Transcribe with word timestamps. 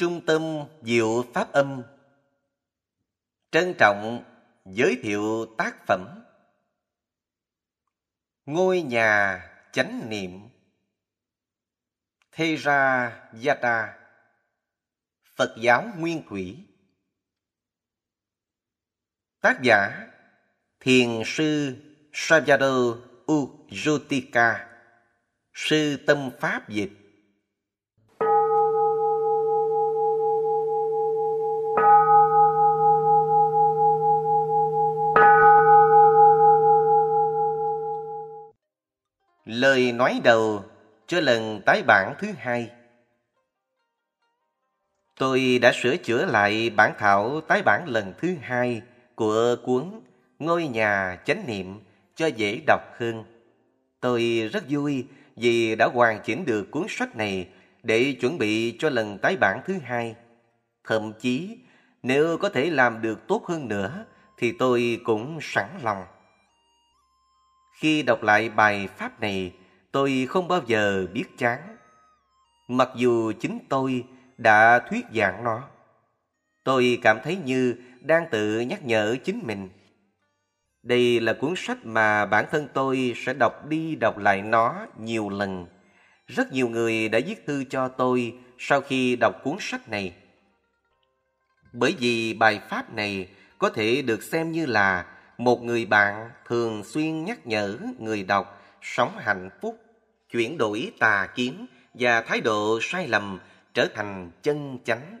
Trung 0.00 0.20
tâm 0.26 0.42
Diệu 0.82 1.24
Pháp 1.34 1.52
Âm. 1.52 1.82
Trân 3.50 3.74
trọng 3.78 4.24
giới 4.64 4.98
thiệu 5.02 5.46
tác 5.58 5.86
phẩm 5.86 6.22
Ngôi 8.46 8.82
nhà 8.82 9.40
chánh 9.72 10.08
niệm 10.10 10.48
Thê 12.32 12.56
ra 12.56 13.12
gia 13.34 13.54
ta 13.54 13.98
Phật 15.36 15.54
giáo 15.58 15.88
Nguyên 15.98 16.22
Thủy. 16.28 16.66
Tác 19.40 19.62
giả, 19.62 20.08
Thiền 20.80 21.22
sư 21.26 21.76
Sajado 22.12 23.00
Ujutika 23.26 24.66
Sư 25.54 25.96
Tâm 26.06 26.30
Pháp 26.40 26.68
Dịch 26.68 26.99
Lời 39.60 39.92
nói 39.92 40.20
đầu 40.24 40.64
cho 41.06 41.20
lần 41.20 41.60
tái 41.66 41.82
bản 41.86 42.14
thứ 42.18 42.28
hai 42.38 42.70
Tôi 45.18 45.58
đã 45.62 45.72
sửa 45.72 45.96
chữa 45.96 46.26
lại 46.26 46.70
bản 46.70 46.92
thảo 46.98 47.40
tái 47.40 47.62
bản 47.62 47.88
lần 47.88 48.12
thứ 48.18 48.34
hai 48.42 48.82
của 49.14 49.56
cuốn 49.64 50.00
Ngôi 50.38 50.66
nhà 50.66 51.18
chánh 51.24 51.46
niệm 51.46 51.80
cho 52.14 52.26
dễ 52.26 52.60
đọc 52.66 52.80
hơn. 52.98 53.24
Tôi 54.00 54.50
rất 54.52 54.64
vui 54.68 55.06
vì 55.36 55.76
đã 55.76 55.86
hoàn 55.86 56.20
chỉnh 56.24 56.44
được 56.44 56.70
cuốn 56.70 56.86
sách 56.88 57.16
này 57.16 57.48
để 57.82 58.16
chuẩn 58.20 58.38
bị 58.38 58.76
cho 58.78 58.90
lần 58.90 59.18
tái 59.18 59.36
bản 59.36 59.60
thứ 59.66 59.78
hai. 59.84 60.14
Thậm 60.84 61.12
chí, 61.20 61.58
nếu 62.02 62.38
có 62.38 62.48
thể 62.48 62.70
làm 62.70 63.02
được 63.02 63.26
tốt 63.26 63.46
hơn 63.46 63.68
nữa 63.68 64.04
thì 64.36 64.52
tôi 64.52 65.00
cũng 65.04 65.38
sẵn 65.42 65.68
lòng. 65.82 66.04
Khi 67.80 68.02
đọc 68.02 68.22
lại 68.22 68.48
bài 68.48 68.88
pháp 68.96 69.20
này, 69.20 69.52
tôi 69.92 70.26
không 70.30 70.48
bao 70.48 70.62
giờ 70.66 71.06
biết 71.12 71.24
chán. 71.38 71.76
Mặc 72.68 72.88
dù 72.96 73.32
chính 73.40 73.58
tôi 73.68 74.04
đã 74.38 74.78
thuyết 74.78 75.06
giảng 75.14 75.44
nó, 75.44 75.68
tôi 76.64 76.98
cảm 77.02 77.18
thấy 77.24 77.36
như 77.44 77.76
đang 78.00 78.26
tự 78.30 78.60
nhắc 78.60 78.84
nhở 78.84 79.16
chính 79.24 79.40
mình. 79.46 79.68
Đây 80.82 81.20
là 81.20 81.32
cuốn 81.32 81.54
sách 81.56 81.78
mà 81.84 82.26
bản 82.26 82.44
thân 82.50 82.68
tôi 82.74 83.12
sẽ 83.16 83.34
đọc 83.34 83.66
đi 83.68 83.94
đọc 83.94 84.18
lại 84.18 84.42
nó 84.42 84.86
nhiều 84.98 85.28
lần. 85.28 85.66
Rất 86.26 86.52
nhiều 86.52 86.68
người 86.68 87.08
đã 87.08 87.20
viết 87.26 87.46
thư 87.46 87.64
cho 87.64 87.88
tôi 87.88 88.38
sau 88.58 88.80
khi 88.80 89.16
đọc 89.16 89.34
cuốn 89.44 89.56
sách 89.60 89.88
này. 89.88 90.14
Bởi 91.72 91.94
vì 91.98 92.34
bài 92.34 92.60
pháp 92.68 92.92
này 92.94 93.28
có 93.58 93.70
thể 93.70 94.02
được 94.02 94.22
xem 94.22 94.52
như 94.52 94.66
là 94.66 95.06
một 95.38 95.62
người 95.62 95.86
bạn 95.86 96.30
thường 96.46 96.84
xuyên 96.84 97.24
nhắc 97.24 97.46
nhở 97.46 97.78
người 97.98 98.22
đọc 98.22 98.59
sống 98.82 99.18
hạnh 99.18 99.50
phúc, 99.60 99.84
chuyển 100.30 100.58
đổi 100.58 100.92
tà 100.98 101.28
kiến 101.34 101.66
và 101.94 102.20
thái 102.20 102.40
độ 102.40 102.78
sai 102.82 103.08
lầm 103.08 103.38
trở 103.74 103.86
thành 103.94 104.30
chân 104.42 104.78
chánh. 104.84 105.20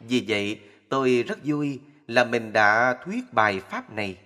Vì 0.00 0.24
vậy, 0.28 0.60
tôi 0.88 1.24
rất 1.28 1.38
vui 1.44 1.80
là 2.06 2.24
mình 2.24 2.52
đã 2.52 2.96
thuyết 3.04 3.32
bài 3.32 3.60
pháp 3.70 3.92
này. 3.92 4.16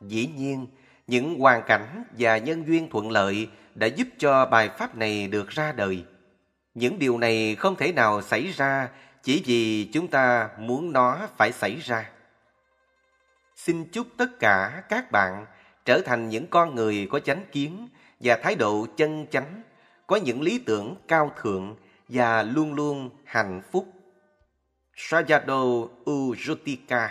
Dĩ 0.00 0.26
nhiên, 0.36 0.66
những 1.06 1.38
hoàn 1.38 1.62
cảnh 1.66 2.04
và 2.18 2.38
nhân 2.38 2.66
duyên 2.66 2.90
thuận 2.90 3.10
lợi 3.10 3.48
đã 3.74 3.86
giúp 3.86 4.08
cho 4.18 4.46
bài 4.46 4.70
pháp 4.78 4.96
này 4.96 5.28
được 5.28 5.48
ra 5.48 5.72
đời. 5.72 6.04
Những 6.74 6.98
điều 6.98 7.18
này 7.18 7.56
không 7.56 7.76
thể 7.76 7.92
nào 7.92 8.22
xảy 8.22 8.46
ra 8.46 8.88
chỉ 9.22 9.42
vì 9.46 9.84
chúng 9.92 10.08
ta 10.08 10.48
muốn 10.58 10.92
nó 10.92 11.28
phải 11.36 11.52
xảy 11.52 11.76
ra. 11.76 12.10
Xin 13.56 13.84
chúc 13.84 14.06
tất 14.16 14.40
cả 14.40 14.82
các 14.88 15.10
bạn 15.12 15.46
trở 15.84 16.00
thành 16.00 16.28
những 16.28 16.46
con 16.46 16.74
người 16.74 17.08
có 17.10 17.20
chánh 17.20 17.44
kiến 17.52 17.88
và 18.20 18.36
thái 18.42 18.54
độ 18.54 18.86
chân 18.96 19.26
chánh, 19.30 19.62
có 20.06 20.16
những 20.16 20.42
lý 20.42 20.58
tưởng 20.58 20.96
cao 21.08 21.32
thượng 21.42 21.76
và 22.08 22.42
luôn 22.42 22.74
luôn 22.74 23.10
hạnh 23.24 23.62
phúc. 23.72 23.86
Sajado 24.96 25.88
Ujutika 26.04 27.08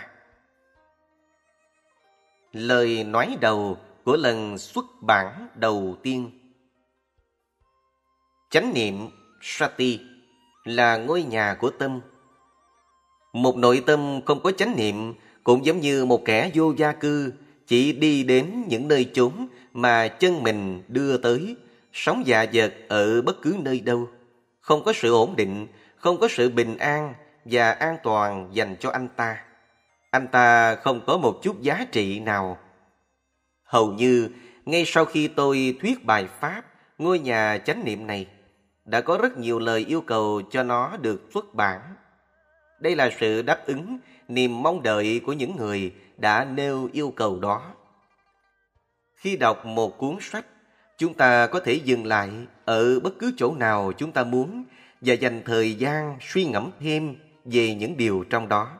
Lời 2.52 3.04
nói 3.04 3.36
đầu 3.40 3.78
của 4.04 4.16
lần 4.16 4.58
xuất 4.58 4.84
bản 5.00 5.48
đầu 5.54 5.96
tiên 6.02 6.30
Chánh 8.50 8.74
niệm 8.74 9.08
Sati 9.40 10.00
là 10.64 10.96
ngôi 10.96 11.22
nhà 11.22 11.56
của 11.60 11.70
tâm. 11.70 12.00
Một 13.32 13.56
nội 13.56 13.82
tâm 13.86 14.20
không 14.26 14.42
có 14.42 14.52
chánh 14.52 14.76
niệm 14.76 15.14
cũng 15.44 15.64
giống 15.64 15.80
như 15.80 16.04
một 16.04 16.22
kẻ 16.24 16.50
vô 16.54 16.72
gia 16.76 16.92
cư 16.92 17.32
chỉ 17.66 17.92
đi 17.92 18.22
đến 18.22 18.64
những 18.68 18.88
nơi 18.88 19.10
chốn 19.14 19.48
mà 19.72 20.08
chân 20.08 20.42
mình 20.42 20.82
đưa 20.88 21.16
tới, 21.16 21.56
sống 21.92 22.22
dạ 22.26 22.46
dật 22.52 22.74
ở 22.88 23.22
bất 23.22 23.42
cứ 23.42 23.56
nơi 23.58 23.80
đâu. 23.80 24.08
Không 24.60 24.84
có 24.84 24.92
sự 24.92 25.12
ổn 25.12 25.36
định, 25.36 25.66
không 25.96 26.20
có 26.20 26.28
sự 26.30 26.50
bình 26.50 26.76
an 26.78 27.14
và 27.44 27.70
an 27.70 27.96
toàn 28.02 28.48
dành 28.52 28.76
cho 28.80 28.90
anh 28.90 29.08
ta. 29.16 29.36
Anh 30.10 30.26
ta 30.26 30.74
không 30.74 31.00
có 31.06 31.16
một 31.16 31.40
chút 31.42 31.62
giá 31.62 31.86
trị 31.92 32.20
nào. 32.20 32.58
Hầu 33.64 33.92
như, 33.92 34.28
ngay 34.64 34.84
sau 34.86 35.04
khi 35.04 35.28
tôi 35.28 35.76
thuyết 35.80 36.04
bài 36.04 36.28
Pháp, 36.40 36.62
ngôi 36.98 37.18
nhà 37.18 37.58
chánh 37.58 37.84
niệm 37.84 38.06
này, 38.06 38.26
đã 38.84 39.00
có 39.00 39.18
rất 39.22 39.38
nhiều 39.38 39.58
lời 39.58 39.84
yêu 39.88 40.00
cầu 40.00 40.42
cho 40.50 40.62
nó 40.62 40.96
được 40.96 41.22
xuất 41.34 41.54
bản. 41.54 41.80
Đây 42.80 42.96
là 42.96 43.10
sự 43.20 43.42
đáp 43.42 43.66
ứng 43.66 43.98
niềm 44.28 44.62
mong 44.62 44.82
đợi 44.82 45.20
của 45.26 45.32
những 45.32 45.56
người 45.56 45.92
đã 46.16 46.44
nêu 46.44 46.88
yêu 46.92 47.12
cầu 47.16 47.40
đó. 47.40 47.62
Khi 49.16 49.36
đọc 49.36 49.66
một 49.66 49.98
cuốn 49.98 50.16
sách, 50.20 50.46
chúng 50.98 51.14
ta 51.14 51.46
có 51.46 51.60
thể 51.60 51.72
dừng 51.72 52.06
lại 52.06 52.30
ở 52.64 53.00
bất 53.00 53.18
cứ 53.18 53.32
chỗ 53.36 53.54
nào 53.54 53.92
chúng 53.96 54.12
ta 54.12 54.24
muốn 54.24 54.64
và 55.00 55.14
dành 55.14 55.42
thời 55.44 55.74
gian 55.74 56.18
suy 56.20 56.44
ngẫm 56.44 56.70
thêm 56.80 57.16
về 57.44 57.74
những 57.74 57.96
điều 57.96 58.24
trong 58.30 58.48
đó. 58.48 58.70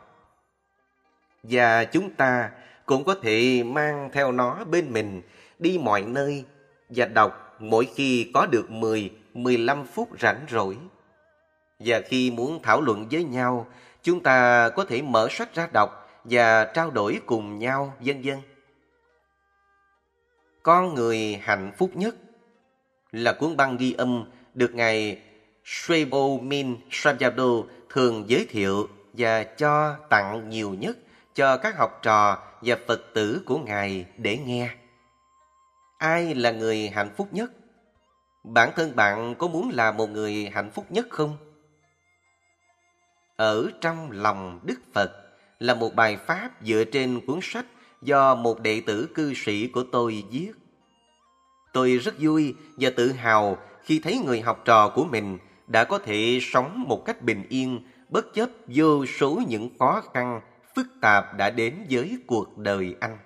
Và 1.42 1.84
chúng 1.84 2.10
ta 2.10 2.50
cũng 2.86 3.04
có 3.04 3.14
thể 3.22 3.62
mang 3.62 4.10
theo 4.12 4.32
nó 4.32 4.64
bên 4.64 4.92
mình 4.92 5.22
đi 5.58 5.78
mọi 5.78 6.02
nơi 6.02 6.44
và 6.88 7.06
đọc 7.06 7.56
mỗi 7.58 7.88
khi 7.94 8.30
có 8.34 8.46
được 8.46 8.66
10-15 8.70 9.84
phút 9.84 10.08
rảnh 10.20 10.46
rỗi. 10.50 10.76
Và 11.78 12.00
khi 12.00 12.30
muốn 12.30 12.62
thảo 12.62 12.80
luận 12.80 13.06
với 13.10 13.24
nhau, 13.24 13.66
chúng 14.04 14.22
ta 14.22 14.68
có 14.68 14.84
thể 14.84 15.02
mở 15.02 15.28
sách 15.30 15.54
ra 15.54 15.68
đọc 15.72 16.08
và 16.24 16.64
trao 16.64 16.90
đổi 16.90 17.20
cùng 17.26 17.58
nhau, 17.58 17.94
vân 18.00 18.22
vân. 18.22 18.38
Con 20.62 20.94
người 20.94 21.40
hạnh 21.42 21.72
phúc 21.78 21.90
nhất 21.94 22.14
là 23.12 23.32
cuốn 23.32 23.56
băng 23.56 23.76
ghi 23.76 23.92
âm 23.92 24.24
được 24.54 24.74
Ngài 24.74 25.22
Shrebo 25.64 26.28
Min 26.42 26.76
Sajado 26.90 27.64
thường 27.88 28.24
giới 28.28 28.46
thiệu 28.50 28.88
và 29.12 29.44
cho 29.44 29.96
tặng 30.10 30.48
nhiều 30.48 30.74
nhất 30.74 30.98
cho 31.34 31.56
các 31.56 31.76
học 31.76 31.98
trò 32.02 32.38
và 32.62 32.76
Phật 32.86 33.00
tử 33.14 33.42
của 33.46 33.58
Ngài 33.58 34.06
để 34.16 34.38
nghe. 34.38 34.70
Ai 35.98 36.34
là 36.34 36.50
người 36.50 36.88
hạnh 36.88 37.10
phúc 37.16 37.28
nhất? 37.32 37.52
Bản 38.44 38.70
thân 38.76 38.96
bạn 38.96 39.34
có 39.34 39.48
muốn 39.48 39.70
là 39.70 39.92
một 39.92 40.10
người 40.10 40.50
hạnh 40.54 40.70
phúc 40.70 40.86
nhất 40.88 41.06
không? 41.10 41.53
Ở 43.36 43.70
trong 43.80 44.10
lòng 44.10 44.60
Đức 44.62 44.80
Phật 44.92 45.12
là 45.58 45.74
một 45.74 45.94
bài 45.94 46.16
pháp 46.26 46.50
dựa 46.62 46.84
trên 46.84 47.20
cuốn 47.26 47.38
sách 47.42 47.66
do 48.02 48.34
một 48.34 48.60
đệ 48.60 48.80
tử 48.86 49.08
cư 49.14 49.34
sĩ 49.34 49.66
của 49.66 49.84
tôi 49.92 50.24
viết. 50.30 50.52
Tôi 51.72 51.96
rất 51.96 52.14
vui 52.18 52.54
và 52.76 52.90
tự 52.96 53.12
hào 53.12 53.58
khi 53.82 53.98
thấy 53.98 54.18
người 54.24 54.40
học 54.40 54.62
trò 54.64 54.88
của 54.88 55.04
mình 55.04 55.38
đã 55.66 55.84
có 55.84 55.98
thể 55.98 56.38
sống 56.42 56.84
một 56.86 57.04
cách 57.04 57.22
bình 57.22 57.44
yên 57.48 57.80
bất 58.08 58.34
chấp 58.34 58.50
vô 58.66 59.06
số 59.06 59.42
những 59.48 59.70
khó 59.78 60.02
khăn 60.14 60.40
phức 60.76 60.86
tạp 61.00 61.36
đã 61.36 61.50
đến 61.50 61.86
với 61.90 62.18
cuộc 62.26 62.58
đời 62.58 62.94
anh. 63.00 63.18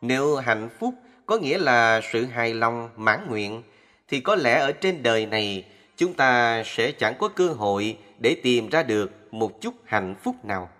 Nếu 0.00 0.36
hạnh 0.36 0.68
phúc 0.78 0.94
có 1.26 1.38
nghĩa 1.38 1.58
là 1.58 2.00
sự 2.12 2.24
hài 2.24 2.54
lòng, 2.54 2.90
mãn 2.96 3.26
nguyện, 3.28 3.62
thì 4.08 4.20
có 4.20 4.36
lẽ 4.36 4.58
ở 4.58 4.72
trên 4.72 5.02
đời 5.02 5.26
này 5.26 5.64
chúng 5.98 6.14
ta 6.14 6.62
sẽ 6.66 6.92
chẳng 6.92 7.14
có 7.18 7.28
cơ 7.28 7.48
hội 7.48 7.98
để 8.18 8.36
tìm 8.42 8.68
ra 8.68 8.82
được 8.82 9.10
một 9.30 9.60
chút 9.60 9.74
hạnh 9.84 10.14
phúc 10.22 10.44
nào. 10.44 10.70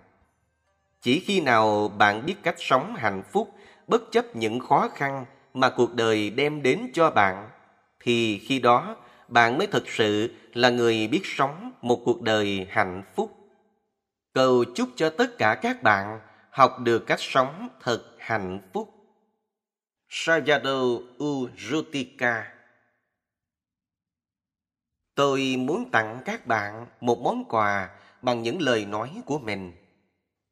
Chỉ 1.01 1.19
khi 1.19 1.41
nào 1.41 1.87
bạn 1.97 2.25
biết 2.25 2.35
cách 2.43 2.55
sống 2.57 2.95
hạnh 2.95 3.23
phúc 3.31 3.53
bất 3.87 4.11
chấp 4.11 4.35
những 4.35 4.59
khó 4.59 4.89
khăn 4.95 5.25
mà 5.53 5.69
cuộc 5.69 5.93
đời 5.95 6.29
đem 6.29 6.63
đến 6.63 6.91
cho 6.93 7.11
bạn, 7.11 7.49
thì 7.99 8.39
khi 8.39 8.59
đó 8.59 8.95
bạn 9.27 9.57
mới 9.57 9.67
thực 9.67 9.89
sự 9.89 10.33
là 10.53 10.69
người 10.69 11.07
biết 11.07 11.21
sống 11.23 11.71
một 11.81 12.01
cuộc 12.05 12.21
đời 12.21 12.67
hạnh 12.69 13.03
phúc. 13.15 13.35
Cầu 14.33 14.63
chúc 14.75 14.89
cho 14.95 15.09
tất 15.09 15.37
cả 15.37 15.55
các 15.55 15.83
bạn 15.83 16.19
học 16.51 16.79
được 16.79 16.99
cách 17.07 17.19
sống 17.19 17.69
thật 17.81 18.03
hạnh 18.17 18.59
phúc. 18.73 18.93
Sayado 20.09 20.81
Ujutika 21.17 22.43
Tôi 25.19 25.55
muốn 25.59 25.91
tặng 25.91 26.19
các 26.25 26.47
bạn 26.47 26.85
một 27.01 27.19
món 27.21 27.45
quà 27.45 27.89
bằng 28.21 28.43
những 28.43 28.61
lời 28.61 28.85
nói 28.85 29.11
của 29.25 29.39
mình. 29.39 29.71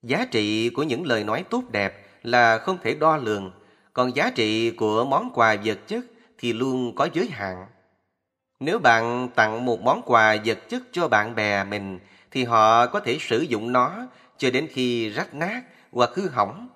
Giá 0.03 0.25
trị 0.31 0.69
của 0.69 0.83
những 0.83 1.05
lời 1.05 1.23
nói 1.23 1.43
tốt 1.49 1.63
đẹp 1.71 2.07
là 2.23 2.57
không 2.57 2.77
thể 2.83 2.93
đo 2.93 3.17
lường, 3.17 3.51
còn 3.93 4.15
giá 4.15 4.31
trị 4.35 4.71
của 4.71 5.05
món 5.05 5.31
quà 5.33 5.55
vật 5.63 5.79
chất 5.87 6.05
thì 6.37 6.53
luôn 6.53 6.95
có 6.95 7.07
giới 7.13 7.27
hạn. 7.29 7.65
Nếu 8.59 8.79
bạn 8.79 9.29
tặng 9.35 9.65
một 9.65 9.81
món 9.81 10.01
quà 10.05 10.37
vật 10.45 10.57
chất 10.69 10.83
cho 10.91 11.07
bạn 11.07 11.35
bè 11.35 11.63
mình 11.63 11.99
thì 12.31 12.43
họ 12.43 12.87
có 12.87 12.99
thể 12.99 13.17
sử 13.19 13.41
dụng 13.41 13.71
nó 13.71 14.07
cho 14.37 14.49
đến 14.51 14.67
khi 14.71 15.09
rách 15.09 15.33
nát 15.33 15.61
hoặc 15.91 16.09
hư 16.15 16.29
hỏng. 16.29 16.67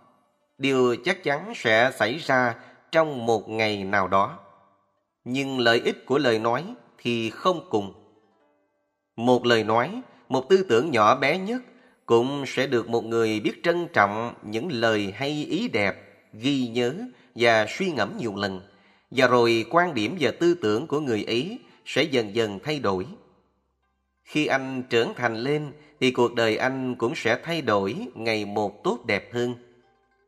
Điều 0.57 0.95
chắc 1.05 1.23
chắn 1.23 1.53
sẽ 1.55 1.91
xảy 1.99 2.17
ra 2.17 2.55
trong 2.91 3.25
một 3.25 3.49
ngày 3.49 3.83
nào 3.83 4.07
đó. 4.07 4.39
Nhưng 5.25 5.59
lợi 5.59 5.81
ích 5.85 6.05
của 6.05 6.17
lời 6.17 6.39
nói 6.39 6.63
thì 7.01 7.29
không 7.29 7.67
cùng. 7.69 7.93
Một 9.15 9.45
lời 9.45 9.63
nói, 9.63 10.01
một 10.29 10.49
tư 10.49 10.65
tưởng 10.69 10.91
nhỏ 10.91 11.15
bé 11.15 11.37
nhất 11.37 11.61
cũng 12.05 12.43
sẽ 12.47 12.67
được 12.67 12.89
một 12.89 13.05
người 13.05 13.39
biết 13.39 13.63
trân 13.63 13.87
trọng 13.93 14.33
những 14.41 14.71
lời 14.71 15.13
hay 15.15 15.45
ý 15.49 15.67
đẹp, 15.67 15.95
ghi 16.33 16.67
nhớ 16.67 16.95
và 17.35 17.65
suy 17.69 17.91
ngẫm 17.91 18.17
nhiều 18.17 18.35
lần. 18.35 18.61
Và 19.11 19.27
rồi 19.27 19.65
quan 19.69 19.93
điểm 19.93 20.17
và 20.19 20.31
tư 20.39 20.53
tưởng 20.53 20.87
của 20.87 20.99
người 20.99 21.23
ấy 21.23 21.59
sẽ 21.85 22.03
dần 22.03 22.35
dần 22.35 22.59
thay 22.63 22.79
đổi. 22.79 23.05
Khi 24.23 24.45
anh 24.45 24.83
trưởng 24.89 25.13
thành 25.15 25.37
lên 25.37 25.71
thì 25.99 26.11
cuộc 26.11 26.35
đời 26.35 26.57
anh 26.57 26.95
cũng 26.95 27.13
sẽ 27.15 27.39
thay 27.43 27.61
đổi 27.61 27.95
ngày 28.15 28.45
một 28.45 28.83
tốt 28.83 28.99
đẹp 29.07 29.33
hơn. 29.33 29.55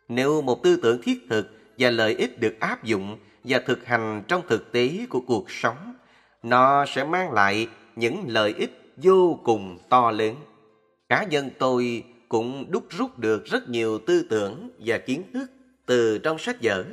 Nếu 0.08 0.42
một 0.42 0.64
tư 0.64 0.76
tưởng 0.76 1.02
thiết 1.02 1.20
thực 1.30 1.48
và 1.78 1.90
lợi 1.90 2.16
ích 2.16 2.40
được 2.40 2.60
áp 2.60 2.84
dụng 2.84 3.18
và 3.44 3.60
thực 3.66 3.86
hành 3.86 4.24
trong 4.28 4.42
thực 4.48 4.72
tế 4.72 5.06
của 5.10 5.20
cuộc 5.20 5.52
sống, 5.52 5.94
nó 6.44 6.86
sẽ 6.86 7.04
mang 7.04 7.32
lại 7.32 7.68
những 7.96 8.24
lợi 8.28 8.54
ích 8.58 8.94
vô 8.98 9.40
cùng 9.44 9.78
to 9.90 10.12
lớn. 10.12 10.36
Cá 11.10 11.24
nhân 11.24 11.50
tôi 11.60 12.04
cũng 12.30 12.72
đúc 12.72 12.86
rút 12.90 13.20
được 13.20 13.46
rất 13.46 13.70
nhiều 13.70 14.00
tư 14.00 14.28
tưởng 14.30 14.70
và 14.80 14.98
kiến 14.98 15.24
thức 15.34 15.52
từ 15.86 16.18
trong 16.18 16.40
sách 16.40 16.56
vở 16.64 16.86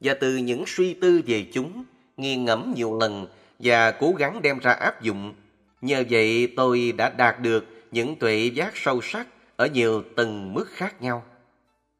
và 0.00 0.14
từ 0.20 0.36
những 0.36 0.64
suy 0.66 0.94
tư 0.94 1.22
về 1.26 1.46
chúng, 1.52 1.84
nghiền 2.16 2.44
ngẫm 2.44 2.72
nhiều 2.76 2.98
lần 3.00 3.26
và 3.58 3.90
cố 3.90 4.12
gắng 4.18 4.42
đem 4.42 4.58
ra 4.58 4.72
áp 4.72 5.02
dụng. 5.02 5.34
Nhờ 5.80 6.04
vậy 6.10 6.52
tôi 6.56 6.92
đã 6.96 7.10
đạt 7.10 7.40
được 7.40 7.64
những 7.90 8.16
tuệ 8.16 8.50
giác 8.54 8.76
sâu 8.76 9.00
sắc 9.02 9.26
ở 9.56 9.66
nhiều 9.66 10.02
tầng 10.16 10.54
mức 10.54 10.66
khác 10.68 11.02
nhau. 11.02 11.22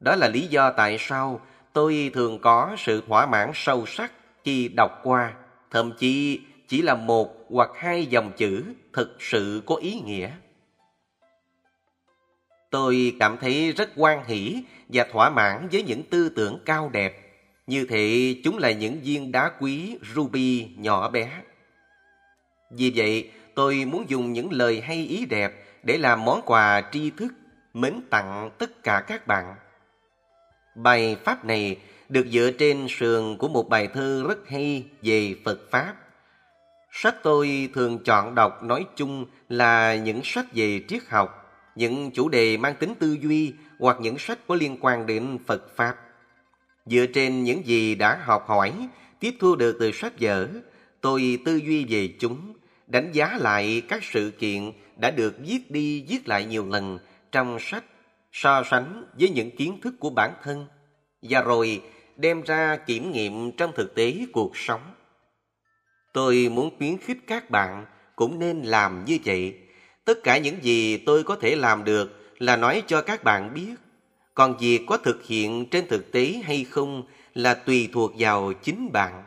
Đó 0.00 0.16
là 0.16 0.28
lý 0.28 0.46
do 0.46 0.72
tại 0.72 0.96
sao 1.00 1.40
tôi 1.72 2.10
thường 2.14 2.38
có 2.38 2.76
sự 2.78 3.02
thỏa 3.08 3.26
mãn 3.26 3.50
sâu 3.54 3.86
sắc 3.86 4.12
khi 4.44 4.68
đọc 4.68 5.00
qua, 5.02 5.32
thậm 5.70 5.92
chí 5.98 6.40
chỉ 6.68 6.82
là 6.82 6.94
một 6.94 7.46
hoặc 7.50 7.70
hai 7.74 8.06
dòng 8.06 8.32
chữ 8.36 8.64
thực 8.92 9.16
sự 9.20 9.62
có 9.66 9.74
ý 9.74 10.00
nghĩa. 10.04 10.30
Tôi 12.70 13.16
cảm 13.18 13.36
thấy 13.40 13.72
rất 13.72 13.90
quan 13.96 14.24
hỷ 14.24 14.62
và 14.88 15.06
thỏa 15.12 15.30
mãn 15.30 15.68
với 15.72 15.82
những 15.82 16.02
tư 16.02 16.28
tưởng 16.28 16.58
cao 16.64 16.90
đẹp. 16.92 17.22
Như 17.66 17.86
thế 17.88 18.36
chúng 18.44 18.58
là 18.58 18.70
những 18.70 19.00
viên 19.00 19.32
đá 19.32 19.50
quý 19.60 19.98
ruby 20.14 20.68
nhỏ 20.76 21.10
bé. 21.10 21.30
Vì 22.70 22.92
vậy, 22.94 23.30
tôi 23.54 23.84
muốn 23.84 24.04
dùng 24.08 24.32
những 24.32 24.52
lời 24.52 24.80
hay 24.80 25.06
ý 25.06 25.26
đẹp 25.26 25.52
để 25.82 25.98
làm 25.98 26.24
món 26.24 26.40
quà 26.46 26.82
tri 26.92 27.10
thức 27.10 27.32
mến 27.74 28.00
tặng 28.10 28.50
tất 28.58 28.82
cả 28.82 29.04
các 29.06 29.26
bạn. 29.26 29.54
Bài 30.74 31.16
pháp 31.24 31.44
này 31.44 31.78
được 32.08 32.26
dựa 32.30 32.50
trên 32.58 32.86
sườn 32.88 33.36
của 33.36 33.48
một 33.48 33.68
bài 33.68 33.88
thơ 33.94 34.24
rất 34.28 34.48
hay 34.48 34.84
về 35.02 35.34
Phật 35.44 35.58
Pháp. 35.70 35.94
Sách 36.98 37.22
tôi 37.22 37.68
thường 37.74 37.98
chọn 38.04 38.34
đọc 38.34 38.62
nói 38.62 38.86
chung 38.96 39.26
là 39.48 39.96
những 39.96 40.20
sách 40.24 40.46
về 40.54 40.80
triết 40.88 41.02
học, 41.08 41.52
những 41.74 42.10
chủ 42.10 42.28
đề 42.28 42.56
mang 42.56 42.74
tính 42.74 42.94
tư 42.98 43.16
duy 43.20 43.52
hoặc 43.78 43.96
những 44.00 44.18
sách 44.18 44.38
có 44.46 44.54
liên 44.54 44.76
quan 44.80 45.06
đến 45.06 45.38
Phật 45.46 45.76
Pháp. 45.76 45.96
Dựa 46.86 47.06
trên 47.14 47.44
những 47.44 47.66
gì 47.66 47.94
đã 47.94 48.20
học 48.24 48.44
hỏi, 48.48 48.72
tiếp 49.20 49.34
thu 49.40 49.56
được 49.56 49.76
từ 49.80 49.92
sách 49.92 50.12
vở, 50.20 50.48
tôi 51.00 51.38
tư 51.44 51.56
duy 51.56 51.84
về 51.88 52.08
chúng, 52.18 52.52
đánh 52.86 53.12
giá 53.12 53.38
lại 53.40 53.82
các 53.88 54.04
sự 54.04 54.32
kiện 54.38 54.72
đã 54.96 55.10
được 55.10 55.34
viết 55.46 55.70
đi 55.70 56.04
viết 56.08 56.28
lại 56.28 56.44
nhiều 56.44 56.66
lần 56.68 56.98
trong 57.32 57.58
sách, 57.60 57.84
so 58.32 58.62
sánh 58.70 59.04
với 59.18 59.28
những 59.28 59.50
kiến 59.50 59.80
thức 59.82 59.94
của 59.98 60.10
bản 60.10 60.32
thân, 60.42 60.66
và 61.22 61.40
rồi 61.40 61.82
đem 62.16 62.42
ra 62.42 62.76
kiểm 62.76 63.12
nghiệm 63.12 63.52
trong 63.52 63.72
thực 63.76 63.94
tế 63.94 64.14
cuộc 64.32 64.56
sống. 64.56 64.80
Tôi 66.16 66.48
muốn 66.52 66.70
khuyến 66.78 66.98
khích 66.98 67.18
các 67.26 67.50
bạn 67.50 67.86
cũng 68.16 68.38
nên 68.38 68.62
làm 68.62 69.04
như 69.04 69.18
vậy. 69.24 69.54
Tất 70.04 70.18
cả 70.24 70.38
những 70.38 70.62
gì 70.62 70.96
tôi 70.96 71.24
có 71.24 71.36
thể 71.36 71.56
làm 71.56 71.84
được 71.84 72.34
là 72.38 72.56
nói 72.56 72.82
cho 72.86 73.02
các 73.02 73.24
bạn 73.24 73.54
biết. 73.54 73.74
Còn 74.34 74.56
việc 74.58 74.80
có 74.86 74.96
thực 74.96 75.26
hiện 75.26 75.66
trên 75.70 75.88
thực 75.88 76.12
tế 76.12 76.40
hay 76.44 76.64
không 76.64 77.02
là 77.34 77.54
tùy 77.54 77.88
thuộc 77.92 78.12
vào 78.18 78.52
chính 78.52 78.92
bạn. 78.92 79.22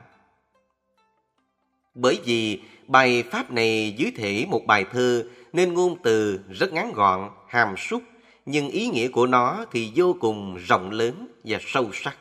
Bởi 1.96 2.20
vì 2.26 2.62
bài 2.88 3.24
pháp 3.32 3.52
này 3.52 3.94
dưới 3.98 4.12
thể 4.16 4.46
một 4.50 4.62
bài 4.68 4.86
thơ 4.92 5.28
nên 5.54 5.74
ngôn 5.74 5.98
từ 6.04 6.40
rất 6.50 6.74
ngắn 6.74 6.94
gọn, 6.94 7.30
hàm 7.48 7.78
súc, 7.78 8.04
nhưng 8.46 8.70
ý 8.70 8.88
nghĩa 8.88 9.08
của 9.08 9.28
nó 9.28 9.66
thì 9.72 9.92
vô 9.96 10.16
cùng 10.20 10.58
rộng 10.68 10.92
lớn 10.92 11.28
và 11.44 11.58
sâu 11.62 11.90
sắc. 11.94 12.18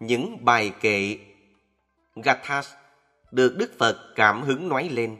Những 0.00 0.44
bài 0.44 0.72
kệ 0.80 1.18
Gathas 2.16 2.68
được 3.34 3.56
Đức 3.56 3.72
Phật 3.78 4.14
cảm 4.14 4.42
hứng 4.42 4.68
nói 4.68 4.88
lên, 4.92 5.16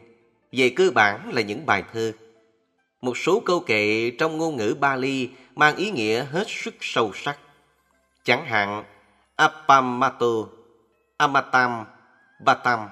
về 0.51 0.73
cơ 0.75 0.91
bản 0.95 1.33
là 1.33 1.41
những 1.41 1.65
bài 1.65 1.83
thơ. 1.93 2.13
Một 3.01 3.17
số 3.17 3.39
câu 3.45 3.59
kệ 3.59 4.11
trong 4.19 4.37
ngôn 4.37 4.57
ngữ 4.57 4.75
Bali 4.79 5.29
mang 5.55 5.75
ý 5.75 5.91
nghĩa 5.91 6.23
hết 6.23 6.47
sức 6.47 6.75
sâu 6.81 7.11
sắc. 7.13 7.39
Chẳng 8.23 8.45
hạn, 8.45 8.83
Apamato, 9.35 10.27
Amatam, 11.17 11.85
Batam, 12.39 12.89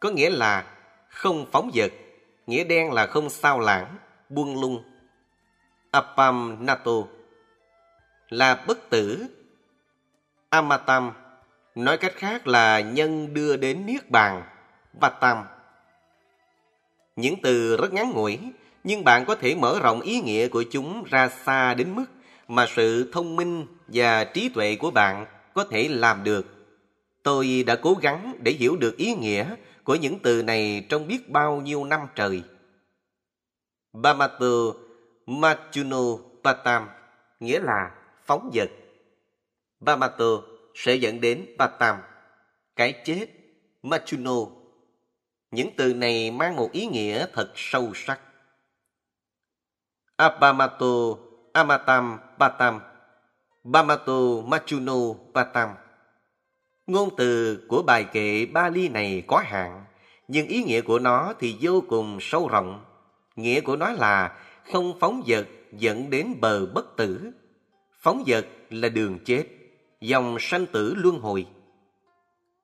có 0.00 0.10
nghĩa 0.10 0.30
là 0.30 0.64
không 1.08 1.46
phóng 1.52 1.70
dật, 1.74 1.92
nghĩa 2.46 2.64
đen 2.64 2.92
là 2.92 3.06
không 3.06 3.30
sao 3.30 3.60
lãng, 3.60 3.96
buông 4.28 4.60
lung. 4.60 4.82
Apam 5.90 6.56
Nato 6.66 6.92
là 8.28 8.64
bất 8.66 8.90
tử. 8.90 9.26
Amatam 10.48 11.12
nói 11.74 11.98
cách 11.98 12.12
khác 12.16 12.46
là 12.46 12.80
nhân 12.80 13.34
đưa 13.34 13.56
đến 13.56 13.86
niết 13.86 14.10
bàn. 14.10 14.42
và 15.00 15.08
tam 15.08 15.44
những 17.16 17.36
từ 17.42 17.76
rất 17.76 17.92
ngắn 17.92 18.10
ngủi, 18.10 18.38
nhưng 18.84 19.04
bạn 19.04 19.24
có 19.24 19.34
thể 19.34 19.54
mở 19.54 19.78
rộng 19.82 20.00
ý 20.00 20.20
nghĩa 20.20 20.48
của 20.48 20.64
chúng 20.70 21.04
ra 21.04 21.28
xa 21.28 21.74
đến 21.74 21.94
mức 21.94 22.04
mà 22.48 22.66
sự 22.76 23.10
thông 23.12 23.36
minh 23.36 23.66
và 23.88 24.24
trí 24.24 24.48
tuệ 24.48 24.76
của 24.76 24.90
bạn 24.90 25.26
có 25.54 25.64
thể 25.64 25.88
làm 25.88 26.24
được. 26.24 26.46
Tôi 27.22 27.64
đã 27.66 27.76
cố 27.76 27.94
gắng 27.94 28.34
để 28.42 28.52
hiểu 28.52 28.76
được 28.76 28.96
ý 28.96 29.14
nghĩa 29.14 29.54
của 29.84 29.94
những 29.94 30.18
từ 30.18 30.42
này 30.42 30.86
trong 30.88 31.08
biết 31.08 31.30
bao 31.30 31.60
nhiêu 31.60 31.84
năm 31.84 32.00
trời. 32.14 32.42
Bamatu 33.92 34.72
Machuno 35.26 36.16
Patam 36.44 36.88
nghĩa 37.40 37.60
là 37.60 37.90
phóng 38.26 38.50
vật. 38.54 38.70
Bamatu 39.80 40.40
sẽ 40.74 40.94
dẫn 40.94 41.20
đến 41.20 41.46
Patam, 41.58 41.96
cái 42.76 43.02
chết, 43.04 43.26
Machuno. 43.82 44.36
Những 45.50 45.70
từ 45.76 45.94
này 45.94 46.30
mang 46.30 46.56
một 46.56 46.72
ý 46.72 46.86
nghĩa 46.86 47.26
thật 47.32 47.52
sâu 47.54 47.92
sắc. 47.94 48.20
Abamato 50.16 50.86
Amatam 51.52 52.18
batam, 52.38 52.80
Bamato 53.64 54.42
Machuno 54.46 55.14
batam. 55.32 55.68
Ngôn 56.86 57.08
từ 57.16 57.60
của 57.68 57.82
bài 57.82 58.04
kệ 58.12 58.46
Bali 58.46 58.88
này 58.88 59.22
có 59.26 59.38
hạn, 59.38 59.84
nhưng 60.28 60.46
ý 60.46 60.62
nghĩa 60.62 60.80
của 60.80 60.98
nó 60.98 61.34
thì 61.38 61.56
vô 61.60 61.82
cùng 61.88 62.18
sâu 62.20 62.48
rộng. 62.48 62.84
Nghĩa 63.36 63.60
của 63.60 63.76
nó 63.76 63.92
là 63.92 64.38
không 64.72 64.98
phóng 65.00 65.22
vật 65.26 65.46
dẫn 65.72 66.10
đến 66.10 66.34
bờ 66.40 66.66
bất 66.66 66.96
tử. 66.96 67.30
Phóng 68.00 68.24
vật 68.26 68.46
là 68.70 68.88
đường 68.88 69.18
chết, 69.24 69.44
dòng 70.00 70.36
sanh 70.40 70.66
tử 70.66 70.94
luân 70.96 71.18
hồi. 71.18 71.46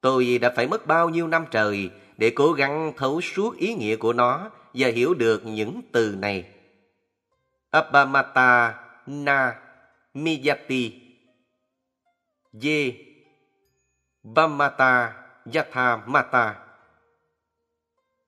Tôi 0.01 0.39
đã 0.39 0.53
phải 0.57 0.67
mất 0.67 0.87
bao 0.87 1.09
nhiêu 1.09 1.27
năm 1.27 1.45
trời 1.51 1.91
để 2.17 2.31
cố 2.31 2.53
gắng 2.53 2.93
thấu 2.97 3.21
suốt 3.21 3.57
ý 3.57 3.75
nghĩa 3.75 3.97
của 3.97 4.13
nó 4.13 4.51
và 4.75 4.89
hiểu 4.89 5.15
được 5.15 5.47
những 5.47 5.81
từ 5.93 6.15
này. 6.19 6.49
abhamata 7.71 8.75
na 9.07 9.55
miyati 10.15 11.01
ye 12.63 12.93
bhamata 14.23 15.27
Yatha 15.55 15.97
Mata. 16.07 16.55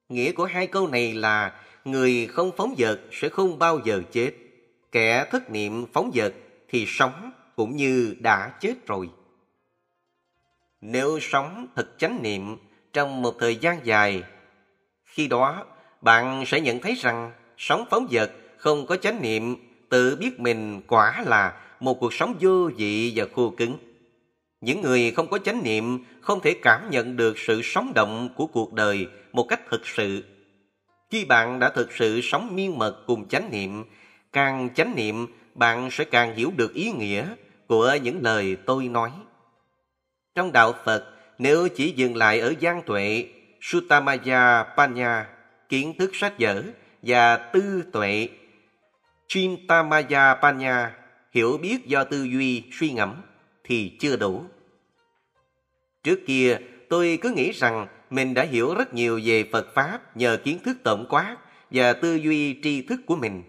Nghĩa 0.08 0.32
của 0.32 0.44
hai 0.44 0.66
câu 0.66 0.88
này 0.88 1.14
là 1.14 1.60
người 1.84 2.26
không 2.26 2.50
phóng 2.56 2.74
dật 2.78 3.00
sẽ 3.12 3.28
không 3.28 3.58
bao 3.58 3.80
giờ 3.84 4.02
chết. 4.12 4.32
Kẻ 4.92 5.26
thất 5.30 5.50
niệm 5.50 5.86
phóng 5.92 6.10
dật 6.14 6.34
thì 6.68 6.84
sống 6.88 7.30
cũng 7.58 7.76
như 7.76 8.16
đã 8.20 8.52
chết 8.60 8.86
rồi. 8.86 9.10
Nếu 10.80 11.18
sống 11.20 11.66
thật 11.76 11.98
chánh 11.98 12.22
niệm 12.22 12.56
trong 12.92 13.22
một 13.22 13.34
thời 13.38 13.56
gian 13.56 13.86
dài, 13.86 14.22
Khi 15.04 15.28
đó, 15.28 15.64
bạn 16.00 16.44
sẽ 16.46 16.60
nhận 16.60 16.80
thấy 16.80 16.94
rằng 16.94 17.32
sống 17.56 17.84
phóng 17.90 18.06
vật 18.10 18.32
không 18.56 18.86
có 18.86 18.96
chánh 18.96 19.22
niệm, 19.22 19.56
tự 19.88 20.16
biết 20.16 20.40
mình 20.40 20.82
quả 20.86 21.22
là 21.26 21.60
một 21.80 21.94
cuộc 22.00 22.14
sống 22.14 22.34
vô 22.40 22.70
vị 22.76 23.12
và 23.14 23.24
khô 23.34 23.54
cứng. 23.56 23.76
Những 24.60 24.80
người 24.80 25.10
không 25.10 25.30
có 25.30 25.38
chánh 25.38 25.62
niệm 25.62 26.04
không 26.20 26.40
thể 26.40 26.54
cảm 26.62 26.90
nhận 26.90 27.16
được 27.16 27.38
sự 27.38 27.60
sống 27.64 27.92
động 27.94 28.28
của 28.36 28.46
cuộc 28.46 28.72
đời 28.72 29.06
một 29.32 29.46
cách 29.48 29.60
thực 29.70 29.86
sự. 29.86 30.24
Khi 31.10 31.24
bạn 31.24 31.58
đã 31.58 31.70
thực 31.70 31.92
sự 31.92 32.20
sống 32.22 32.56
miên 32.56 32.78
mật 32.78 33.02
cùng 33.06 33.28
chánh 33.28 33.50
niệm, 33.50 33.84
càng 34.32 34.68
chánh 34.74 34.94
niệm 34.94 35.26
bạn 35.54 35.90
sẽ 35.90 36.04
càng 36.04 36.34
hiểu 36.34 36.52
được 36.56 36.74
ý 36.74 36.92
nghĩa 36.92 37.34
của 37.68 37.96
những 38.02 38.22
lời 38.22 38.56
tôi 38.66 38.88
nói. 38.88 39.10
Trong 40.34 40.52
đạo 40.52 40.74
Phật, 40.84 41.04
nếu 41.38 41.68
chỉ 41.68 41.92
dừng 41.96 42.16
lại 42.16 42.40
ở 42.40 42.54
gian 42.60 42.82
tuệ, 42.82 43.28
Sutamaya 43.60 44.64
Panya, 44.76 45.26
kiến 45.68 45.94
thức 45.98 46.10
sách 46.14 46.34
vở 46.38 46.62
và 47.02 47.36
tư 47.36 47.82
tuệ, 47.92 48.28
Chintamaya 49.28 50.34
Panya, 50.34 50.96
hiểu 51.32 51.58
biết 51.58 51.86
do 51.86 52.04
tư 52.04 52.22
duy, 52.22 52.62
suy 52.72 52.90
ngẫm, 52.90 53.14
thì 53.64 53.96
chưa 54.00 54.16
đủ. 54.16 54.44
Trước 56.02 56.20
kia, 56.26 56.58
tôi 56.88 57.18
cứ 57.22 57.30
nghĩ 57.30 57.52
rằng 57.52 57.86
mình 58.10 58.34
đã 58.34 58.42
hiểu 58.42 58.74
rất 58.74 58.94
nhiều 58.94 59.20
về 59.24 59.44
Phật 59.52 59.74
Pháp 59.74 60.16
nhờ 60.16 60.36
kiến 60.44 60.58
thức 60.64 60.76
tổng 60.82 61.06
quát 61.08 61.36
và 61.70 61.92
tư 61.92 62.14
duy 62.14 62.60
tri 62.62 62.82
thức 62.82 63.00
của 63.06 63.16
mình. 63.16 63.42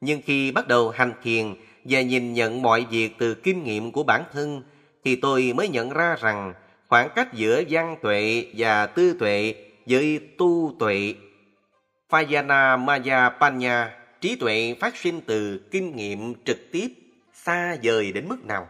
Nhưng 0.00 0.20
khi 0.24 0.52
bắt 0.52 0.68
đầu 0.68 0.90
hành 0.90 1.12
thiền 1.22 1.54
và 1.84 2.00
nhìn 2.00 2.32
nhận 2.32 2.62
mọi 2.62 2.86
việc 2.90 3.14
từ 3.18 3.34
kinh 3.34 3.64
nghiệm 3.64 3.92
của 3.92 4.02
bản 4.02 4.24
thân, 4.32 4.62
thì 5.04 5.16
tôi 5.16 5.52
mới 5.56 5.68
nhận 5.68 5.90
ra 5.90 6.16
rằng 6.20 6.54
khoảng 6.88 7.08
cách 7.14 7.32
giữa 7.32 7.62
văn 7.68 7.96
tuệ 8.02 8.46
và 8.56 8.86
tư 8.86 9.16
tuệ 9.18 9.54
với 9.86 10.20
tu 10.38 10.76
tuệ. 10.78 11.14
Phayana 12.08 12.76
Maya 12.76 13.28
Panya, 13.28 13.90
trí 14.20 14.36
tuệ 14.36 14.74
phát 14.80 14.96
sinh 14.96 15.20
từ 15.26 15.60
kinh 15.70 15.96
nghiệm 15.96 16.34
trực 16.44 16.58
tiếp, 16.72 16.88
xa 17.32 17.76
vời 17.82 18.12
đến 18.12 18.28
mức 18.28 18.44
nào. 18.44 18.68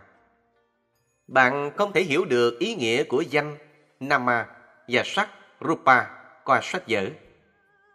Bạn 1.28 1.70
không 1.76 1.92
thể 1.92 2.02
hiểu 2.02 2.24
được 2.24 2.58
ý 2.58 2.74
nghĩa 2.74 3.04
của 3.04 3.20
danh, 3.20 3.56
nama 4.00 4.46
và 4.88 5.02
sắc, 5.04 5.28
rupa 5.60 6.04
qua 6.44 6.60
sách 6.62 6.82
vở. 6.88 7.06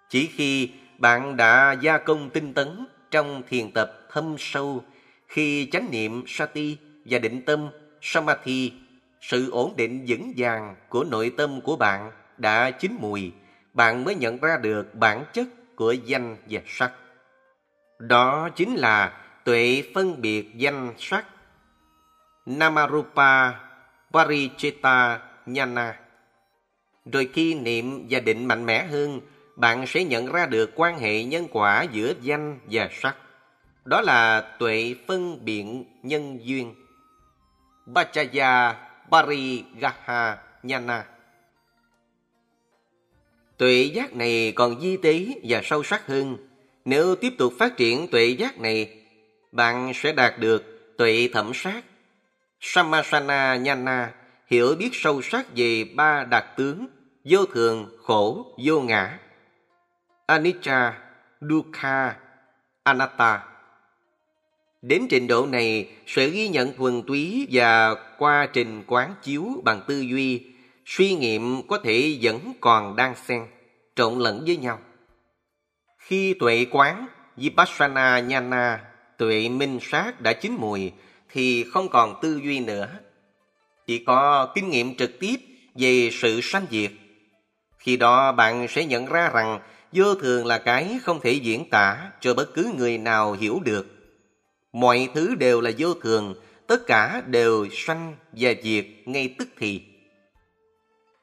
Chỉ 0.09 0.29
khi 0.35 0.69
bạn 0.97 1.37
đã 1.37 1.75
gia 1.81 1.97
công 1.97 2.29
tinh 2.29 2.53
tấn 2.53 2.87
trong 3.11 3.43
thiền 3.49 3.71
tập 3.71 4.07
thâm 4.11 4.35
sâu, 4.39 4.83
khi 5.29 5.69
chánh 5.71 5.91
niệm 5.91 6.23
sati 6.27 6.77
và 7.05 7.19
định 7.19 7.41
tâm 7.45 7.69
samadhi, 8.01 8.73
sự 9.21 9.51
ổn 9.51 9.73
định 9.77 10.05
vững 10.07 10.33
vàng 10.37 10.75
của 10.89 11.03
nội 11.03 11.33
tâm 11.37 11.61
của 11.61 11.75
bạn 11.75 12.11
đã 12.37 12.71
chín 12.71 12.97
mùi, 12.99 13.31
bạn 13.73 14.03
mới 14.03 14.15
nhận 14.15 14.37
ra 14.37 14.57
được 14.57 14.95
bản 14.95 15.25
chất 15.33 15.47
của 15.75 15.91
danh 15.91 16.37
và 16.49 16.61
sắc. 16.67 16.91
Đó 17.99 18.49
chính 18.55 18.75
là 18.75 19.21
tuệ 19.43 19.83
phân 19.93 20.21
biệt 20.21 20.51
danh 20.55 20.93
sắc 20.97 21.25
Namarupa 22.45 23.51
Paricheta 24.13 25.19
Nhana. 25.45 25.99
Rồi 27.11 27.29
khi 27.33 27.53
niệm 27.53 28.07
và 28.09 28.19
định 28.19 28.45
mạnh 28.45 28.65
mẽ 28.65 28.85
hơn, 28.85 29.21
bạn 29.55 29.87
sẽ 29.87 30.03
nhận 30.03 30.31
ra 30.31 30.45
được 30.45 30.71
quan 30.75 30.99
hệ 30.99 31.23
nhân 31.23 31.47
quả 31.51 31.83
giữa 31.83 32.13
danh 32.21 32.59
và 32.71 32.89
sắc. 32.91 33.15
Đó 33.89 34.01
là 34.01 34.41
tuệ 34.41 34.95
phân 35.07 35.45
biện 35.45 35.85
nhân 36.03 36.39
duyên. 36.41 36.75
Bachaya 37.85 38.75
Parigaha 39.11 40.37
Nhana. 40.63 41.05
Tuệ 43.57 43.91
giác 43.93 44.13
này 44.13 44.53
còn 44.55 44.81
di 44.81 44.97
tế 44.97 45.25
và 45.43 45.61
sâu 45.63 45.83
sắc 45.83 46.07
hơn. 46.07 46.37
Nếu 46.85 47.15
tiếp 47.15 47.33
tục 47.37 47.53
phát 47.59 47.77
triển 47.77 48.07
tuệ 48.11 48.25
giác 48.25 48.59
này, 48.59 49.01
bạn 49.51 49.91
sẽ 49.95 50.11
đạt 50.11 50.39
được 50.39 50.93
tuệ 50.97 51.29
thẩm 51.33 51.51
sát 51.53 51.83
Samasana 52.59 53.55
Nhana 53.55 54.13
hiểu 54.47 54.75
biết 54.75 54.89
sâu 54.93 55.21
sắc 55.21 55.45
về 55.55 55.83
ba 55.95 56.23
đặc 56.23 56.45
tướng 56.57 56.87
vô 57.23 57.45
thường, 57.45 57.97
khổ, 58.03 58.55
vô 58.65 58.81
ngã. 58.81 59.19
Anicca, 60.27 60.99
Dukkha, 61.41 62.15
Anatta. 62.83 63.48
Đến 64.81 65.07
trình 65.09 65.27
độ 65.27 65.45
này, 65.45 65.89
sự 66.07 66.31
ghi 66.31 66.47
nhận 66.47 66.73
thuần 66.73 67.03
túy 67.07 67.47
và 67.51 67.95
qua 68.17 68.47
trình 68.53 68.83
quán 68.87 69.13
chiếu 69.23 69.45
bằng 69.63 69.81
tư 69.87 69.99
duy, 69.99 70.43
suy 70.85 71.13
nghiệm 71.15 71.67
có 71.67 71.77
thể 71.83 72.17
vẫn 72.21 72.53
còn 72.61 72.95
đang 72.95 73.15
xen, 73.27 73.41
trộn 73.95 74.19
lẫn 74.19 74.43
với 74.47 74.57
nhau. 74.57 74.79
Khi 75.97 76.33
tuệ 76.33 76.65
quán, 76.71 77.07
Vipassana 77.37 78.19
Nhana, 78.19 78.83
tuệ 79.17 79.49
minh 79.49 79.79
sát 79.81 80.21
đã 80.21 80.33
chín 80.33 80.55
mùi, 80.59 80.91
thì 81.31 81.63
không 81.63 81.89
còn 81.89 82.19
tư 82.21 82.41
duy 82.43 82.59
nữa. 82.59 82.87
Chỉ 83.87 84.03
có 84.03 84.51
kinh 84.55 84.69
nghiệm 84.69 84.95
trực 84.95 85.19
tiếp 85.19 85.35
về 85.75 86.09
sự 86.13 86.41
sanh 86.41 86.65
diệt. 86.71 86.91
Khi 87.77 87.97
đó 87.97 88.31
bạn 88.31 88.67
sẽ 88.69 88.85
nhận 88.85 89.05
ra 89.05 89.29
rằng 89.33 89.59
vô 89.91 90.15
thường 90.15 90.45
là 90.45 90.57
cái 90.57 90.99
không 91.03 91.19
thể 91.21 91.31
diễn 91.31 91.69
tả 91.69 92.11
cho 92.21 92.33
bất 92.33 92.53
cứ 92.53 92.71
người 92.77 92.97
nào 92.97 93.33
hiểu 93.33 93.59
được. 93.65 93.98
Mọi 94.73 95.09
thứ 95.13 95.35
đều 95.35 95.61
là 95.61 95.71
vô 95.77 95.93
thường, 95.93 96.35
tất 96.67 96.87
cả 96.87 97.23
đều 97.25 97.67
sanh 97.71 98.15
và 98.31 98.51
diệt 98.63 98.85
ngay 99.05 99.35
tức 99.39 99.47
thì. 99.57 99.81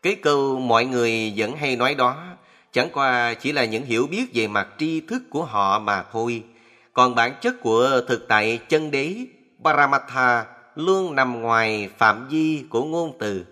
Cái 0.03 0.15
câu 0.15 0.59
mọi 0.59 0.85
người 0.85 1.33
vẫn 1.37 1.57
hay 1.57 1.76
nói 1.76 1.95
đó 1.95 2.37
chẳng 2.73 2.88
qua 2.93 3.35
chỉ 3.35 3.53
là 3.53 3.65
những 3.65 3.85
hiểu 3.85 4.07
biết 4.07 4.25
về 4.35 4.49
mặt 4.49 4.69
tri 4.79 5.00
thức 5.00 5.23
của 5.31 5.45
họ 5.45 5.79
mà 5.79 6.05
thôi. 6.12 6.43
Còn 6.93 7.15
bản 7.15 7.35
chất 7.41 7.55
của 7.61 8.00
thực 8.09 8.29
tại 8.29 8.59
chân 8.69 8.91
đế 8.91 9.17
Paramatha 9.65 10.47
luôn 10.75 11.15
nằm 11.15 11.41
ngoài 11.41 11.88
phạm 11.99 12.29
vi 12.29 12.65
của 12.71 12.85
ngôn 12.85 13.17
từ. 13.19 13.45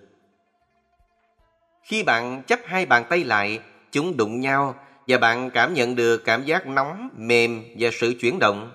Khi 1.83 2.03
bạn 2.03 2.43
chấp 2.43 2.61
hai 2.65 2.87
bàn 2.87 3.05
tay 3.09 3.25
lại, 3.25 3.61
chúng 3.93 4.17
đụng 4.17 4.41
nhau 4.41 4.75
và 5.09 5.19
bạn 5.19 5.51
cảm 5.51 5.75
nhận 5.75 5.97
được 5.97 6.25
cảm 6.25 6.45
giác 6.45 6.67
nóng, 6.67 7.09
mềm 7.17 7.65
và 7.79 7.91
sự 7.93 8.15
chuyển 8.21 8.39
động. 8.39 8.73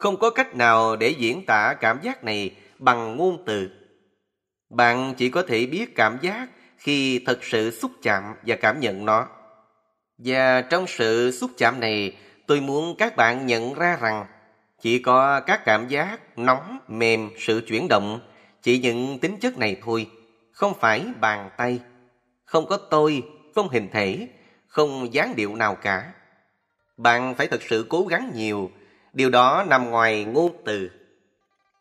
Không 0.00 0.16
có 0.16 0.30
cách 0.30 0.54
nào 0.54 0.96
để 0.96 1.08
diễn 1.08 1.46
tả 1.46 1.74
cảm 1.80 1.98
giác 2.02 2.24
này 2.24 2.54
bằng 2.78 3.16
ngôn 3.16 3.42
từ. 3.46 3.70
Bạn 4.70 5.14
chỉ 5.16 5.28
có 5.30 5.42
thể 5.42 5.66
biết 5.66 5.96
cảm 5.96 6.18
giác 6.22 6.48
khi 6.78 7.18
thật 7.26 7.44
sự 7.44 7.70
xúc 7.70 7.90
chạm 8.02 8.22
và 8.46 8.56
cảm 8.56 8.80
nhận 8.80 9.04
nó. 9.04 9.26
Và 10.18 10.60
trong 10.60 10.86
sự 10.86 11.30
xúc 11.30 11.50
chạm 11.58 11.80
này, 11.80 12.16
tôi 12.46 12.60
muốn 12.60 12.94
các 12.98 13.16
bạn 13.16 13.46
nhận 13.46 13.74
ra 13.74 13.98
rằng 14.00 14.26
chỉ 14.80 14.98
có 14.98 15.40
các 15.40 15.64
cảm 15.64 15.88
giác 15.88 16.38
nóng, 16.38 16.78
mềm, 16.88 17.30
sự 17.38 17.62
chuyển 17.66 17.88
động, 17.88 18.20
chỉ 18.62 18.78
những 18.78 19.18
tính 19.18 19.36
chất 19.40 19.58
này 19.58 19.76
thôi, 19.82 20.06
không 20.52 20.74
phải 20.80 21.06
bàn 21.20 21.50
tay, 21.56 21.80
không 22.44 22.66
có 22.66 22.76
tôi, 22.76 23.22
không 23.54 23.68
hình 23.68 23.88
thể, 23.92 24.28
không 24.66 25.14
dáng 25.14 25.36
điệu 25.36 25.54
nào 25.54 25.74
cả. 25.74 26.12
Bạn 26.96 27.34
phải 27.34 27.46
thật 27.46 27.62
sự 27.62 27.86
cố 27.88 28.06
gắng 28.06 28.32
nhiều, 28.34 28.70
điều 29.12 29.30
đó 29.30 29.64
nằm 29.68 29.90
ngoài 29.90 30.24
ngôn 30.24 30.52
từ. 30.64 30.90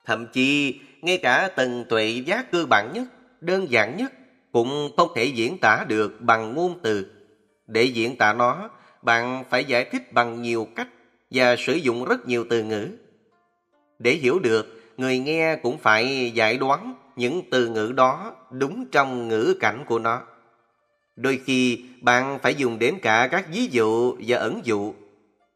Thậm 0.05 0.27
chí, 0.33 0.79
ngay 1.01 1.17
cả 1.17 1.50
tầng 1.55 1.86
tuệ 1.89 2.07
giác 2.25 2.51
cơ 2.51 2.65
bản 2.65 2.93
nhất, 2.93 3.07
đơn 3.41 3.71
giản 3.71 3.98
nhất, 3.98 4.13
cũng 4.51 4.91
không 4.98 5.09
thể 5.15 5.25
diễn 5.25 5.57
tả 5.57 5.86
được 5.88 6.21
bằng 6.21 6.55
ngôn 6.55 6.79
từ. 6.83 7.05
Để 7.67 7.83
diễn 7.83 8.17
tả 8.17 8.33
nó, 8.33 8.69
bạn 9.01 9.43
phải 9.50 9.65
giải 9.65 9.86
thích 9.86 10.13
bằng 10.13 10.41
nhiều 10.41 10.67
cách 10.75 10.88
và 11.31 11.55
sử 11.55 11.74
dụng 11.74 12.05
rất 12.05 12.27
nhiều 12.27 12.45
từ 12.50 12.63
ngữ. 12.63 12.88
Để 14.00 14.12
hiểu 14.12 14.39
được, 14.39 14.81
người 14.98 15.19
nghe 15.19 15.55
cũng 15.55 15.77
phải 15.77 16.31
giải 16.31 16.57
đoán 16.57 16.93
những 17.15 17.41
từ 17.51 17.67
ngữ 17.67 17.93
đó 17.95 18.36
đúng 18.50 18.86
trong 18.91 19.27
ngữ 19.27 19.55
cảnh 19.59 19.83
của 19.88 20.00
nó. 20.00 20.21
Đôi 21.15 21.41
khi 21.45 21.86
bạn 22.01 22.39
phải 22.39 22.55
dùng 22.55 22.79
đến 22.79 23.00
cả 23.01 23.27
các 23.31 23.45
ví 23.51 23.67
dụ 23.67 24.15
và 24.27 24.38
ẩn 24.38 24.62
dụ. 24.63 24.93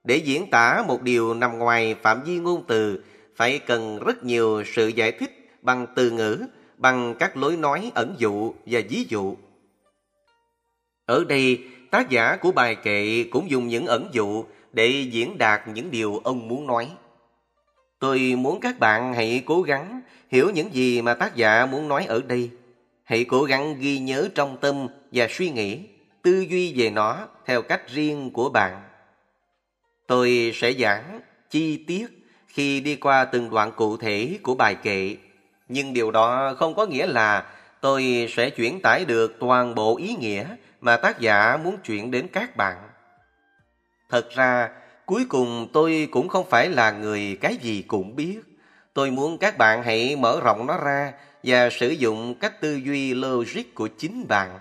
Để 0.04 0.16
diễn 0.16 0.50
tả 0.50 0.84
một 0.88 1.02
điều 1.02 1.34
nằm 1.34 1.58
ngoài 1.58 1.96
phạm 2.02 2.24
vi 2.24 2.38
ngôn 2.38 2.64
từ, 2.68 3.04
phải 3.36 3.60
cần 3.60 4.00
rất 4.06 4.24
nhiều 4.24 4.64
sự 4.76 4.88
giải 4.88 5.12
thích 5.12 5.50
bằng 5.62 5.88
từ 5.96 6.12
ngữ, 6.12 6.46
bằng 6.78 7.16
các 7.20 7.38
lối 7.38 7.58
nói 7.58 7.92
ẩn 7.96 8.16
dụ 8.18 8.54
và 8.66 8.82
ví 8.90 9.06
dụ. 9.10 9.36
Ở 11.06 11.24
đây, 11.30 11.64
tác 11.92 12.10
giả 12.10 12.36
của 12.36 12.52
bài 12.52 12.76
kệ 12.76 13.24
cũng 13.32 13.50
dùng 13.50 13.68
những 13.68 13.86
ẩn 13.86 14.10
dụ 14.12 14.46
để 14.74 14.90
diễn 15.12 15.38
đạt 15.38 15.68
những 15.68 15.92
điều 15.92 16.22
ông 16.24 16.48
muốn 16.48 16.68
nói. 16.68 16.92
Tôi 18.00 18.20
muốn 18.38 18.60
các 18.60 18.80
bạn 18.80 19.14
hãy 19.14 19.44
cố 19.46 19.62
gắng 19.62 20.02
hiểu 20.32 20.50
những 20.50 20.74
gì 20.74 21.02
mà 21.02 21.14
tác 21.14 21.36
giả 21.36 21.66
muốn 21.66 21.88
nói 21.88 22.06
ở 22.06 22.22
đây. 22.28 22.50
Hãy 23.04 23.26
cố 23.26 23.44
gắng 23.44 23.76
ghi 23.80 24.00
nhớ 24.00 24.30
trong 24.36 24.58
tâm 24.62 24.88
và 25.12 25.28
suy 25.30 25.50
nghĩ, 25.50 25.80
tư 26.22 26.46
duy 26.50 26.74
về 26.78 26.90
nó 26.90 27.28
theo 27.46 27.62
cách 27.62 27.82
riêng 27.90 28.30
của 28.34 28.50
bạn. 28.50 28.82
Tôi 30.14 30.52
sẽ 30.56 30.74
giảng 30.74 31.22
chi 31.50 31.84
tiết 31.88 32.08
khi 32.48 32.80
đi 32.80 32.96
qua 32.96 33.26
từng 33.26 33.50
đoạn 33.50 33.72
cụ 33.72 33.98
thể 33.98 34.40
của 34.44 34.56
bài 34.56 34.76
kệ. 34.76 35.18
Nhưng 35.68 35.94
điều 35.94 36.12
đó 36.12 36.56
không 36.60 36.76
có 36.76 36.86
nghĩa 36.86 37.08
là 37.08 37.46
tôi 37.82 38.28
sẽ 38.30 38.50
chuyển 38.50 38.82
tải 38.82 39.06
được 39.06 39.38
toàn 39.40 39.76
bộ 39.76 39.98
ý 39.98 40.16
nghĩa 40.16 40.46
mà 40.82 40.98
tác 40.98 41.20
giả 41.20 41.58
muốn 41.58 41.78
chuyển 41.84 42.12
đến 42.12 42.28
các 42.34 42.56
bạn. 42.58 42.78
Thật 44.10 44.30
ra, 44.30 44.70
cuối 45.06 45.26
cùng 45.30 45.68
tôi 45.74 46.08
cũng 46.12 46.28
không 46.28 46.50
phải 46.50 46.70
là 46.70 46.92
người 46.92 47.38
cái 47.42 47.56
gì 47.56 47.82
cũng 47.82 48.16
biết. 48.16 48.40
Tôi 48.94 49.12
muốn 49.12 49.38
các 49.38 49.58
bạn 49.58 49.84
hãy 49.84 50.16
mở 50.16 50.42
rộng 50.44 50.68
nó 50.68 50.78
ra 50.78 51.14
và 51.44 51.70
sử 51.70 51.90
dụng 51.90 52.36
cách 52.36 52.62
tư 52.62 52.76
duy 52.76 53.14
logic 53.14 53.76
của 53.76 53.88
chính 53.98 54.28
bạn. 54.28 54.60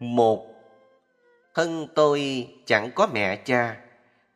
Một, 0.00 0.49
thân 1.54 1.88
tôi 1.94 2.48
chẳng 2.66 2.90
có 2.94 3.08
mẹ 3.12 3.36
cha. 3.36 3.76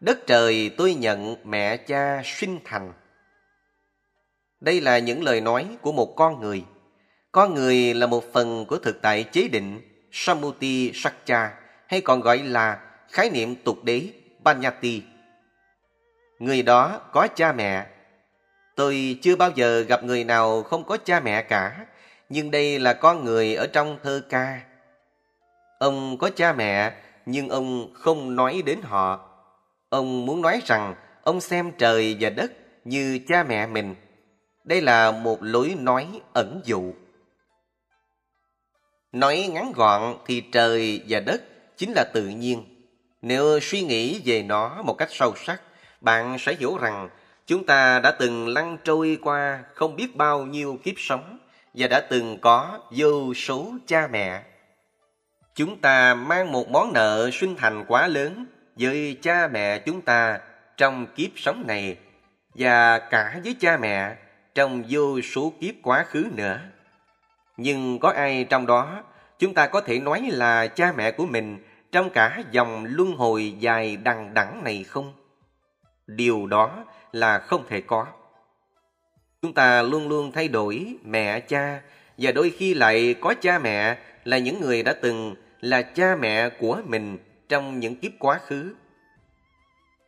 Đất 0.00 0.26
trời 0.26 0.70
tôi 0.76 0.94
nhận 0.94 1.36
mẹ 1.44 1.76
cha 1.76 2.22
sinh 2.24 2.58
thành. 2.64 2.92
Đây 4.60 4.80
là 4.80 4.98
những 4.98 5.22
lời 5.22 5.40
nói 5.40 5.66
của 5.80 5.92
một 5.92 6.16
con 6.16 6.40
người. 6.40 6.64
Con 7.32 7.54
người 7.54 7.94
là 7.94 8.06
một 8.06 8.32
phần 8.32 8.66
của 8.66 8.78
thực 8.78 9.02
tại 9.02 9.24
chế 9.24 9.48
định 9.48 9.80
Samuti 10.12 10.92
Sakcha 10.94 11.52
hay 11.86 12.00
còn 12.00 12.20
gọi 12.20 12.38
là 12.38 12.80
khái 13.10 13.30
niệm 13.30 13.54
tục 13.54 13.84
đế 13.84 14.08
Banyati. 14.42 15.02
Người 16.38 16.62
đó 16.62 17.00
có 17.12 17.28
cha 17.34 17.52
mẹ. 17.52 17.86
Tôi 18.76 19.18
chưa 19.22 19.36
bao 19.36 19.50
giờ 19.54 19.80
gặp 19.80 20.04
người 20.04 20.24
nào 20.24 20.62
không 20.62 20.84
có 20.84 20.96
cha 20.96 21.20
mẹ 21.20 21.42
cả, 21.42 21.86
nhưng 22.28 22.50
đây 22.50 22.78
là 22.78 22.92
con 22.92 23.24
người 23.24 23.54
ở 23.54 23.66
trong 23.66 23.98
thơ 24.02 24.22
ca. 24.28 24.60
Ông 25.78 26.18
có 26.18 26.30
cha 26.36 26.52
mẹ, 26.52 26.92
nhưng 27.26 27.48
ông 27.48 27.94
không 27.94 28.36
nói 28.36 28.62
đến 28.66 28.78
họ. 28.82 29.30
Ông 29.88 30.26
muốn 30.26 30.42
nói 30.42 30.60
rằng 30.66 30.94
ông 31.22 31.40
xem 31.40 31.72
trời 31.78 32.16
và 32.20 32.30
đất 32.30 32.52
như 32.84 33.20
cha 33.28 33.42
mẹ 33.42 33.66
mình. 33.66 33.94
Đây 34.64 34.80
là 34.80 35.10
một 35.10 35.38
lối 35.40 35.74
nói 35.78 36.06
ẩn 36.32 36.60
dụ. 36.64 36.92
Nói 39.12 39.48
ngắn 39.52 39.72
gọn 39.74 40.16
thì 40.26 40.40
trời 40.40 41.02
và 41.08 41.20
đất 41.20 41.42
chính 41.76 41.92
là 41.92 42.04
tự 42.14 42.28
nhiên. 42.28 42.64
Nếu 43.22 43.60
suy 43.60 43.82
nghĩ 43.82 44.22
về 44.24 44.42
nó 44.42 44.82
một 44.82 44.94
cách 44.94 45.08
sâu 45.10 45.34
sắc, 45.36 45.62
bạn 46.00 46.36
sẽ 46.38 46.54
hiểu 46.54 46.78
rằng 46.78 47.08
chúng 47.46 47.66
ta 47.66 48.00
đã 48.00 48.10
từng 48.10 48.48
lăn 48.48 48.78
trôi 48.84 49.18
qua 49.22 49.64
không 49.74 49.96
biết 49.96 50.16
bao 50.16 50.46
nhiêu 50.46 50.78
kiếp 50.82 50.94
sống 50.98 51.38
và 51.74 51.86
đã 51.86 52.00
từng 52.00 52.38
có 52.40 52.78
vô 52.90 53.34
số 53.34 53.72
cha 53.86 54.08
mẹ. 54.12 54.42
Chúng 55.54 55.78
ta 55.78 56.14
mang 56.14 56.52
một 56.52 56.68
món 56.68 56.92
nợ 56.92 57.30
sinh 57.32 57.56
thành 57.56 57.84
quá 57.88 58.06
lớn 58.06 58.46
với 58.76 59.18
cha 59.22 59.48
mẹ 59.48 59.78
chúng 59.78 60.00
ta 60.00 60.40
trong 60.76 61.06
kiếp 61.06 61.30
sống 61.36 61.64
này 61.66 61.96
và 62.54 62.98
cả 62.98 63.40
với 63.44 63.56
cha 63.60 63.76
mẹ 63.76 64.16
trong 64.54 64.84
vô 64.88 65.20
số 65.20 65.52
kiếp 65.60 65.74
quá 65.82 66.04
khứ 66.08 66.26
nữa. 66.32 66.60
Nhưng 67.56 67.98
có 67.98 68.08
ai 68.08 68.44
trong 68.44 68.66
đó 68.66 69.02
chúng 69.38 69.54
ta 69.54 69.66
có 69.66 69.80
thể 69.80 69.98
nói 69.98 70.22
là 70.32 70.66
cha 70.66 70.92
mẹ 70.96 71.10
của 71.10 71.26
mình 71.26 71.58
trong 71.92 72.10
cả 72.10 72.42
dòng 72.50 72.86
luân 72.88 73.16
hồi 73.16 73.54
dài 73.58 73.96
đằng 73.96 74.34
đẵng 74.34 74.64
này 74.64 74.84
không? 74.84 75.12
Điều 76.06 76.46
đó 76.46 76.84
là 77.12 77.38
không 77.38 77.64
thể 77.68 77.80
có. 77.80 78.06
Chúng 79.42 79.52
ta 79.52 79.82
luôn 79.82 80.08
luôn 80.08 80.32
thay 80.32 80.48
đổi 80.48 80.96
mẹ 81.04 81.40
cha 81.40 81.80
và 82.18 82.32
đôi 82.32 82.50
khi 82.50 82.74
lại 82.74 83.14
có 83.20 83.34
cha 83.40 83.58
mẹ 83.58 83.96
là 84.24 84.38
những 84.38 84.60
người 84.60 84.82
đã 84.82 84.92
từng 84.92 85.34
là 85.64 85.82
cha 85.82 86.16
mẹ 86.16 86.48
của 86.48 86.82
mình 86.86 87.18
trong 87.48 87.80
những 87.80 87.96
kiếp 87.96 88.12
quá 88.18 88.40
khứ. 88.46 88.74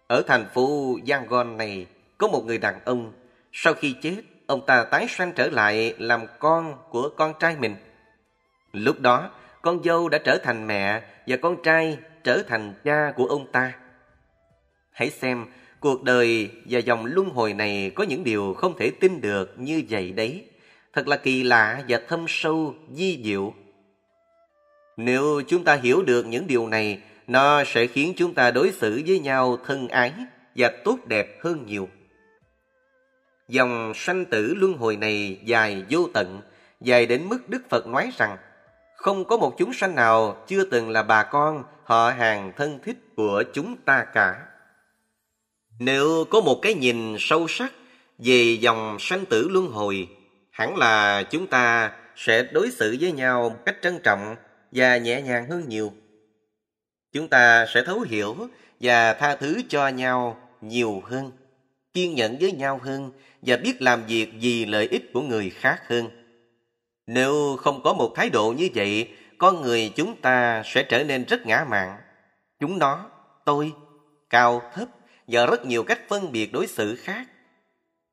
Ở 0.07 0.23
thành 0.27 0.49
phố 0.55 0.99
Yangon 1.09 1.57
này 1.57 1.87
có 2.19 2.29
một 2.29 2.45
người 2.47 2.59
đàn 2.59 2.85
ông 2.85 3.13
sau 3.53 3.75
khi 3.75 3.95
chết 4.03 4.17
ông 4.47 4.67
ta 4.67 4.85
tái 4.85 5.07
sanh 5.09 5.33
trở 5.33 5.49
lại 5.49 5.95
làm 5.99 6.27
con 6.39 6.75
của 6.91 7.09
con 7.17 7.35
trai 7.41 7.57
mình. 7.57 7.77
Lúc 8.73 9.01
đó 9.01 9.31
con 9.63 9.83
dâu 9.83 10.09
đã 10.09 10.19
trở 10.19 10.39
thành 10.39 10.67
mẹ 10.67 11.03
và 11.27 11.37
con 11.37 11.63
trai 11.63 11.99
trở 12.25 12.43
thành 12.49 12.75
cha 12.85 13.13
của 13.17 13.27
ông 13.27 13.53
ta. 13.53 13.73
Hãy 14.91 15.11
xem, 15.11 15.47
cuộc 15.81 16.03
đời 16.03 16.51
và 16.65 16.79
dòng 16.79 17.07
luân 17.07 17.29
hồi 17.29 17.53
này 17.53 17.93
có 17.95 18.05
những 18.05 18.25
điều 18.25 18.55
không 18.55 18.77
thể 18.79 18.91
tin 19.01 19.21
được 19.21 19.55
như 19.59 19.83
vậy 19.89 20.13
đấy. 20.13 20.45
Thật 20.93 21.09
là 21.09 21.17
kỳ 21.17 21.43
lạ 21.43 21.83
và 21.89 22.01
thâm 22.09 22.25
sâu, 22.29 22.75
di 22.93 23.23
diệu. 23.25 23.55
Nếu 24.97 25.43
chúng 25.49 25.65
ta 25.65 25.75
hiểu 25.75 26.03
được 26.03 26.27
những 26.27 26.47
điều 26.47 26.69
này, 26.69 27.01
nó 27.27 27.65
sẽ 27.65 27.87
khiến 27.87 28.15
chúng 28.17 28.35
ta 28.35 28.51
đối 28.51 28.73
xử 28.73 29.03
với 29.07 29.19
nhau 29.19 29.59
thân 29.67 29.89
ái 29.89 30.13
và 30.55 30.71
tốt 30.85 30.99
đẹp 31.07 31.27
hơn 31.43 31.67
nhiều. 31.67 31.89
Dòng 33.49 33.93
sanh 33.95 34.25
tử 34.25 34.55
luân 34.55 34.73
hồi 34.73 34.97
này 34.97 35.41
dài 35.45 35.85
vô 35.91 36.09
tận, 36.15 36.41
dài 36.81 37.07
đến 37.07 37.29
mức 37.29 37.49
Đức 37.49 37.63
Phật 37.71 37.87
nói 37.87 38.11
rằng 38.17 38.37
không 38.97 39.25
có 39.25 39.37
một 39.37 39.55
chúng 39.59 39.73
sanh 39.73 39.95
nào 39.95 40.45
chưa 40.47 40.65
từng 40.65 40.91
là 40.91 41.03
bà 41.03 41.23
con, 41.23 41.65
họ 41.85 42.11
hàng 42.11 42.53
thân 42.57 42.79
thích 42.85 42.97
của 43.17 43.43
chúng 43.55 43.77
ta 43.85 44.05
cả. 44.15 44.37
Nếu 45.79 46.25
có 46.31 46.41
một 46.41 46.59
cái 46.63 46.75
nhìn 46.75 47.17
sâu 47.19 47.49
sắc 47.49 47.73
về 48.19 48.59
dòng 48.61 48.97
sanh 49.01 49.25
tử 49.27 49.49
luân 49.49 49.67
hồi, 49.67 50.09
hẳn 50.51 50.77
là 50.77 51.23
chúng 51.23 51.47
ta 51.47 51.93
sẽ 52.17 52.43
đối 52.43 52.71
xử 52.71 52.97
với 53.01 53.13
nhau 53.13 53.57
cách 53.67 53.77
trân 53.83 53.99
trọng 54.05 54.37
và 54.77 54.97
nhẹ 54.97 55.23
nhàng 55.23 55.47
hơn 55.51 55.69
nhiều. 55.69 55.93
Chúng 57.13 57.29
ta 57.29 57.67
sẽ 57.75 57.83
thấu 57.85 58.01
hiểu 58.01 58.37
và 58.81 59.15
tha 59.15 59.37
thứ 59.37 59.63
cho 59.69 59.89
nhau 59.89 60.37
nhiều 60.61 61.03
hơn, 61.05 61.31
kiên 61.95 62.15
nhẫn 62.15 62.37
với 62.41 62.53
nhau 62.53 62.81
hơn 62.83 63.11
và 63.43 63.57
biết 63.57 63.83
làm 63.83 64.07
việc 64.07 64.29
vì 64.41 64.65
lợi 64.65 64.89
ích 64.91 65.13
của 65.13 65.21
người 65.21 65.51
khác 65.51 65.83
hơn. 65.89 66.09
Nếu 67.07 67.57
không 67.57 67.83
có 67.83 67.93
một 67.93 68.13
thái 68.17 68.31
độ 68.31 68.55
như 68.59 68.69
vậy, 68.75 69.09
con 69.39 69.63
người 69.63 69.93
chúng 69.97 70.17
ta 70.17 70.63
sẽ 70.65 70.83
trở 70.83 71.05
nên 71.05 71.25
rất 71.25 71.47
ngã 71.47 71.67
mạn. 71.69 71.97
Chúng 72.61 72.79
nó, 72.79 73.11
tôi, 73.45 73.73
cao, 74.31 74.63
thấp 74.75 74.89
và 75.27 75.47
rất 75.47 75.67
nhiều 75.67 75.83
cách 75.83 76.01
phân 76.09 76.33
biệt 76.33 76.53
đối 76.53 76.67
xử 76.67 76.97
khác. 76.97 77.29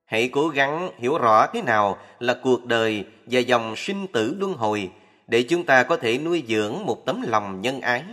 Hãy 0.05 0.29
cố 0.33 0.47
gắng 0.47 0.91
hiểu 0.99 1.17
rõ 1.17 1.47
thế 1.53 1.61
nào 1.61 1.97
là 2.19 2.35
cuộc 2.43 2.65
đời 2.65 3.05
và 3.25 3.39
dòng 3.39 3.75
sinh 3.75 4.07
tử 4.13 4.35
luân 4.39 4.53
hồi 4.53 4.91
để 5.27 5.43
chúng 5.43 5.65
ta 5.65 5.83
có 5.83 5.97
thể 5.97 6.17
nuôi 6.17 6.43
dưỡng 6.47 6.85
một 6.85 7.05
tấm 7.05 7.21
lòng 7.27 7.61
nhân 7.61 7.81
ái, 7.81 8.03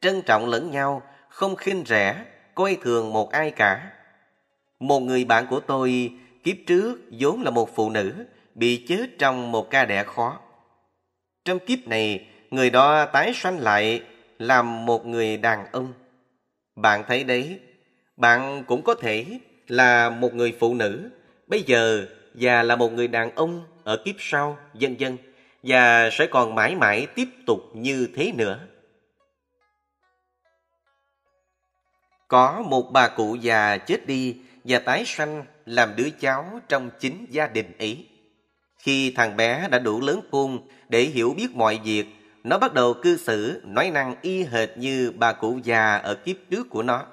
trân 0.00 0.22
trọng 0.22 0.48
lẫn 0.48 0.70
nhau, 0.70 1.02
không 1.28 1.56
khinh 1.56 1.84
rẻ, 1.86 2.24
coi 2.54 2.76
thường 2.82 3.12
một 3.12 3.30
ai 3.30 3.50
cả. 3.50 3.92
Một 4.80 5.00
người 5.00 5.24
bạn 5.24 5.46
của 5.50 5.60
tôi 5.60 6.12
kiếp 6.44 6.56
trước 6.66 6.98
vốn 7.20 7.42
là 7.42 7.50
một 7.50 7.74
phụ 7.74 7.90
nữ, 7.90 8.26
bị 8.54 8.84
chết 8.88 9.06
trong 9.18 9.52
một 9.52 9.70
ca 9.70 9.84
đẻ 9.84 10.04
khó. 10.04 10.40
Trong 11.44 11.58
kiếp 11.58 11.78
này, 11.86 12.26
người 12.50 12.70
đó 12.70 13.04
tái 13.04 13.32
sanh 13.34 13.58
lại 13.58 14.02
làm 14.38 14.86
một 14.86 15.06
người 15.06 15.36
đàn 15.36 15.66
ông. 15.72 15.92
Bạn 16.76 17.04
thấy 17.08 17.24
đấy, 17.24 17.60
bạn 18.16 18.64
cũng 18.66 18.82
có 18.82 18.94
thể 18.94 19.24
là 19.68 20.10
một 20.10 20.34
người 20.34 20.56
phụ 20.60 20.74
nữ, 20.74 21.10
bây 21.46 21.62
giờ 21.62 22.06
và 22.34 22.62
là 22.62 22.76
một 22.76 22.92
người 22.92 23.08
đàn 23.08 23.34
ông 23.34 23.64
ở 23.84 23.96
kiếp 24.04 24.14
sau, 24.18 24.58
vân 24.74 24.96
vân 24.98 25.16
và 25.66 26.10
sẽ 26.12 26.26
còn 26.26 26.54
mãi 26.54 26.76
mãi 26.76 27.06
tiếp 27.14 27.28
tục 27.46 27.60
như 27.74 28.08
thế 28.14 28.32
nữa. 28.32 28.58
Có 32.28 32.62
một 32.66 32.90
bà 32.92 33.08
cụ 33.08 33.34
già 33.34 33.78
chết 33.78 34.06
đi 34.06 34.36
và 34.64 34.78
tái 34.78 35.04
sanh 35.06 35.44
làm 35.66 35.96
đứa 35.96 36.08
cháu 36.20 36.60
trong 36.68 36.90
chính 37.00 37.26
gia 37.30 37.46
đình 37.46 37.78
ấy. 37.78 38.08
Khi 38.78 39.12
thằng 39.16 39.36
bé 39.36 39.68
đã 39.70 39.78
đủ 39.78 40.00
lớn 40.00 40.20
khôn 40.32 40.68
để 40.88 41.02
hiểu 41.02 41.34
biết 41.36 41.48
mọi 41.54 41.80
việc, 41.84 42.06
nó 42.44 42.58
bắt 42.58 42.74
đầu 42.74 42.94
cư 43.02 43.16
xử, 43.16 43.62
nói 43.64 43.90
năng 43.90 44.14
y 44.22 44.44
hệt 44.44 44.78
như 44.78 45.12
bà 45.16 45.32
cụ 45.32 45.60
già 45.64 45.96
ở 45.96 46.14
kiếp 46.14 46.36
trước 46.50 46.70
của 46.70 46.82
nó. 46.82 47.06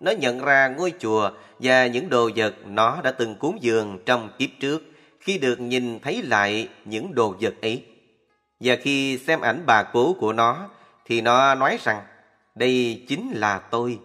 Nó 0.00 0.10
nhận 0.10 0.44
ra 0.44 0.68
ngôi 0.68 0.92
chùa 0.98 1.30
và 1.58 1.86
những 1.86 2.08
đồ 2.08 2.30
vật 2.36 2.54
nó 2.66 3.00
đã 3.02 3.12
từng 3.12 3.34
cúng 3.34 3.58
dường 3.60 3.98
trong 4.06 4.30
kiếp 4.38 4.48
trước 4.60 4.82
khi 5.28 5.38
được 5.38 5.60
nhìn 5.60 6.00
thấy 6.00 6.22
lại 6.22 6.68
những 6.84 7.14
đồ 7.14 7.36
vật 7.40 7.54
ấy. 7.62 7.84
Và 8.60 8.76
khi 8.82 9.18
xem 9.18 9.40
ảnh 9.40 9.62
bà 9.66 9.82
cố 9.82 10.16
của 10.20 10.32
nó, 10.32 10.68
thì 11.04 11.20
nó 11.20 11.54
nói 11.54 11.78
rằng, 11.82 12.02
đây 12.54 13.04
chính 13.08 13.30
là 13.30 13.58
tôi. 13.58 13.98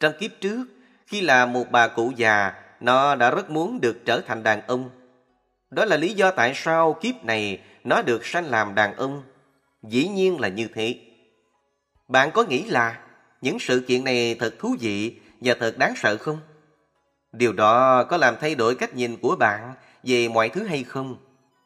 Trong 0.00 0.12
kiếp 0.20 0.30
trước, 0.40 0.66
khi 1.06 1.20
là 1.20 1.46
một 1.46 1.64
bà 1.70 1.88
cụ 1.88 2.12
già, 2.16 2.52
nó 2.80 3.14
đã 3.14 3.30
rất 3.30 3.50
muốn 3.50 3.80
được 3.80 3.96
trở 4.04 4.20
thành 4.20 4.42
đàn 4.42 4.66
ông 4.66 4.90
đó 5.70 5.84
là 5.84 5.96
lý 5.96 6.14
do 6.14 6.30
tại 6.30 6.52
sao 6.54 6.92
kiếp 7.00 7.24
này 7.24 7.60
nó 7.84 8.02
được 8.02 8.26
sanh 8.26 8.46
làm 8.46 8.74
đàn 8.74 8.96
ông. 8.96 9.22
Dĩ 9.82 10.08
nhiên 10.08 10.40
là 10.40 10.48
như 10.48 10.68
thế. 10.74 10.94
Bạn 12.08 12.30
có 12.30 12.44
nghĩ 12.44 12.64
là 12.64 12.98
những 13.40 13.58
sự 13.58 13.84
kiện 13.88 14.04
này 14.04 14.36
thật 14.40 14.54
thú 14.58 14.76
vị 14.80 15.16
và 15.40 15.54
thật 15.60 15.78
đáng 15.78 15.92
sợ 15.96 16.16
không? 16.16 16.38
Điều 17.32 17.52
đó 17.52 18.04
có 18.04 18.16
làm 18.16 18.36
thay 18.40 18.54
đổi 18.54 18.74
cách 18.74 18.94
nhìn 18.94 19.16
của 19.16 19.36
bạn 19.36 19.74
về 20.04 20.28
mọi 20.28 20.48
thứ 20.48 20.64
hay 20.64 20.84
không? 20.84 21.16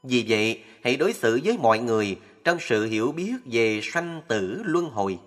Vì 0.02 0.24
vậy, 0.28 0.62
hãy 0.84 0.96
đối 0.96 1.12
xử 1.12 1.40
với 1.44 1.58
mọi 1.58 1.78
người 1.78 2.18
trong 2.44 2.58
sự 2.60 2.84
hiểu 2.86 3.12
biết 3.12 3.34
về 3.44 3.80
sanh 3.82 4.22
tử 4.28 4.62
luân 4.64 4.90
hồi. 4.90 5.18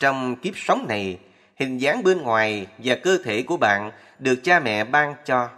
Trong 0.00 0.36
kiếp 0.36 0.56
sống 0.56 0.86
này, 0.88 1.18
hình 1.56 1.78
dáng 1.78 2.02
bên 2.02 2.22
ngoài 2.22 2.66
và 2.78 2.94
cơ 2.94 3.18
thể 3.24 3.42
của 3.42 3.56
bạn 3.56 3.92
được 4.18 4.40
cha 4.44 4.60
mẹ 4.60 4.84
ban 4.84 5.14
cho 5.24 5.48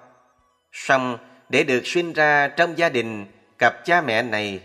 Xong, 0.72 1.18
để 1.48 1.64
được 1.64 1.86
sinh 1.86 2.12
ra 2.12 2.48
trong 2.48 2.78
gia 2.78 2.88
đình, 2.88 3.26
cặp 3.58 3.84
cha 3.84 4.00
mẹ 4.00 4.22
này, 4.22 4.60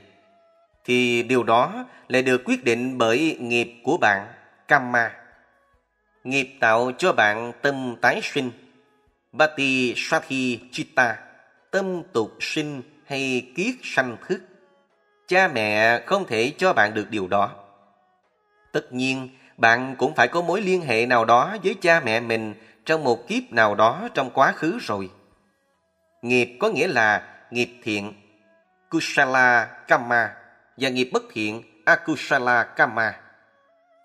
thì 0.86 1.24
điều 1.24 1.44
đó 1.44 1.86
lại 2.08 2.22
được 2.22 2.42
quyết 2.46 2.64
định 2.64 2.98
bởi 2.98 3.38
nghiệp 3.40 3.74
của 3.84 3.98
bạn, 3.98 4.28
Kamma. 4.68 5.12
Nghiệp 6.24 6.48
tạo 6.60 6.92
cho 6.98 7.14
bạn 7.14 7.52
tâm 7.62 7.96
tái 8.02 8.20
sinh, 8.24 8.52
Bati 9.32 9.94
Sathi 9.98 10.60
Chitta, 10.72 11.18
tâm 11.72 12.04
tục 12.14 12.32
sinh 12.40 12.82
hay 13.06 13.52
kiết 13.56 13.76
sanh 13.84 14.18
thức. 14.28 14.42
Cha 15.28 15.48
mẹ 15.48 16.02
không 16.06 16.28
thể 16.28 16.54
cho 16.58 16.74
bạn 16.74 16.94
được 16.94 17.10
điều 17.10 17.28
đó. 17.28 17.52
Tất 18.72 18.94
nhiên, 18.94 19.30
bạn 19.58 19.96
cũng 19.98 20.16
phải 20.16 20.28
có 20.28 20.42
mối 20.42 20.62
liên 20.62 20.82
hệ 20.82 21.06
nào 21.06 21.26
đó 21.26 21.58
với 21.64 21.76
cha 21.82 22.00
mẹ 22.00 22.20
mình 22.20 22.54
trong 22.86 23.04
một 23.04 23.28
kiếp 23.28 23.44
nào 23.52 23.76
đó 23.76 24.08
trong 24.14 24.30
quá 24.30 24.52
khứ 24.52 24.78
rồi. 24.82 25.10
Nghiệp 26.22 26.58
có 26.60 26.70
nghĩa 26.70 26.88
là 26.88 27.24
nghiệp 27.52 27.70
thiện, 27.84 28.14
Kusala 28.90 29.66
Kamma, 29.88 30.34
và 30.78 30.90
nghiệp 30.90 31.10
bất 31.14 31.24
thiện, 31.32 31.64
Akusala 31.86 32.64
Kamma. 32.64 33.20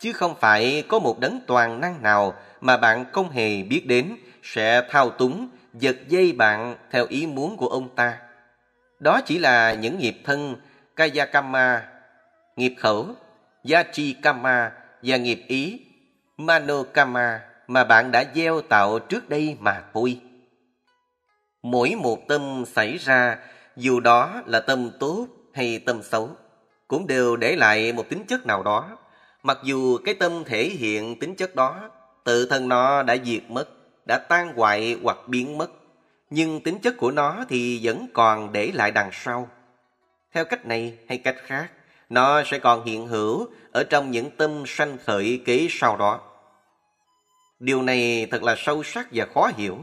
Chứ 0.01 0.13
không 0.13 0.35
phải 0.41 0.85
có 0.89 0.99
một 0.99 1.19
đấng 1.21 1.41
toàn 1.47 1.81
năng 1.81 2.03
nào 2.03 2.35
mà 2.61 2.77
bạn 2.77 3.05
không 3.13 3.31
hề 3.31 3.63
biết 3.63 3.87
đến 3.87 4.17
sẽ 4.43 4.83
thao 4.91 5.11
túng, 5.11 5.49
giật 5.75 5.97
dây 6.09 6.33
bạn 6.33 6.77
theo 6.91 7.07
ý 7.09 7.27
muốn 7.27 7.57
của 7.57 7.69
ông 7.69 7.95
ta. 7.95 8.19
Đó 8.99 9.21
chỉ 9.27 9.39
là 9.39 9.75
những 9.75 9.99
nghiệp 9.99 10.17
thân 10.25 10.57
Kayakama, 10.97 11.89
nghiệp 12.57 12.75
khẩu, 12.79 13.07
Yachikama 13.71 14.73
và 15.03 15.17
nghiệp 15.17 15.45
ý, 15.49 15.81
Manokama 16.37 17.41
mà 17.67 17.85
bạn 17.85 18.11
đã 18.13 18.25
gieo 18.35 18.61
tạo 18.61 18.99
trước 18.99 19.29
đây 19.29 19.57
mà 19.61 19.83
thôi. 19.95 20.21
Mỗi 21.63 21.95
một 21.95 22.29
tâm 22.29 22.65
xảy 22.67 22.97
ra, 22.97 23.39
dù 23.77 24.01
đó 24.01 24.43
là 24.47 24.61
tâm 24.61 24.91
tốt 25.01 25.27
hay 25.55 25.79
tâm 25.79 26.03
xấu, 26.03 26.31
cũng 26.89 27.07
đều 27.07 27.37
để 27.37 27.57
lại 27.57 27.93
một 27.93 28.09
tính 28.09 28.25
chất 28.29 28.47
nào 28.47 28.63
đó. 28.63 28.99
Mặc 29.43 29.59
dù 29.65 29.99
cái 30.05 30.15
tâm 30.15 30.45
thể 30.45 30.65
hiện 30.65 31.19
tính 31.19 31.35
chất 31.35 31.55
đó, 31.55 31.91
tự 32.25 32.47
thân 32.47 32.69
nó 32.69 33.03
đã 33.03 33.17
diệt 33.25 33.43
mất, 33.49 33.69
đã 34.07 34.19
tan 34.19 34.53
hoại 34.57 34.99
hoặc 35.03 35.17
biến 35.27 35.59
mất, 35.59 35.71
nhưng 36.31 36.61
tính 36.61 36.79
chất 36.79 36.97
của 36.97 37.11
nó 37.11 37.45
thì 37.49 37.81
vẫn 37.83 38.07
còn 38.12 38.53
để 38.53 38.71
lại 38.75 38.91
đằng 38.91 39.11
sau. 39.12 39.49
Theo 40.33 40.45
cách 40.45 40.67
này 40.67 40.99
hay 41.09 41.19
cách 41.19 41.37
khác, 41.47 41.71
nó 42.09 42.43
sẽ 42.45 42.59
còn 42.59 42.85
hiện 42.85 43.07
hữu 43.07 43.47
ở 43.73 43.85
trong 43.85 44.11
những 44.11 44.31
tâm 44.37 44.65
sanh 44.67 44.99
khởi 45.05 45.43
kế 45.45 45.67
sau 45.71 45.97
đó. 45.97 46.21
Điều 47.61 47.83
này 47.83 48.27
thật 48.31 48.43
là 48.43 48.55
sâu 48.59 48.83
sắc 48.83 49.09
và 49.12 49.27
khó 49.35 49.51
hiểu. 49.57 49.79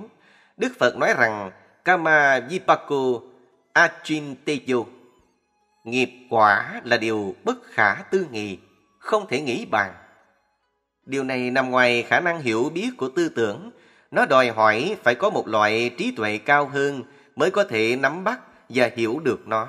Đức 0.58 0.72
Phật 0.80 0.98
nói 0.98 1.14
rằng 1.18 1.52
Kama 1.86 2.40
Vipaku 2.40 3.22
Achinteyo 3.74 4.84
Nghiệp 5.84 6.10
quả 6.30 6.82
là 6.84 6.98
điều 6.98 7.36
bất 7.44 7.58
khả 7.64 7.96
tư 7.96 8.28
nghị, 8.32 8.58
không 9.00 9.28
thể 9.28 9.42
nghĩ 9.42 9.66
bàn. 9.66 9.94
Điều 11.06 11.24
này 11.24 11.52
nằm 11.52 11.72
ngoài 11.72 12.04
khả 12.04 12.20
năng 12.20 12.42
hiểu 12.42 12.72
biết 12.74 12.90
của 12.98 13.10
tư 13.10 13.30
tưởng. 13.30 13.72
Nó 14.12 14.26
đòi 14.26 14.50
hỏi 14.50 14.96
phải 15.04 15.16
có 15.16 15.30
một 15.30 15.48
loại 15.48 15.92
trí 15.98 16.12
tuệ 16.12 16.38
cao 16.38 16.66
hơn 16.68 17.04
mới 17.36 17.52
có 17.52 17.64
thể 17.64 17.96
nắm 17.96 18.24
bắt 18.24 18.40
và 18.70 18.90
hiểu 18.96 19.20
được 19.24 19.48
nó. 19.48 19.68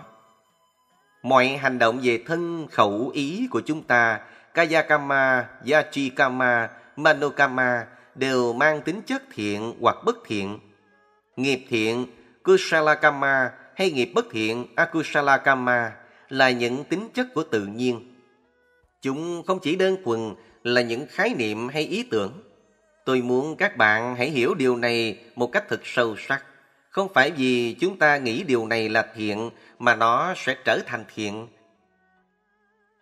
Mọi 1.22 1.48
hành 1.48 1.78
động 1.78 2.00
về 2.02 2.22
thân 2.26 2.66
khẩu 2.70 3.10
ý 3.14 3.48
của 3.50 3.60
chúng 3.60 3.82
ta, 3.82 4.20
Kayakama, 4.54 5.48
Yachikama, 5.70 6.68
Manokama 6.96 7.86
đều 8.14 8.52
mang 8.52 8.82
tính 8.82 9.02
chất 9.06 9.22
thiện 9.34 9.74
hoặc 9.80 9.96
bất 10.04 10.16
thiện. 10.26 10.58
Nghiệp 11.36 11.64
thiện, 11.68 12.06
Kusalakama 12.44 13.50
hay 13.74 13.90
nghiệp 13.90 14.12
bất 14.14 14.26
thiện, 14.30 14.66
Akusalakama 14.74 15.92
là 16.28 16.50
những 16.50 16.84
tính 16.84 17.08
chất 17.14 17.26
của 17.34 17.42
tự 17.42 17.66
nhiên. 17.66 18.16
Chúng 19.02 19.42
không 19.46 19.58
chỉ 19.62 19.76
đơn 19.76 19.96
thuần 20.04 20.34
là 20.64 20.80
những 20.80 21.06
khái 21.10 21.34
niệm 21.34 21.68
hay 21.68 21.82
ý 21.82 22.02
tưởng. 22.02 22.32
Tôi 23.10 23.22
muốn 23.22 23.56
các 23.56 23.76
bạn 23.76 24.16
hãy 24.16 24.30
hiểu 24.30 24.54
điều 24.54 24.76
này 24.76 25.18
một 25.36 25.52
cách 25.52 25.68
thực 25.68 25.80
sâu 25.84 26.16
sắc. 26.28 26.44
Không 26.90 27.12
phải 27.14 27.30
vì 27.30 27.76
chúng 27.80 27.98
ta 27.98 28.16
nghĩ 28.16 28.42
điều 28.42 28.66
này 28.66 28.88
là 28.88 29.06
thiện 29.14 29.50
mà 29.78 29.94
nó 29.94 30.34
sẽ 30.36 30.56
trở 30.64 30.78
thành 30.86 31.04
thiện. 31.14 31.48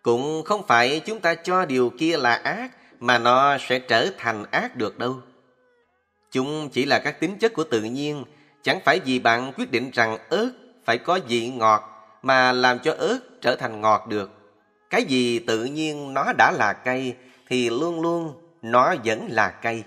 Cũng 0.01 0.43
không 0.45 0.67
phải 0.67 1.01
chúng 1.05 1.19
ta 1.19 1.35
cho 1.35 1.65
điều 1.65 1.89
kia 1.89 2.17
là 2.17 2.35
ác 2.35 2.71
mà 2.99 3.17
nó 3.17 3.57
sẽ 3.57 3.79
trở 3.79 4.09
thành 4.17 4.45
ác 4.51 4.75
được 4.75 4.97
đâu. 4.97 5.15
Chúng 6.31 6.69
chỉ 6.69 6.85
là 6.85 6.99
các 6.99 7.19
tính 7.19 7.37
chất 7.37 7.53
của 7.53 7.63
tự 7.63 7.81
nhiên, 7.81 8.23
chẳng 8.63 8.79
phải 8.85 8.99
vì 9.05 9.19
bạn 9.19 9.53
quyết 9.57 9.71
định 9.71 9.91
rằng 9.93 10.17
ớt 10.29 10.51
phải 10.85 10.97
có 10.97 11.19
vị 11.27 11.49
ngọt 11.49 12.09
mà 12.21 12.51
làm 12.51 12.79
cho 12.79 12.93
ớt 12.97 13.19
trở 13.41 13.55
thành 13.55 13.81
ngọt 13.81 14.07
được. 14.07 14.31
Cái 14.89 15.03
gì 15.03 15.39
tự 15.39 15.65
nhiên 15.65 16.13
nó 16.13 16.33
đã 16.37 16.51
là 16.51 16.73
cây 16.73 17.15
thì 17.47 17.69
luôn 17.69 18.01
luôn 18.01 18.33
nó 18.61 18.95
vẫn 19.05 19.27
là 19.29 19.49
cây. 19.49 19.83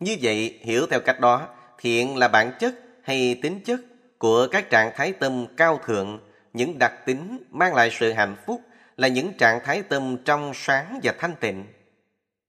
Như 0.00 0.16
vậy, 0.22 0.58
hiểu 0.60 0.86
theo 0.86 1.00
cách 1.00 1.20
đó, 1.20 1.48
thiện 1.78 2.16
là 2.16 2.28
bản 2.28 2.52
chất 2.60 2.74
hay 3.02 3.38
tính 3.42 3.60
chất 3.64 3.80
của 4.18 4.46
các 4.50 4.70
trạng 4.70 4.92
thái 4.96 5.12
tâm 5.12 5.46
cao 5.56 5.80
thượng, 5.86 6.20
những 6.52 6.78
đặc 6.78 6.92
tính 7.06 7.38
mang 7.50 7.74
lại 7.74 7.90
sự 7.92 8.12
hạnh 8.12 8.36
phúc 8.46 8.60
là 8.96 9.08
những 9.08 9.32
trạng 9.38 9.60
thái 9.64 9.82
tâm 9.82 10.16
trong 10.24 10.52
sáng 10.54 11.00
và 11.02 11.14
thanh 11.18 11.34
tịnh. 11.40 11.64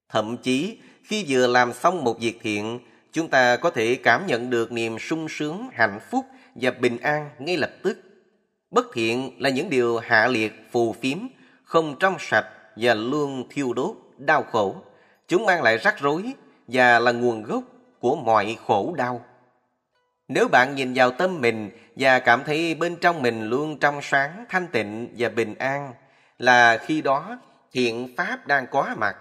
Thậm 0.10 0.38
chí, 0.38 0.78
khi 1.04 1.26
vừa 1.28 1.48
làm 1.48 1.74
xong 1.74 2.04
một 2.04 2.20
việc 2.20 2.40
thiện, 2.42 2.80
chúng 3.12 3.30
ta 3.30 3.58
có 3.58 3.70
thể 3.70 3.96
cảm 3.96 4.28
nhận 4.28 4.50
được 4.50 4.72
niềm 4.72 5.00
sung 5.00 5.30
sướng, 5.30 5.70
hạnh 5.74 6.00
phúc 6.12 6.26
và 6.56 6.72
bình 6.72 6.98
an 6.98 7.30
ngay 7.40 7.58
lập 7.58 7.72
tức. 7.84 8.00
Bất 8.72 8.86
thiện 8.94 9.32
là 9.40 9.50
những 9.50 9.70
điều 9.70 9.98
hạ 9.98 10.28
liệt, 10.28 10.54
phù 10.72 10.96
phiếm, 11.02 11.18
không 11.64 11.96
trong 12.00 12.16
sạch 12.20 12.48
và 12.76 12.94
luôn 12.94 13.48
thiêu 13.50 13.74
đốt, 13.74 13.96
đau 14.18 14.44
khổ. 14.44 14.76
Chúng 15.28 15.46
mang 15.46 15.64
lại 15.64 15.78
rắc 15.78 16.00
rối 16.00 16.34
và 16.72 17.00
là 17.00 17.12
nguồn 17.12 17.44
gốc 17.44 17.64
của 18.00 18.16
mọi 18.16 18.58
khổ 18.68 18.94
đau. 18.98 19.26
Nếu 20.28 20.48
bạn 20.48 20.76
nhìn 20.76 20.94
vào 20.96 21.12
tâm 21.12 21.42
mình 21.42 21.70
và 21.96 22.20
cảm 22.20 22.44
thấy 22.44 22.76
bên 22.76 22.96
trong 22.96 23.22
mình 23.22 23.50
luôn 23.50 23.78
trong 23.80 24.02
sáng, 24.02 24.46
thanh 24.50 24.68
tịnh 24.68 25.16
và 25.18 25.30
bình 25.30 25.56
an, 25.56 25.94
là 26.38 26.78
khi 26.78 27.02
đó 27.02 27.38
thiện 27.72 28.14
pháp 28.18 28.48
đang 28.48 28.68
có 28.72 28.90
mặt. 28.98 29.16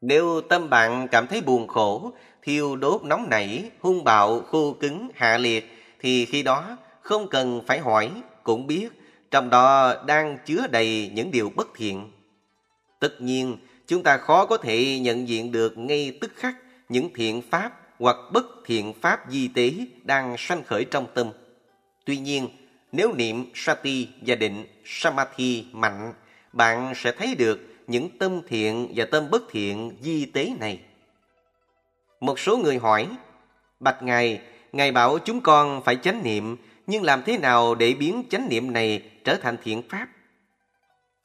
Nếu 0.00 0.40
tâm 0.48 0.70
bạn 0.70 1.08
cảm 1.08 1.26
thấy 1.26 1.40
buồn 1.40 1.68
khổ, 1.68 2.12
thiêu 2.42 2.76
đốt 2.76 3.02
nóng 3.04 3.26
nảy, 3.30 3.70
hung 3.80 4.04
bạo, 4.04 4.40
khô 4.40 4.72
cứng, 4.80 5.08
hạ 5.14 5.38
liệt, 5.38 5.72
thì 6.00 6.26
khi 6.26 6.42
đó 6.42 6.76
không 7.00 7.28
cần 7.28 7.62
phải 7.66 7.78
hỏi, 7.78 8.10
cũng 8.42 8.66
biết 8.66 8.88
trong 9.30 9.50
đó 9.50 9.94
đang 10.06 10.38
chứa 10.46 10.66
đầy 10.70 11.10
những 11.14 11.30
điều 11.30 11.50
bất 11.56 11.68
thiện. 11.76 12.10
Tất 13.00 13.20
nhiên, 13.20 13.56
chúng 13.86 14.02
ta 14.02 14.16
khó 14.16 14.46
có 14.46 14.56
thể 14.56 14.98
nhận 14.98 15.28
diện 15.28 15.52
được 15.52 15.78
ngay 15.78 16.18
tức 16.20 16.32
khắc 16.36 16.56
những 16.88 17.10
thiện 17.14 17.42
pháp 17.50 17.80
hoặc 17.98 18.16
bất 18.32 18.46
thiện 18.66 18.92
pháp 19.00 19.20
di 19.30 19.48
tế 19.48 19.72
đang 20.02 20.34
sanh 20.38 20.64
khởi 20.64 20.84
trong 20.84 21.06
tâm. 21.14 21.30
Tuy 22.04 22.16
nhiên, 22.16 22.48
nếu 22.92 23.12
niệm 23.12 23.50
Sati 23.54 24.08
và 24.26 24.34
định 24.34 24.66
Samadhi 24.84 25.64
mạnh, 25.72 26.12
bạn 26.52 26.92
sẽ 26.96 27.12
thấy 27.12 27.34
được 27.34 27.60
những 27.86 28.18
tâm 28.18 28.40
thiện 28.48 28.92
và 28.94 29.04
tâm 29.04 29.30
bất 29.30 29.42
thiện 29.50 29.96
di 30.00 30.24
tế 30.24 30.52
này. 30.60 30.80
Một 32.20 32.38
số 32.38 32.56
người 32.56 32.78
hỏi, 32.78 33.08
Bạch 33.80 34.02
Ngài, 34.02 34.40
Ngài 34.72 34.92
bảo 34.92 35.18
chúng 35.18 35.40
con 35.40 35.82
phải 35.84 35.96
chánh 35.96 36.22
niệm, 36.22 36.56
nhưng 36.86 37.02
làm 37.02 37.22
thế 37.26 37.38
nào 37.38 37.74
để 37.74 37.94
biến 37.94 38.24
chánh 38.30 38.48
niệm 38.48 38.72
này 38.72 39.02
trở 39.24 39.36
thành 39.36 39.56
thiện 39.62 39.82
pháp? 39.88 40.08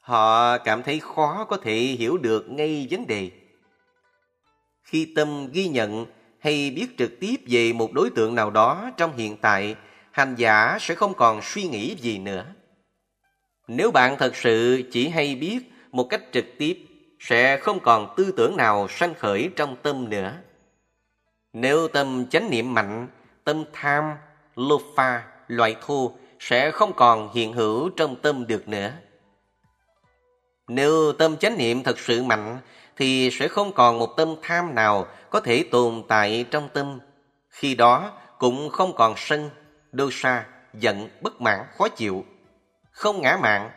Họ 0.02 0.58
cảm 0.58 0.82
thấy 0.82 1.00
khó 1.00 1.44
có 1.44 1.56
thể 1.56 1.74
hiểu 1.74 2.16
được 2.16 2.50
ngay 2.50 2.88
vấn 2.90 3.06
đề. 3.06 3.30
Khi 4.84 5.12
tâm 5.16 5.48
ghi 5.52 5.68
nhận 5.68 6.06
hay 6.38 6.70
biết 6.70 6.98
trực 6.98 7.20
tiếp 7.20 7.36
về 7.46 7.72
một 7.72 7.92
đối 7.92 8.10
tượng 8.10 8.34
nào 8.34 8.50
đó 8.50 8.90
trong 8.96 9.16
hiện 9.16 9.36
tại, 9.36 9.76
hành 10.10 10.34
giả 10.34 10.78
sẽ 10.80 10.94
không 10.94 11.14
còn 11.14 11.40
suy 11.42 11.62
nghĩ 11.62 11.96
gì 11.96 12.18
nữa. 12.18 12.44
Nếu 13.68 13.90
bạn 13.90 14.16
thật 14.18 14.36
sự 14.36 14.82
chỉ 14.92 15.08
hay 15.08 15.34
biết 15.34 15.72
một 15.92 16.06
cách 16.10 16.22
trực 16.32 16.44
tiếp, 16.58 16.78
sẽ 17.20 17.56
không 17.56 17.80
còn 17.80 18.14
tư 18.16 18.32
tưởng 18.36 18.56
nào 18.56 18.88
sanh 18.88 19.14
khởi 19.14 19.50
trong 19.56 19.76
tâm 19.82 20.10
nữa. 20.10 20.32
Nếu 21.52 21.88
tâm 21.88 22.26
chánh 22.30 22.50
niệm 22.50 22.74
mạnh, 22.74 23.08
tâm 23.44 23.64
tham, 23.72 24.04
lô 24.56 24.80
pha, 24.96 25.22
loại 25.48 25.76
thô 25.86 26.12
sẽ 26.38 26.70
không 26.70 26.92
còn 26.92 27.34
hiện 27.34 27.52
hữu 27.52 27.90
trong 27.96 28.16
tâm 28.16 28.46
được 28.46 28.68
nữa. 28.68 28.92
Nếu 30.68 31.12
tâm 31.12 31.36
chánh 31.36 31.58
niệm 31.58 31.82
thật 31.82 31.98
sự 31.98 32.22
mạnh, 32.22 32.58
thì 32.96 33.30
sẽ 33.32 33.48
không 33.48 33.72
còn 33.72 33.98
một 33.98 34.16
tâm 34.16 34.34
tham 34.42 34.74
nào 34.74 35.06
có 35.30 35.40
thể 35.40 35.64
tồn 35.70 36.02
tại 36.08 36.44
trong 36.50 36.68
tâm. 36.68 36.98
Khi 37.48 37.74
đó 37.74 38.12
cũng 38.38 38.70
không 38.70 38.94
còn 38.96 39.14
sân, 39.16 39.50
đô 39.92 40.08
sa, 40.12 40.46
giận, 40.74 41.08
bất 41.20 41.40
mãn, 41.40 41.60
khó 41.78 41.88
chịu. 41.88 42.24
Không 42.90 43.22
ngã 43.22 43.38
mạng 43.42 43.70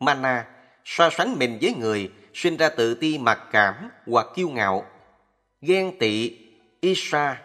mana, 0.00 0.44
so 0.84 1.10
sánh 1.10 1.38
mình 1.38 1.58
với 1.62 1.74
người, 1.74 2.10
sinh 2.34 2.56
ra 2.56 2.68
tự 2.68 2.94
ti 2.94 3.18
mặc 3.18 3.40
cảm 3.52 3.90
hoặc 4.06 4.26
kiêu 4.34 4.48
ngạo. 4.48 4.86
Ghen 5.60 5.98
tị, 5.98 6.38
isha, 6.80 7.42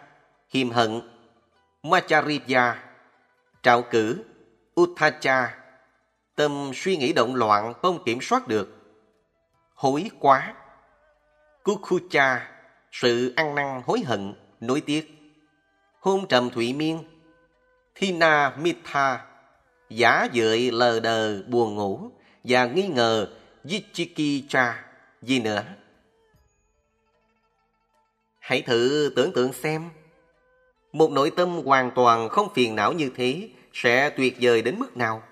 hiềm 0.50 0.70
hận, 0.70 1.00
machariya, 1.82 2.74
trạo 3.62 3.82
cử, 3.82 4.24
uttacha, 4.80 5.54
Tâm 6.34 6.70
suy 6.74 6.96
nghĩ 6.96 7.12
động 7.12 7.34
loạn 7.34 7.74
không 7.82 8.04
kiểm 8.04 8.18
soát 8.20 8.48
được. 8.48 8.81
Hối 9.82 10.10
quá. 10.20 10.54
Kukucha, 11.64 12.48
sự 12.92 13.32
ăn 13.36 13.54
năn 13.54 13.82
hối 13.86 14.00
hận, 14.00 14.34
nối 14.60 14.80
tiếc. 14.80 15.10
Hôn 16.00 16.28
trầm 16.28 16.50
thủy 16.50 16.72
miên. 16.72 16.98
Thina 17.94 18.56
Mitha, 18.56 19.26
giả 19.90 20.28
dợi 20.34 20.70
lờ 20.70 21.00
đờ 21.00 21.42
buồn 21.42 21.74
ngủ 21.74 22.10
và 22.44 22.64
nghi 22.64 22.86
ngờ 22.86 23.28
Yichiki-cha, 23.64 24.72
gì 25.22 25.40
nữa. 25.40 25.62
Hãy 28.38 28.62
thử 28.62 29.12
tưởng 29.16 29.32
tượng 29.32 29.52
xem, 29.52 29.90
một 30.92 31.10
nội 31.10 31.30
tâm 31.36 31.48
hoàn 31.64 31.90
toàn 31.94 32.28
không 32.28 32.54
phiền 32.54 32.74
não 32.74 32.92
như 32.92 33.10
thế 33.16 33.48
sẽ 33.72 34.10
tuyệt 34.10 34.36
vời 34.40 34.62
đến 34.62 34.78
mức 34.78 34.96
nào. 34.96 35.22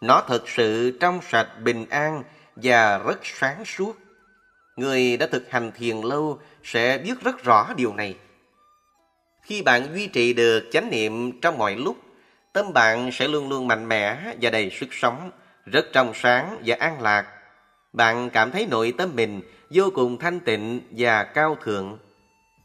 Nó 0.00 0.22
thật 0.26 0.48
sự 0.48 0.98
trong 1.00 1.20
sạch, 1.30 1.48
bình 1.64 1.86
an 1.90 2.22
và 2.56 2.98
rất 2.98 3.18
sáng 3.22 3.64
suốt. 3.64 3.98
Người 4.76 5.16
đã 5.16 5.26
thực 5.26 5.50
hành 5.50 5.72
thiền 5.72 5.96
lâu 5.96 6.38
sẽ 6.64 6.98
biết 6.98 7.20
rất 7.20 7.44
rõ 7.44 7.74
điều 7.76 7.94
này. 7.94 8.16
Khi 9.42 9.62
bạn 9.62 9.94
duy 9.94 10.06
trì 10.06 10.32
được 10.32 10.68
chánh 10.72 10.90
niệm 10.90 11.40
trong 11.40 11.58
mọi 11.58 11.76
lúc, 11.76 11.96
tâm 12.52 12.72
bạn 12.72 13.12
sẽ 13.12 13.28
luôn 13.28 13.48
luôn 13.48 13.68
mạnh 13.68 13.88
mẽ 13.88 14.34
và 14.40 14.50
đầy 14.50 14.70
sức 14.70 14.88
sống, 14.90 15.30
rất 15.66 15.86
trong 15.92 16.12
sáng 16.14 16.62
và 16.64 16.76
an 16.80 17.02
lạc. 17.02 17.26
Bạn 17.92 18.30
cảm 18.30 18.50
thấy 18.50 18.66
nội 18.70 18.94
tâm 18.98 19.10
mình 19.14 19.40
vô 19.70 19.90
cùng 19.94 20.18
thanh 20.18 20.40
tịnh 20.40 20.80
và 20.90 21.24
cao 21.24 21.56
thượng. 21.62 21.98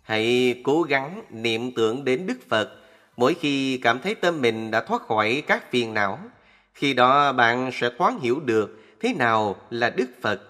Hãy 0.04 0.56
cố 0.64 0.82
gắng 0.82 1.24
niệm 1.30 1.72
tưởng 1.76 2.06
đến 2.06 2.28
Đức 2.28 2.38
Phật 2.50 2.70
mỗi 3.18 3.34
khi 3.34 3.78
cảm 3.78 4.00
thấy 4.00 4.16
tâm 4.16 4.42
mình 4.42 4.72
đã 4.72 4.82
thoát 4.82 5.02
khỏi 5.02 5.44
các 5.48 5.72
phiền 5.72 5.94
não. 5.94 6.20
Khi 6.74 6.94
đó 6.94 7.34
bạn 7.34 7.72
sẽ 7.74 7.90
thoáng 7.98 8.20
hiểu 8.20 8.40
được 8.40 8.81
thế 9.02 9.14
nào 9.14 9.56
là 9.70 9.90
Đức 9.90 10.10
Phật. 10.22 10.42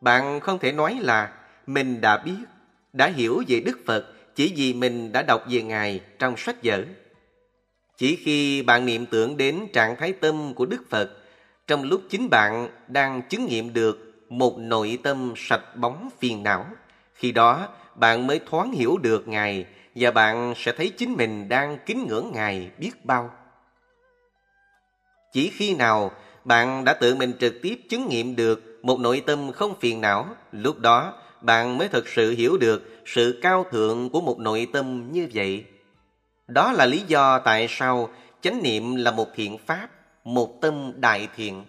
Bạn 0.00 0.40
không 0.40 0.58
thể 0.58 0.72
nói 0.72 0.98
là 1.00 1.32
mình 1.66 2.00
đã 2.00 2.16
biết, 2.16 2.44
đã 2.92 3.06
hiểu 3.06 3.42
về 3.48 3.60
Đức 3.60 3.78
Phật 3.86 4.06
chỉ 4.34 4.52
vì 4.56 4.74
mình 4.74 5.12
đã 5.12 5.22
đọc 5.22 5.44
về 5.48 5.62
Ngài 5.62 6.00
trong 6.18 6.36
sách 6.36 6.56
vở. 6.62 6.84
Chỉ 7.96 8.16
khi 8.16 8.62
bạn 8.62 8.86
niệm 8.86 9.06
tưởng 9.06 9.36
đến 9.36 9.66
trạng 9.72 9.96
thái 9.96 10.12
tâm 10.12 10.54
của 10.54 10.66
Đức 10.66 10.82
Phật, 10.90 11.10
trong 11.66 11.82
lúc 11.82 12.02
chính 12.10 12.30
bạn 12.30 12.68
đang 12.88 13.22
chứng 13.22 13.46
nghiệm 13.46 13.72
được 13.72 14.12
một 14.28 14.58
nội 14.58 14.98
tâm 15.02 15.34
sạch 15.36 15.76
bóng 15.76 16.08
phiền 16.18 16.42
não, 16.42 16.66
khi 17.14 17.32
đó 17.32 17.68
bạn 17.94 18.26
mới 18.26 18.40
thoáng 18.50 18.72
hiểu 18.72 18.98
được 18.98 19.28
Ngài 19.28 19.66
và 19.94 20.10
bạn 20.10 20.54
sẽ 20.56 20.72
thấy 20.72 20.92
chính 20.96 21.12
mình 21.12 21.48
đang 21.48 21.78
kính 21.86 22.06
ngưỡng 22.08 22.30
Ngài 22.34 22.70
biết 22.78 23.04
bao. 23.04 23.30
Chỉ 25.32 25.50
khi 25.54 25.74
nào 25.74 26.12
bạn 26.44 26.84
đã 26.84 26.94
tự 26.94 27.14
mình 27.14 27.32
trực 27.40 27.62
tiếp 27.62 27.80
chứng 27.88 28.08
nghiệm 28.08 28.36
được 28.36 28.78
một 28.82 29.00
nội 29.00 29.22
tâm 29.26 29.52
không 29.52 29.74
phiền 29.80 30.00
não, 30.00 30.26
lúc 30.52 30.78
đó 30.78 31.14
bạn 31.40 31.78
mới 31.78 31.88
thực 31.88 32.08
sự 32.08 32.30
hiểu 32.30 32.56
được 32.56 33.02
sự 33.06 33.38
cao 33.42 33.66
thượng 33.70 34.10
của 34.10 34.20
một 34.20 34.38
nội 34.38 34.68
tâm 34.72 35.12
như 35.12 35.28
vậy. 35.34 35.64
Đó 36.48 36.72
là 36.72 36.86
lý 36.86 37.02
do 37.06 37.38
tại 37.38 37.66
sao 37.70 38.08
chánh 38.40 38.62
niệm 38.62 38.96
là 38.96 39.10
một 39.10 39.28
thiện 39.34 39.58
pháp, 39.66 39.88
một 40.24 40.60
tâm 40.60 40.92
đại 40.96 41.28
thiện. 41.36 41.64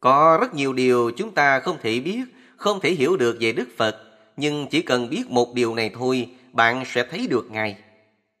Có 0.00 0.38
rất 0.40 0.54
nhiều 0.54 0.72
điều 0.72 1.10
chúng 1.16 1.30
ta 1.30 1.60
không 1.60 1.76
thể 1.82 2.00
biết, 2.00 2.20
không 2.56 2.80
thể 2.80 2.90
hiểu 2.90 3.16
được 3.16 3.36
về 3.40 3.52
Đức 3.52 3.68
Phật, 3.76 3.96
nhưng 4.36 4.66
chỉ 4.70 4.82
cần 4.82 5.10
biết 5.10 5.30
một 5.30 5.54
điều 5.54 5.74
này 5.74 5.90
thôi, 5.94 6.30
bạn 6.52 6.84
sẽ 6.86 7.04
thấy 7.10 7.26
được 7.26 7.50
Ngài. 7.50 7.76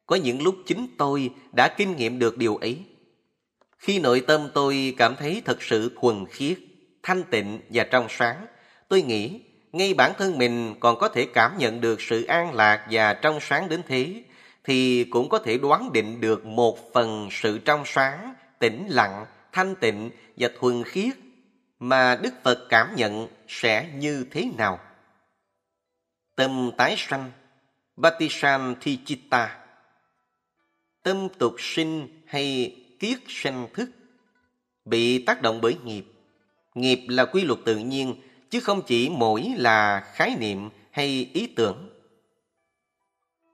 Có 0.06 0.16
những 0.16 0.42
lúc 0.42 0.54
chính 0.66 0.86
tôi 0.98 1.30
đã 1.52 1.68
kinh 1.68 1.96
nghiệm 1.96 2.18
được 2.18 2.38
điều 2.38 2.56
ấy. 2.56 2.78
Khi 3.82 3.98
nội 3.98 4.24
tâm 4.26 4.48
tôi 4.54 4.94
cảm 4.98 5.16
thấy 5.16 5.42
thật 5.44 5.62
sự 5.62 5.96
thuần 6.00 6.26
khiết, 6.26 6.58
thanh 7.02 7.22
tịnh 7.30 7.60
và 7.70 7.84
trong 7.84 8.06
sáng, 8.10 8.46
tôi 8.88 9.02
nghĩ 9.02 9.40
ngay 9.72 9.94
bản 9.94 10.12
thân 10.18 10.38
mình 10.38 10.74
còn 10.80 10.98
có 10.98 11.08
thể 11.08 11.26
cảm 11.34 11.58
nhận 11.58 11.80
được 11.80 12.00
sự 12.00 12.24
an 12.24 12.54
lạc 12.54 12.86
và 12.90 13.14
trong 13.14 13.40
sáng 13.40 13.68
đến 13.68 13.82
thế, 13.88 14.22
thì 14.64 15.04
cũng 15.04 15.28
có 15.28 15.38
thể 15.38 15.58
đoán 15.58 15.92
định 15.92 16.20
được 16.20 16.46
một 16.46 16.92
phần 16.92 17.28
sự 17.30 17.58
trong 17.58 17.82
sáng, 17.86 18.34
tĩnh 18.58 18.86
lặng, 18.88 19.26
thanh 19.52 19.74
tịnh 19.76 20.10
và 20.36 20.48
thuần 20.60 20.84
khiết 20.84 21.14
mà 21.78 22.18
Đức 22.22 22.34
Phật 22.42 22.66
cảm 22.68 22.96
nhận 22.96 23.28
sẽ 23.48 23.88
như 23.94 24.26
thế 24.30 24.48
nào. 24.58 24.78
Tâm 26.36 26.70
tái 26.76 26.94
sanh 26.98 27.30
Batisan 27.96 28.74
Thichitta 28.80 29.58
Tâm 31.02 31.28
tục 31.38 31.54
sinh 31.58 32.22
hay 32.26 32.76
kiết 33.02 33.18
sanh 33.28 33.66
thức, 33.74 33.90
bị 34.84 35.24
tác 35.24 35.42
động 35.42 35.60
bởi 35.60 35.76
nghiệp. 35.84 36.04
Nghiệp 36.74 37.00
là 37.08 37.24
quy 37.24 37.44
luật 37.44 37.58
tự 37.64 37.76
nhiên, 37.76 38.14
chứ 38.50 38.60
không 38.60 38.82
chỉ 38.82 39.08
mỗi 39.08 39.52
là 39.56 40.00
khái 40.14 40.36
niệm 40.38 40.70
hay 40.90 41.30
ý 41.32 41.46
tưởng. 41.46 41.88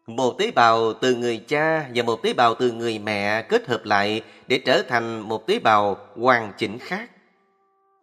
Một 0.06 0.38
tế 0.38 0.50
bào 0.50 0.92
từ 0.92 1.14
người 1.14 1.44
cha 1.48 1.90
và 1.94 2.02
một 2.02 2.22
tế 2.22 2.32
bào 2.32 2.54
từ 2.54 2.72
người 2.72 2.98
mẹ 2.98 3.42
kết 3.42 3.68
hợp 3.68 3.84
lại 3.84 4.22
để 4.46 4.58
trở 4.58 4.82
thành 4.82 5.20
một 5.20 5.46
tế 5.46 5.58
bào 5.58 5.96
hoàn 6.16 6.52
chỉnh 6.58 6.78
khác. 6.78 7.10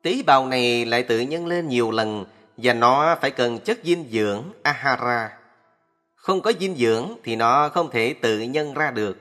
Tế 0.02 0.24
bào 0.26 0.48
này 0.48 0.86
lại 0.86 1.04
tự 1.04 1.20
nhân 1.20 1.48
lên 1.48 1.68
nhiều 1.68 1.92
lần 1.92 2.26
và 2.58 2.74
nó 2.74 3.18
phải 3.22 3.32
cần 3.32 3.60
chất 3.60 3.80
dinh 3.84 4.06
dưỡng 4.12 4.44
ahara. 4.64 5.38
Không 6.16 6.42
có 6.42 6.54
dinh 6.60 6.76
dưỡng 6.76 7.14
thì 7.24 7.36
nó 7.36 7.70
không 7.70 7.92
thể 7.92 8.14
tự 8.14 8.40
nhân 8.40 8.74
ra 8.74 8.92
được. 8.92 9.18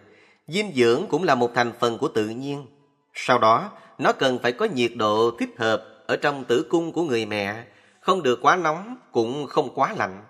Dinh 0.47 0.73
dưỡng 0.75 1.07
cũng 1.09 1.25
là 1.25 1.35
một 1.35 1.51
thành 1.55 1.73
phần 1.81 1.99
của 1.99 2.09
tự 2.09 2.29
nhiên. 2.29 2.67
Sau 3.15 3.39
đó, 3.39 3.71
nó 3.99 4.13
cần 4.13 4.39
phải 4.43 4.53
có 4.53 4.67
nhiệt 4.75 4.93
độ 4.97 5.31
thích 5.39 5.51
hợp 5.59 5.85
ở 6.07 6.17
trong 6.17 6.45
tử 6.45 6.67
cung 6.71 6.93
của 6.93 7.03
người 7.03 7.27
mẹ, 7.27 7.65
không 8.01 8.23
được 8.23 8.39
quá 8.43 8.57
nóng 8.57 8.97
cũng 9.13 9.47
không 9.47 9.75
quá 9.75 9.95
lạnh. 9.99 10.23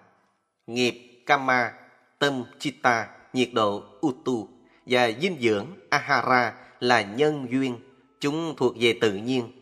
Nghiệp 0.67 1.23
Kama, 1.27 1.73
tâm 2.19 2.45
Chitta, 2.59 3.09
nhiệt 3.33 3.49
độ 3.53 3.83
Utu 4.07 4.49
và 4.87 5.11
dinh 5.21 5.37
dưỡng 5.41 5.67
Ahara 5.91 6.55
là 6.81 7.03
nhân 7.03 7.47
duyên, 7.51 7.79
chúng 8.21 8.55
thuộc 8.57 8.75
về 8.81 8.99
tự 9.01 9.13
nhiên. 9.13 9.53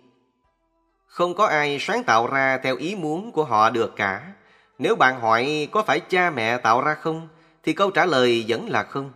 Không 1.07 1.35
có 1.35 1.47
ai 1.47 1.79
sáng 1.81 2.05
tạo 2.05 2.27
ra 2.27 2.59
theo 2.59 2.77
ý 2.77 2.95
muốn 2.95 3.33
của 3.33 3.45
họ 3.45 3.71
được 3.71 3.93
cả. 3.97 4.33
Nếu 4.79 4.97
bạn 4.97 5.21
hỏi 5.21 5.69
có 5.71 5.83
phải 5.83 6.01
cha 6.01 6.31
mẹ 6.31 6.59
tạo 6.59 6.81
ra 6.81 6.95
không, 6.95 7.29
thì 7.63 7.73
câu 7.73 7.91
trả 7.91 8.07
lời 8.07 8.45
vẫn 8.49 8.69
là 8.69 8.83
không. 8.83 9.13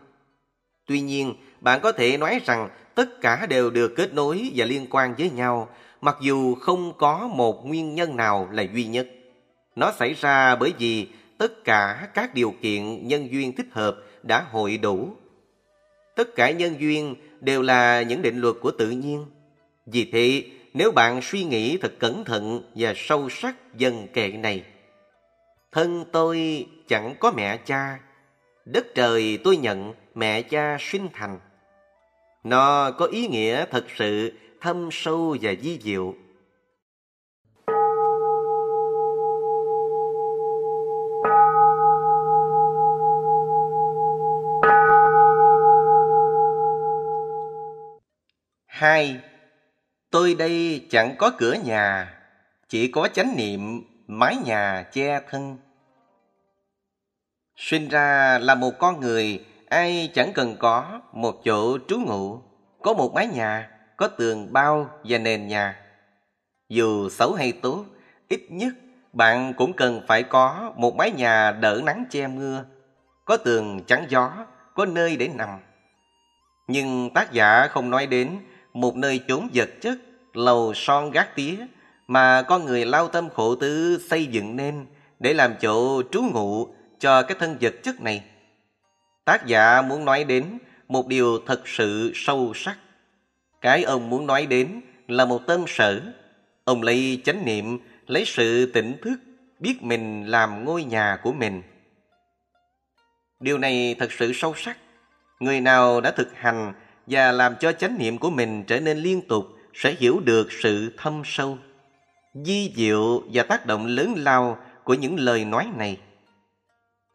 Tuy 0.87 1.01
nhiên, 1.01 1.35
bạn 1.61 1.81
có 1.83 1.92
thể 1.92 2.16
nói 2.16 2.40
rằng 2.44 2.68
tất 2.94 3.20
cả 3.20 3.46
đều 3.46 3.70
được 3.70 3.92
kết 3.96 4.14
nối 4.14 4.51
và 4.55 4.64
liên 4.64 4.87
quan 4.90 5.14
với 5.18 5.31
nhau, 5.31 5.68
mặc 6.01 6.16
dù 6.20 6.55
không 6.55 6.92
có 6.99 7.29
một 7.29 7.66
nguyên 7.66 7.94
nhân 7.94 8.16
nào 8.16 8.49
là 8.53 8.62
duy 8.62 8.87
nhất. 8.87 9.09
Nó 9.77 9.92
xảy 9.99 10.14
ra 10.14 10.57
bởi 10.57 10.72
vì 10.79 11.09
tất 11.38 11.64
cả 11.64 12.09
các 12.14 12.35
điều 12.35 12.55
kiện 12.62 13.09
nhân 13.09 13.29
duyên 13.33 13.57
thích 13.57 13.66
hợp 13.72 13.96
đã 14.22 14.46
hội 14.51 14.77
đủ. 14.77 15.09
Tất 16.16 16.35
cả 16.35 16.51
nhân 16.51 16.81
duyên 16.81 17.14
đều 17.40 17.62
là 17.62 18.03
những 18.03 18.22
định 18.22 18.40
luật 18.40 18.55
của 18.61 18.70
tự 18.70 18.90
nhiên. 18.90 19.27
Vì 19.87 20.11
thế, 20.12 20.44
nếu 20.75 20.92
bạn 20.92 21.20
suy 21.22 21.44
nghĩ 21.44 21.77
thật 21.77 21.92
cẩn 21.99 22.25
thận 22.25 22.62
và 22.75 22.92
sâu 22.96 23.29
sắc 23.31 23.77
dần 23.77 24.07
kệ 24.12 24.29
này, 24.29 24.62
thân 25.72 26.05
tôi 26.12 26.66
chẳng 26.88 27.14
có 27.20 27.33
mẹ 27.33 27.57
cha, 27.57 27.99
đất 28.64 28.94
trời 28.94 29.38
tôi 29.44 29.57
nhận 29.57 29.94
mẹ 30.16 30.42
cha 30.42 30.76
sinh 30.81 31.09
thành. 31.12 31.38
Nó 32.44 32.90
có 32.90 33.07
ý 33.07 33.26
nghĩa 33.26 33.64
thật 33.70 33.85
sự 33.96 34.33
thâm 34.61 34.88
sâu 34.92 35.37
và 35.40 35.52
di 35.62 35.79
diệu. 35.83 36.14
Hai, 48.66 49.20
tôi 50.11 50.35
đây 50.35 50.87
chẳng 50.90 51.14
có 51.18 51.31
cửa 51.38 51.55
nhà, 51.64 52.14
chỉ 52.68 52.88
có 52.88 53.09
chánh 53.09 53.37
niệm, 53.37 53.83
mái 54.07 54.37
nhà 54.44 54.83
che 54.92 55.20
thân. 55.31 55.57
Sinh 57.57 57.88
ra 57.88 58.38
là 58.38 58.55
một 58.55 58.72
con 58.79 59.00
người, 59.00 59.44
ai 59.68 60.11
chẳng 60.14 60.33
cần 60.35 60.57
có 60.59 61.00
một 61.12 61.44
chỗ 61.44 61.79
trú 61.88 61.98
ngụ, 61.98 62.40
có 62.83 62.94
một 62.94 63.14
mái 63.14 63.26
nhà, 63.26 63.70
có 63.96 64.09
tường 64.09 64.52
bao 64.52 64.90
và 65.05 65.18
nền 65.18 65.48
nhà. 65.48 65.76
Dù 66.68 67.09
xấu 67.09 67.33
hay 67.33 67.52
tốt, 67.52 67.85
ít 68.29 68.40
nhất 68.50 68.74
bạn 69.12 69.55
cũng 69.55 69.72
cần 69.72 70.00
phải 70.07 70.22
có 70.22 70.72
một 70.76 70.96
mái 70.96 71.11
nhà 71.11 71.52
đỡ 71.52 71.81
nắng 71.85 72.05
che 72.11 72.26
mưa, 72.26 72.64
có 73.24 73.37
tường 73.37 73.81
chắn 73.87 74.07
gió, 74.09 74.46
có 74.74 74.87
nơi 74.87 75.16
để 75.16 75.29
nằm. 75.35 75.48
Nhưng 76.68 77.11
tác 77.14 77.33
giả 77.33 77.68
không 77.68 77.90
nói 77.90 78.07
đến 78.07 78.38
một 78.72 78.96
nơi 78.96 79.20
chốn 79.29 79.48
vật 79.55 79.68
chất, 79.81 79.98
lầu 80.33 80.74
son 80.74 81.11
gác 81.11 81.37
tía 81.37 81.57
mà 82.07 82.42
con 82.42 82.64
người 82.64 82.85
lao 82.85 83.09
tâm 83.09 83.29
khổ 83.31 83.55
tứ 83.55 83.98
xây 84.11 84.26
dựng 84.26 84.57
nên 84.57 84.87
để 85.18 85.35
làm 85.35 85.55
chỗ 85.61 86.02
trú 86.12 86.22
ngụ 86.22 86.68
cho 86.98 87.22
cái 87.22 87.37
thân 87.40 87.57
vật 87.61 87.74
chất 87.83 88.00
này. 88.00 88.24
Tác 89.26 89.46
giả 89.46 89.82
muốn 89.82 90.04
nói 90.04 90.24
đến 90.24 90.58
một 90.88 91.06
điều 91.06 91.38
thật 91.46 91.68
sự 91.68 92.12
sâu 92.14 92.52
sắc. 92.54 92.76
Cái 93.60 93.82
ông 93.82 94.10
muốn 94.10 94.26
nói 94.26 94.46
đến 94.46 94.80
là 95.08 95.24
một 95.24 95.42
tâm 95.46 95.64
sở. 95.68 96.00
Ông 96.64 96.82
lấy 96.82 97.20
chánh 97.24 97.44
niệm, 97.44 97.78
lấy 98.06 98.24
sự 98.26 98.72
tỉnh 98.72 98.96
thức, 99.02 99.16
biết 99.60 99.82
mình 99.82 100.26
làm 100.26 100.64
ngôi 100.64 100.84
nhà 100.84 101.18
của 101.22 101.32
mình. 101.32 101.62
Điều 103.40 103.58
này 103.58 103.96
thật 103.98 104.12
sự 104.12 104.32
sâu 104.32 104.54
sắc. 104.56 104.78
Người 105.40 105.60
nào 105.60 106.00
đã 106.00 106.10
thực 106.10 106.28
hành 106.34 106.72
và 107.06 107.32
làm 107.32 107.56
cho 107.60 107.72
chánh 107.72 107.98
niệm 107.98 108.18
của 108.18 108.30
mình 108.30 108.64
trở 108.64 108.80
nên 108.80 108.98
liên 108.98 109.28
tục 109.28 109.46
sẽ 109.74 109.94
hiểu 109.98 110.20
được 110.24 110.52
sự 110.62 110.92
thâm 110.96 111.22
sâu, 111.24 111.58
di 112.34 112.72
diệu 112.76 113.22
và 113.32 113.42
tác 113.42 113.66
động 113.66 113.86
lớn 113.86 114.14
lao 114.16 114.58
của 114.84 114.94
những 114.94 115.16
lời 115.18 115.44
nói 115.44 115.68
này. 115.76 115.98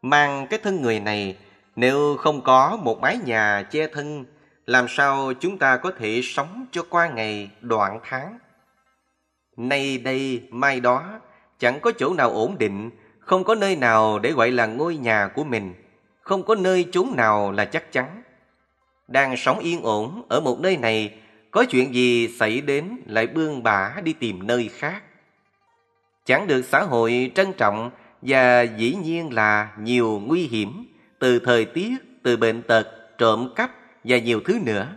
Mang 0.02 0.46
cái 0.50 0.58
thân 0.62 0.82
người 0.82 1.00
này, 1.00 1.36
nếu 1.76 2.16
không 2.16 2.40
có 2.40 2.78
một 2.82 3.00
mái 3.00 3.18
nhà 3.24 3.62
che 3.70 3.86
thân, 3.86 4.24
làm 4.66 4.86
sao 4.88 5.32
chúng 5.40 5.58
ta 5.58 5.76
có 5.76 5.92
thể 5.98 6.20
sống 6.22 6.66
cho 6.70 6.82
qua 6.90 7.08
ngày 7.08 7.50
đoạn 7.60 8.00
tháng? 8.02 8.38
Nay 9.56 9.98
đây, 9.98 10.48
mai 10.50 10.80
đó, 10.80 11.20
chẳng 11.58 11.80
có 11.80 11.92
chỗ 11.98 12.14
nào 12.14 12.30
ổn 12.30 12.58
định, 12.58 12.90
không 13.18 13.44
có 13.44 13.54
nơi 13.54 13.76
nào 13.76 14.18
để 14.18 14.32
gọi 14.32 14.50
là 14.50 14.66
ngôi 14.66 14.96
nhà 14.96 15.28
của 15.34 15.44
mình, 15.44 15.74
không 16.20 16.42
có 16.42 16.54
nơi 16.54 16.88
chốn 16.92 17.16
nào 17.16 17.52
là 17.52 17.64
chắc 17.64 17.92
chắn. 17.92 18.22
Đang 19.08 19.36
sống 19.36 19.58
yên 19.58 19.82
ổn 19.82 20.22
ở 20.28 20.40
một 20.40 20.60
nơi 20.60 20.76
này, 20.76 21.14
có 21.50 21.64
chuyện 21.70 21.94
gì 21.94 22.28
xảy 22.38 22.60
đến 22.60 23.02
lại 23.06 23.26
bươn 23.26 23.62
bả 23.62 23.94
đi 24.04 24.12
tìm 24.12 24.46
nơi 24.46 24.70
khác. 24.72 25.02
Chẳng 26.24 26.46
được 26.46 26.62
xã 26.62 26.82
hội 26.82 27.32
trân 27.34 27.52
trọng 27.52 27.90
và 28.22 28.62
dĩ 28.62 28.94
nhiên 29.02 29.32
là 29.32 29.72
nhiều 29.78 30.22
nguy 30.26 30.42
hiểm 30.42 30.91
từ 31.22 31.38
thời 31.38 31.64
tiết, 31.64 31.92
từ 32.22 32.36
bệnh 32.36 32.62
tật, 32.62 32.88
trộm 33.18 33.48
cắp 33.56 33.70
và 34.04 34.18
nhiều 34.18 34.40
thứ 34.44 34.58
nữa. 34.62 34.88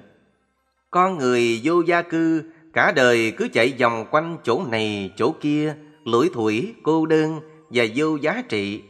Con 0.91 1.17
người 1.17 1.61
vô 1.63 1.81
gia 1.81 2.01
cư 2.01 2.43
cả 2.73 2.91
đời 2.91 3.33
cứ 3.37 3.47
chạy 3.53 3.73
vòng 3.79 4.05
quanh 4.11 4.37
chỗ 4.43 4.63
này 4.71 5.13
chỗ 5.17 5.35
kia, 5.41 5.75
lủi 6.05 6.29
thủi, 6.33 6.73
cô 6.83 7.05
đơn 7.05 7.39
và 7.69 7.85
vô 7.95 8.15
giá 8.15 8.43
trị. 8.49 8.81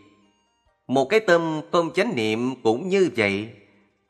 Một 0.88 1.06
cái 1.06 1.20
tâm 1.20 1.62
tôn 1.72 1.92
chánh 1.94 2.16
niệm 2.16 2.56
cũng 2.64 2.90
như 2.90 3.10
vậy. 3.16 3.50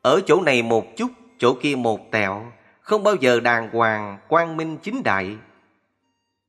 Ở 0.02 0.20
chỗ 0.26 0.42
này 0.42 0.62
một 0.62 0.96
chút, 0.96 1.10
chỗ 1.38 1.54
kia 1.62 1.76
một 1.76 2.10
tẹo, 2.10 2.52
không 2.80 3.02
bao 3.02 3.14
giờ 3.20 3.40
đàng 3.40 3.70
hoàng, 3.72 4.18
quang 4.28 4.56
minh 4.56 4.76
chính 4.82 5.02
đại. 5.02 5.36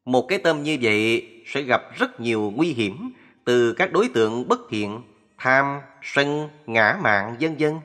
Một 0.05 0.25
cái 0.27 0.39
tâm 0.39 0.63
như 0.63 0.77
vậy 0.81 1.29
sẽ 1.45 1.61
gặp 1.61 1.81
rất 1.97 2.19
nhiều 2.19 2.53
nguy 2.55 2.73
hiểm 2.73 3.11
từ 3.45 3.73
các 3.73 3.91
đối 3.91 4.09
tượng 4.09 4.47
bất 4.47 4.59
thiện, 4.69 5.01
tham, 5.37 5.81
sân, 6.01 6.49
ngã 6.65 6.97
mạn, 7.01 7.35
vân 7.39 7.55
vân. 7.59 7.79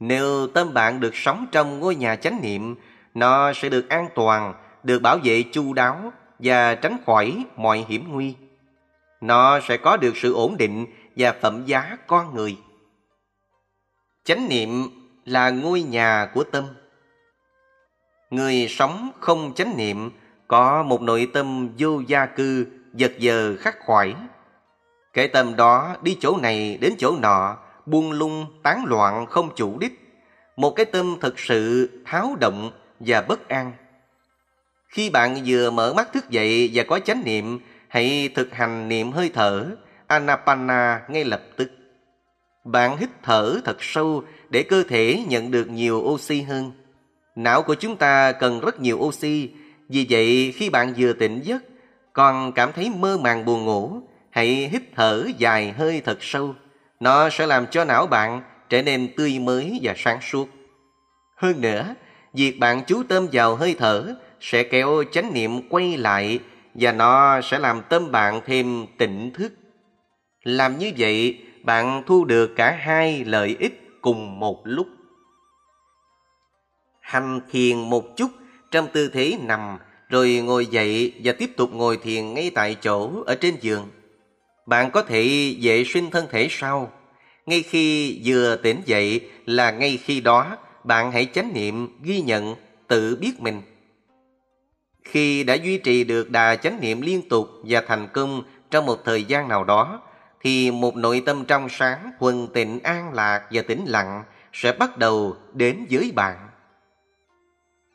Nếu 0.00 0.46
tâm 0.46 0.74
bạn 0.74 1.00
được 1.00 1.16
sống 1.16 1.46
trong 1.52 1.80
ngôi 1.80 1.94
nhà 1.94 2.16
chánh 2.16 2.40
niệm, 2.42 2.74
nó 3.14 3.52
sẽ 3.52 3.68
được 3.68 3.88
an 3.88 4.08
toàn, 4.14 4.54
được 4.82 5.02
bảo 5.02 5.18
vệ 5.24 5.44
chu 5.52 5.72
đáo 5.72 6.12
và 6.38 6.74
tránh 6.74 6.96
khỏi 7.06 7.44
mọi 7.56 7.84
hiểm 7.88 8.04
nguy. 8.08 8.34
Nó 9.20 9.60
sẽ 9.60 9.76
có 9.76 9.96
được 9.96 10.16
sự 10.16 10.34
ổn 10.34 10.56
định 10.56 10.86
và 11.16 11.32
phẩm 11.32 11.64
giá 11.66 11.96
con 12.06 12.34
người. 12.34 12.56
Chánh 14.24 14.48
niệm 14.48 14.88
là 15.24 15.50
ngôi 15.50 15.82
nhà 15.82 16.30
của 16.34 16.44
tâm. 16.44 16.64
Người 18.30 18.66
sống 18.70 19.10
không 19.20 19.52
chánh 19.54 19.76
niệm 19.76 20.10
có 20.48 20.82
một 20.82 21.02
nội 21.02 21.30
tâm 21.32 21.68
vô 21.78 22.00
gia 22.06 22.26
cư, 22.26 22.66
giật 22.94 23.12
giờ 23.18 23.56
khắc 23.60 23.76
khoải. 23.80 24.14
Cái 25.16 25.28
tâm 25.28 25.56
đó 25.56 25.96
đi 26.02 26.16
chỗ 26.20 26.36
này 26.36 26.78
đến 26.80 26.94
chỗ 26.98 27.16
nọ, 27.22 27.56
buông 27.86 28.12
lung, 28.12 28.46
tán 28.62 28.84
loạn 28.86 29.26
không 29.26 29.50
chủ 29.56 29.78
đích. 29.78 30.22
Một 30.56 30.70
cái 30.70 30.86
tâm 30.86 31.16
thực 31.20 31.38
sự 31.38 31.90
tháo 32.04 32.36
động 32.40 32.70
và 33.00 33.20
bất 33.20 33.48
an. 33.48 33.72
Khi 34.88 35.10
bạn 35.10 35.42
vừa 35.46 35.70
mở 35.70 35.92
mắt 35.94 36.12
thức 36.12 36.30
dậy 36.30 36.70
và 36.74 36.84
có 36.84 36.98
chánh 36.98 37.24
niệm, 37.24 37.60
hãy 37.88 38.30
thực 38.34 38.54
hành 38.54 38.88
niệm 38.88 39.12
hơi 39.12 39.30
thở, 39.34 39.66
Anapana 40.06 41.02
ngay 41.08 41.24
lập 41.24 41.42
tức. 41.56 41.70
Bạn 42.64 42.96
hít 42.96 43.08
thở 43.22 43.60
thật 43.64 43.76
sâu 43.80 44.22
để 44.50 44.62
cơ 44.62 44.82
thể 44.88 45.24
nhận 45.28 45.50
được 45.50 45.68
nhiều 45.70 45.98
oxy 45.98 46.42
hơn. 46.42 46.72
Não 47.36 47.62
của 47.62 47.74
chúng 47.74 47.96
ta 47.96 48.32
cần 48.32 48.60
rất 48.60 48.80
nhiều 48.80 48.98
oxy, 48.98 49.50
vì 49.88 50.06
vậy 50.10 50.54
khi 50.56 50.70
bạn 50.70 50.94
vừa 50.96 51.12
tỉnh 51.12 51.40
giấc, 51.42 51.62
còn 52.12 52.52
cảm 52.52 52.72
thấy 52.72 52.90
mơ 52.90 53.18
màng 53.18 53.44
buồn 53.44 53.64
ngủ, 53.64 54.00
hãy 54.36 54.68
hít 54.72 54.82
thở 54.94 55.28
dài 55.38 55.72
hơi 55.72 56.00
thật 56.00 56.18
sâu. 56.20 56.54
Nó 57.00 57.30
sẽ 57.30 57.46
làm 57.46 57.66
cho 57.66 57.84
não 57.84 58.06
bạn 58.06 58.42
trở 58.68 58.82
nên 58.82 59.14
tươi 59.16 59.38
mới 59.38 59.78
và 59.82 59.94
sáng 59.96 60.18
suốt. 60.20 60.48
Hơn 61.36 61.60
nữa, 61.60 61.94
việc 62.32 62.58
bạn 62.58 62.82
chú 62.86 63.02
tâm 63.08 63.26
vào 63.32 63.56
hơi 63.56 63.76
thở 63.78 64.14
sẽ 64.40 64.62
kéo 64.62 65.02
chánh 65.12 65.34
niệm 65.34 65.68
quay 65.68 65.96
lại 65.96 66.38
và 66.74 66.92
nó 66.92 67.40
sẽ 67.40 67.58
làm 67.58 67.82
tâm 67.88 68.12
bạn 68.12 68.40
thêm 68.46 68.86
tỉnh 68.98 69.30
thức. 69.34 69.52
Làm 70.42 70.78
như 70.78 70.92
vậy, 70.98 71.38
bạn 71.62 72.02
thu 72.06 72.24
được 72.24 72.50
cả 72.56 72.70
hai 72.80 73.24
lợi 73.24 73.56
ích 73.58 73.88
cùng 74.00 74.40
một 74.40 74.60
lúc. 74.64 74.86
Hành 77.00 77.40
thiền 77.50 77.78
một 77.78 78.16
chút 78.16 78.30
trong 78.70 78.88
tư 78.92 79.08
thế 79.08 79.38
nằm, 79.42 79.78
rồi 80.08 80.42
ngồi 80.44 80.66
dậy 80.66 81.12
và 81.24 81.32
tiếp 81.32 81.50
tục 81.56 81.70
ngồi 81.72 81.96
thiền 81.96 82.34
ngay 82.34 82.50
tại 82.54 82.76
chỗ 82.82 83.22
ở 83.26 83.34
trên 83.34 83.56
giường. 83.60 83.88
Bạn 84.66 84.90
có 84.90 85.02
thể 85.02 85.54
vệ 85.62 85.84
sinh 85.84 86.10
thân 86.10 86.26
thể 86.30 86.48
sau. 86.50 86.92
Ngay 87.46 87.62
khi 87.62 88.20
vừa 88.24 88.56
tỉnh 88.56 88.82
dậy 88.86 89.28
là 89.46 89.70
ngay 89.70 89.98
khi 90.02 90.20
đó 90.20 90.56
bạn 90.84 91.12
hãy 91.12 91.26
chánh 91.34 91.52
niệm, 91.52 91.88
ghi 92.02 92.20
nhận, 92.20 92.54
tự 92.88 93.16
biết 93.16 93.40
mình. 93.40 93.62
Khi 95.04 95.44
đã 95.44 95.54
duy 95.54 95.78
trì 95.78 96.04
được 96.04 96.30
đà 96.30 96.56
chánh 96.56 96.80
niệm 96.80 97.00
liên 97.00 97.28
tục 97.28 97.48
và 97.62 97.82
thành 97.86 98.08
công 98.12 98.42
trong 98.70 98.86
một 98.86 99.04
thời 99.04 99.24
gian 99.24 99.48
nào 99.48 99.64
đó, 99.64 100.02
thì 100.40 100.70
một 100.70 100.96
nội 100.96 101.22
tâm 101.26 101.44
trong 101.44 101.68
sáng, 101.68 102.12
quần 102.18 102.48
tịnh 102.54 102.80
an 102.82 103.12
lạc 103.12 103.42
và 103.50 103.62
tĩnh 103.62 103.84
lặng 103.86 104.22
sẽ 104.52 104.72
bắt 104.72 104.98
đầu 104.98 105.36
đến 105.52 105.86
với 105.90 106.12
bạn. 106.14 106.36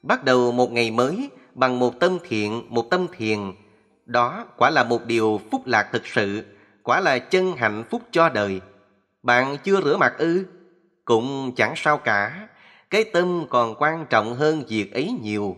Bắt 0.03 0.23
đầu 0.23 0.51
một 0.51 0.71
ngày 0.71 0.91
mới 0.91 1.29
bằng 1.55 1.79
một 1.79 1.99
tâm 1.99 2.17
thiện, 2.27 2.65
một 2.69 2.89
tâm 2.89 3.07
thiền, 3.17 3.39
đó 4.05 4.45
quả 4.57 4.69
là 4.69 4.83
một 4.83 5.05
điều 5.05 5.41
phúc 5.51 5.61
lạc 5.65 5.89
thực 5.91 6.07
sự, 6.07 6.43
quả 6.83 6.99
là 6.99 7.19
chân 7.19 7.55
hạnh 7.57 7.83
phúc 7.89 8.01
cho 8.11 8.29
đời. 8.29 8.61
Bạn 9.23 9.57
chưa 9.63 9.81
rửa 9.81 9.97
mặt 9.97 10.13
ư? 10.17 10.45
Cũng 11.05 11.51
chẳng 11.55 11.73
sao 11.75 11.97
cả, 11.97 12.47
cái 12.89 13.03
tâm 13.03 13.45
còn 13.49 13.75
quan 13.77 14.05
trọng 14.09 14.35
hơn 14.35 14.63
việc 14.67 14.93
ấy 14.93 15.15
nhiều. 15.21 15.57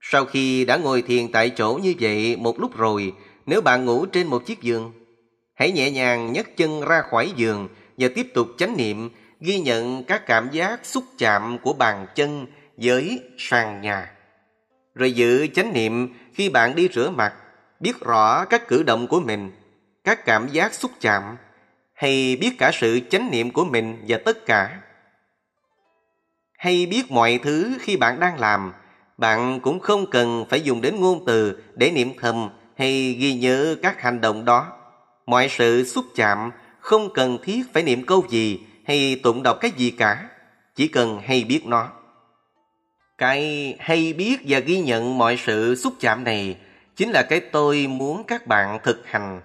Sau 0.00 0.24
khi 0.24 0.64
đã 0.64 0.76
ngồi 0.76 1.02
thiền 1.02 1.32
tại 1.32 1.50
chỗ 1.50 1.80
như 1.82 1.94
vậy 2.00 2.36
một 2.36 2.60
lúc 2.60 2.76
rồi, 2.76 3.12
nếu 3.46 3.60
bạn 3.60 3.84
ngủ 3.84 4.06
trên 4.06 4.26
một 4.26 4.46
chiếc 4.46 4.60
giường, 4.62 4.92
hãy 5.54 5.72
nhẹ 5.72 5.90
nhàng 5.90 6.32
nhấc 6.32 6.56
chân 6.56 6.80
ra 6.80 7.02
khỏi 7.02 7.32
giường 7.36 7.68
và 7.98 8.08
tiếp 8.14 8.26
tục 8.34 8.48
chánh 8.58 8.76
niệm, 8.76 9.10
ghi 9.40 9.58
nhận 9.58 10.04
các 10.04 10.26
cảm 10.26 10.50
giác 10.50 10.86
xúc 10.86 11.04
chạm 11.18 11.58
của 11.58 11.72
bàn 11.72 12.06
chân 12.14 12.46
với 12.76 13.20
sàn 13.38 13.80
nhà. 13.80 14.10
Rồi 14.94 15.12
giữ 15.12 15.46
chánh 15.46 15.72
niệm 15.72 16.14
khi 16.34 16.48
bạn 16.48 16.74
đi 16.74 16.88
rửa 16.92 17.10
mặt, 17.10 17.34
biết 17.80 18.00
rõ 18.00 18.44
các 18.44 18.68
cử 18.68 18.82
động 18.82 19.06
của 19.06 19.20
mình, 19.20 19.50
các 20.04 20.24
cảm 20.24 20.48
giác 20.48 20.74
xúc 20.74 20.90
chạm, 21.00 21.36
hay 21.92 22.36
biết 22.40 22.50
cả 22.58 22.70
sự 22.74 23.00
chánh 23.10 23.30
niệm 23.30 23.50
của 23.50 23.64
mình 23.64 24.04
và 24.08 24.18
tất 24.24 24.46
cả 24.46 24.80
hay 26.60 26.86
biết 26.86 27.10
mọi 27.10 27.40
thứ 27.42 27.78
khi 27.80 27.96
bạn 27.96 28.20
đang 28.20 28.40
làm, 28.40 28.72
bạn 29.18 29.60
cũng 29.60 29.80
không 29.80 30.10
cần 30.10 30.44
phải 30.50 30.60
dùng 30.60 30.80
đến 30.80 31.00
ngôn 31.00 31.24
từ 31.26 31.62
để 31.74 31.90
niệm 31.90 32.12
thầm 32.20 32.48
hay 32.78 33.12
ghi 33.12 33.34
nhớ 33.34 33.76
các 33.82 34.00
hành 34.00 34.20
động 34.20 34.44
đó. 34.44 34.72
Mọi 35.26 35.48
sự 35.48 35.84
xúc 35.84 36.04
chạm 36.16 36.50
không 36.80 37.12
cần 37.14 37.38
thiết 37.42 37.62
phải 37.72 37.82
niệm 37.82 38.06
câu 38.06 38.24
gì 38.28 38.60
hay 38.86 39.20
tụng 39.22 39.42
đọc 39.42 39.58
cái 39.60 39.70
gì 39.70 39.90
cả, 39.90 40.28
chỉ 40.74 40.88
cần 40.88 41.20
hay 41.24 41.44
biết 41.44 41.66
nó. 41.66 41.88
Cái 43.18 43.74
hay 43.80 44.12
biết 44.12 44.40
và 44.48 44.58
ghi 44.58 44.80
nhận 44.80 45.18
mọi 45.18 45.36
sự 45.46 45.74
xúc 45.74 45.94
chạm 46.00 46.24
này 46.24 46.56
chính 46.96 47.10
là 47.10 47.22
cái 47.22 47.40
tôi 47.40 47.86
muốn 47.86 48.24
các 48.26 48.46
bạn 48.46 48.78
thực 48.82 49.06
hành. 49.06 49.40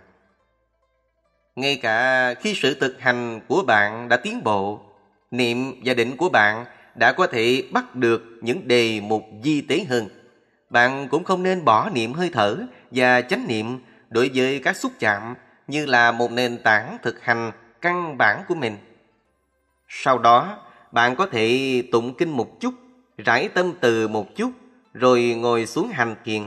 Ngay 1.55 1.75
cả 1.75 2.33
khi 2.33 2.53
sự 2.53 2.73
thực 2.79 3.01
hành 3.01 3.39
của 3.47 3.63
bạn 3.67 4.09
đã 4.09 4.17
tiến 4.17 4.43
bộ, 4.43 4.79
niệm 5.31 5.81
và 5.85 5.93
định 5.93 6.17
của 6.17 6.29
bạn 6.29 6.65
đã 6.95 7.11
có 7.11 7.27
thể 7.27 7.63
bắt 7.71 7.95
được 7.95 8.23
những 8.41 8.67
đề 8.67 9.01
mục 9.01 9.23
di 9.43 9.61
tế 9.61 9.85
hơn. 9.89 10.09
Bạn 10.69 11.07
cũng 11.07 11.23
không 11.23 11.43
nên 11.43 11.65
bỏ 11.65 11.89
niệm 11.89 12.13
hơi 12.13 12.29
thở 12.33 12.57
và 12.91 13.21
chánh 13.21 13.47
niệm 13.47 13.79
đối 14.09 14.31
với 14.35 14.59
các 14.59 14.77
xúc 14.77 14.91
chạm 14.99 15.35
như 15.67 15.85
là 15.85 16.11
một 16.11 16.31
nền 16.31 16.57
tảng 16.63 16.97
thực 17.03 17.23
hành 17.23 17.51
căn 17.81 18.17
bản 18.17 18.43
của 18.47 18.55
mình. 18.55 18.77
Sau 19.89 20.17
đó, 20.17 20.57
bạn 20.91 21.15
có 21.15 21.25
thể 21.25 21.83
tụng 21.91 22.13
kinh 22.17 22.29
một 22.29 22.59
chút, 22.59 22.73
rải 23.17 23.47
tâm 23.47 23.73
từ 23.81 24.07
một 24.07 24.35
chút, 24.35 24.51
rồi 24.93 25.21
ngồi 25.37 25.65
xuống 25.65 25.87
hành 25.87 26.15
thiền. 26.25 26.43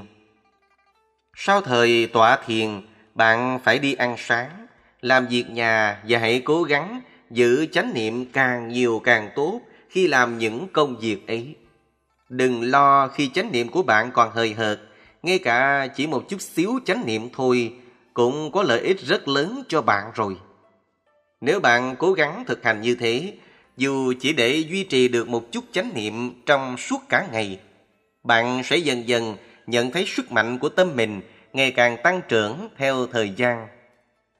Sau 1.36 1.60
thời 1.60 2.06
tọa 2.06 2.38
thiền, 2.46 2.80
bạn 3.14 3.60
phải 3.64 3.78
đi 3.78 3.94
ăn 3.94 4.14
sáng, 4.18 4.66
làm 5.00 5.26
việc 5.26 5.50
nhà 5.50 6.02
và 6.08 6.18
hãy 6.18 6.42
cố 6.44 6.62
gắng 6.62 7.00
giữ 7.30 7.66
chánh 7.66 7.94
niệm 7.94 8.26
càng 8.32 8.68
nhiều 8.68 9.00
càng 9.04 9.30
tốt 9.34 9.60
khi 9.88 10.06
làm 10.06 10.38
những 10.38 10.66
công 10.72 10.96
việc 10.96 11.26
ấy. 11.26 11.54
Đừng 12.28 12.62
lo 12.62 13.08
khi 13.08 13.30
chánh 13.34 13.52
niệm 13.52 13.68
của 13.68 13.82
bạn 13.82 14.10
còn 14.12 14.30
hơi 14.30 14.52
hợt, 14.54 14.80
ngay 15.22 15.38
cả 15.38 15.88
chỉ 15.96 16.06
một 16.06 16.28
chút 16.28 16.40
xíu 16.40 16.78
chánh 16.84 17.06
niệm 17.06 17.28
thôi 17.32 17.72
cũng 18.14 18.52
có 18.52 18.62
lợi 18.62 18.80
ích 18.80 19.00
rất 19.00 19.28
lớn 19.28 19.62
cho 19.68 19.82
bạn 19.82 20.10
rồi. 20.14 20.36
Nếu 21.40 21.60
bạn 21.60 21.96
cố 21.98 22.12
gắng 22.12 22.44
thực 22.46 22.64
hành 22.64 22.80
như 22.80 22.94
thế, 22.94 23.32
dù 23.76 24.12
chỉ 24.20 24.32
để 24.32 24.56
duy 24.56 24.84
trì 24.84 25.08
được 25.08 25.28
một 25.28 25.52
chút 25.52 25.64
chánh 25.72 25.90
niệm 25.94 26.42
trong 26.46 26.76
suốt 26.76 26.98
cả 27.08 27.26
ngày, 27.32 27.60
bạn 28.24 28.62
sẽ 28.64 28.76
dần 28.76 29.08
dần 29.08 29.36
nhận 29.66 29.90
thấy 29.90 30.04
sức 30.06 30.32
mạnh 30.32 30.58
của 30.58 30.68
tâm 30.68 30.96
mình 30.96 31.20
ngày 31.52 31.70
càng 31.70 31.96
tăng 32.02 32.20
trưởng 32.28 32.68
theo 32.76 33.06
thời 33.06 33.32
gian. 33.36 33.66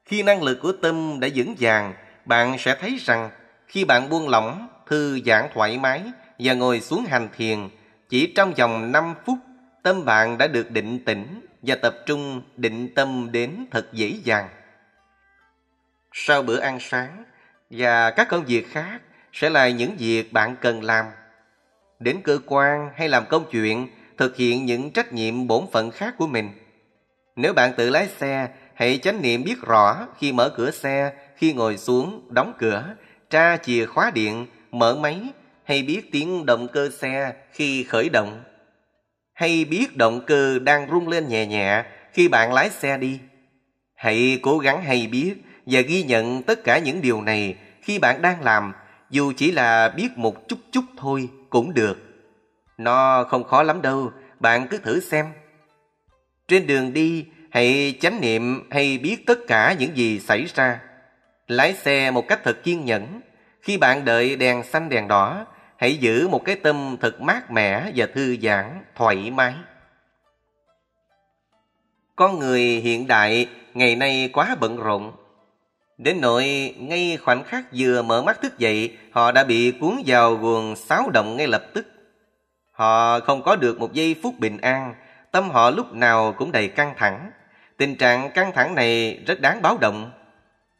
Khi 0.08 0.22
năng 0.22 0.42
lực 0.42 0.58
của 0.62 0.72
tâm 0.72 1.20
đã 1.20 1.28
vững 1.34 1.54
vàng, 1.60 1.94
bạn 2.24 2.58
sẽ 2.58 2.76
thấy 2.80 2.98
rằng 3.00 3.30
khi 3.66 3.84
bạn 3.84 4.08
buông 4.08 4.28
lỏng, 4.28 4.68
thư 4.86 5.20
giãn 5.26 5.48
thoải 5.54 5.78
mái 5.78 6.02
và 6.38 6.54
ngồi 6.54 6.80
xuống 6.80 7.04
hành 7.04 7.28
thiền, 7.36 7.68
chỉ 8.08 8.32
trong 8.36 8.54
vòng 8.54 8.92
5 8.92 9.14
phút, 9.24 9.38
tâm 9.82 10.04
bạn 10.04 10.38
đã 10.38 10.46
được 10.46 10.70
định 10.70 11.04
tĩnh 11.04 11.46
và 11.62 11.74
tập 11.74 11.96
trung 12.06 12.42
định 12.56 12.94
tâm 12.94 13.28
đến 13.32 13.66
thật 13.70 13.92
dễ 13.92 14.08
dàng. 14.24 14.48
Sau 16.12 16.42
bữa 16.42 16.60
ăn 16.60 16.80
sáng 16.80 17.24
và 17.70 18.10
các 18.10 18.28
công 18.28 18.44
việc 18.44 18.72
khác 18.72 19.00
sẽ 19.32 19.50
là 19.50 19.68
những 19.68 19.96
việc 19.98 20.32
bạn 20.32 20.56
cần 20.60 20.84
làm. 20.84 21.06
Đến 21.98 22.20
cơ 22.24 22.38
quan 22.46 22.90
hay 22.96 23.08
làm 23.08 23.24
công 23.28 23.44
chuyện, 23.50 23.88
thực 24.16 24.36
hiện 24.36 24.66
những 24.66 24.90
trách 24.90 25.12
nhiệm 25.12 25.46
bổn 25.46 25.64
phận 25.72 25.90
khác 25.90 26.14
của 26.18 26.26
mình. 26.26 26.50
Nếu 27.36 27.52
bạn 27.52 27.72
tự 27.76 27.90
lái 27.90 28.08
xe, 28.08 28.48
hãy 28.78 28.98
chánh 28.98 29.22
niệm 29.22 29.44
biết 29.44 29.62
rõ 29.62 30.06
khi 30.18 30.32
mở 30.32 30.48
cửa 30.56 30.70
xe, 30.70 31.12
khi 31.36 31.52
ngồi 31.52 31.76
xuống, 31.76 32.28
đóng 32.30 32.52
cửa, 32.58 32.84
tra 33.30 33.56
chìa 33.56 33.86
khóa 33.86 34.10
điện, 34.14 34.46
mở 34.70 34.96
máy, 34.96 35.22
hay 35.64 35.82
biết 35.82 36.12
tiếng 36.12 36.46
động 36.46 36.68
cơ 36.72 36.90
xe 36.90 37.32
khi 37.52 37.84
khởi 37.84 38.08
động. 38.08 38.42
Hay 39.34 39.64
biết 39.64 39.96
động 39.96 40.20
cơ 40.26 40.58
đang 40.58 40.90
rung 40.90 41.08
lên 41.08 41.28
nhẹ 41.28 41.46
nhẹ 41.46 41.84
khi 42.12 42.28
bạn 42.28 42.52
lái 42.52 42.70
xe 42.70 42.98
đi. 42.98 43.20
Hãy 43.94 44.38
cố 44.42 44.58
gắng 44.58 44.82
hay 44.82 45.06
biết 45.06 45.34
và 45.66 45.80
ghi 45.80 46.02
nhận 46.02 46.42
tất 46.42 46.64
cả 46.64 46.78
những 46.78 47.00
điều 47.00 47.22
này 47.22 47.56
khi 47.82 47.98
bạn 47.98 48.22
đang 48.22 48.42
làm, 48.42 48.72
dù 49.10 49.32
chỉ 49.36 49.52
là 49.52 49.88
biết 49.88 50.08
một 50.18 50.48
chút 50.48 50.58
chút 50.72 50.84
thôi 50.96 51.28
cũng 51.50 51.74
được. 51.74 51.98
Nó 52.76 53.24
không 53.24 53.44
khó 53.44 53.62
lắm 53.62 53.82
đâu, 53.82 54.12
bạn 54.40 54.66
cứ 54.70 54.78
thử 54.78 55.00
xem. 55.00 55.26
Trên 56.48 56.66
đường 56.66 56.92
đi, 56.92 57.26
hãy 57.58 57.94
chánh 58.00 58.20
niệm 58.20 58.68
hay 58.70 58.98
biết 58.98 59.26
tất 59.26 59.38
cả 59.46 59.76
những 59.78 59.96
gì 59.96 60.20
xảy 60.20 60.44
ra. 60.54 60.80
Lái 61.46 61.74
xe 61.74 62.10
một 62.10 62.28
cách 62.28 62.40
thật 62.44 62.62
kiên 62.62 62.84
nhẫn. 62.84 63.20
Khi 63.62 63.78
bạn 63.78 64.04
đợi 64.04 64.36
đèn 64.36 64.62
xanh 64.62 64.88
đèn 64.88 65.08
đỏ, 65.08 65.46
hãy 65.76 65.96
giữ 65.96 66.28
một 66.28 66.44
cái 66.44 66.56
tâm 66.56 66.96
thật 67.00 67.20
mát 67.20 67.50
mẻ 67.50 67.92
và 67.96 68.06
thư 68.14 68.36
giãn, 68.42 68.84
thoải 68.94 69.30
mái. 69.30 69.54
Con 72.16 72.38
người 72.38 72.60
hiện 72.60 73.06
đại 73.06 73.48
ngày 73.74 73.96
nay 73.96 74.30
quá 74.32 74.56
bận 74.60 74.76
rộn. 74.76 75.12
Đến 75.98 76.20
nỗi 76.20 76.74
ngay 76.78 77.18
khoảnh 77.24 77.44
khắc 77.44 77.64
vừa 77.72 78.02
mở 78.02 78.22
mắt 78.22 78.42
thức 78.42 78.58
dậy, 78.58 78.96
họ 79.12 79.32
đã 79.32 79.44
bị 79.44 79.72
cuốn 79.80 80.02
vào 80.06 80.34
guồng 80.34 80.76
xáo 80.76 81.10
động 81.10 81.36
ngay 81.36 81.46
lập 81.46 81.64
tức. 81.74 81.86
Họ 82.72 83.20
không 83.20 83.42
có 83.42 83.56
được 83.56 83.80
một 83.80 83.92
giây 83.92 84.16
phút 84.22 84.38
bình 84.38 84.58
an, 84.60 84.94
tâm 85.32 85.50
họ 85.50 85.70
lúc 85.70 85.92
nào 85.92 86.32
cũng 86.32 86.52
đầy 86.52 86.68
căng 86.68 86.94
thẳng. 86.96 87.30
Tình 87.78 87.96
trạng 87.96 88.30
căng 88.30 88.52
thẳng 88.54 88.74
này 88.74 89.20
rất 89.26 89.40
đáng 89.40 89.62
báo 89.62 89.78
động. 89.80 90.10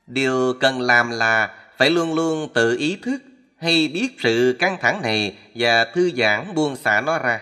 Điều 0.07 0.55
cần 0.61 0.80
làm 0.80 1.11
là 1.11 1.55
phải 1.76 1.90
luôn 1.90 2.14
luôn 2.14 2.49
tự 2.55 2.76
ý 2.76 2.96
thức 3.03 3.18
hay 3.59 3.88
biết 3.88 4.09
sự 4.18 4.57
căng 4.59 4.76
thẳng 4.80 5.03
này 5.03 5.36
và 5.55 5.84
thư 5.84 6.11
giãn 6.16 6.55
buông 6.55 6.76
xả 6.76 7.01
nó 7.01 7.18
ra. 7.18 7.40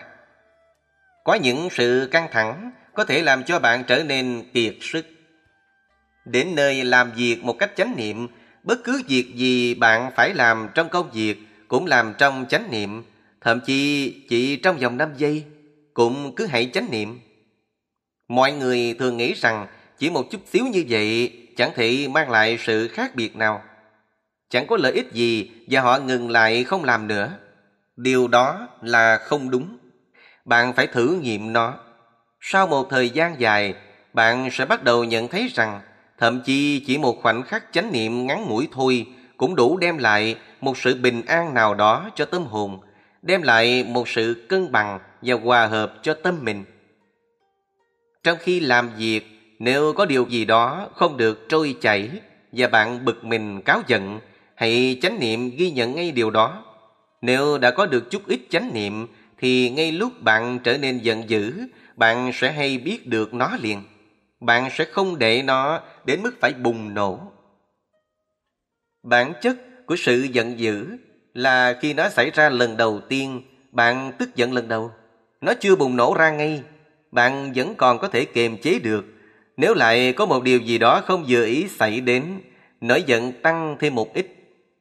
Có 1.23 1.33
những 1.33 1.67
sự 1.71 2.09
căng 2.11 2.27
thẳng 2.31 2.71
có 2.93 3.03
thể 3.03 3.21
làm 3.21 3.43
cho 3.43 3.59
bạn 3.59 3.83
trở 3.87 4.03
nên 4.03 4.43
kiệt 4.53 4.75
sức. 4.81 5.05
Đến 6.25 6.55
nơi 6.55 6.83
làm 6.83 7.11
việc 7.11 7.43
một 7.43 7.53
cách 7.59 7.71
chánh 7.75 7.93
niệm, 7.97 8.27
bất 8.63 8.83
cứ 8.83 9.01
việc 9.07 9.35
gì 9.35 9.73
bạn 9.73 10.11
phải 10.15 10.33
làm 10.33 10.69
trong 10.73 10.89
công 10.89 11.11
việc 11.11 11.37
cũng 11.67 11.85
làm 11.85 12.13
trong 12.17 12.45
chánh 12.49 12.71
niệm, 12.71 13.03
thậm 13.41 13.59
chí 13.65 14.13
chỉ 14.29 14.55
trong 14.55 14.77
vòng 14.77 14.97
5 14.97 15.09
giây 15.17 15.43
cũng 15.93 16.35
cứ 16.35 16.45
hãy 16.45 16.69
chánh 16.73 16.91
niệm. 16.91 17.19
Mọi 18.27 18.51
người 18.51 18.95
thường 18.99 19.17
nghĩ 19.17 19.33
rằng 19.33 19.67
chỉ 19.97 20.09
một 20.09 20.31
chút 20.31 20.41
xíu 20.45 20.65
như 20.65 20.85
vậy 20.89 21.31
chẳng 21.57 21.71
thể 21.75 22.07
mang 22.11 22.29
lại 22.29 22.57
sự 22.61 22.87
khác 22.87 23.15
biệt 23.15 23.35
nào. 23.35 23.61
Chẳng 24.49 24.67
có 24.67 24.77
lợi 24.77 24.91
ích 24.91 25.11
gì 25.11 25.51
và 25.69 25.81
họ 25.81 25.97
ngừng 25.99 26.29
lại 26.29 26.63
không 26.63 26.83
làm 26.83 27.07
nữa. 27.07 27.31
Điều 27.95 28.27
đó 28.27 28.67
là 28.81 29.17
không 29.17 29.49
đúng. 29.49 29.77
Bạn 30.45 30.73
phải 30.73 30.87
thử 30.87 31.19
nghiệm 31.21 31.53
nó. 31.53 31.73
Sau 32.41 32.67
một 32.67 32.89
thời 32.89 33.09
gian 33.09 33.39
dài, 33.39 33.73
bạn 34.13 34.49
sẽ 34.51 34.65
bắt 34.65 34.83
đầu 34.83 35.03
nhận 35.03 35.27
thấy 35.27 35.49
rằng 35.53 35.81
thậm 36.17 36.41
chí 36.45 36.83
chỉ 36.87 36.97
một 36.97 37.21
khoảnh 37.21 37.43
khắc 37.43 37.63
chánh 37.71 37.91
niệm 37.91 38.27
ngắn 38.27 38.45
ngủi 38.47 38.67
thôi 38.71 39.05
cũng 39.37 39.55
đủ 39.55 39.77
đem 39.77 39.97
lại 39.97 40.35
một 40.61 40.77
sự 40.77 40.95
bình 40.95 41.25
an 41.25 41.53
nào 41.53 41.73
đó 41.73 42.09
cho 42.15 42.25
tâm 42.25 42.45
hồn, 42.45 42.79
đem 43.21 43.41
lại 43.41 43.83
một 43.83 44.07
sự 44.07 44.45
cân 44.49 44.71
bằng 44.71 44.99
và 45.21 45.35
hòa 45.35 45.67
hợp 45.67 45.93
cho 46.01 46.13
tâm 46.13 46.39
mình. 46.41 46.65
Trong 48.27 48.37
khi 48.41 48.59
làm 48.59 48.89
việc, 48.97 49.55
nếu 49.59 49.93
có 49.93 50.05
điều 50.05 50.25
gì 50.29 50.45
đó 50.45 50.89
không 50.95 51.17
được 51.17 51.45
trôi 51.49 51.75
chảy 51.81 52.09
và 52.51 52.67
bạn 52.67 53.05
bực 53.05 53.23
mình 53.23 53.61
cáo 53.61 53.81
giận, 53.87 54.19
hãy 54.55 54.99
chánh 55.01 55.19
niệm 55.19 55.51
ghi 55.57 55.71
nhận 55.71 55.95
ngay 55.95 56.11
điều 56.11 56.29
đó. 56.29 56.63
Nếu 57.21 57.57
đã 57.57 57.71
có 57.71 57.85
được 57.85 58.11
chút 58.11 58.27
ít 58.27 58.39
chánh 58.49 58.73
niệm 58.73 59.07
thì 59.37 59.69
ngay 59.69 59.91
lúc 59.91 60.21
bạn 60.21 60.59
trở 60.63 60.77
nên 60.77 60.97
giận 60.97 61.29
dữ, 61.29 61.53
bạn 61.95 62.31
sẽ 62.33 62.51
hay 62.51 62.77
biết 62.77 63.07
được 63.07 63.33
nó 63.33 63.57
liền. 63.61 63.83
Bạn 64.39 64.69
sẽ 64.77 64.85
không 64.85 65.19
để 65.19 65.43
nó 65.43 65.81
đến 66.05 66.23
mức 66.23 66.31
phải 66.41 66.53
bùng 66.53 66.93
nổ. 66.93 67.19
Bản 69.03 69.33
chất 69.41 69.57
của 69.85 69.95
sự 69.95 70.21
giận 70.21 70.59
dữ 70.59 70.97
là 71.33 71.77
khi 71.81 71.93
nó 71.93 72.09
xảy 72.09 72.31
ra 72.31 72.49
lần 72.49 72.77
đầu 72.77 73.01
tiên, 73.09 73.41
bạn 73.71 74.11
tức 74.19 74.35
giận 74.35 74.53
lần 74.53 74.67
đầu. 74.67 74.91
Nó 75.41 75.53
chưa 75.59 75.75
bùng 75.75 75.95
nổ 75.95 76.13
ra 76.13 76.31
ngay, 76.31 76.63
bạn 77.11 77.53
vẫn 77.55 77.75
còn 77.75 77.99
có 77.99 78.07
thể 78.07 78.25
kiềm 78.25 78.57
chế 78.57 78.79
được. 78.79 79.05
Nếu 79.57 79.73
lại 79.73 80.13
có 80.13 80.25
một 80.25 80.43
điều 80.43 80.59
gì 80.59 80.77
đó 80.77 81.01
không 81.05 81.25
vừa 81.27 81.45
ý 81.45 81.67
xảy 81.67 82.01
đến, 82.01 82.23
nổi 82.81 83.03
giận 83.05 83.31
tăng 83.41 83.77
thêm 83.79 83.95
một 83.95 84.13
ít, 84.13 84.27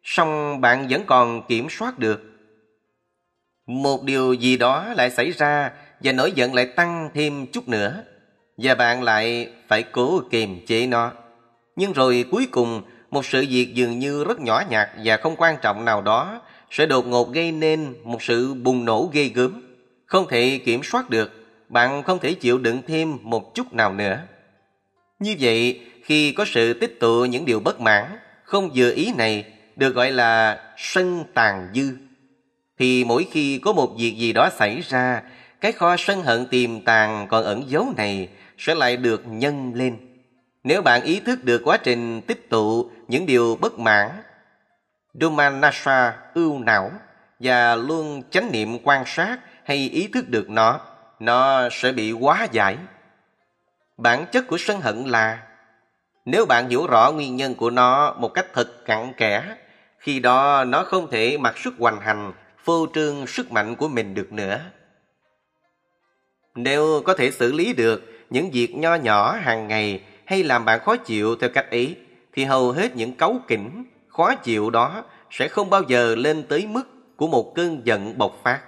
song 0.03 0.61
bạn 0.61 0.87
vẫn 0.91 1.03
còn 1.07 1.47
kiểm 1.49 1.67
soát 1.71 1.99
được. 1.99 2.23
Một 3.67 4.05
điều 4.05 4.33
gì 4.33 4.57
đó 4.57 4.93
lại 4.97 5.11
xảy 5.11 5.31
ra 5.31 5.71
và 6.01 6.13
nổi 6.13 6.33
giận 6.33 6.55
lại 6.55 6.67
tăng 6.67 7.11
thêm 7.15 7.47
chút 7.47 7.69
nữa, 7.69 8.03
và 8.57 8.75
bạn 8.75 9.03
lại 9.03 9.49
phải 9.69 9.83
cố 9.83 10.23
kiềm 10.31 10.67
chế 10.67 10.87
nó. 10.87 11.13
Nhưng 11.77 11.93
rồi 11.93 12.25
cuối 12.31 12.49
cùng, 12.51 12.83
một 13.11 13.27
sự 13.27 13.47
việc 13.51 13.75
dường 13.75 13.99
như 13.99 14.25
rất 14.25 14.41
nhỏ 14.41 14.63
nhặt 14.71 14.89
và 15.05 15.17
không 15.17 15.35
quan 15.37 15.57
trọng 15.63 15.85
nào 15.85 16.03
đó 16.03 16.41
sẽ 16.71 16.87
đột 16.87 17.07
ngột 17.07 17.33
gây 17.33 17.53
nên 17.53 17.95
một 18.05 18.23
sự 18.23 18.55
bùng 18.55 18.85
nổ 18.85 19.11
ghê 19.13 19.31
gớm, 19.35 19.63
không 20.07 20.27
thể 20.29 20.61
kiểm 20.65 20.83
soát 20.83 21.11
được, 21.11 21.33
bạn 21.69 22.03
không 22.03 22.19
thể 22.19 22.35
chịu 22.35 22.59
đựng 22.59 22.83
thêm 22.87 23.19
một 23.23 23.55
chút 23.55 23.73
nào 23.73 23.93
nữa. 23.93 24.21
Như 25.19 25.37
vậy, 25.41 25.81
khi 26.05 26.33
có 26.33 26.45
sự 26.45 26.75
tích 26.75 27.01
tụ 27.01 27.25
những 27.25 27.45
điều 27.45 27.61
bất 27.61 27.81
mãn, 27.81 28.19
không 28.43 28.71
vừa 28.75 28.93
ý 28.93 29.13
này 29.17 29.45
được 29.77 29.95
gọi 29.95 30.13
là 30.13 30.61
sân 30.77 31.25
tàn 31.35 31.69
dư. 31.75 31.97
Thì 32.79 33.05
mỗi 33.05 33.27
khi 33.31 33.59
có 33.59 33.73
một 33.73 33.95
việc 33.99 34.17
gì 34.17 34.33
đó 34.33 34.51
xảy 34.59 34.81
ra, 34.81 35.23
cái 35.61 35.73
kho 35.73 35.97
sân 35.97 36.23
hận 36.23 36.47
tiềm 36.47 36.81
tàng 36.81 37.27
còn 37.29 37.45
ẩn 37.45 37.65
giấu 37.67 37.93
này 37.97 38.29
sẽ 38.59 38.75
lại 38.75 38.97
được 38.97 39.23
nhân 39.27 39.73
lên. 39.75 39.97
Nếu 40.65 40.83
bạn 40.83 41.03
ý 41.03 41.21
thức 41.21 41.45
được 41.45 41.63
quá 41.65 41.77
trình 41.77 42.21
tích 42.21 42.51
tụ 42.51 42.91
những 43.09 43.27
điều 43.27 43.57
bất 43.61 43.79
mãn, 43.79 44.11
Dumanasa 45.21 46.15
ưu 46.35 46.59
não 46.59 46.91
và 47.41 47.77
luôn 47.77 48.23
chánh 48.31 48.53
niệm 48.53 48.79
quan 48.85 49.03
sát 49.07 49.39
hay 49.65 49.77
ý 49.77 50.09
thức 50.13 50.29
được 50.29 50.51
nó, 50.51 50.81
nó 51.21 51.69
sẽ 51.71 51.93
bị 51.93 52.13
quá 52.13 52.47
giải. 52.53 52.77
Bản 53.97 54.27
chất 54.33 54.47
của 54.47 54.59
sân 54.59 54.81
hận 54.81 55.05
là 55.05 55.43
nếu 56.25 56.47
bạn 56.47 56.69
hiểu 56.69 56.87
rõ 56.87 57.13
nguyên 57.13 57.37
nhân 57.37 57.55
của 57.55 57.71
nó 57.71 58.15
một 58.19 58.29
cách 58.29 58.47
thật 58.55 58.85
cặn 58.85 59.13
kẽ, 59.17 59.57
khi 59.99 60.21
đó 60.21 60.65
nó 60.65 60.83
không 60.83 61.11
thể 61.11 61.39
mặc 61.39 61.59
sức 61.59 61.75
hoành 61.79 62.01
hành, 62.01 62.33
phô 62.65 62.87
trương 62.95 63.27
sức 63.27 63.53
mạnh 63.53 63.77
của 63.77 63.89
mình 63.89 64.15
được 64.15 64.33
nữa. 64.33 64.61
Nếu 66.55 67.03
có 67.05 67.15
thể 67.15 67.31
xử 67.31 67.53
lý 67.53 67.73
được 67.73 68.03
những 68.31 68.51
việc 68.51 68.77
nho 68.77 68.95
nhỏ 68.95 69.33
hàng 69.33 69.69
ngày 69.69 70.03
hay 70.25 70.43
làm 70.43 70.65
bạn 70.65 70.81
khó 70.81 70.97
chịu 70.97 71.37
theo 71.37 71.51
cách 71.55 71.71
ấy, 71.71 71.97
thì 72.33 72.45
hầu 72.45 72.73
hết 72.73 72.97
những 72.97 73.17
cấu 73.17 73.37
kỉnh, 73.49 73.85
khó 74.09 74.35
chịu 74.35 74.71
đó 74.71 75.05
sẽ 75.31 75.49
không 75.49 75.71
bao 75.71 75.83
giờ 75.83 76.15
lên 76.15 76.43
tới 76.49 76.67
mức 76.67 77.17
của 77.17 77.27
một 77.27 77.55
cơn 77.55 77.87
giận 77.87 78.19
bộc 78.19 78.41
phát. 78.43 78.61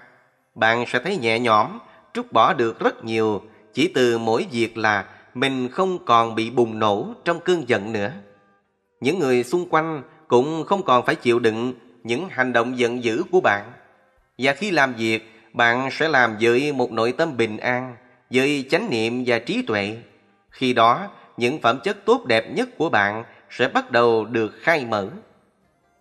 Bạn 0.55 0.85
sẽ 0.87 0.99
thấy 0.99 1.17
nhẹ 1.17 1.39
nhõm, 1.39 1.79
trút 2.19 2.33
bỏ 2.33 2.55
được 2.55 2.81
rất 2.81 3.05
nhiều 3.05 3.43
chỉ 3.75 3.89
từ 3.95 4.19
mỗi 4.19 4.47
việc 4.53 4.77
là 4.77 5.05
mình 5.35 5.69
không 5.69 6.05
còn 6.05 6.35
bị 6.35 6.51
bùng 6.51 6.79
nổ 6.79 7.15
trong 7.25 7.41
cơn 7.41 7.69
giận 7.69 7.93
nữa. 7.93 8.13
Những 9.01 9.19
người 9.19 9.45
xung 9.45 9.69
quanh 9.69 10.03
cũng 10.29 10.65
không 10.65 10.83
còn 10.83 11.07
phải 11.07 11.15
chịu 11.15 11.39
đựng 11.39 11.75
những 12.03 12.29
hành 12.29 12.53
động 12.53 12.79
giận 12.79 13.05
dữ 13.05 13.23
của 13.31 13.41
bạn. 13.41 13.73
Và 14.39 14.53
khi 14.53 14.71
làm 14.71 14.95
việc, 14.95 15.33
bạn 15.53 15.89
sẽ 15.93 16.09
làm 16.09 16.37
với 16.41 16.73
một 16.73 16.93
nội 16.93 17.13
tâm 17.13 17.37
bình 17.37 17.57
an, 17.57 17.97
với 18.31 18.67
chánh 18.71 18.91
niệm 18.91 19.23
và 19.27 19.39
trí 19.39 19.63
tuệ. 19.63 19.97
Khi 20.51 20.73
đó, 20.73 21.09
những 21.37 21.61
phẩm 21.61 21.81
chất 21.85 22.05
tốt 22.05 22.27
đẹp 22.27 22.51
nhất 22.55 22.69
của 22.79 22.91
bạn 22.91 23.25
sẽ 23.51 23.69
bắt 23.69 23.91
đầu 23.91 24.25
được 24.25 24.53
khai 24.61 24.85
mở. 24.85 25.09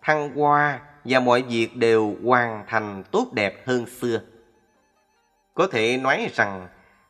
Thăng 0.01 0.35
hoa 0.35 0.79
và 1.05 1.19
mọi 1.19 1.41
việc 1.41 1.75
đều 1.75 2.15
hoàn 2.23 2.63
thành 2.67 3.03
tốt 3.11 3.27
đẹp 3.33 3.67
hơn 3.67 3.85
xưa. 3.85 4.21
Có 5.57 5.67
thể 5.67 5.97
nói 5.97 6.29
rằng, 6.35 6.67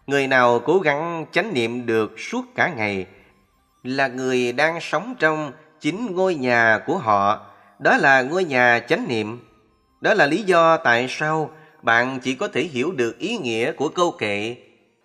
người 0.08 0.28
nào 0.28 0.60
cố 0.60 0.80
gắng 0.80 1.26
chánh 1.32 1.54
niệm 1.54 1.86
được 1.86 2.20
suốt 2.20 2.46
cả 2.56 2.74
ngày 2.78 3.06
là 3.84 4.08
người 4.08 4.52
đang 4.52 4.82
sống 4.82 5.16
trong 5.20 5.52
chính 5.80 6.16
ngôi 6.16 6.36
nhà 6.36 6.80
của 6.86 6.98
họ. 6.98 7.46
Đó 7.80 7.98
là 7.98 8.22
ngôi 8.22 8.44
nhà 8.44 8.80
chánh 8.80 9.08
niệm. 9.08 9.40
Đó 10.02 10.14
là 10.14 10.26
lý 10.26 10.44
do 10.44 10.78
tại 10.78 11.08
sao 11.10 11.50
bạn 11.82 12.20
chỉ 12.24 12.36
có 12.36 12.48
thể 12.48 12.62
hiểu 12.64 12.92
được 12.92 13.20
ý 13.20 13.38
nghĩa 13.38 13.72
của 13.72 13.90
câu 13.90 14.12
kệ 14.12 14.56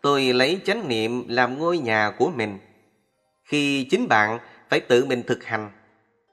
Tôi 0.02 0.22
lấy 0.22 0.60
chánh 0.64 0.88
niệm 0.88 1.24
làm 1.28 1.58
ngôi 1.58 1.78
nhà 1.78 2.10
của 2.18 2.30
mình. 2.36 2.58
Khi 3.44 3.84
chính 3.90 4.08
bạn 4.08 4.38
phải 4.70 4.80
tự 4.80 5.04
mình 5.04 5.22
thực 5.26 5.44
hành, 5.44 5.70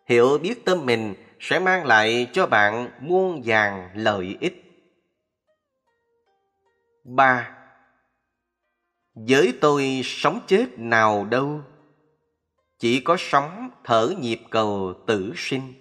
hiểu 0.06 0.38
biết 0.38 0.66
tâm 0.66 0.86
mình 0.86 1.14
sẽ 1.40 1.60
mang 1.60 1.86
lại 1.86 2.28
cho 2.34 2.46
bạn 2.46 2.90
muôn 3.02 3.42
vàng 3.46 3.90
lợi 3.94 4.38
ích. 4.40 4.69
3. 7.04 7.58
Với 9.16 9.54
tôi 9.62 10.02
sống 10.04 10.40
chết 10.48 10.80
nào 10.80 11.26
đâu 11.26 11.62
Chỉ 12.80 13.00
có 13.00 13.16
sống 13.20 13.70
thở 13.84 14.14
nhịp 14.20 14.42
cầu 14.50 14.94
tử 15.08 15.34
sinh 15.36 15.74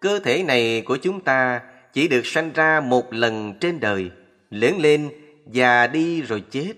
Cơ 0.00 0.18
thể 0.18 0.42
này 0.42 0.82
của 0.86 0.96
chúng 0.96 1.20
ta 1.20 1.62
chỉ 1.92 2.08
được 2.08 2.26
sanh 2.26 2.52
ra 2.52 2.80
một 2.80 3.12
lần 3.12 3.54
trên 3.60 3.80
đời 3.80 4.10
Lớn 4.50 4.78
lên 4.78 5.10
già 5.46 5.86
đi 5.86 6.22
rồi 6.22 6.44
chết 6.50 6.72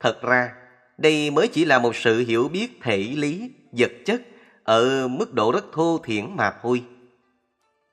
Thật 0.00 0.22
ra 0.22 0.54
đây 1.00 1.30
mới 1.30 1.48
chỉ 1.48 1.64
là 1.64 1.78
một 1.78 1.96
sự 1.96 2.18
hiểu 2.18 2.48
biết 2.48 2.78
thể 2.82 2.96
lý, 2.96 3.50
vật 3.72 3.92
chất 4.04 4.22
ở 4.64 5.08
mức 5.08 5.34
độ 5.34 5.52
rất 5.52 5.64
thô 5.72 6.00
thiển 6.04 6.36
mà 6.36 6.52
thôi. 6.62 6.82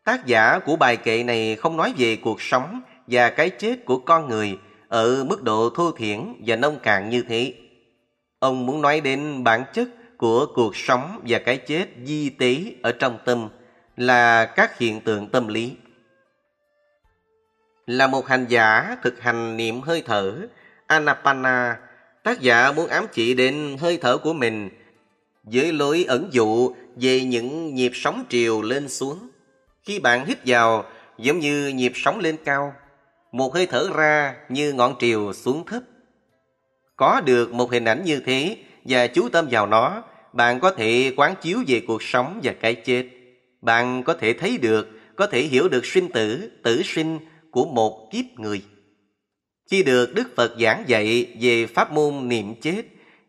Tác 0.07 0.25
giả 0.25 0.59
của 0.59 0.75
bài 0.75 0.97
kệ 0.97 1.23
này 1.23 1.55
không 1.55 1.77
nói 1.77 1.93
về 1.97 2.15
cuộc 2.15 2.41
sống 2.41 2.81
và 3.07 3.29
cái 3.29 3.49
chết 3.49 3.85
của 3.85 3.97
con 3.97 4.29
người 4.29 4.57
ở 4.87 5.23
mức 5.23 5.43
độ 5.43 5.69
thô 5.75 5.91
thiển 5.91 6.33
và 6.45 6.55
nông 6.55 6.79
cạn 6.79 7.09
như 7.09 7.23
thế. 7.29 7.53
Ông 8.39 8.65
muốn 8.65 8.81
nói 8.81 9.01
đến 9.01 9.43
bản 9.43 9.63
chất 9.73 9.87
của 10.17 10.45
cuộc 10.55 10.75
sống 10.75 11.21
và 11.27 11.39
cái 11.39 11.57
chết 11.57 11.85
di 12.05 12.29
tế 12.29 12.57
ở 12.81 12.91
trong 12.91 13.17
tâm 13.25 13.49
là 13.97 14.45
các 14.45 14.79
hiện 14.79 15.01
tượng 15.01 15.27
tâm 15.27 15.47
lý. 15.47 15.71
Là 17.87 18.07
một 18.07 18.27
hành 18.27 18.45
giả 18.49 18.97
thực 19.03 19.21
hành 19.21 19.57
niệm 19.57 19.81
hơi 19.81 20.03
thở, 20.05 20.47
Anapana, 20.87 21.77
tác 22.23 22.41
giả 22.41 22.71
muốn 22.71 22.87
ám 22.87 23.05
chỉ 23.13 23.33
đến 23.33 23.77
hơi 23.79 23.97
thở 24.01 24.17
của 24.17 24.33
mình 24.33 24.69
với 25.43 25.73
lối 25.73 26.05
ẩn 26.07 26.29
dụ 26.31 26.73
về 26.95 27.21
những 27.21 27.75
nhịp 27.75 27.91
sóng 27.93 28.25
triều 28.29 28.61
lên 28.61 28.89
xuống. 28.89 29.29
Khi 29.87 29.99
bạn 29.99 30.25
hít 30.25 30.37
vào, 30.45 30.85
giống 31.17 31.39
như 31.39 31.67
nhịp 31.67 31.91
sóng 31.95 32.19
lên 32.19 32.37
cao, 32.45 32.73
một 33.31 33.53
hơi 33.53 33.65
thở 33.65 33.89
ra 33.95 34.35
như 34.49 34.73
ngọn 34.73 34.95
triều 34.99 35.33
xuống 35.33 35.65
thấp. 35.65 35.83
Có 36.95 37.21
được 37.25 37.53
một 37.53 37.71
hình 37.71 37.85
ảnh 37.85 38.03
như 38.05 38.19
thế 38.25 38.57
và 38.85 39.07
chú 39.07 39.29
tâm 39.29 39.47
vào 39.51 39.67
nó, 39.67 40.03
bạn 40.33 40.59
có 40.59 40.71
thể 40.71 41.13
quán 41.17 41.35
chiếu 41.41 41.63
về 41.67 41.81
cuộc 41.87 42.03
sống 42.03 42.39
và 42.43 42.53
cái 42.61 42.75
chết. 42.75 43.05
Bạn 43.61 44.03
có 44.03 44.13
thể 44.13 44.33
thấy 44.33 44.57
được, 44.57 44.87
có 45.15 45.27
thể 45.27 45.41
hiểu 45.41 45.69
được 45.69 45.85
sinh 45.85 46.11
tử, 46.11 46.51
tử 46.63 46.81
sinh 46.83 47.19
của 47.51 47.65
một 47.65 48.09
kiếp 48.11 48.25
người. 48.39 48.61
Khi 49.71 49.83
được 49.83 50.13
Đức 50.15 50.35
Phật 50.35 50.55
giảng 50.59 50.83
dạy 50.87 51.35
về 51.41 51.65
pháp 51.65 51.91
môn 51.91 52.27
niệm 52.27 52.55
chết, 52.61 52.81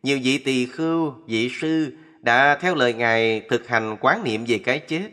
nhiều 0.02 0.18
vị 0.22 0.38
tỳ 0.38 0.66
khưu, 0.66 1.14
vị 1.26 1.50
sư 1.60 1.92
đã 2.20 2.58
theo 2.60 2.74
lời 2.74 2.94
Ngài 2.94 3.40
thực 3.40 3.68
hành 3.68 3.96
quán 4.00 4.24
niệm 4.24 4.44
về 4.48 4.58
cái 4.58 4.78
chết. 4.78 5.10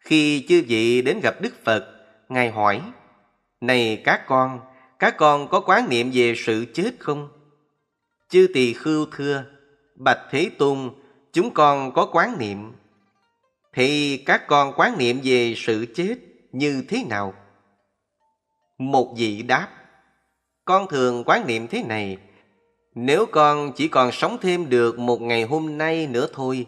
Khi 0.00 0.44
chư 0.48 0.62
vị 0.68 1.02
đến 1.02 1.20
gặp 1.22 1.34
Đức 1.40 1.64
Phật, 1.64 1.86
Ngài 2.28 2.50
hỏi, 2.50 2.82
Này 3.60 4.02
các 4.04 4.26
con, 4.26 4.60
các 4.98 5.16
con 5.16 5.48
có 5.48 5.60
quán 5.60 5.88
niệm 5.88 6.10
về 6.14 6.34
sự 6.36 6.66
chết 6.74 6.90
không? 6.98 7.28
Chư 8.28 8.48
tỳ 8.54 8.72
khưu 8.72 9.06
thưa, 9.12 9.44
Bạch 9.96 10.20
Thế 10.30 10.50
Tôn, 10.58 10.90
chúng 11.32 11.50
con 11.50 11.92
có 11.92 12.06
quán 12.12 12.38
niệm. 12.38 12.72
Thì 13.72 14.16
các 14.16 14.46
con 14.46 14.72
quán 14.76 14.98
niệm 14.98 15.20
về 15.24 15.54
sự 15.56 15.86
chết 15.94 16.14
như 16.52 16.84
thế 16.88 17.04
nào? 17.08 17.34
Một 18.78 19.14
vị 19.16 19.42
đáp, 19.42 19.68
con 20.64 20.88
thường 20.88 21.24
quán 21.24 21.46
niệm 21.46 21.66
thế 21.68 21.82
này, 21.82 22.18
nếu 22.94 23.26
con 23.26 23.72
chỉ 23.76 23.88
còn 23.88 24.12
sống 24.12 24.38
thêm 24.40 24.68
được 24.68 24.98
một 24.98 25.20
ngày 25.20 25.42
hôm 25.42 25.78
nay 25.78 26.06
nữa 26.06 26.28
thôi, 26.32 26.66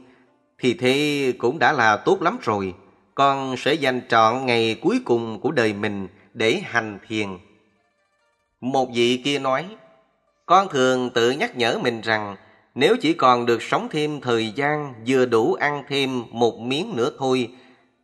thì 0.58 0.74
thế 0.74 1.32
cũng 1.38 1.58
đã 1.58 1.72
là 1.72 1.96
tốt 1.96 2.22
lắm 2.22 2.38
rồi. 2.42 2.74
Con 3.14 3.56
sẽ 3.56 3.74
dành 3.74 4.00
trọn 4.08 4.46
ngày 4.46 4.78
cuối 4.82 5.00
cùng 5.04 5.40
của 5.40 5.50
đời 5.50 5.72
mình 5.72 6.08
để 6.34 6.60
hành 6.64 6.98
thiền. 7.08 7.28
Một 8.60 8.88
vị 8.94 9.22
kia 9.24 9.38
nói, 9.38 9.76
con 10.46 10.68
thường 10.68 11.10
tự 11.10 11.30
nhắc 11.30 11.56
nhở 11.56 11.78
mình 11.78 12.00
rằng 12.00 12.36
nếu 12.74 12.96
chỉ 13.00 13.12
còn 13.12 13.46
được 13.46 13.62
sống 13.62 13.88
thêm 13.90 14.20
thời 14.20 14.50
gian 14.50 14.94
vừa 15.06 15.26
đủ 15.26 15.54
ăn 15.54 15.84
thêm 15.88 16.24
một 16.30 16.58
miếng 16.58 16.96
nữa 16.96 17.10
thôi, 17.18 17.48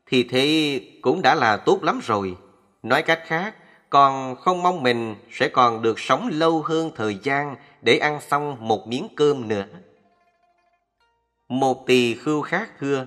thì 0.07 0.23
thế 0.23 0.81
cũng 1.03 1.23
đã 1.23 1.35
là 1.35 1.57
tốt 1.57 1.83
lắm 1.83 2.01
rồi. 2.03 2.37
Nói 2.83 3.03
cách 3.03 3.21
khác, 3.27 3.55
con 3.91 4.37
không 4.37 4.63
mong 4.63 4.83
mình 4.83 5.15
sẽ 5.31 5.49
còn 5.49 5.83
được 5.83 6.01
sống 6.01 6.29
lâu 6.33 6.63
hơn 6.63 6.91
thời 6.97 7.19
gian 7.23 7.57
để 7.83 7.99
ăn 7.99 8.21
xong 8.21 8.57
một 8.61 8.89
miếng 8.89 9.09
cơm 9.17 9.49
nữa. 9.49 9.65
Một 11.49 11.87
tỳ 11.87 12.15
khưu 12.15 12.43
khác 12.43 12.71
thưa, 12.81 13.07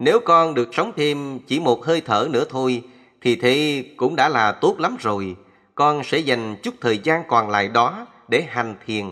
nếu 0.00 0.20
con 0.20 0.54
được 0.54 0.74
sống 0.74 0.92
thêm 0.96 1.38
chỉ 1.46 1.60
một 1.60 1.84
hơi 1.84 2.00
thở 2.00 2.28
nữa 2.30 2.44
thôi, 2.50 2.82
thì 3.20 3.36
thế 3.36 3.84
cũng 3.96 4.16
đã 4.16 4.28
là 4.28 4.52
tốt 4.52 4.76
lắm 4.78 4.96
rồi. 5.00 5.36
Con 5.74 6.04
sẽ 6.04 6.18
dành 6.18 6.56
chút 6.62 6.74
thời 6.80 6.98
gian 6.98 7.22
còn 7.28 7.50
lại 7.50 7.68
đó 7.68 8.06
để 8.28 8.42
hành 8.48 8.74
thiền. 8.86 9.04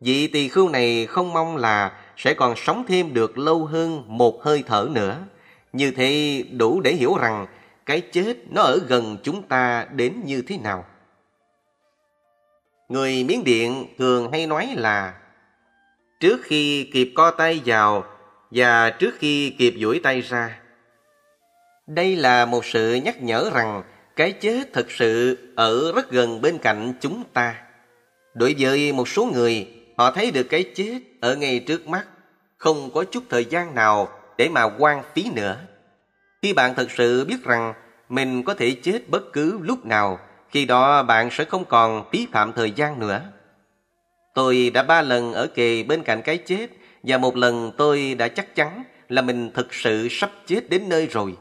Vị 0.00 0.26
tỳ 0.26 0.48
khưu 0.48 0.68
này 0.68 1.06
không 1.06 1.32
mong 1.32 1.56
là 1.56 1.92
sẽ 2.16 2.34
còn 2.34 2.56
sống 2.56 2.84
thêm 2.88 3.14
được 3.14 3.38
lâu 3.38 3.66
hơn 3.66 4.04
một 4.06 4.42
hơi 4.42 4.64
thở 4.66 4.88
nữa. 4.90 5.16
Như 5.72 5.90
thế 5.90 6.42
đủ 6.52 6.80
để 6.80 6.92
hiểu 6.92 7.16
rằng 7.16 7.46
cái 7.86 8.00
chết 8.00 8.36
nó 8.50 8.62
ở 8.62 8.80
gần 8.88 9.16
chúng 9.22 9.42
ta 9.42 9.86
đến 9.92 10.22
như 10.24 10.42
thế 10.42 10.58
nào. 10.58 10.84
Người 12.88 13.24
Miến 13.24 13.44
Điện 13.44 13.86
thường 13.98 14.32
hay 14.32 14.46
nói 14.46 14.68
là 14.76 15.14
trước 16.20 16.40
khi 16.44 16.90
kịp 16.92 17.12
co 17.16 17.30
tay 17.30 17.60
vào 17.64 18.04
và 18.54 18.90
trước 18.90 19.14
khi 19.18 19.50
kịp 19.50 19.74
duỗi 19.78 20.00
tay 20.02 20.20
ra. 20.20 20.58
Đây 21.86 22.16
là 22.16 22.44
một 22.44 22.64
sự 22.64 22.94
nhắc 22.94 23.22
nhở 23.22 23.50
rằng 23.54 23.82
cái 24.16 24.32
chết 24.32 24.72
thực 24.72 24.90
sự 24.90 25.38
ở 25.56 25.92
rất 25.92 26.10
gần 26.10 26.40
bên 26.40 26.58
cạnh 26.58 26.92
chúng 27.00 27.24
ta. 27.32 27.54
Đối 28.34 28.54
với 28.58 28.92
một 28.92 29.08
số 29.08 29.24
người, 29.24 29.68
họ 29.96 30.10
thấy 30.10 30.30
được 30.30 30.42
cái 30.42 30.64
chết 30.74 31.00
ở 31.20 31.36
ngay 31.36 31.58
trước 31.66 31.88
mắt, 31.88 32.06
không 32.56 32.90
có 32.94 33.04
chút 33.04 33.24
thời 33.30 33.44
gian 33.44 33.74
nào 33.74 34.08
để 34.38 34.48
mà 34.48 34.62
quan 34.78 35.02
phí 35.14 35.30
nữa. 35.34 35.56
Khi 36.42 36.52
bạn 36.52 36.74
thực 36.74 36.90
sự 36.90 37.24
biết 37.24 37.44
rằng 37.44 37.74
mình 38.08 38.42
có 38.42 38.54
thể 38.54 38.76
chết 38.82 39.08
bất 39.08 39.32
cứ 39.32 39.58
lúc 39.62 39.86
nào, 39.86 40.18
khi 40.50 40.64
đó 40.64 41.02
bạn 41.02 41.30
sẽ 41.30 41.44
không 41.44 41.64
còn 41.64 42.04
phí 42.12 42.26
phạm 42.32 42.52
thời 42.52 42.70
gian 42.70 42.98
nữa. 42.98 43.22
Tôi 44.34 44.70
đã 44.74 44.82
ba 44.82 45.02
lần 45.02 45.32
ở 45.32 45.46
kề 45.46 45.82
bên 45.82 46.02
cạnh 46.02 46.22
cái 46.22 46.38
chết 46.38 46.66
và 47.02 47.18
một 47.18 47.36
lần 47.36 47.72
tôi 47.76 48.14
đã 48.14 48.28
chắc 48.28 48.54
chắn 48.54 48.82
là 49.08 49.22
mình 49.22 49.50
thực 49.54 49.74
sự 49.74 50.08
sắp 50.10 50.30
chết 50.46 50.70
đến 50.70 50.88
nơi 50.88 51.06
rồi. 51.06 51.36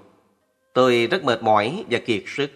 Tôi 0.74 1.08
rất 1.12 1.24
mệt 1.24 1.44
mỏi 1.44 1.86
và 1.90 2.00
kiệt 2.00 2.24
sức. 2.28 2.52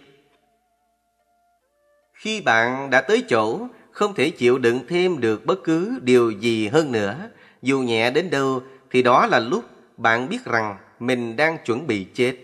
Khi 2.12 2.40
bạn 2.40 2.90
đã 2.90 3.00
tới 3.00 3.22
chỗ 3.28 3.68
không 3.90 4.14
thể 4.14 4.30
chịu 4.30 4.58
đựng 4.58 4.80
thêm 4.88 5.20
được 5.20 5.46
bất 5.46 5.64
cứ 5.64 5.98
điều 6.02 6.30
gì 6.30 6.68
hơn 6.68 6.92
nữa, 6.92 7.30
dù 7.62 7.80
nhẹ 7.80 8.10
đến 8.10 8.30
đâu 8.30 8.62
thì 8.90 9.02
đó 9.02 9.26
là 9.26 9.38
lúc 9.38 9.64
bạn 9.96 10.28
biết 10.28 10.44
rằng 10.44 10.76
mình 11.00 11.36
đang 11.36 11.58
chuẩn 11.64 11.86
bị 11.86 12.06
chết. 12.14 12.36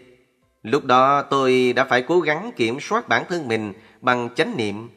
Lúc 0.63 0.85
đó 0.85 1.23
tôi 1.23 1.73
đã 1.73 1.85
phải 1.85 2.03
cố 2.03 2.21
gắng 2.21 2.51
kiểm 2.57 2.81
soát 2.81 3.09
bản 3.09 3.25
thân 3.29 3.49
mình 3.49 3.73
bằng 4.01 4.29
chánh 4.35 4.57
niệm 4.57 4.89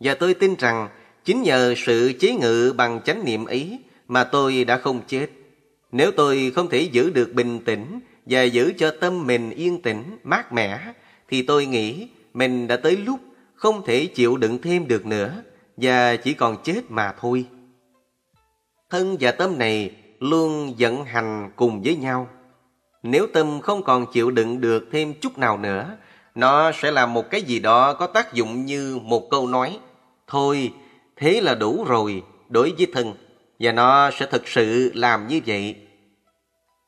và 0.00 0.14
tôi 0.14 0.34
tin 0.34 0.54
rằng 0.58 0.88
chính 1.24 1.42
nhờ 1.42 1.74
sự 1.76 2.12
chế 2.20 2.32
ngự 2.32 2.74
bằng 2.76 3.00
chánh 3.04 3.24
niệm 3.24 3.44
ấy 3.44 3.78
mà 4.10 4.24
tôi 4.24 4.64
đã 4.64 4.78
không 4.78 5.00
chết. 5.06 5.26
Nếu 5.92 6.12
tôi 6.12 6.52
không 6.54 6.68
thể 6.68 6.80
giữ 6.80 7.10
được 7.10 7.32
bình 7.32 7.60
tĩnh 7.64 8.00
và 8.26 8.42
giữ 8.42 8.72
cho 8.78 8.94
tâm 9.00 9.26
mình 9.26 9.50
yên 9.50 9.82
tĩnh, 9.82 10.02
mát 10.24 10.52
mẻ 10.52 10.92
thì 11.28 11.42
tôi 11.42 11.66
nghĩ 11.66 12.08
mình 12.34 12.66
đã 12.66 12.76
tới 12.76 12.96
lúc 12.96 13.20
không 13.54 13.82
thể 13.86 14.06
chịu 14.06 14.36
đựng 14.36 14.58
thêm 14.62 14.88
được 14.88 15.06
nữa 15.06 15.42
và 15.76 16.16
chỉ 16.16 16.32
còn 16.32 16.56
chết 16.64 16.80
mà 16.88 17.14
thôi. 17.20 17.44
Thân 18.90 19.16
và 19.20 19.32
tâm 19.32 19.58
này 19.58 19.90
luôn 20.20 20.74
vận 20.78 21.04
hành 21.04 21.50
cùng 21.56 21.82
với 21.82 21.96
nhau. 21.96 22.28
Nếu 23.02 23.26
tâm 23.26 23.60
không 23.60 23.82
còn 23.82 24.06
chịu 24.12 24.30
đựng 24.30 24.60
được 24.60 24.88
thêm 24.92 25.14
chút 25.20 25.38
nào 25.38 25.58
nữa, 25.58 25.96
Nó 26.34 26.72
sẽ 26.72 26.90
là 26.90 27.06
một 27.06 27.30
cái 27.30 27.42
gì 27.42 27.58
đó 27.58 27.94
có 27.94 28.06
tác 28.06 28.32
dụng 28.32 28.66
như 28.66 28.98
một 29.02 29.30
câu 29.30 29.46
nói. 29.46 29.78
Thôi, 30.26 30.72
thế 31.16 31.40
là 31.40 31.54
đủ 31.54 31.84
rồi 31.84 32.22
đối 32.48 32.72
với 32.78 32.86
thân. 32.92 33.14
Và 33.60 33.72
nó 33.72 34.10
sẽ 34.10 34.26
thực 34.26 34.48
sự 34.48 34.92
làm 34.94 35.26
như 35.28 35.40
vậy. 35.46 35.76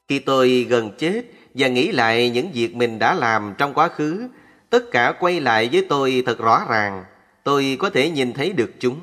Khi 0.08 0.18
tôi 0.18 0.66
gần 0.68 0.90
chết 0.98 1.22
và 1.54 1.68
nghĩ 1.68 1.92
lại 1.92 2.30
những 2.30 2.50
việc 2.52 2.76
mình 2.76 2.98
đã 2.98 3.14
làm 3.14 3.54
trong 3.58 3.74
quá 3.74 3.88
khứ, 3.88 4.28
tất 4.70 4.84
cả 4.92 5.12
quay 5.20 5.40
lại 5.40 5.68
với 5.72 5.86
tôi 5.88 6.22
thật 6.26 6.38
rõ 6.38 6.64
ràng. 6.68 7.04
Tôi 7.44 7.76
có 7.80 7.90
thể 7.90 8.10
nhìn 8.10 8.32
thấy 8.32 8.52
được 8.52 8.70
chúng. 8.80 9.00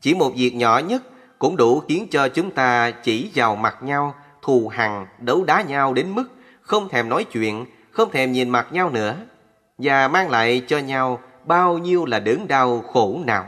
Chỉ 0.00 0.14
một 0.14 0.32
việc 0.36 0.54
nhỏ 0.54 0.78
nhất 0.78 1.02
cũng 1.38 1.56
đủ 1.56 1.80
khiến 1.80 2.06
cho 2.10 2.28
chúng 2.28 2.50
ta 2.50 2.90
chỉ 2.90 3.30
vào 3.34 3.56
mặt 3.56 3.76
nhau, 3.82 4.14
thù 4.42 4.68
hằn, 4.68 5.06
đấu 5.18 5.44
đá 5.44 5.62
nhau 5.62 5.94
đến 5.94 6.14
mức 6.14 6.24
không 6.60 6.88
thèm 6.88 7.08
nói 7.08 7.24
chuyện, 7.24 7.66
không 7.90 8.10
thèm 8.10 8.32
nhìn 8.32 8.50
mặt 8.50 8.66
nhau 8.72 8.90
nữa, 8.90 9.16
và 9.78 10.08
mang 10.08 10.30
lại 10.30 10.62
cho 10.68 10.78
nhau 10.78 11.20
bao 11.44 11.78
nhiêu 11.78 12.04
là 12.04 12.20
đớn 12.20 12.48
đau 12.48 12.80
khổ 12.80 13.20
não. 13.26 13.44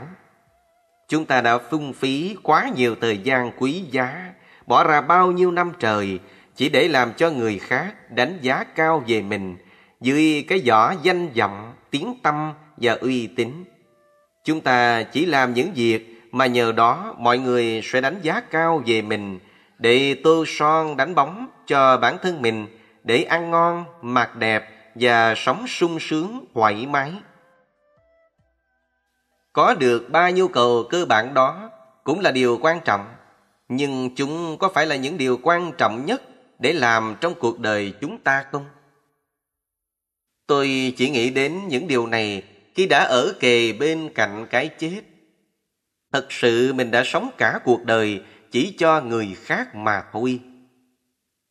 Chúng 1.07 1.25
ta 1.25 1.41
đã 1.41 1.57
phung 1.57 1.93
phí 1.93 2.35
quá 2.43 2.69
nhiều 2.75 2.95
thời 3.01 3.17
gian 3.17 3.51
quý 3.57 3.83
giá, 3.91 4.33
bỏ 4.67 4.83
ra 4.83 5.01
bao 5.01 5.31
nhiêu 5.31 5.51
năm 5.51 5.71
trời 5.79 6.19
chỉ 6.55 6.69
để 6.69 6.87
làm 6.87 7.13
cho 7.13 7.29
người 7.29 7.59
khác 7.59 8.11
đánh 8.11 8.37
giá 8.41 8.63
cao 8.63 9.03
về 9.07 9.21
mình 9.21 9.57
dưới 10.01 10.45
cái 10.47 10.61
vỏ 10.67 10.93
danh 11.03 11.29
vọng, 11.29 11.73
tiếng 11.91 12.13
tâm 12.23 12.53
và 12.77 12.93
uy 12.93 13.27
tín. 13.27 13.63
Chúng 14.43 14.61
ta 14.61 15.03
chỉ 15.03 15.25
làm 15.25 15.53
những 15.53 15.71
việc 15.75 16.21
mà 16.31 16.45
nhờ 16.45 16.71
đó 16.71 17.15
mọi 17.17 17.37
người 17.37 17.81
sẽ 17.83 18.01
đánh 18.01 18.19
giá 18.21 18.41
cao 18.51 18.83
về 18.85 19.01
mình 19.01 19.39
để 19.79 20.15
tô 20.23 20.43
son 20.47 20.97
đánh 20.97 21.15
bóng 21.15 21.47
cho 21.67 21.97
bản 21.97 22.17
thân 22.21 22.41
mình 22.41 22.67
để 23.03 23.23
ăn 23.23 23.51
ngon, 23.51 23.85
mặc 24.01 24.35
đẹp 24.35 24.69
và 24.95 25.35
sống 25.35 25.67
sung 25.67 25.99
sướng, 25.99 26.45
thoải 26.53 26.85
mái. 26.85 27.13
Có 29.55 29.73
được 29.73 30.09
ba 30.09 30.31
nhu 30.31 30.47
cầu 30.47 30.87
cơ 30.89 31.05
bản 31.05 31.33
đó 31.33 31.69
cũng 32.03 32.19
là 32.19 32.31
điều 32.31 32.59
quan 32.61 32.79
trọng, 32.85 33.05
nhưng 33.69 34.15
chúng 34.15 34.57
có 34.57 34.69
phải 34.69 34.85
là 34.85 34.95
những 34.95 35.17
điều 35.17 35.39
quan 35.43 35.71
trọng 35.77 36.05
nhất 36.05 36.21
để 36.59 36.73
làm 36.73 37.15
trong 37.21 37.33
cuộc 37.39 37.59
đời 37.59 37.93
chúng 38.01 38.17
ta 38.17 38.45
không? 38.51 38.65
Tôi 40.47 40.93
chỉ 40.97 41.09
nghĩ 41.09 41.29
đến 41.29 41.67
những 41.67 41.87
điều 41.87 42.07
này 42.07 42.43
khi 42.73 42.85
đã 42.87 43.03
ở 43.03 43.33
kề 43.39 43.73
bên 43.73 44.09
cạnh 44.15 44.47
cái 44.49 44.67
chết. 44.67 45.01
Thật 46.13 46.27
sự 46.29 46.73
mình 46.73 46.91
đã 46.91 47.03
sống 47.05 47.29
cả 47.37 47.59
cuộc 47.65 47.83
đời 47.85 48.21
chỉ 48.51 48.75
cho 48.77 49.01
người 49.01 49.35
khác 49.43 49.75
mà 49.75 50.03
thôi. 50.11 50.39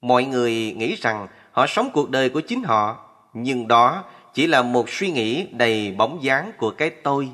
Mọi 0.01 0.25
người 0.25 0.75
nghĩ 0.77 0.95
rằng 0.95 1.29
họ 1.53 1.67
sống 1.67 1.91
cuộc 1.93 2.11
đời 2.11 2.29
của 2.29 2.41
chính 2.41 2.63
họ, 2.63 3.11
nhưng 3.35 3.69
đó 3.69 4.05
chỉ 4.35 4.47
là 4.47 4.63
một 4.63 4.91
suy 4.91 5.11
nghĩ 5.11 5.47
đầy 5.53 5.95
bóng 5.99 6.23
dáng 6.23 6.53
của 6.59 6.71
cái 6.71 6.91
tôi. 6.91 7.29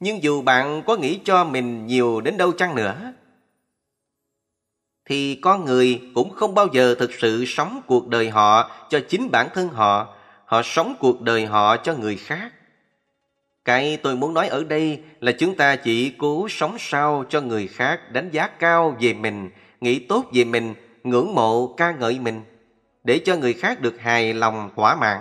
Nhưng 0.00 0.22
dù 0.22 0.42
bạn 0.42 0.82
có 0.86 0.96
nghĩ 0.96 1.20
cho 1.24 1.44
mình 1.44 1.86
nhiều 1.86 2.20
đến 2.20 2.36
đâu 2.36 2.52
chăng 2.52 2.74
nữa, 2.74 3.12
thì 5.04 5.34
con 5.34 5.64
người 5.64 6.00
cũng 6.14 6.30
không 6.30 6.54
bao 6.54 6.66
giờ 6.72 6.94
thực 6.98 7.14
sự 7.14 7.44
sống 7.46 7.80
cuộc 7.86 8.08
đời 8.08 8.30
họ 8.30 8.70
cho 8.90 9.00
chính 9.08 9.30
bản 9.30 9.48
thân 9.54 9.68
họ, 9.68 10.14
họ 10.44 10.62
sống 10.62 10.94
cuộc 11.00 11.20
đời 11.20 11.46
họ 11.46 11.76
cho 11.76 11.94
người 11.94 12.16
khác. 12.16 12.52
Cái 13.64 13.96
tôi 13.96 14.16
muốn 14.16 14.34
nói 14.34 14.48
ở 14.48 14.64
đây 14.64 15.00
là 15.20 15.32
chúng 15.32 15.56
ta 15.56 15.76
chỉ 15.76 16.10
cố 16.18 16.46
sống 16.50 16.76
sao 16.78 17.24
cho 17.28 17.40
người 17.40 17.66
khác 17.66 18.12
đánh 18.12 18.30
giá 18.30 18.46
cao 18.46 18.96
về 19.00 19.14
mình, 19.14 19.50
nghĩ 19.80 19.98
tốt 19.98 20.24
về 20.32 20.44
mình, 20.44 20.74
ngưỡng 21.04 21.34
mộ 21.34 21.74
ca 21.76 21.92
ngợi 21.92 22.18
mình, 22.18 22.42
để 23.04 23.20
cho 23.24 23.36
người 23.36 23.52
khác 23.52 23.80
được 23.80 24.00
hài 24.00 24.34
lòng 24.34 24.70
thỏa 24.76 24.96
mãn. 24.96 25.20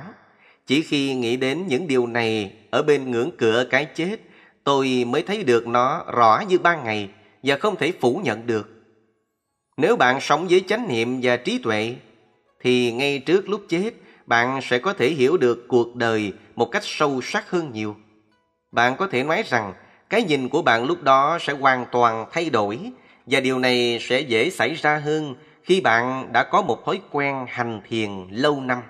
Chỉ 0.68 0.82
khi 0.82 1.14
nghĩ 1.14 1.38
đến 1.38 1.68
những 1.68 1.88
điều 1.88 2.08
này 2.08 2.54
ở 2.72 2.84
bên 2.84 3.12
ngưỡng 3.12 3.32
cửa 3.38 3.68
cái 3.70 3.86
chết, 3.86 4.18
tôi 4.66 5.04
mới 5.08 5.22
thấy 5.22 5.44
được 5.44 5.68
nó 5.68 6.04
rõ 6.14 6.44
như 6.48 6.60
ban 6.60 6.84
ngày 6.84 7.10
và 7.44 7.58
không 7.58 7.76
thể 7.76 7.94
phủ 8.02 8.22
nhận 8.24 8.48
được. 8.48 8.70
Nếu 9.78 9.96
bạn 9.96 10.22
sống 10.22 10.48
với 10.50 10.64
chánh 10.68 10.88
niệm 10.88 11.20
và 11.24 11.38
trí 11.38 11.58
tuệ, 11.58 11.96
thì 12.60 12.92
ngay 12.92 13.20
trước 13.20 13.50
lúc 13.50 13.62
chết, 13.70 13.92
bạn 14.26 14.60
sẽ 14.62 14.80
có 14.80 14.94
thể 14.94 15.10
hiểu 15.10 15.38
được 15.38 15.66
cuộc 15.68 15.96
đời 15.96 16.34
một 16.56 16.66
cách 16.66 16.84
sâu 16.86 17.22
sắc 17.24 17.50
hơn 17.50 17.72
nhiều. 17.74 17.96
Bạn 18.72 18.96
có 18.98 19.08
thể 19.08 19.24
nói 19.24 19.44
rằng 19.46 19.74
cái 20.10 20.24
nhìn 20.24 20.50
của 20.50 20.62
bạn 20.62 20.86
lúc 20.86 21.04
đó 21.04 21.38
sẽ 21.42 21.54
hoàn 21.54 21.86
toàn 21.92 22.26
thay 22.32 22.50
đổi 22.50 22.80
và 23.26 23.40
điều 23.40 23.60
này 23.60 23.98
sẽ 24.02 24.20
dễ 24.20 24.50
xảy 24.50 24.74
ra 24.74 24.98
hơn 24.98 25.36
khi 25.64 25.82
bạn 25.82 26.34
đã 26.34 26.44
có 26.44 26.62
một 26.62 26.86
thói 26.86 27.02
quen 27.12 27.46
hành 27.50 27.82
thiền 27.90 28.10
lâu 28.30 28.62
năm. 28.62 28.82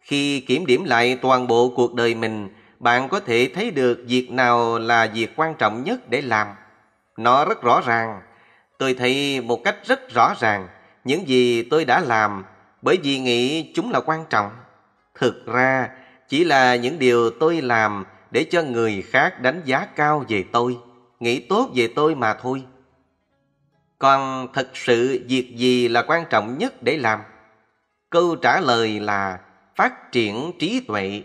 Khi 0.00 0.40
kiểm 0.40 0.66
điểm 0.66 0.84
lại 0.84 1.18
toàn 1.22 1.46
bộ 1.46 1.72
cuộc 1.76 1.94
đời 1.94 2.14
mình, 2.14 2.48
bạn 2.84 3.08
có 3.08 3.20
thể 3.20 3.50
thấy 3.54 3.70
được 3.70 4.04
việc 4.06 4.30
nào 4.30 4.78
là 4.78 5.10
việc 5.14 5.32
quan 5.36 5.54
trọng 5.54 5.84
nhất 5.84 6.10
để 6.10 6.20
làm. 6.20 6.48
Nó 7.16 7.44
rất 7.44 7.62
rõ 7.62 7.80
ràng. 7.86 8.22
Tôi 8.78 8.94
thấy 8.94 9.40
một 9.40 9.60
cách 9.64 9.76
rất 9.84 10.14
rõ 10.14 10.34
ràng 10.38 10.68
những 11.04 11.28
gì 11.28 11.62
tôi 11.62 11.84
đã 11.84 12.00
làm 12.00 12.44
bởi 12.82 12.98
vì 13.02 13.18
nghĩ 13.18 13.72
chúng 13.74 13.90
là 13.90 14.00
quan 14.00 14.24
trọng. 14.30 14.50
Thực 15.14 15.46
ra, 15.46 15.88
chỉ 16.28 16.44
là 16.44 16.76
những 16.76 16.98
điều 16.98 17.30
tôi 17.30 17.60
làm 17.60 18.04
để 18.30 18.46
cho 18.50 18.62
người 18.62 19.02
khác 19.02 19.40
đánh 19.40 19.62
giá 19.64 19.86
cao 19.96 20.24
về 20.28 20.44
tôi, 20.52 20.78
nghĩ 21.20 21.40
tốt 21.48 21.70
về 21.74 21.88
tôi 21.96 22.14
mà 22.14 22.34
thôi. 22.34 22.62
Còn 23.98 24.48
thật 24.52 24.70
sự 24.74 25.24
việc 25.28 25.56
gì 25.56 25.88
là 25.88 26.02
quan 26.02 26.24
trọng 26.30 26.58
nhất 26.58 26.82
để 26.82 26.96
làm? 26.96 27.20
Câu 28.10 28.36
trả 28.36 28.60
lời 28.60 29.00
là 29.00 29.38
phát 29.76 30.12
triển 30.12 30.52
trí 30.58 30.80
tuệ. 30.80 31.22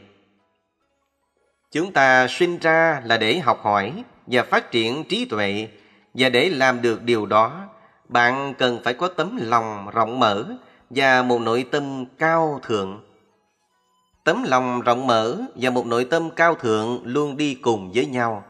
Chúng 1.72 1.92
ta 1.92 2.28
sinh 2.28 2.58
ra 2.58 3.02
là 3.06 3.18
để 3.18 3.40
học 3.40 3.60
hỏi 3.64 4.04
và 4.28 4.44
phát 4.44 4.72
triển 4.72 5.04
trí 5.04 5.26
tuệ 5.26 5.68
và 6.14 6.30
để 6.30 6.50
làm 6.50 6.82
được 6.82 7.04
điều 7.04 7.26
đó, 7.26 7.68
bạn 8.08 8.54
cần 8.58 8.80
phải 8.84 8.94
có 8.94 9.08
tấm 9.08 9.40
lòng 9.42 9.90
rộng 9.94 10.20
mở 10.20 10.46
và 10.90 11.22
một 11.22 11.42
nội 11.42 11.66
tâm 11.72 12.06
cao 12.18 12.60
thượng. 12.64 13.04
Tấm 14.24 14.44
lòng 14.44 14.82
rộng 14.82 15.08
mở 15.08 15.38
và 15.56 15.70
một 15.70 15.86
nội 15.86 16.06
tâm 16.06 16.30
cao 16.30 16.56
thượng 16.56 17.02
luôn 17.04 17.38
đi 17.38 17.56
cùng 17.56 17.92
với 17.96 18.06
nhau. 18.06 18.44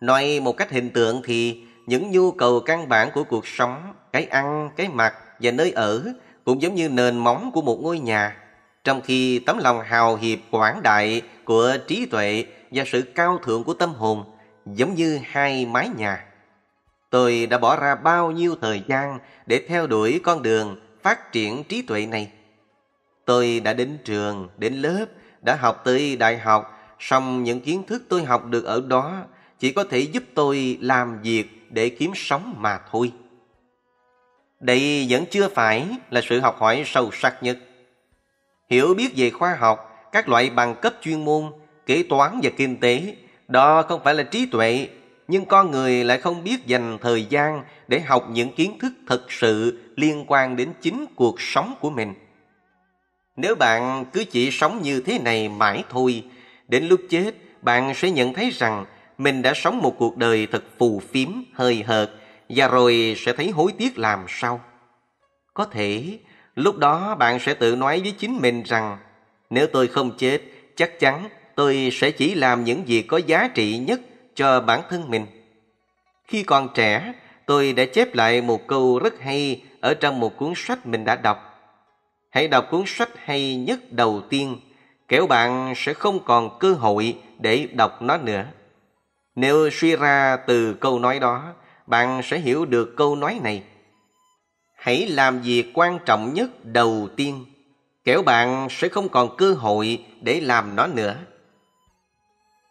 Nói 0.00 0.40
một 0.40 0.56
cách 0.56 0.70
hình 0.70 0.90
tượng 0.90 1.22
thì 1.24 1.62
những 1.86 2.10
nhu 2.10 2.30
cầu 2.30 2.60
căn 2.60 2.88
bản 2.88 3.10
của 3.14 3.24
cuộc 3.24 3.46
sống, 3.46 3.92
cái 4.12 4.24
ăn, 4.24 4.70
cái 4.76 4.88
mặc 4.88 5.14
và 5.40 5.50
nơi 5.50 5.70
ở 5.70 6.12
cũng 6.44 6.62
giống 6.62 6.74
như 6.74 6.88
nền 6.88 7.18
móng 7.18 7.50
của 7.54 7.62
một 7.62 7.78
ngôi 7.82 7.98
nhà. 7.98 8.36
Trong 8.84 9.00
khi 9.00 9.38
tấm 9.38 9.58
lòng 9.58 9.80
hào 9.80 10.16
hiệp 10.16 10.38
quảng 10.50 10.82
đại 10.82 11.22
của 11.44 11.76
trí 11.86 12.06
tuệ 12.06 12.44
và 12.76 12.84
sự 12.86 13.02
cao 13.02 13.38
thượng 13.38 13.64
của 13.64 13.74
tâm 13.74 13.94
hồn 13.94 14.24
giống 14.66 14.94
như 14.94 15.20
hai 15.24 15.66
mái 15.66 15.88
nhà. 15.96 16.24
Tôi 17.10 17.46
đã 17.46 17.58
bỏ 17.58 17.76
ra 17.76 17.94
bao 17.94 18.30
nhiêu 18.30 18.56
thời 18.60 18.82
gian 18.88 19.18
để 19.46 19.64
theo 19.68 19.86
đuổi 19.86 20.20
con 20.24 20.42
đường 20.42 20.80
phát 21.02 21.32
triển 21.32 21.64
trí 21.64 21.82
tuệ 21.82 22.06
này. 22.06 22.30
Tôi 23.24 23.60
đã 23.60 23.72
đến 23.72 23.98
trường, 24.04 24.48
đến 24.58 24.74
lớp, 24.74 25.06
đã 25.42 25.56
học 25.56 25.82
tới 25.84 26.16
đại 26.16 26.38
học, 26.38 26.78
song 26.98 27.44
những 27.44 27.60
kiến 27.60 27.82
thức 27.86 28.02
tôi 28.08 28.24
học 28.24 28.44
được 28.46 28.64
ở 28.64 28.82
đó 28.88 29.24
chỉ 29.58 29.72
có 29.72 29.84
thể 29.84 29.98
giúp 29.98 30.22
tôi 30.34 30.78
làm 30.80 31.22
việc 31.22 31.66
để 31.70 31.88
kiếm 31.88 32.12
sống 32.14 32.54
mà 32.58 32.80
thôi. 32.90 33.12
Đây 34.60 35.06
vẫn 35.10 35.24
chưa 35.30 35.48
phải 35.48 35.88
là 36.10 36.20
sự 36.24 36.40
học 36.40 36.56
hỏi 36.58 36.82
sâu 36.86 37.10
sắc 37.12 37.42
nhất. 37.42 37.58
Hiểu 38.70 38.94
biết 38.94 39.12
về 39.16 39.30
khoa 39.30 39.54
học, 39.54 40.08
các 40.12 40.28
loại 40.28 40.50
bằng 40.50 40.74
cấp 40.82 40.94
chuyên 41.00 41.24
môn, 41.24 41.52
kế 41.86 42.02
toán 42.02 42.40
và 42.42 42.50
kinh 42.56 42.76
tế, 42.76 43.16
đó 43.48 43.82
không 43.82 44.00
phải 44.04 44.14
là 44.14 44.22
trí 44.22 44.46
tuệ, 44.46 44.88
nhưng 45.28 45.44
con 45.44 45.70
người 45.70 46.04
lại 46.04 46.18
không 46.18 46.44
biết 46.44 46.66
dành 46.66 46.98
thời 47.00 47.24
gian 47.24 47.62
để 47.88 48.00
học 48.00 48.26
những 48.30 48.52
kiến 48.52 48.78
thức 48.78 48.92
thực 49.06 49.32
sự 49.32 49.80
liên 49.96 50.24
quan 50.26 50.56
đến 50.56 50.72
chính 50.80 51.06
cuộc 51.14 51.40
sống 51.40 51.74
của 51.80 51.90
mình. 51.90 52.14
Nếu 53.36 53.54
bạn 53.54 54.04
cứ 54.12 54.24
chỉ 54.24 54.50
sống 54.50 54.82
như 54.82 55.00
thế 55.00 55.18
này 55.18 55.48
mãi 55.48 55.84
thôi, 55.90 56.24
đến 56.68 56.88
lúc 56.88 57.00
chết 57.10 57.32
bạn 57.62 57.94
sẽ 57.94 58.10
nhận 58.10 58.34
thấy 58.34 58.50
rằng 58.50 58.84
mình 59.18 59.42
đã 59.42 59.52
sống 59.54 59.78
một 59.78 59.94
cuộc 59.98 60.16
đời 60.16 60.46
thật 60.52 60.64
phù 60.78 61.00
phiếm, 61.12 61.28
hơi 61.52 61.82
hợt 61.86 62.10
và 62.48 62.68
rồi 62.68 63.14
sẽ 63.18 63.32
thấy 63.32 63.50
hối 63.50 63.72
tiếc 63.78 63.98
làm 63.98 64.24
sao. 64.28 64.60
Có 65.54 65.64
thể 65.64 66.18
lúc 66.54 66.78
đó 66.78 67.14
bạn 67.14 67.38
sẽ 67.40 67.54
tự 67.54 67.76
nói 67.76 68.00
với 68.00 68.14
chính 68.18 68.38
mình 68.40 68.62
rằng 68.62 68.98
nếu 69.50 69.66
tôi 69.66 69.86
không 69.86 70.16
chết, 70.18 70.40
chắc 70.76 71.00
chắn 71.00 71.28
tôi 71.56 71.88
sẽ 71.92 72.10
chỉ 72.10 72.34
làm 72.34 72.64
những 72.64 72.84
việc 72.84 73.02
có 73.02 73.16
giá 73.16 73.48
trị 73.48 73.78
nhất 73.78 74.00
cho 74.34 74.60
bản 74.60 74.82
thân 74.90 75.10
mình. 75.10 75.26
Khi 76.24 76.42
còn 76.42 76.68
trẻ, 76.74 77.12
tôi 77.46 77.72
đã 77.72 77.84
chép 77.84 78.14
lại 78.14 78.42
một 78.42 78.66
câu 78.66 78.98
rất 78.98 79.20
hay 79.20 79.62
ở 79.80 79.94
trong 79.94 80.20
một 80.20 80.36
cuốn 80.36 80.52
sách 80.56 80.86
mình 80.86 81.04
đã 81.04 81.16
đọc. 81.16 81.38
Hãy 82.30 82.48
đọc 82.48 82.66
cuốn 82.70 82.82
sách 82.86 83.08
hay 83.24 83.56
nhất 83.56 83.92
đầu 83.92 84.22
tiên, 84.28 84.60
kẻo 85.08 85.26
bạn 85.26 85.72
sẽ 85.76 85.94
không 85.94 86.24
còn 86.24 86.58
cơ 86.58 86.72
hội 86.72 87.16
để 87.38 87.68
đọc 87.72 88.02
nó 88.02 88.16
nữa. 88.16 88.44
Nếu 89.34 89.70
suy 89.70 89.96
ra 89.96 90.36
từ 90.36 90.74
câu 90.74 90.98
nói 90.98 91.18
đó, 91.18 91.54
bạn 91.86 92.20
sẽ 92.24 92.38
hiểu 92.38 92.64
được 92.64 92.94
câu 92.96 93.16
nói 93.16 93.40
này. 93.42 93.62
Hãy 94.76 95.06
làm 95.08 95.40
việc 95.40 95.70
quan 95.74 95.98
trọng 96.04 96.34
nhất 96.34 96.64
đầu 96.64 97.08
tiên. 97.16 97.44
kẻo 98.04 98.22
bạn 98.22 98.68
sẽ 98.70 98.88
không 98.88 99.08
còn 99.08 99.36
cơ 99.36 99.52
hội 99.52 100.04
để 100.20 100.40
làm 100.40 100.76
nó 100.76 100.86
nữa. 100.86 101.16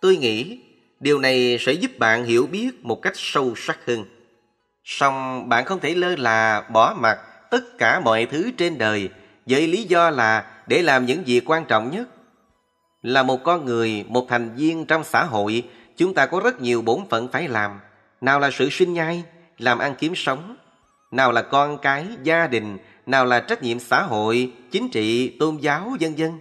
Tôi 0.05 0.17
nghĩ 0.17 0.59
điều 0.99 1.19
này 1.19 1.57
sẽ 1.59 1.73
giúp 1.73 1.91
bạn 1.99 2.25
hiểu 2.25 2.47
biết 2.47 2.85
một 2.85 3.01
cách 3.01 3.13
sâu 3.15 3.53
sắc 3.55 3.85
hơn. 3.85 4.05
Song 4.83 5.49
bạn 5.49 5.65
không 5.65 5.79
thể 5.79 5.95
lơ 5.95 6.15
là 6.15 6.61
bỏ 6.73 6.95
mặc 6.99 7.19
tất 7.51 7.77
cả 7.77 7.99
mọi 7.99 8.25
thứ 8.25 8.51
trên 8.57 8.77
đời 8.77 9.09
với 9.45 9.67
lý 9.67 9.83
do 9.83 10.09
là 10.09 10.45
để 10.67 10.81
làm 10.81 11.05
những 11.05 11.23
việc 11.23 11.49
quan 11.49 11.65
trọng 11.65 11.91
nhất. 11.91 12.07
Là 13.01 13.23
một 13.23 13.43
con 13.43 13.65
người, 13.65 14.05
một 14.07 14.25
thành 14.29 14.55
viên 14.55 14.85
trong 14.85 15.03
xã 15.03 15.23
hội, 15.23 15.63
chúng 15.97 16.13
ta 16.13 16.25
có 16.25 16.39
rất 16.39 16.61
nhiều 16.61 16.81
bổn 16.81 16.99
phận 17.09 17.27
phải 17.27 17.47
làm. 17.47 17.79
Nào 18.21 18.39
là 18.39 18.49
sự 18.51 18.69
sinh 18.69 18.93
nhai, 18.93 19.23
làm 19.57 19.79
ăn 19.79 19.95
kiếm 19.99 20.15
sống, 20.15 20.57
nào 21.11 21.31
là 21.31 21.41
con 21.41 21.77
cái, 21.77 22.05
gia 22.23 22.47
đình, 22.47 22.77
nào 23.05 23.25
là 23.25 23.39
trách 23.39 23.63
nhiệm 23.63 23.79
xã 23.79 24.01
hội, 24.01 24.51
chính 24.71 24.89
trị, 24.89 25.37
tôn 25.39 25.57
giáo, 25.57 25.97
vân 25.99 26.15
vân. 26.17 26.31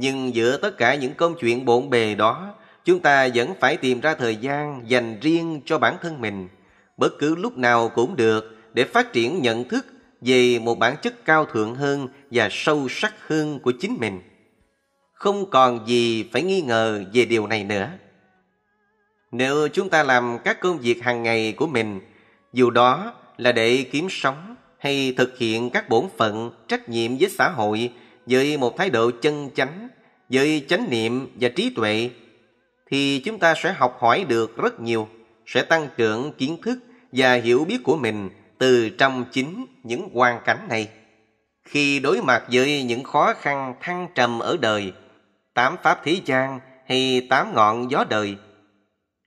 Nhưng 0.00 0.34
giữa 0.34 0.56
tất 0.56 0.78
cả 0.78 0.94
những 0.94 1.14
công 1.14 1.34
chuyện 1.38 1.64
bộn 1.64 1.90
bề 1.90 2.14
đó, 2.14 2.54
chúng 2.84 3.00
ta 3.00 3.28
vẫn 3.34 3.54
phải 3.60 3.76
tìm 3.76 4.00
ra 4.00 4.14
thời 4.14 4.36
gian 4.36 4.82
dành 4.86 5.20
riêng 5.20 5.60
cho 5.64 5.78
bản 5.78 5.96
thân 6.02 6.20
mình, 6.20 6.48
bất 6.96 7.18
cứ 7.18 7.36
lúc 7.36 7.58
nào 7.58 7.88
cũng 7.88 8.16
được 8.16 8.56
để 8.72 8.84
phát 8.84 9.12
triển 9.12 9.42
nhận 9.42 9.68
thức 9.68 9.86
về 10.20 10.58
một 10.58 10.78
bản 10.78 10.96
chất 11.02 11.24
cao 11.24 11.44
thượng 11.44 11.74
hơn 11.74 12.08
và 12.30 12.48
sâu 12.50 12.86
sắc 12.90 13.14
hơn 13.26 13.60
của 13.60 13.72
chính 13.80 13.96
mình. 14.00 14.20
Không 15.12 15.50
còn 15.50 15.88
gì 15.88 16.24
phải 16.32 16.42
nghi 16.42 16.60
ngờ 16.60 17.04
về 17.12 17.24
điều 17.24 17.46
này 17.46 17.64
nữa. 17.64 17.88
Nếu 19.32 19.68
chúng 19.68 19.90
ta 19.90 20.02
làm 20.02 20.38
các 20.44 20.60
công 20.60 20.78
việc 20.78 21.02
hàng 21.02 21.22
ngày 21.22 21.52
của 21.52 21.66
mình, 21.66 22.00
dù 22.52 22.70
đó 22.70 23.14
là 23.36 23.52
để 23.52 23.84
kiếm 23.92 24.06
sống 24.10 24.56
hay 24.78 25.14
thực 25.16 25.38
hiện 25.38 25.70
các 25.70 25.88
bổn 25.88 26.04
phận, 26.18 26.50
trách 26.68 26.88
nhiệm 26.88 27.18
với 27.18 27.28
xã 27.30 27.48
hội 27.48 27.92
với 28.28 28.56
một 28.56 28.76
thái 28.76 28.90
độ 28.90 29.10
chân 29.22 29.50
chánh, 29.54 29.88
với 30.28 30.64
chánh 30.68 30.90
niệm 30.90 31.26
và 31.40 31.48
trí 31.48 31.70
tuệ, 31.70 32.10
thì 32.90 33.22
chúng 33.24 33.38
ta 33.38 33.54
sẽ 33.56 33.72
học 33.72 33.96
hỏi 34.00 34.24
được 34.28 34.56
rất 34.56 34.80
nhiều, 34.80 35.08
sẽ 35.46 35.62
tăng 35.62 35.88
trưởng 35.96 36.32
kiến 36.32 36.56
thức 36.62 36.78
và 37.12 37.34
hiểu 37.34 37.64
biết 37.64 37.78
của 37.84 37.96
mình 37.96 38.30
từ 38.58 38.88
trong 38.88 39.24
chính 39.32 39.66
những 39.82 40.08
hoàn 40.12 40.40
cảnh 40.44 40.66
này. 40.68 40.88
Khi 41.64 42.00
đối 42.00 42.22
mặt 42.22 42.44
với 42.52 42.82
những 42.82 43.04
khó 43.04 43.34
khăn 43.40 43.74
thăng 43.80 44.08
trầm 44.14 44.38
ở 44.38 44.56
đời, 44.60 44.92
tám 45.54 45.76
pháp 45.82 46.00
thế 46.04 46.20
gian 46.24 46.60
hay 46.86 47.26
tám 47.30 47.54
ngọn 47.54 47.90
gió 47.90 48.04
đời, 48.10 48.36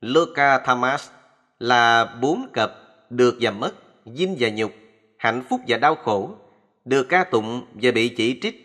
Loka 0.02 0.60
Thamas 0.60 1.10
là 1.60 2.16
bốn 2.22 2.50
cặp 2.54 2.72
được 3.10 3.38
và 3.42 3.52
mất, 3.52 3.74
dinh 4.06 4.36
và 4.40 4.50
nhục, 4.50 4.72
hạnh 5.18 5.44
phúc 5.50 5.62
và 5.68 5.78
đau 5.78 5.96
khổ, 5.96 6.36
được 6.86 7.04
ca 7.10 7.24
tụng 7.24 7.66
và 7.74 7.92
bị 7.92 8.10
chỉ 8.10 8.40
trích. 8.42 8.61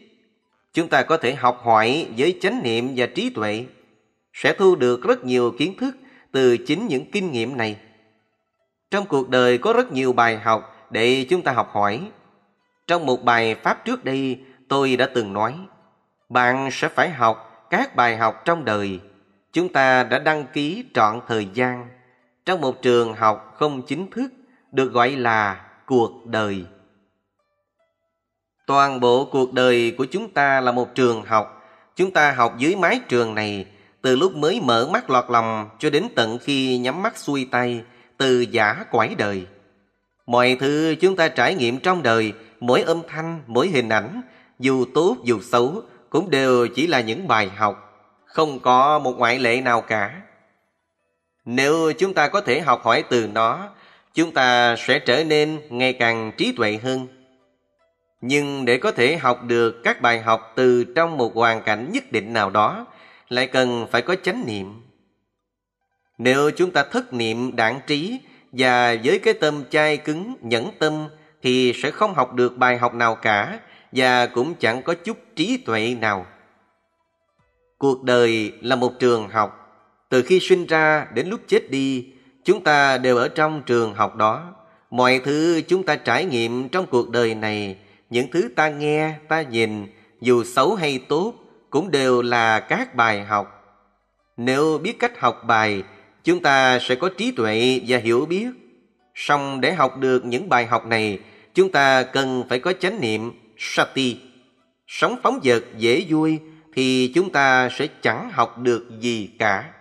Chúng 0.77 0.89
ta 0.89 1.03
có 1.03 1.17
thể 1.17 1.35
học 1.35 1.61
hỏi 1.65 2.09
với 2.17 2.39
chánh 2.41 2.63
niệm 2.63 2.93
và 2.97 3.07
trí 3.07 3.31
tuệ, 3.31 3.67
sẽ 4.33 4.53
thu 4.53 4.77
được 4.77 5.03
rất 5.03 5.25
nhiều 5.25 5.55
kiến 5.59 5.77
thức 5.79 5.97
từ 6.33 6.57
chính 6.57 6.87
những 6.87 7.11
kinh 7.11 7.33
nghiệm 7.33 7.57
này. 7.57 7.77
Trong 8.91 9.07
cuộc 9.07 9.29
đời 9.29 9.59
có 9.59 9.73
rất 9.73 9.93
nhiều 9.93 10.13
bài 10.13 10.39
học 10.39 10.89
để 10.91 11.27
chúng 11.31 11.43
ta 11.43 11.53
học 11.53 11.71
hỏi. 11.73 12.01
Trong 12.87 13.07
một 13.07 13.25
bài 13.25 13.55
pháp 13.55 13.85
trước 13.85 14.05
đây, 14.05 14.41
tôi 14.69 14.97
đã 14.97 15.09
từng 15.15 15.33
nói, 15.33 15.55
bạn 16.29 16.69
sẽ 16.73 16.89
phải 16.89 17.11
học 17.11 17.67
các 17.71 17.97
bài 17.97 18.17
học 18.17 18.43
trong 18.45 18.65
đời. 18.65 19.01
Chúng 19.53 19.69
ta 19.73 20.03
đã 20.05 20.19
đăng 20.19 20.45
ký 20.53 20.85
trọn 20.95 21.21
thời 21.29 21.49
gian 21.55 21.89
trong 22.45 22.61
một 22.61 22.83
trường 22.83 23.15
học 23.15 23.55
không 23.57 23.83
chính 23.83 24.11
thức 24.11 24.33
được 24.73 24.93
gọi 24.93 25.11
là 25.11 25.67
cuộc 25.87 26.27
đời. 26.27 26.65
Toàn 28.67 29.01
bộ 29.01 29.25
cuộc 29.25 29.53
đời 29.53 29.95
của 29.99 30.05
chúng 30.05 30.31
ta 30.31 30.61
là 30.61 30.73
một 30.73 30.95
trường 30.95 31.23
học. 31.23 31.63
Chúng 31.97 32.11
ta 32.11 32.33
học 32.33 32.55
dưới 32.59 32.77
mái 32.77 33.01
trường 33.09 33.35
này 33.35 33.67
từ 34.03 34.17
lúc 34.17 34.37
mới 34.37 34.61
mở 34.61 34.89
mắt 34.93 35.11
lọt 35.11 35.25
lòng 35.29 35.69
cho 35.79 35.91
đến 35.91 36.07
tận 36.15 36.39
khi 36.39 36.79
nhắm 36.79 37.03
mắt 37.03 37.19
xuôi 37.19 37.49
tay 37.51 37.83
từ 38.17 38.41
giả 38.41 38.85
quải 38.91 39.15
đời. 39.15 39.47
Mọi 40.27 40.57
thứ 40.61 40.95
chúng 41.01 41.17
ta 41.17 41.29
trải 41.29 41.55
nghiệm 41.55 41.79
trong 41.79 42.03
đời, 42.03 42.33
mỗi 42.61 42.83
âm 42.83 43.03
thanh, 43.09 43.43
mỗi 43.47 43.69
hình 43.69 43.89
ảnh, 43.89 44.23
dù 44.59 44.85
tốt 44.95 45.17
dù 45.25 45.41
xấu, 45.41 45.83
cũng 46.11 46.31
đều 46.31 46.69
chỉ 46.69 46.87
là 46.87 47.01
những 47.01 47.29
bài 47.29 47.51
học, 47.57 48.03
không 48.25 48.61
có 48.61 48.99
một 48.99 49.13
ngoại 49.19 49.39
lệ 49.39 49.61
nào 49.61 49.81
cả. 49.81 50.23
Nếu 51.45 51.93
chúng 51.93 52.15
ta 52.15 52.29
có 52.29 52.41
thể 52.41 52.61
học 52.61 52.85
hỏi 52.85 53.05
từ 53.11 53.27
nó, 53.27 53.69
chúng 54.15 54.33
ta 54.35 54.77
sẽ 54.79 54.99
trở 54.99 55.25
nên 55.25 55.61
ngày 55.71 55.93
càng 55.93 56.33
trí 56.37 56.53
tuệ 56.53 56.79
hơn. 56.83 57.07
Nhưng 58.29 58.65
để 58.65 58.79
có 58.79 58.93
thể 58.93 59.17
học 59.17 59.45
được 59.45 59.83
các 59.85 60.01
bài 60.01 60.21
học 60.21 60.53
từ 60.57 60.85
trong 60.85 61.17
một 61.17 61.35
hoàn 61.35 61.63
cảnh 61.63 61.91
nhất 61.93 62.13
định 62.13 62.33
nào 62.33 62.51
đó, 62.51 62.87
lại 63.29 63.47
cần 63.47 63.87
phải 63.91 64.03
có 64.03 64.17
chánh 64.23 64.45
niệm. 64.47 64.83
Nếu 66.19 66.51
chúng 66.51 66.71
ta 66.71 66.85
thất 66.85 67.13
niệm 67.13 67.57
đảng 67.57 67.81
trí 67.87 68.21
và 68.53 68.97
với 69.05 69.19
cái 69.19 69.35
tâm 69.35 69.65
chai 69.71 69.97
cứng, 69.97 70.35
nhẫn 70.41 70.71
tâm 70.79 71.09
thì 71.43 71.73
sẽ 71.83 71.91
không 71.91 72.15
học 72.15 72.35
được 72.35 72.57
bài 72.57 72.79
học 72.79 72.95
nào 72.95 73.15
cả 73.15 73.59
và 73.93 74.27
cũng 74.27 74.55
chẳng 74.55 74.83
có 74.83 74.95
chút 74.95 75.17
trí 75.37 75.57
tuệ 75.57 75.97
nào. 76.01 76.27
Cuộc 77.79 78.03
đời 78.03 78.53
là 78.61 78.77
một 78.77 78.93
trường 78.99 79.29
học. 79.29 79.63
Từ 80.09 80.23
khi 80.23 80.41
sinh 80.41 80.67
ra 80.67 81.07
đến 81.15 81.29
lúc 81.29 81.41
chết 81.47 81.71
đi, 81.71 82.07
chúng 82.45 82.65
ta 82.65 82.99
đều 82.99 83.17
ở 83.17 83.29
trong 83.29 83.63
trường 83.67 83.95
học 83.95 84.17
đó. 84.17 84.55
Mọi 84.91 85.21
thứ 85.25 85.63
chúng 85.69 85.83
ta 85.83 85.97
trải 85.97 86.25
nghiệm 86.25 86.69
trong 86.69 86.87
cuộc 86.87 87.11
đời 87.11 87.35
này, 87.35 87.77
những 88.11 88.31
thứ 88.33 88.49
ta 88.57 88.69
nghe, 88.69 89.15
ta 89.29 89.43
nhìn, 89.43 89.87
dù 90.21 90.45
xấu 90.45 90.75
hay 90.75 90.99
tốt, 91.09 91.35
cũng 91.71 91.91
đều 91.91 92.23
là 92.23 92.61
các 92.61 92.95
bài 92.95 93.25
học. 93.25 93.53
Nếu 94.37 94.79
biết 94.79 94.99
cách 94.99 95.21
học 95.21 95.43
bài 95.47 95.83
chúng 96.25 96.43
ta 96.43 96.79
sẽ 96.79 96.95
có 96.95 97.09
trí 97.17 97.33
tuệ 97.33 97.81
và 97.87 97.99
hiểu 97.99 98.27
biết. 98.27 98.49
Song 99.15 99.61
để 99.61 99.73
học 99.73 99.99
được 99.99 100.25
những 100.25 100.49
bài 100.49 100.67
học 100.67 100.87
này, 100.87 101.19
chúng 101.55 101.73
ta 101.73 102.03
cần 102.03 102.45
phải 102.49 102.59
có 102.59 102.73
chánh 102.73 103.01
niệm 103.01 103.33
sati. 103.59 104.17
Sống 104.87 105.17
phóng 105.23 105.41
dật 105.45 105.65
dễ 105.79 106.07
vui 106.09 106.39
thì 106.75 107.13
chúng 107.15 107.31
ta 107.31 107.69
sẽ 107.69 107.87
chẳng 108.03 108.31
học 108.33 108.59
được 108.59 108.87
gì 109.01 109.31
cả. 109.39 109.73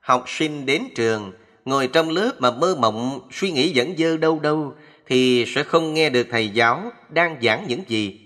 Học 0.00 0.24
sinh 0.26 0.66
đến 0.66 0.82
trường, 0.94 1.32
ngồi 1.64 1.88
trong 1.88 2.10
lớp 2.10 2.32
mà 2.38 2.50
mơ 2.50 2.76
mộng, 2.78 3.20
suy 3.32 3.50
nghĩ 3.50 3.68
dẫn 3.68 3.96
dơ 3.96 4.16
đâu 4.16 4.40
đâu, 4.40 4.74
thì 5.06 5.44
sẽ 5.46 5.62
không 5.62 5.94
nghe 5.94 6.10
được 6.10 6.26
thầy 6.30 6.48
giáo 6.48 6.82
đang 7.08 7.36
giảng 7.42 7.64
những 7.68 7.82
gì. 7.88 8.20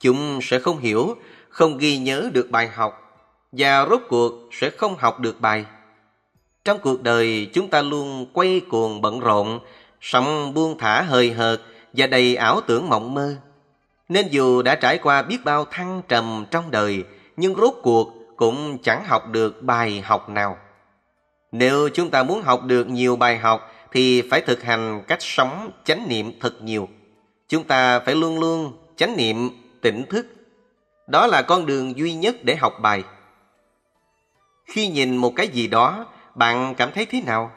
Chúng 0.00 0.38
sẽ 0.42 0.58
không 0.58 0.78
hiểu, 0.78 1.16
không 1.48 1.78
ghi 1.78 1.98
nhớ 1.98 2.30
được 2.32 2.50
bài 2.50 2.68
học, 2.68 3.22
và 3.52 3.86
rốt 3.90 4.00
cuộc 4.08 4.32
sẽ 4.52 4.70
không 4.70 4.96
học 4.98 5.20
được 5.20 5.40
bài. 5.40 5.64
Trong 6.64 6.78
cuộc 6.78 7.02
đời 7.02 7.50
chúng 7.52 7.68
ta 7.68 7.82
luôn 7.82 8.26
quay 8.32 8.60
cuồng 8.68 9.00
bận 9.00 9.20
rộn, 9.20 9.60
sống 10.00 10.54
buông 10.54 10.78
thả 10.78 11.02
hời 11.02 11.32
hợt 11.32 11.60
và 11.92 12.06
đầy 12.06 12.36
ảo 12.36 12.60
tưởng 12.66 12.88
mộng 12.88 13.14
mơ. 13.14 13.36
Nên 14.08 14.28
dù 14.30 14.62
đã 14.62 14.74
trải 14.74 14.98
qua 14.98 15.22
biết 15.22 15.38
bao 15.44 15.64
thăng 15.64 16.02
trầm 16.08 16.44
trong 16.50 16.70
đời, 16.70 17.04
nhưng 17.36 17.54
rốt 17.54 17.74
cuộc 17.82 18.12
cũng 18.36 18.78
chẳng 18.82 19.04
học 19.04 19.28
được 19.30 19.62
bài 19.62 20.00
học 20.00 20.28
nào. 20.28 20.58
Nếu 21.52 21.88
chúng 21.88 22.10
ta 22.10 22.22
muốn 22.22 22.42
học 22.42 22.62
được 22.62 22.88
nhiều 22.88 23.16
bài 23.16 23.38
học 23.38 23.72
thì 23.92 24.22
phải 24.30 24.40
thực 24.40 24.62
hành 24.62 25.02
cách 25.08 25.22
sống 25.22 25.70
chánh 25.84 26.08
niệm 26.08 26.32
thật 26.40 26.62
nhiều. 26.62 26.88
Chúng 27.48 27.64
ta 27.64 28.00
phải 28.00 28.14
luôn 28.14 28.40
luôn 28.40 28.72
chánh 28.96 29.16
niệm 29.16 29.50
tỉnh 29.80 30.04
thức. 30.10 30.26
Đó 31.06 31.26
là 31.26 31.42
con 31.42 31.66
đường 31.66 31.96
duy 31.96 32.14
nhất 32.14 32.36
để 32.42 32.56
học 32.56 32.72
bài. 32.80 33.02
Khi 34.64 34.88
nhìn 34.88 35.16
một 35.16 35.32
cái 35.36 35.48
gì 35.48 35.66
đó 35.66 36.06
bạn 36.34 36.74
cảm 36.74 36.92
thấy 36.94 37.06
thế 37.06 37.22
nào? 37.26 37.50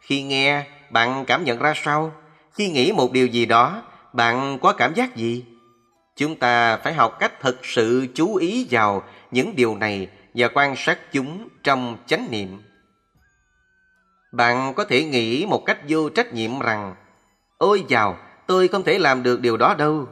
Khi 0.00 0.22
nghe, 0.22 0.64
bạn 0.90 1.24
cảm 1.24 1.44
nhận 1.44 1.58
ra 1.58 1.72
sao? 1.76 2.12
Khi 2.52 2.70
nghĩ 2.70 2.92
một 2.92 3.12
điều 3.12 3.26
gì 3.26 3.46
đó, 3.46 3.82
bạn 4.12 4.58
có 4.58 4.72
cảm 4.72 4.94
giác 4.94 5.16
gì? 5.16 5.44
Chúng 6.16 6.36
ta 6.36 6.76
phải 6.76 6.92
học 6.92 7.16
cách 7.20 7.40
thực 7.40 7.66
sự 7.66 8.06
chú 8.14 8.34
ý 8.34 8.66
vào 8.70 9.02
những 9.30 9.56
điều 9.56 9.76
này 9.76 10.08
và 10.34 10.48
quan 10.54 10.74
sát 10.76 11.12
chúng 11.12 11.48
trong 11.62 11.96
chánh 12.06 12.28
niệm. 12.30 12.62
Bạn 14.32 14.74
có 14.74 14.84
thể 14.84 15.04
nghĩ 15.04 15.46
một 15.48 15.62
cách 15.66 15.78
vô 15.88 16.08
trách 16.08 16.32
nhiệm 16.32 16.60
rằng 16.60 16.94
Ôi 17.58 17.84
chào, 17.88 18.16
tôi 18.46 18.68
không 18.68 18.82
thể 18.82 18.98
làm 18.98 19.22
được 19.22 19.40
điều 19.40 19.56
đó 19.56 19.74
đâu. 19.74 20.06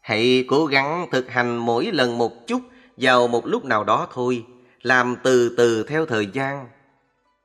Hãy 0.00 0.44
cố 0.48 0.66
gắng 0.66 1.06
thực 1.10 1.30
hành 1.30 1.56
mỗi 1.56 1.90
lần 1.92 2.18
một 2.18 2.46
chút 2.46 2.60
vào 2.96 3.28
một 3.28 3.46
lúc 3.46 3.64
nào 3.64 3.84
đó 3.84 4.08
thôi, 4.12 4.44
làm 4.82 5.16
từ 5.22 5.54
từ 5.56 5.82
theo 5.82 6.06
thời 6.06 6.26
gian 6.26 6.68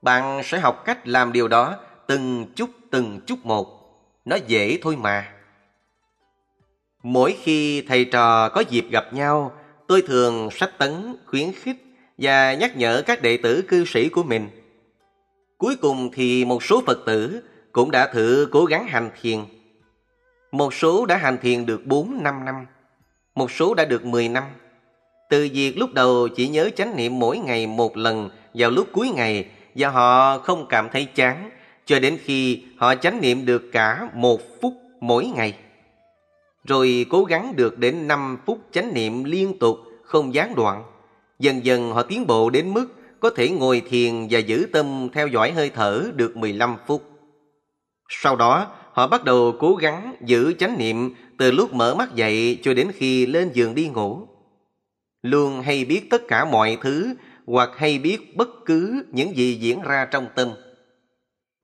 bạn 0.02 0.42
sẽ 0.44 0.60
học 0.60 0.86
cách 0.86 1.08
làm 1.08 1.34
điều 1.34 1.48
đó 1.48 1.76
từng 2.08 2.46
chút 2.56 2.70
từng 2.92 3.20
chút 3.26 3.46
một. 3.46 3.68
Nó 4.26 4.36
dễ 4.48 4.78
thôi 4.82 4.96
mà. 4.96 5.34
Mỗi 7.04 7.38
khi 7.44 7.82
thầy 7.82 8.06
trò 8.06 8.50
có 8.50 8.64
dịp 8.70 8.86
gặp 8.92 9.14
nhau, 9.14 9.52
tôi 9.88 10.02
thường 10.02 10.50
sách 10.52 10.78
tấn, 10.78 11.16
khuyến 11.26 11.52
khích 11.54 11.86
và 12.18 12.54
nhắc 12.54 12.78
nhở 12.78 13.04
các 13.06 13.22
đệ 13.22 13.38
tử 13.38 13.64
cư 13.68 13.86
sĩ 13.86 14.10
của 14.10 14.24
mình. 14.24 14.50
Cuối 15.58 15.76
cùng 15.76 16.10
thì 16.14 16.46
một 16.46 16.64
số 16.64 16.82
Phật 16.86 17.00
tử 17.06 17.42
cũng 17.72 17.92
đã 17.92 18.08
thử 18.14 18.48
cố 18.52 18.66
gắng 18.66 18.88
hành 18.88 19.10
thiền. 19.22 19.40
Một 20.52 20.74
số 20.74 21.06
đã 21.06 21.18
hành 21.18 21.38
thiền 21.42 21.66
được 21.66 21.82
4-5 21.86 22.44
năm. 22.44 22.56
Một 23.36 23.52
số 23.52 23.74
đã 23.74 23.86
được 23.86 24.06
10 24.06 24.30
năm. 24.30 24.44
Từ 25.30 25.50
việc 25.54 25.78
lúc 25.78 25.94
đầu 25.94 26.28
chỉ 26.36 26.48
nhớ 26.48 26.70
chánh 26.76 26.96
niệm 26.96 27.20
mỗi 27.20 27.38
ngày 27.38 27.68
một 27.68 27.98
lần 27.98 28.30
vào 28.54 28.72
lúc 28.72 28.88
cuối 28.92 29.10
ngày 29.10 29.50
và 29.76 29.90
họ 29.90 30.38
không 30.38 30.66
cảm 30.70 30.90
thấy 30.92 31.06
chán 31.06 31.50
cho 31.86 32.00
đến 32.00 32.18
khi 32.24 32.64
họ 32.78 32.96
chánh 32.96 33.22
niệm 33.22 33.46
được 33.46 33.64
cả 33.72 34.10
một 34.14 34.42
phút 34.62 34.74
mỗi 35.00 35.26
ngày. 35.26 35.54
Rồi 36.64 37.06
cố 37.10 37.24
gắng 37.24 37.54
được 37.56 37.78
đến 37.78 38.08
5 38.08 38.38
phút 38.46 38.60
chánh 38.72 38.94
niệm 38.94 39.24
liên 39.24 39.60
tục, 39.60 39.78
không 40.04 40.34
gián 40.34 40.56
đoạn. 40.56 40.84
Dần 41.40 41.66
dần 41.66 41.92
họ 41.92 42.04
tiến 42.04 42.28
bộ 42.28 42.50
đến 42.50 42.74
mức 42.74 42.88
có 43.28 43.34
thể 43.36 43.50
ngồi 43.50 43.82
thiền 43.90 44.28
và 44.30 44.40
giữ 44.40 44.68
tâm 44.74 45.10
theo 45.14 45.28
dõi 45.28 45.52
hơi 45.52 45.70
thở 45.70 46.12
được 46.16 46.38
15 46.38 46.76
phút. 46.88 47.04
Sau 48.10 48.36
đó, 48.36 48.72
họ 48.92 49.08
bắt 49.08 49.24
đầu 49.24 49.56
cố 49.60 49.76
gắng 49.76 50.16
giữ 50.22 50.54
chánh 50.54 50.78
niệm 50.78 51.14
từ 51.38 51.52
lúc 51.52 51.74
mở 51.74 51.96
mắt 51.96 52.16
dậy 52.16 52.60
cho 52.62 52.74
đến 52.74 52.92
khi 52.96 53.26
lên 53.26 53.50
giường 53.54 53.76
đi 53.76 53.88
ngủ. 53.88 54.28
Luôn 55.22 55.62
hay 55.62 55.86
biết 55.86 56.10
tất 56.10 56.22
cả 56.28 56.46
mọi 56.46 56.78
thứ 56.82 57.14
hoặc 57.48 57.70
hay 57.76 58.00
biết 58.00 58.38
bất 58.38 58.50
cứ 58.66 59.06
những 59.12 59.38
gì 59.38 59.56
diễn 59.56 59.82
ra 59.82 60.08
trong 60.12 60.28
tâm. 60.36 60.50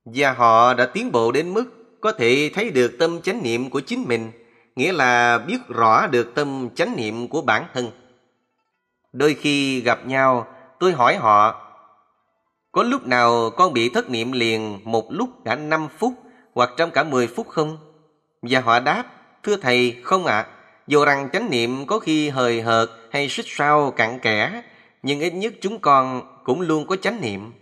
Và 0.06 0.34
họ 0.34 0.74
đã 0.74 0.86
tiến 0.86 1.12
bộ 1.12 1.32
đến 1.32 1.54
mức 1.54 1.98
có 2.02 2.12
thể 2.12 2.52
thấy 2.54 2.70
được 2.70 2.96
tâm 3.00 3.22
chánh 3.22 3.44
niệm 3.44 3.70
của 3.70 3.80
chính 3.80 4.04
mình, 4.08 4.32
nghĩa 4.76 4.92
là 4.92 5.38
biết 5.38 5.60
rõ 5.68 6.08
được 6.08 6.36
tâm 6.36 6.70
chánh 6.76 6.96
niệm 6.96 7.28
của 7.28 7.42
bản 7.42 7.66
thân. 7.74 7.92
Đôi 9.14 9.34
khi 9.34 9.82
gặp 9.82 10.08
nhau, 10.08 10.48
tôi 10.84 10.94
hỏi 10.94 11.16
họ, 11.16 11.56
có 12.72 12.84
lúc 12.84 13.08
nào 13.08 13.50
con 13.50 13.74
bị 13.74 13.90
thất 13.90 14.10
niệm 14.10 14.32
liền 14.32 14.80
một 14.84 15.12
lúc 15.12 15.30
cả 15.46 15.56
5 15.56 15.88
phút 15.98 16.14
hoặc 16.54 16.70
trong 16.78 16.92
cả 16.92 17.04
10 17.04 17.28
phút 17.28 17.48
không? 17.50 17.78
Và 18.42 18.60
họ 18.60 18.80
đáp, 18.80 19.04
thưa 19.44 19.58
thầy, 19.58 20.02
không 20.04 20.26
ạ. 20.26 20.38
À. 20.38 20.48
Dù 20.88 21.06
rằng 21.06 21.30
chánh 21.34 21.50
niệm 21.50 21.86
có 21.86 22.00
khi 22.00 22.30
hời 22.30 22.62
hợt 22.62 22.90
hay 23.12 23.30
xích 23.30 23.46
sao 23.50 23.92
cặn 23.92 24.20
kẽ, 24.20 24.62
nhưng 25.04 25.20
ít 25.20 25.34
nhất 25.34 25.54
chúng 25.62 25.80
con 25.80 26.22
cũng 26.44 26.62
luôn 26.62 26.88
có 26.88 26.96
chánh 26.96 27.22
niệm. 27.22 27.54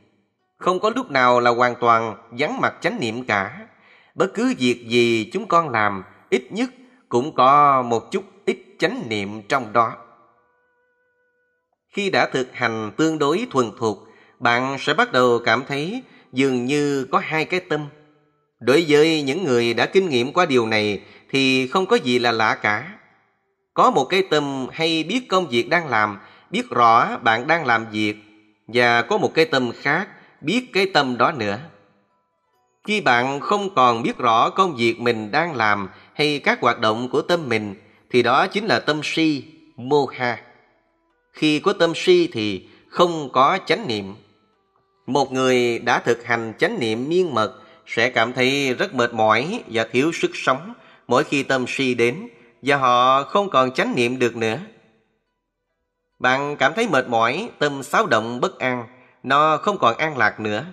Không 0.57 0.79
có 0.79 0.91
lúc 0.95 1.11
nào 1.11 1.39
là 1.39 1.51
hoàn 1.51 1.75
toàn 1.75 2.15
vắng 2.31 2.61
mặt 2.61 2.73
chánh 2.81 2.99
niệm 2.99 3.25
cả. 3.25 3.67
Bất 4.15 4.33
cứ 4.33 4.53
việc 4.57 4.85
gì 4.87 5.29
chúng 5.33 5.47
con 5.47 5.69
làm, 5.69 6.03
ít 6.29 6.51
nhất 6.51 6.69
cũng 7.09 7.35
có 7.35 7.81
một 7.81 8.11
chút 8.11 8.23
ít 8.45 8.57
chánh 8.79 9.03
niệm 9.09 9.41
trong 9.41 9.73
đó. 9.73 9.93
Khi 11.91 12.09
đã 12.09 12.25
thực 12.25 12.47
hành 12.53 12.91
tương 12.97 13.19
đối 13.19 13.47
thuần 13.51 13.71
thục, 13.79 13.97
bạn 14.39 14.77
sẽ 14.79 14.93
bắt 14.93 15.11
đầu 15.11 15.39
cảm 15.45 15.63
thấy 15.67 16.03
dường 16.33 16.65
như 16.65 17.07
có 17.11 17.19
hai 17.19 17.45
cái 17.45 17.59
tâm. 17.59 17.87
Đối 18.59 18.85
với 18.87 19.21
những 19.21 19.43
người 19.43 19.73
đã 19.73 19.85
kinh 19.85 20.09
nghiệm 20.09 20.33
qua 20.33 20.45
điều 20.45 20.67
này 20.67 21.01
thì 21.29 21.67
không 21.67 21.85
có 21.85 21.95
gì 21.95 22.19
là 22.19 22.31
lạ 22.31 22.55
cả. 22.55 22.93
Có 23.73 23.91
một 23.91 24.05
cái 24.05 24.23
tâm 24.29 24.67
hay 24.71 25.03
biết 25.03 25.27
công 25.29 25.47
việc 25.47 25.69
đang 25.69 25.87
làm, 25.87 26.19
biết 26.49 26.69
rõ 26.69 27.17
bạn 27.17 27.47
đang 27.47 27.65
làm 27.65 27.85
việc 27.91 28.15
và 28.67 29.01
có 29.01 29.17
một 29.17 29.33
cái 29.33 29.45
tâm 29.45 29.71
khác 29.81 30.07
biết 30.41 30.69
cái 30.73 30.85
tâm 30.93 31.17
đó 31.17 31.31
nữa. 31.31 31.59
Khi 32.87 33.01
bạn 33.01 33.39
không 33.39 33.75
còn 33.75 34.03
biết 34.03 34.17
rõ 34.17 34.49
công 34.49 34.75
việc 34.75 34.99
mình 34.99 35.31
đang 35.31 35.55
làm 35.55 35.89
hay 36.13 36.39
các 36.39 36.61
hoạt 36.61 36.79
động 36.79 37.09
của 37.09 37.21
tâm 37.21 37.49
mình 37.49 37.75
thì 38.09 38.23
đó 38.23 38.47
chính 38.47 38.65
là 38.65 38.79
tâm 38.79 39.01
si, 39.03 39.43
moha. 39.75 40.37
Khi 41.33 41.59
có 41.59 41.73
tâm 41.73 41.93
si 41.95 42.29
thì 42.33 42.67
không 42.87 43.29
có 43.33 43.57
chánh 43.65 43.87
niệm. 43.87 44.15
Một 45.05 45.31
người 45.31 45.79
đã 45.79 45.99
thực 45.99 46.25
hành 46.25 46.53
chánh 46.59 46.79
niệm 46.79 47.09
miên 47.09 47.33
mật 47.33 47.53
sẽ 47.85 48.09
cảm 48.09 48.33
thấy 48.33 48.73
rất 48.73 48.93
mệt 48.93 49.13
mỏi 49.13 49.63
và 49.67 49.83
thiếu 49.83 50.11
sức 50.13 50.31
sống 50.33 50.73
mỗi 51.07 51.23
khi 51.23 51.43
tâm 51.43 51.65
si 51.67 51.93
đến 51.93 52.27
và 52.61 52.75
họ 52.75 53.23
không 53.23 53.49
còn 53.49 53.71
chánh 53.71 53.95
niệm 53.95 54.19
được 54.19 54.35
nữa. 54.35 54.59
Bạn 56.19 56.55
cảm 56.57 56.73
thấy 56.75 56.87
mệt 56.87 57.07
mỏi, 57.07 57.49
tâm 57.59 57.83
xáo 57.83 58.07
động 58.07 58.39
bất 58.39 58.59
an, 58.59 58.87
nó 59.23 59.57
không 59.57 59.77
còn 59.77 59.97
an 59.97 60.17
lạc 60.17 60.39
nữa. 60.39 60.65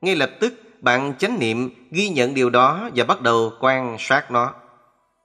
Ngay 0.00 0.16
lập 0.16 0.30
tức 0.40 0.54
bạn 0.80 1.14
chánh 1.18 1.38
niệm 1.38 1.88
ghi 1.90 2.08
nhận 2.08 2.34
điều 2.34 2.50
đó 2.50 2.90
và 2.94 3.04
bắt 3.04 3.20
đầu 3.20 3.52
quan 3.60 3.96
sát 3.98 4.30
nó. 4.30 4.54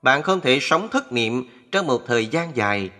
Bạn 0.02 0.22
không 0.22 0.40
thể 0.40 0.58
sống 0.60 0.88
thất 0.88 1.12
niệm 1.12 1.48
trong 1.72 1.86
một 1.86 2.02
thời 2.06 2.26
gian 2.26 2.56
dài. 2.56 2.90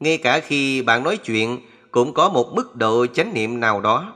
Ngay 0.00 0.18
cả 0.18 0.40
khi 0.40 0.82
bạn 0.82 1.02
nói 1.02 1.16
chuyện 1.16 1.58
cũng 1.90 2.14
có 2.14 2.28
một 2.28 2.52
mức 2.54 2.76
độ 2.76 3.06
chánh 3.06 3.34
niệm 3.34 3.60
nào 3.60 3.80
đó. 3.80 4.12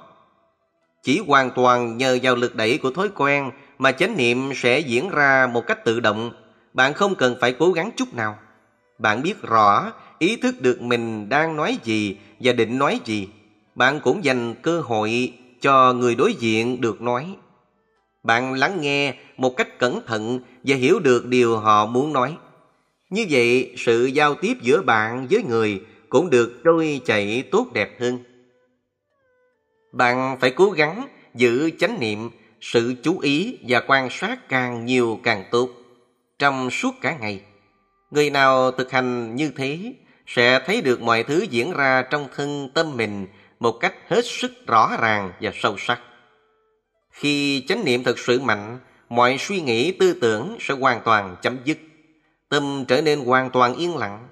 Chỉ 1.03 1.21
hoàn 1.27 1.51
toàn 1.51 1.97
nhờ 1.97 2.19
vào 2.23 2.35
lực 2.35 2.55
đẩy 2.55 2.79
của 2.79 2.91
thói 2.91 3.09
quen 3.15 3.51
mà 3.79 3.93
chánh 3.93 4.17
niệm 4.17 4.53
sẽ 4.55 4.79
diễn 4.79 5.11
ra 5.11 5.47
một 5.53 5.67
cách 5.67 5.85
tự 5.85 6.01
động. 6.01 6.33
Bạn 6.73 6.95
không 6.95 7.15
cần 7.15 7.37
phải 7.41 7.53
cố 7.53 7.73
gắng 7.73 7.91
chút 7.97 8.15
nào. 8.15 8.39
Bạn 8.99 9.23
biết 9.23 9.43
rõ, 9.43 9.93
ý 10.19 10.37
thức 10.37 10.61
được 10.61 10.83
mình 10.83 11.29
đang 11.29 11.57
nói 11.57 11.79
gì 11.85 12.17
và 12.41 12.53
định 12.53 12.79
nói 12.79 13.01
gì. 13.05 13.29
Bạn 13.75 14.01
cũng 14.01 14.25
dành 14.25 14.55
cơ 14.63 14.81
hội 14.81 15.33
cho 15.61 15.93
người 15.93 16.15
đối 16.15 16.35
diện 16.35 16.81
được 16.81 17.01
nói. 17.01 17.37
Bạn 18.23 18.53
lắng 18.53 18.81
nghe 18.81 19.15
một 19.37 19.57
cách 19.57 19.79
cẩn 19.79 20.01
thận 20.07 20.41
và 20.65 20.77
hiểu 20.77 20.99
được 20.99 21.27
điều 21.27 21.59
họ 21.59 21.87
muốn 21.87 22.13
nói. 22.13 22.37
Như 23.15 23.27
vậy, 23.31 23.75
sự 23.77 24.07
giao 24.07 24.35
tiếp 24.35 24.55
giữa 24.61 24.83
bạn 24.83 25.27
với 25.31 25.43
người 25.43 25.81
cũng 26.09 26.31
được 26.31 26.61
trôi 26.65 27.01
chảy 27.05 27.45
tốt 27.51 27.67
đẹp 27.73 28.01
hơn. 28.01 28.19
Bạn 29.93 30.37
phải 30.41 30.51
cố 30.51 30.71
gắng 30.71 31.09
giữ 31.35 31.71
chánh 31.79 32.01
niệm, 32.01 32.31
sự 32.61 32.95
chú 33.03 33.19
ý 33.19 33.59
và 33.69 33.81
quan 33.87 34.09
sát 34.11 34.49
càng 34.49 34.87
nhiều 34.87 35.21
càng 35.23 35.45
tốt 35.51 35.71
trong 36.39 36.71
suốt 36.71 36.95
cả 37.01 37.17
ngày. 37.21 37.41
Người 38.11 38.31
nào 38.31 38.71
thực 38.71 38.91
hành 38.91 39.37
như 39.37 39.53
thế 39.57 39.95
sẽ 40.27 40.61
thấy 40.67 40.81
được 40.81 41.03
mọi 41.03 41.23
thứ 41.23 41.47
diễn 41.51 41.73
ra 41.73 42.03
trong 42.03 42.29
thân 42.37 42.71
tâm 42.75 42.97
mình 42.97 43.27
một 43.61 43.73
cách 43.73 43.95
hết 44.09 44.25
sức 44.25 44.53
rõ 44.67 44.97
ràng 45.01 45.33
và 45.41 45.51
sâu 45.55 45.77
sắc. 45.79 46.01
Khi 47.11 47.65
chánh 47.69 47.85
niệm 47.85 48.05
thực 48.05 48.19
sự 48.19 48.41
mạnh, 48.41 48.79
mọi 49.09 49.37
suy 49.39 49.61
nghĩ 49.61 49.93
tư 49.93 50.19
tưởng 50.21 50.57
sẽ 50.61 50.75
hoàn 50.75 51.01
toàn 51.05 51.37
chấm 51.43 51.59
dứt. 51.65 51.79
Tâm 52.55 52.85
trở 52.89 53.01
nên 53.01 53.21
hoàn 53.21 53.51
toàn 53.51 53.75
yên 53.75 53.97
lặng. 53.97 54.29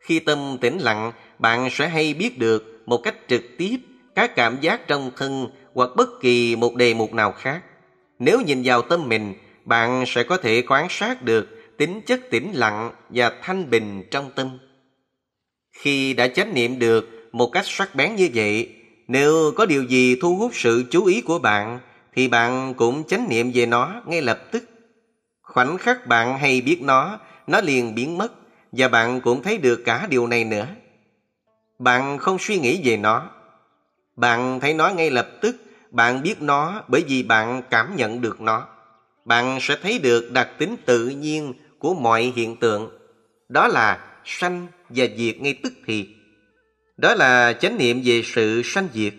Khi 0.00 0.18
tâm 0.18 0.58
tĩnh 0.60 0.78
lặng, 0.78 1.12
bạn 1.38 1.68
sẽ 1.70 1.88
hay 1.88 2.14
biết 2.14 2.38
được 2.38 2.82
một 2.86 2.96
cách 2.96 3.14
trực 3.28 3.42
tiếp 3.58 3.76
các 4.14 4.34
cảm 4.36 4.60
giác 4.60 4.88
trong 4.88 5.10
thân 5.16 5.46
hoặc 5.74 5.90
bất 5.96 6.08
kỳ 6.20 6.56
một 6.56 6.74
đề 6.74 6.94
mục 6.94 7.12
nào 7.12 7.32
khác. 7.32 7.62
Nếu 8.18 8.40
nhìn 8.40 8.62
vào 8.64 8.82
tâm 8.82 9.08
mình, 9.08 9.34
bạn 9.64 10.04
sẽ 10.06 10.22
có 10.22 10.36
thể 10.36 10.62
quan 10.68 10.86
sát 10.90 11.22
được 11.22 11.76
tính 11.78 12.00
chất 12.06 12.20
tĩnh 12.30 12.52
lặng 12.54 12.92
và 13.08 13.32
thanh 13.42 13.70
bình 13.70 14.02
trong 14.10 14.30
tâm. 14.34 14.58
Khi 15.72 16.14
đã 16.14 16.28
chánh 16.28 16.54
niệm 16.54 16.78
được 16.78 17.28
một 17.32 17.50
cách 17.52 17.66
sắc 17.66 17.94
bén 17.94 18.16
như 18.16 18.28
vậy, 18.34 18.74
nếu 19.08 19.52
có 19.56 19.66
điều 19.66 19.82
gì 19.82 20.16
thu 20.20 20.36
hút 20.36 20.50
sự 20.54 20.84
chú 20.90 21.04
ý 21.04 21.20
của 21.20 21.38
bạn, 21.38 21.80
thì 22.14 22.28
bạn 22.28 22.74
cũng 22.74 23.04
chánh 23.04 23.28
niệm 23.28 23.50
về 23.54 23.66
nó 23.66 24.02
ngay 24.06 24.22
lập 24.22 24.38
tức. 24.52 24.64
Khoảnh 25.42 25.78
khắc 25.78 26.06
bạn 26.06 26.38
hay 26.38 26.60
biết 26.60 26.82
nó, 26.82 27.18
nó 27.52 27.60
liền 27.60 27.94
biến 27.94 28.18
mất 28.18 28.32
và 28.72 28.88
bạn 28.88 29.20
cũng 29.20 29.42
thấy 29.42 29.58
được 29.58 29.82
cả 29.84 30.06
điều 30.10 30.26
này 30.26 30.44
nữa. 30.44 30.66
Bạn 31.78 32.18
không 32.18 32.38
suy 32.40 32.58
nghĩ 32.58 32.80
về 32.84 32.96
nó, 32.96 33.30
bạn 34.16 34.60
thấy 34.60 34.74
nó 34.74 34.88
ngay 34.88 35.10
lập 35.10 35.28
tức, 35.40 35.56
bạn 35.90 36.22
biết 36.22 36.42
nó 36.42 36.82
bởi 36.88 37.04
vì 37.08 37.22
bạn 37.22 37.62
cảm 37.70 37.96
nhận 37.96 38.20
được 38.20 38.40
nó. 38.40 38.68
Bạn 39.24 39.58
sẽ 39.60 39.76
thấy 39.82 39.98
được 39.98 40.32
đặc 40.32 40.48
tính 40.58 40.76
tự 40.86 41.08
nhiên 41.08 41.54
của 41.78 41.94
mọi 41.94 42.32
hiện 42.36 42.56
tượng. 42.56 42.90
Đó 43.48 43.68
là 43.68 43.98
sanh 44.24 44.66
và 44.88 45.06
diệt 45.16 45.40
ngay 45.40 45.58
tức 45.62 45.72
thì. 45.86 46.08
Đó 46.96 47.14
là 47.14 47.52
chánh 47.52 47.78
niệm 47.78 48.00
về 48.04 48.22
sự 48.24 48.62
sanh 48.64 48.88
diệt. 48.94 49.14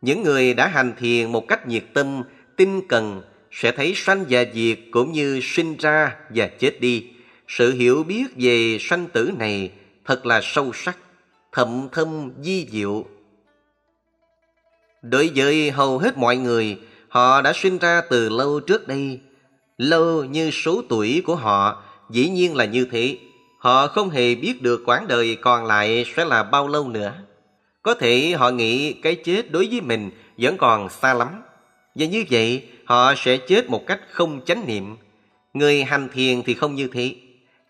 Những 0.00 0.22
người 0.22 0.54
đã 0.54 0.66
hành 0.66 0.92
thiền 0.98 1.32
một 1.32 1.48
cách 1.48 1.66
nhiệt 1.66 1.84
tâm, 1.94 2.22
tinh 2.56 2.80
cần 2.88 3.22
sẽ 3.50 3.72
thấy 3.72 3.92
sanh 3.96 4.24
và 4.28 4.44
diệt 4.54 4.78
cũng 4.90 5.12
như 5.12 5.40
sinh 5.42 5.76
ra 5.76 6.16
và 6.30 6.46
chết 6.46 6.80
đi. 6.80 7.15
Sự 7.48 7.72
hiểu 7.72 8.02
biết 8.02 8.26
về 8.36 8.78
sanh 8.80 9.06
tử 9.12 9.30
này 9.38 9.70
thật 10.04 10.26
là 10.26 10.40
sâu 10.42 10.72
sắc, 10.74 10.98
thậm 11.52 11.88
thâm 11.92 12.32
di 12.42 12.66
diệu 12.70 13.06
Đối 15.02 15.30
với 15.34 15.70
hầu 15.70 15.98
hết 15.98 16.18
mọi 16.18 16.36
người, 16.36 16.78
họ 17.08 17.42
đã 17.42 17.52
sinh 17.52 17.78
ra 17.78 18.02
từ 18.10 18.28
lâu 18.28 18.60
trước 18.60 18.88
đây. 18.88 19.20
Lâu 19.78 20.24
như 20.24 20.50
số 20.50 20.82
tuổi 20.88 21.22
của 21.26 21.34
họ, 21.34 21.82
dĩ 22.10 22.28
nhiên 22.28 22.56
là 22.56 22.64
như 22.64 22.88
thế. 22.90 23.18
Họ 23.58 23.86
không 23.86 24.10
hề 24.10 24.34
biết 24.34 24.62
được 24.62 24.82
quãng 24.86 25.08
đời 25.08 25.36
còn 25.40 25.64
lại 25.64 26.04
sẽ 26.16 26.24
là 26.24 26.42
bao 26.42 26.68
lâu 26.68 26.88
nữa. 26.88 27.12
Có 27.82 27.94
thể 27.94 28.34
họ 28.38 28.50
nghĩ 28.50 28.92
cái 28.92 29.14
chết 29.14 29.50
đối 29.50 29.68
với 29.70 29.80
mình 29.80 30.10
vẫn 30.38 30.56
còn 30.56 30.88
xa 30.88 31.14
lắm. 31.14 31.28
Và 31.94 32.06
như 32.06 32.24
vậy, 32.30 32.62
họ 32.84 33.14
sẽ 33.16 33.36
chết 33.36 33.70
một 33.70 33.86
cách 33.86 34.00
không 34.10 34.40
chánh 34.44 34.66
niệm. 34.66 34.96
Người 35.54 35.84
hành 35.84 36.08
thiền 36.12 36.42
thì 36.42 36.54
không 36.54 36.74
như 36.74 36.88
thế. 36.92 37.14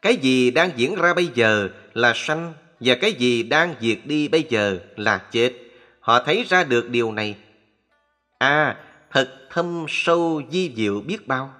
Cái 0.03 0.16
gì 0.16 0.51
đang 0.51 0.70
diễn 0.76 0.94
ra 0.94 1.14
bây 1.14 1.30
giờ 1.34 1.68
là 1.94 2.12
sanh 2.14 2.53
và 2.80 2.94
cái 2.94 3.12
gì 3.12 3.42
đang 3.42 3.74
diệt 3.80 3.99
đi 4.05 4.28
bây 4.28 4.44
giờ 4.49 4.78
là 4.97 5.18
chết. 5.18 5.53
Họ 6.01 6.20
thấy 6.20 6.44
ra 6.49 6.64
được 6.64 6.90
điều 6.90 7.12
này. 7.12 7.36
À, 8.38 8.76
thật 9.11 9.28
thâm 9.51 9.86
sâu 9.88 10.42
di 10.51 10.72
diệu 10.76 11.01
biết 11.01 11.26
bao. 11.28 11.55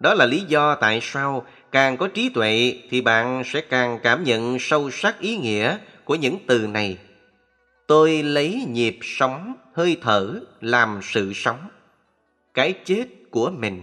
Đó 0.00 0.14
là 0.14 0.26
lý 0.26 0.40
do 0.48 0.74
tại 0.74 1.00
sao 1.02 1.46
càng 1.72 1.96
có 1.96 2.08
trí 2.08 2.28
tuệ 2.28 2.74
thì 2.90 3.00
bạn 3.00 3.42
sẽ 3.46 3.60
càng 3.60 3.98
cảm 4.02 4.24
nhận 4.24 4.58
sâu 4.58 4.90
sắc 4.90 5.20
ý 5.20 5.36
nghĩa 5.36 5.76
của 6.04 6.14
những 6.14 6.38
từ 6.46 6.66
này. 6.66 6.98
Tôi 7.86 8.22
lấy 8.22 8.64
nhịp 8.68 8.98
sống, 9.02 9.54
hơi 9.74 9.96
thở 10.02 10.40
làm 10.60 11.00
sự 11.02 11.32
sống. 11.32 11.68
Cái 12.54 12.74
chết 12.84 13.06
của 13.30 13.50
mình. 13.50 13.82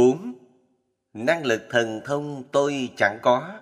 Bốn 0.00 0.34
Năng 1.14 1.46
lực 1.46 1.62
thần 1.70 2.00
thông 2.04 2.42
tôi 2.52 2.90
chẳng 2.96 3.18
có, 3.22 3.60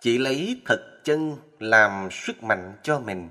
chỉ 0.00 0.18
lấy 0.18 0.62
thật 0.66 1.00
chân 1.04 1.36
làm 1.58 2.08
sức 2.10 2.42
mạnh 2.42 2.72
cho 2.82 3.00
mình. 3.00 3.28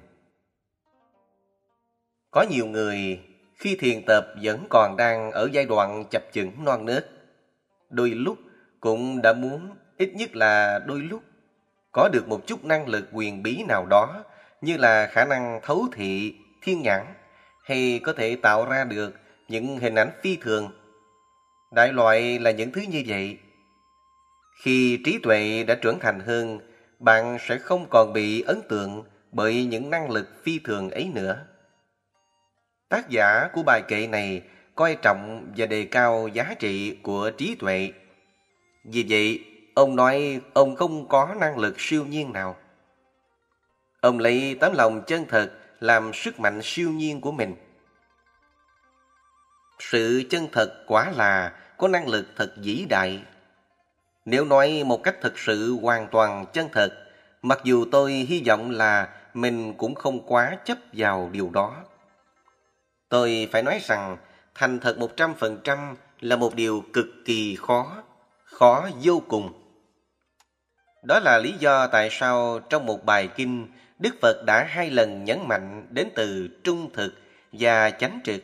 Có 2.31 2.45
nhiều 2.49 2.65
người 2.65 3.19
khi 3.55 3.75
thiền 3.79 4.05
tập 4.05 4.27
vẫn 4.41 4.65
còn 4.69 4.97
đang 4.97 5.31
ở 5.31 5.49
giai 5.51 5.65
đoạn 5.65 6.03
chập 6.11 6.23
chững 6.33 6.51
non 6.65 6.85
nớt. 6.85 7.09
Đôi 7.89 8.09
lúc 8.09 8.37
cũng 8.79 9.21
đã 9.21 9.33
muốn 9.33 9.69
ít 9.97 10.13
nhất 10.15 10.35
là 10.35 10.79
đôi 10.79 10.99
lúc 10.99 11.23
có 11.91 12.09
được 12.13 12.27
một 12.27 12.47
chút 12.47 12.65
năng 12.65 12.87
lực 12.87 13.05
quyền 13.11 13.43
bí 13.43 13.63
nào 13.67 13.85
đó 13.85 14.23
như 14.61 14.77
là 14.77 15.07
khả 15.07 15.25
năng 15.25 15.59
thấu 15.63 15.85
thị, 15.93 16.35
thiên 16.61 16.81
nhãn 16.81 17.05
hay 17.63 17.99
có 18.03 18.13
thể 18.13 18.35
tạo 18.35 18.65
ra 18.65 18.83
được 18.83 19.13
những 19.47 19.77
hình 19.77 19.95
ảnh 19.95 20.11
phi 20.21 20.35
thường 20.35 20.71
Đại 21.73 21.93
loại 21.93 22.39
là 22.39 22.51
những 22.51 22.71
thứ 22.71 22.81
như 22.81 23.03
vậy. 23.07 23.37
Khi 24.63 25.01
trí 25.05 25.19
tuệ 25.23 25.63
đã 25.63 25.75
trưởng 25.75 25.99
thành 25.99 26.19
hơn, 26.19 26.59
bạn 26.99 27.37
sẽ 27.47 27.57
không 27.57 27.87
còn 27.89 28.13
bị 28.13 28.41
ấn 28.41 28.61
tượng 28.69 29.03
bởi 29.31 29.65
những 29.65 29.89
năng 29.89 30.11
lực 30.11 30.43
phi 30.43 30.59
thường 30.59 30.89
ấy 30.89 31.11
nữa. 31.13 31.45
Tác 32.89 33.09
giả 33.09 33.49
của 33.53 33.63
bài 33.63 33.81
kệ 33.87 34.07
này 34.07 34.41
coi 34.75 34.95
trọng 34.95 35.51
và 35.57 35.65
đề 35.65 35.85
cao 35.85 36.27
giá 36.33 36.55
trị 36.59 36.97
của 37.03 37.31
trí 37.37 37.55
tuệ. 37.55 37.91
Vì 38.83 39.05
vậy, 39.09 39.45
ông 39.75 39.95
nói 39.95 40.41
ông 40.53 40.75
không 40.75 41.07
có 41.07 41.35
năng 41.39 41.57
lực 41.57 41.81
siêu 41.81 42.05
nhiên 42.05 42.33
nào. 42.33 42.55
Ông 44.01 44.19
lấy 44.19 44.57
tấm 44.59 44.73
lòng 44.75 45.03
chân 45.07 45.25
thật 45.29 45.51
làm 45.79 46.13
sức 46.13 46.39
mạnh 46.39 46.59
siêu 46.63 46.89
nhiên 46.89 47.21
của 47.21 47.31
mình. 47.31 47.55
Sự 49.79 50.23
chân 50.29 50.47
thật 50.51 50.83
quả 50.87 51.11
là 51.11 51.53
có 51.83 51.89
năng 51.89 52.07
lực 52.07 52.25
thật 52.35 52.53
vĩ 52.55 52.85
đại. 52.89 53.21
Nếu 54.25 54.45
nói 54.45 54.83
một 54.85 55.03
cách 55.03 55.15
thực 55.21 55.39
sự 55.39 55.77
hoàn 55.81 56.07
toàn 56.07 56.45
chân 56.53 56.69
thật, 56.71 56.93
mặc 57.41 57.59
dù 57.63 57.85
tôi 57.91 58.11
hy 58.11 58.43
vọng 58.47 58.71
là 58.71 59.09
mình 59.33 59.73
cũng 59.73 59.95
không 59.95 60.25
quá 60.27 60.57
chấp 60.65 60.77
vào 60.93 61.29
điều 61.31 61.49
đó. 61.49 61.75
Tôi 63.09 63.49
phải 63.51 63.63
nói 63.63 63.79
rằng 63.83 64.17
thành 64.55 64.79
thật 64.79 64.97
một 64.97 65.17
trăm 65.17 65.33
phần 65.33 65.59
trăm 65.63 65.95
là 66.19 66.35
một 66.35 66.55
điều 66.55 66.83
cực 66.93 67.05
kỳ 67.25 67.55
khó, 67.55 68.03
khó 68.43 68.89
vô 69.01 69.21
cùng. 69.27 69.53
Đó 71.03 71.19
là 71.19 71.37
lý 71.37 71.53
do 71.59 71.87
tại 71.87 72.09
sao 72.11 72.59
trong 72.69 72.85
một 72.85 73.05
bài 73.05 73.29
kinh, 73.35 73.67
Đức 73.99 74.15
Phật 74.21 74.43
đã 74.45 74.63
hai 74.63 74.89
lần 74.89 75.23
nhấn 75.23 75.39
mạnh 75.47 75.87
đến 75.89 76.09
từ 76.15 76.47
trung 76.63 76.89
thực 76.93 77.13
và 77.51 77.89
chánh 77.89 78.19
trực. 78.23 78.41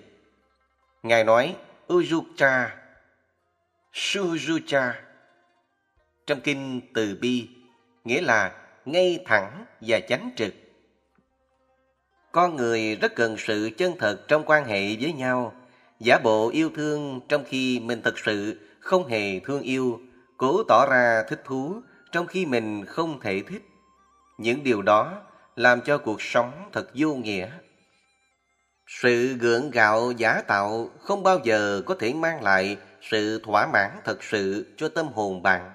Ngài 1.04 1.24
nói, 1.24 1.56
Ujukcha 1.88 2.79
Sujucha 3.94 4.94
Trong 6.28 6.42
kinh 6.42 6.82
Từ 6.94 7.18
Bi 7.22 7.48
nghĩa 8.04 8.22
là 8.22 8.52
ngay 8.86 9.20
thẳng 9.26 9.66
và 9.82 10.00
chánh 10.00 10.32
trực. 10.36 10.54
Con 12.32 12.56
người 12.56 12.96
rất 12.96 13.16
cần 13.16 13.36
sự 13.38 13.70
chân 13.78 13.94
thật 14.00 14.26
trong 14.28 14.44
quan 14.46 14.66
hệ 14.66 14.96
với 15.02 15.14
nhau, 15.14 15.54
giả 16.00 16.20
bộ 16.24 16.50
yêu 16.50 16.70
thương 16.76 17.22
trong 17.30 17.44
khi 17.48 17.80
mình 17.80 18.02
thật 18.02 18.20
sự 18.20 18.60
không 18.80 19.08
hề 19.08 19.40
thương 19.40 19.62
yêu, 19.62 20.00
cố 20.38 20.64
tỏ 20.68 20.86
ra 20.92 21.24
thích 21.30 21.42
thú 21.46 21.82
trong 22.12 22.28
khi 22.28 22.46
mình 22.46 22.86
không 22.86 23.20
thể 23.20 23.42
thích. 23.48 23.64
Những 24.38 24.64
điều 24.64 24.82
đó 24.82 25.22
làm 25.56 25.82
cho 25.82 25.98
cuộc 25.98 26.22
sống 26.22 26.70
thật 26.74 26.90
vô 26.94 27.14
nghĩa. 27.14 27.50
Sự 28.88 29.34
gượng 29.34 29.72
gạo 29.72 30.12
giả 30.12 30.42
tạo 30.42 30.90
không 31.00 31.24
bao 31.24 31.40
giờ 31.44 31.82
có 31.86 31.96
thể 32.00 32.14
mang 32.14 32.44
lại 32.44 32.78
sự 33.02 33.42
thỏa 33.44 33.68
mãn 33.68 33.92
thật 34.06 34.24
sự 34.24 34.66
cho 34.78 34.90
tâm 34.90 35.08
hồn 35.08 35.44
bạn. 35.44 35.72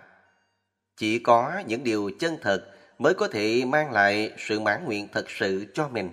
Chỉ 0.96 1.18
có 1.18 1.62
những 1.66 1.84
điều 1.84 2.10
chân 2.20 2.38
thật 2.42 2.64
mới 2.98 3.14
có 3.14 3.28
thể 3.28 3.62
mang 3.66 3.92
lại 3.92 4.32
sự 4.38 4.60
mãn 4.60 4.84
nguyện 4.84 5.08
thật 5.12 5.30
sự 5.30 5.66
cho 5.74 5.88
mình. 5.88 6.10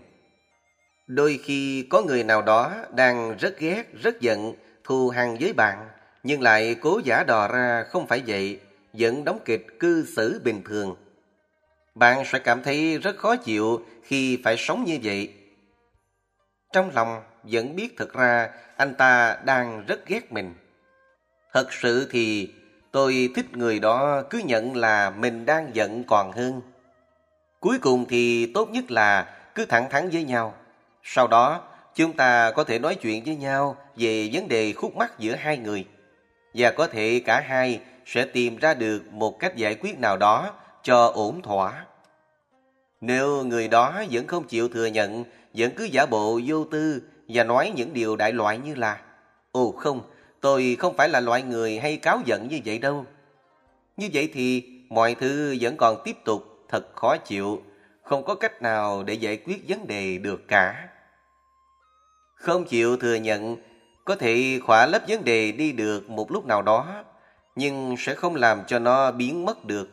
Đôi 1.08 1.40
khi 1.44 1.88
có 1.90 2.02
người 2.02 2.24
nào 2.24 2.42
đó 2.42 2.74
đang 2.96 3.38
rất 3.38 3.60
ghét, 3.60 3.84
rất 4.04 4.22
giận, 4.22 4.54
thù 4.84 5.10
hằn 5.10 5.38
với 5.40 5.54
bạn, 5.54 5.90
nhưng 6.24 6.42
lại 6.42 6.76
cố 6.82 7.02
giả 7.04 7.24
đò 7.24 7.48
ra 7.48 7.84
không 7.90 8.08
phải 8.08 8.24
vậy, 8.28 8.60
vẫn 8.94 9.24
đóng 9.24 9.40
kịch 9.46 9.68
cư 9.80 10.06
xử 10.16 10.42
bình 10.44 10.62
thường. 10.66 10.96
Bạn 11.96 12.24
sẽ 12.26 12.40
cảm 12.40 12.64
thấy 12.64 12.98
rất 12.98 13.18
khó 13.18 13.36
chịu 13.36 13.86
khi 14.04 14.40
phải 14.44 14.56
sống 14.58 14.84
như 14.84 15.00
vậy. 15.04 15.34
Trong 16.74 16.92
lòng 16.96 17.24
vẫn 17.44 17.76
biết 17.76 17.98
thật 17.98 18.14
ra 18.14 18.50
anh 18.78 18.96
ta 18.96 19.38
đang 19.46 19.86
rất 19.86 20.08
ghét 20.08 20.32
mình. 20.32 20.54
Thật 21.54 21.74
sự 21.74 22.08
thì 22.12 22.50
tôi 22.92 23.30
thích 23.36 23.58
người 23.58 23.80
đó 23.80 24.24
cứ 24.30 24.42
nhận 24.46 24.76
là 24.76 25.10
mình 25.10 25.46
đang 25.46 25.70
giận 25.76 26.04
còn 26.04 26.32
hơn. 26.32 26.62
Cuối 27.60 27.78
cùng 27.82 28.06
thì 28.10 28.52
tốt 28.54 28.70
nhất 28.70 28.92
là 28.92 29.36
cứ 29.56 29.66
thẳng 29.66 29.90
thắn 29.90 30.10
với 30.10 30.24
nhau. 30.24 30.54
Sau 31.04 31.28
đó 31.28 31.62
chúng 31.96 32.14
ta 32.14 32.52
có 32.52 32.64
thể 32.64 32.80
nói 32.80 32.96
chuyện 32.96 33.24
với 33.24 33.36
nhau 33.36 33.78
về 33.96 34.30
vấn 34.34 34.48
đề 34.48 34.74
khúc 34.74 34.96
mắc 34.96 35.20
giữa 35.20 35.36
hai 35.36 35.58
người. 35.58 35.86
Và 36.54 36.72
có 36.72 36.88
thể 36.88 37.22
cả 37.26 37.40
hai 37.40 37.80
sẽ 38.06 38.26
tìm 38.26 38.58
ra 38.58 38.74
được 38.74 39.04
một 39.12 39.40
cách 39.40 39.56
giải 39.56 39.76
quyết 39.76 40.00
nào 40.00 40.18
đó 40.18 40.54
cho 40.84 41.06
ổn 41.06 41.42
thỏa. 41.42 41.86
Nếu 43.02 43.44
người 43.44 43.68
đó 43.68 44.04
vẫn 44.12 44.28
không 44.28 44.48
chịu 44.48 44.70
thừa 44.70 44.86
nhận, 44.86 45.24
vẫn 45.54 45.72
cứ 45.76 45.84
giả 45.84 46.06
bộ 46.06 46.40
vô 46.46 46.66
tư 46.66 47.02
và 47.28 47.44
nói 47.44 47.72
những 47.76 47.94
điều 47.94 48.16
đại 48.16 48.32
loại 48.32 48.58
như 48.58 48.76
là 48.76 49.02
Ồ 49.52 49.72
không, 49.72 50.02
Tôi 50.42 50.78
không 50.80 50.98
phải 50.98 51.10
là 51.10 51.20
loại 51.20 51.44
người 51.44 51.80
hay 51.80 51.98
cáo 51.98 52.22
giận 52.26 52.48
như 52.48 52.60
vậy 52.66 52.80
đâu. 52.80 53.06
Như 53.98 54.10
vậy 54.14 54.30
thì 54.34 54.64
mọi 54.90 55.16
thứ 55.16 55.56
vẫn 55.62 55.78
còn 55.78 56.02
tiếp 56.04 56.16
tục 56.26 56.66
thật 56.70 56.96
khó 56.96 57.18
chịu, 57.18 57.64
không 58.04 58.26
có 58.26 58.36
cách 58.36 58.62
nào 58.62 59.04
để 59.04 59.14
giải 59.14 59.38
quyết 59.38 59.64
vấn 59.68 59.88
đề 59.88 60.18
được 60.18 60.48
cả. 60.48 60.88
Không 62.36 62.66
chịu 62.66 62.98
thừa 62.98 63.16
nhận 63.16 63.58
có 64.06 64.16
thể 64.16 64.60
khỏa 64.64 64.86
lấp 64.86 65.02
vấn 65.08 65.24
đề 65.24 65.52
đi 65.52 65.72
được 65.72 66.10
một 66.10 66.32
lúc 66.32 66.46
nào 66.46 66.62
đó, 66.62 67.04
nhưng 67.56 67.96
sẽ 67.98 68.16
không 68.16 68.36
làm 68.36 68.62
cho 68.68 68.80
nó 68.80 69.12
biến 69.12 69.46
mất 69.46 69.66
được. 69.66 69.90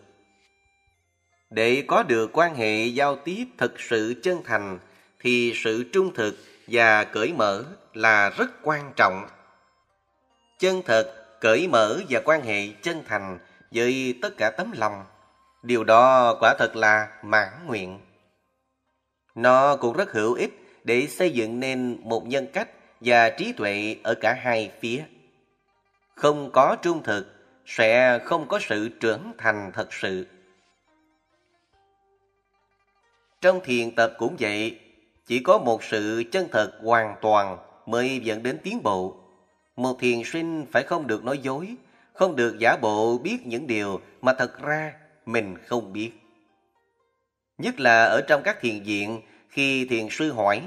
Để 1.50 1.84
có 1.86 2.02
được 2.02 2.30
quan 2.32 2.54
hệ 2.54 2.84
giao 2.86 3.16
tiếp 3.16 3.44
thật 3.58 3.80
sự 3.80 4.20
chân 4.22 4.42
thành 4.44 4.78
thì 5.20 5.52
sự 5.56 5.84
trung 5.92 6.14
thực 6.14 6.36
và 6.66 7.04
cởi 7.04 7.32
mở 7.32 7.64
là 7.94 8.30
rất 8.30 8.50
quan 8.62 8.92
trọng 8.96 9.26
chân 10.58 10.82
thật, 10.84 11.14
cởi 11.40 11.68
mở 11.68 12.00
và 12.08 12.20
quan 12.24 12.42
hệ 12.42 12.68
chân 12.82 13.02
thành 13.06 13.38
với 13.70 14.18
tất 14.22 14.36
cả 14.36 14.50
tấm 14.50 14.72
lòng. 14.72 15.04
Điều 15.62 15.84
đó 15.84 16.36
quả 16.40 16.54
thật 16.58 16.76
là 16.76 17.08
mãn 17.22 17.66
nguyện. 17.66 18.00
Nó 19.34 19.76
cũng 19.76 19.96
rất 19.96 20.12
hữu 20.12 20.34
ích 20.34 20.50
để 20.84 21.06
xây 21.06 21.30
dựng 21.30 21.60
nên 21.60 22.00
một 22.02 22.26
nhân 22.26 22.46
cách 22.52 22.68
và 23.00 23.30
trí 23.30 23.52
tuệ 23.52 23.96
ở 24.02 24.14
cả 24.14 24.34
hai 24.34 24.72
phía. 24.80 25.04
Không 26.14 26.50
có 26.52 26.76
trung 26.82 27.02
thực 27.02 27.26
sẽ 27.66 28.18
không 28.24 28.48
có 28.48 28.58
sự 28.62 28.88
trưởng 28.88 29.32
thành 29.38 29.70
thật 29.74 29.92
sự. 29.92 30.26
Trong 33.40 33.60
thiền 33.64 33.94
tập 33.94 34.12
cũng 34.18 34.36
vậy, 34.40 34.80
chỉ 35.26 35.38
có 35.38 35.58
một 35.58 35.84
sự 35.84 36.24
chân 36.32 36.48
thật 36.52 36.72
hoàn 36.82 37.14
toàn 37.20 37.58
mới 37.86 38.20
dẫn 38.20 38.42
đến 38.42 38.58
tiến 38.62 38.82
bộ. 38.82 39.27
Một 39.78 39.96
thiền 40.00 40.22
sinh 40.24 40.66
phải 40.72 40.82
không 40.82 41.06
được 41.06 41.24
nói 41.24 41.38
dối, 41.38 41.76
không 42.12 42.36
được 42.36 42.58
giả 42.58 42.76
bộ 42.76 43.18
biết 43.18 43.46
những 43.46 43.66
điều 43.66 44.00
mà 44.22 44.32
thật 44.32 44.60
ra 44.62 44.94
mình 45.26 45.56
không 45.66 45.92
biết. 45.92 46.12
Nhất 47.58 47.80
là 47.80 48.04
ở 48.04 48.20
trong 48.28 48.42
các 48.42 48.60
thiền 48.60 48.82
viện, 48.82 49.20
khi 49.48 49.84
thiền 49.84 50.08
sư 50.10 50.32
hỏi, 50.32 50.62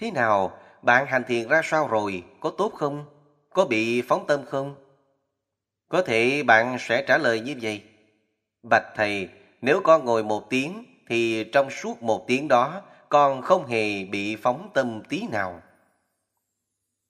Thế 0.00 0.10
nào, 0.10 0.58
bạn 0.82 1.06
hành 1.06 1.24
thiền 1.24 1.48
ra 1.48 1.60
sao 1.64 1.88
rồi, 1.88 2.24
có 2.40 2.50
tốt 2.50 2.72
không? 2.74 3.04
Có 3.50 3.64
bị 3.64 4.02
phóng 4.02 4.24
tâm 4.26 4.44
không? 4.46 4.74
Có 5.88 6.02
thể 6.02 6.42
bạn 6.42 6.76
sẽ 6.80 7.02
trả 7.02 7.18
lời 7.18 7.40
như 7.40 7.54
vậy. 7.62 7.82
Bạch 8.70 8.86
thầy, 8.96 9.28
nếu 9.60 9.80
con 9.84 10.04
ngồi 10.04 10.24
một 10.24 10.50
tiếng 10.50 10.84
thì 11.08 11.44
trong 11.52 11.70
suốt 11.70 12.02
một 12.02 12.24
tiếng 12.26 12.48
đó 12.48 12.82
con 13.08 13.42
không 13.42 13.66
hề 13.66 14.04
bị 14.04 14.36
phóng 14.36 14.70
tâm 14.74 15.02
tí 15.08 15.26
nào. 15.30 15.62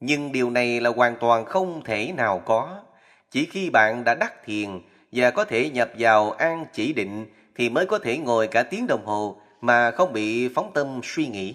Nhưng 0.00 0.32
điều 0.32 0.50
này 0.50 0.80
là 0.80 0.90
hoàn 0.90 1.16
toàn 1.20 1.44
không 1.44 1.82
thể 1.84 2.12
nào 2.16 2.42
có. 2.44 2.82
Chỉ 3.30 3.46
khi 3.46 3.70
bạn 3.70 4.04
đã 4.04 4.14
đắc 4.14 4.44
thiền 4.44 4.80
và 5.12 5.30
có 5.30 5.44
thể 5.44 5.70
nhập 5.70 5.90
vào 5.98 6.30
an 6.30 6.66
chỉ 6.72 6.92
định 6.92 7.26
thì 7.54 7.68
mới 7.68 7.86
có 7.86 7.98
thể 7.98 8.18
ngồi 8.18 8.48
cả 8.48 8.62
tiếng 8.62 8.86
đồng 8.86 9.06
hồ 9.06 9.40
mà 9.60 9.90
không 9.90 10.12
bị 10.12 10.48
phóng 10.48 10.70
tâm 10.74 11.00
suy 11.04 11.26
nghĩ. 11.26 11.54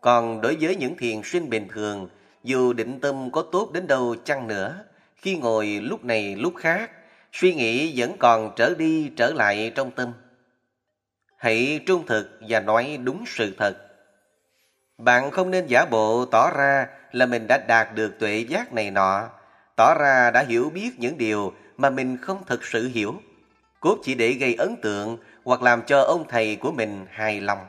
Còn 0.00 0.40
đối 0.40 0.56
với 0.60 0.76
những 0.76 0.96
thiền 0.96 1.20
sinh 1.24 1.50
bình 1.50 1.68
thường, 1.68 2.08
dù 2.44 2.72
định 2.72 3.00
tâm 3.00 3.30
có 3.30 3.42
tốt 3.52 3.70
đến 3.72 3.86
đâu 3.86 4.16
chăng 4.24 4.46
nữa, 4.46 4.84
khi 5.16 5.36
ngồi 5.36 5.66
lúc 5.66 6.04
này 6.04 6.36
lúc 6.36 6.54
khác, 6.56 6.90
suy 7.32 7.54
nghĩ 7.54 8.00
vẫn 8.00 8.16
còn 8.18 8.52
trở 8.56 8.74
đi 8.74 9.10
trở 9.16 9.32
lại 9.32 9.72
trong 9.74 9.90
tâm. 9.90 10.12
Hãy 11.36 11.80
trung 11.86 12.06
thực 12.06 12.40
và 12.48 12.60
nói 12.60 12.98
đúng 13.04 13.24
sự 13.26 13.54
thật. 13.58 13.91
Bạn 14.98 15.30
không 15.30 15.50
nên 15.50 15.66
giả 15.66 15.84
bộ 15.84 16.24
tỏ 16.24 16.50
ra 16.50 16.86
là 17.12 17.26
mình 17.26 17.46
đã 17.48 17.58
đạt 17.68 17.94
được 17.94 18.18
tuệ 18.18 18.44
giác 18.48 18.72
này 18.72 18.90
nọ, 18.90 19.28
tỏ 19.76 19.94
ra 19.94 20.30
đã 20.30 20.42
hiểu 20.42 20.70
biết 20.70 20.90
những 20.98 21.18
điều 21.18 21.52
mà 21.76 21.90
mình 21.90 22.16
không 22.16 22.44
thực 22.46 22.64
sự 22.64 22.88
hiểu, 22.88 23.14
cốt 23.80 23.98
chỉ 24.02 24.14
để 24.14 24.32
gây 24.32 24.54
ấn 24.54 24.76
tượng 24.82 25.18
hoặc 25.44 25.62
làm 25.62 25.82
cho 25.82 26.02
ông 26.02 26.24
thầy 26.28 26.56
của 26.56 26.72
mình 26.72 27.06
hài 27.10 27.40
lòng. 27.40 27.66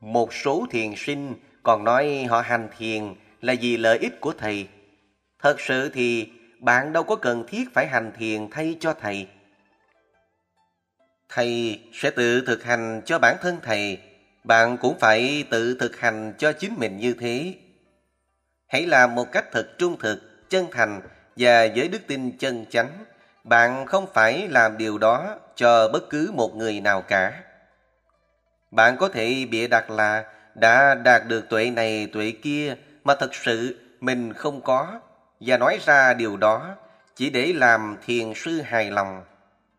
Một 0.00 0.34
số 0.34 0.66
thiền 0.70 0.94
sinh 0.96 1.34
còn 1.62 1.84
nói 1.84 2.26
họ 2.30 2.40
hành 2.40 2.68
thiền 2.78 3.14
là 3.40 3.54
vì 3.60 3.76
lợi 3.76 3.98
ích 3.98 4.20
của 4.20 4.32
thầy. 4.38 4.68
Thật 5.38 5.60
sự 5.60 5.88
thì 5.94 6.32
bạn 6.58 6.92
đâu 6.92 7.02
có 7.02 7.16
cần 7.16 7.44
thiết 7.48 7.64
phải 7.74 7.86
hành 7.86 8.12
thiền 8.18 8.50
thay 8.50 8.76
cho 8.80 8.94
thầy. 8.94 9.28
Thầy 11.28 11.80
sẽ 11.92 12.10
tự 12.10 12.40
thực 12.46 12.64
hành 12.64 13.02
cho 13.04 13.18
bản 13.18 13.36
thân 13.40 13.58
thầy, 13.62 13.98
bạn 14.44 14.76
cũng 14.76 14.98
phải 14.98 15.44
tự 15.50 15.76
thực 15.80 16.00
hành 16.00 16.32
cho 16.38 16.52
chính 16.52 16.74
mình 16.76 16.96
như 16.96 17.14
thế. 17.20 17.54
Hãy 18.66 18.86
làm 18.86 19.14
một 19.14 19.32
cách 19.32 19.52
thật 19.52 19.66
trung 19.78 19.98
thực, 19.98 20.50
chân 20.50 20.66
thành 20.72 21.00
và 21.36 21.68
với 21.76 21.88
đức 21.88 22.00
tin 22.06 22.38
chân 22.38 22.64
chánh. 22.70 23.04
Bạn 23.44 23.86
không 23.86 24.06
phải 24.14 24.48
làm 24.48 24.78
điều 24.78 24.98
đó 24.98 25.38
cho 25.56 25.88
bất 25.88 26.10
cứ 26.10 26.30
một 26.34 26.56
người 26.56 26.80
nào 26.80 27.02
cả. 27.02 27.42
Bạn 28.70 28.96
có 28.96 29.08
thể 29.08 29.46
bịa 29.50 29.68
đặt 29.68 29.90
là 29.90 30.24
đã 30.54 30.94
đạt 30.94 31.22
được 31.28 31.48
tuệ 31.48 31.70
này 31.70 32.08
tuệ 32.12 32.32
kia 32.42 32.76
mà 33.04 33.14
thật 33.14 33.34
sự 33.34 33.78
mình 34.00 34.32
không 34.32 34.60
có 34.60 35.00
và 35.40 35.56
nói 35.56 35.78
ra 35.84 36.14
điều 36.14 36.36
đó 36.36 36.76
chỉ 37.16 37.30
để 37.30 37.52
làm 37.52 37.96
thiền 38.06 38.34
sư 38.34 38.60
hài 38.60 38.90
lòng. 38.90 39.24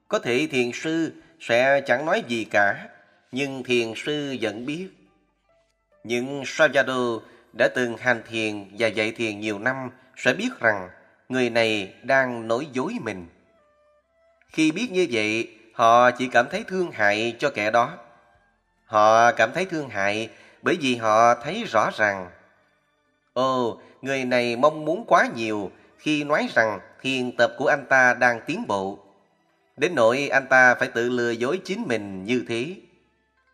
Có 0.08 0.20
thể 0.20 0.48
thiền 0.52 0.72
sư 0.74 1.14
sẽ 1.40 1.82
chẳng 1.82 2.06
nói 2.06 2.24
gì 2.28 2.44
cả, 2.44 2.88
nhưng 3.36 3.64
thiền 3.64 3.94
sư 3.96 4.36
vẫn 4.42 4.66
biết. 4.66 4.88
Những 6.04 6.44
Sayadaw 6.44 7.20
đã 7.58 7.68
từng 7.76 7.98
hành 7.98 8.22
thiền 8.30 8.68
và 8.80 8.88
dạy 8.88 9.12
thiền 9.12 9.40
nhiều 9.40 9.60
năm 9.60 9.90
sẽ 10.18 10.34
biết 10.34 10.60
rằng 10.60 10.90
người 11.30 11.50
này 11.50 11.94
đang 12.04 12.48
nói 12.48 12.68
dối 12.74 12.94
mình. 13.02 13.28
Khi 14.50 14.72
biết 14.72 14.92
như 14.92 15.08
vậy, 15.12 15.50
họ 15.74 16.12
chỉ 16.12 16.28
cảm 16.28 16.46
thấy 16.52 16.64
thương 16.64 16.92
hại 16.92 17.36
cho 17.40 17.50
kẻ 17.50 17.72
đó. 17.72 17.98
Họ 18.86 19.32
cảm 19.32 19.52
thấy 19.54 19.66
thương 19.66 19.90
hại 19.90 20.30
bởi 20.62 20.78
vì 20.82 20.96
họ 20.96 21.36
thấy 21.36 21.64
rõ 21.64 21.90
ràng. 21.98 22.30
Ồ, 23.34 23.82
người 24.02 24.26
này 24.26 24.56
mong 24.56 24.86
muốn 24.86 25.06
quá 25.08 25.28
nhiều 25.36 25.72
khi 25.98 26.24
nói 26.24 26.50
rằng 26.56 26.80
thiền 27.02 27.32
tập 27.38 27.52
của 27.58 27.68
anh 27.68 27.86
ta 27.90 28.14
đang 28.14 28.42
tiến 28.46 28.64
bộ. 28.68 29.00
Đến 29.78 29.96
nỗi 29.96 30.30
anh 30.32 30.48
ta 30.48 30.76
phải 30.76 30.88
tự 30.88 31.10
lừa 31.10 31.32
dối 31.32 31.62
chính 31.66 31.84
mình 31.88 32.26
như 32.26 32.46
thế. 32.48 32.76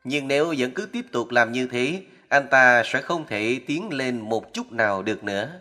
Nhưng 0.04 0.28
nếu 0.28 0.54
vẫn 0.58 0.72
cứ 0.72 0.86
tiếp 0.86 1.06
tục 1.12 1.32
làm 1.32 1.52
như 1.52 1.68
thế, 1.68 2.04
anh 2.28 2.47
ta 2.47 2.84
sẽ 2.86 3.02
không 3.02 3.26
thể 3.28 3.60
tiến 3.68 3.93
lên 3.93 4.20
một 4.20 4.54
chút 4.54 4.72
nào 4.72 5.04
được 5.04 5.24
nữa. 5.24 5.60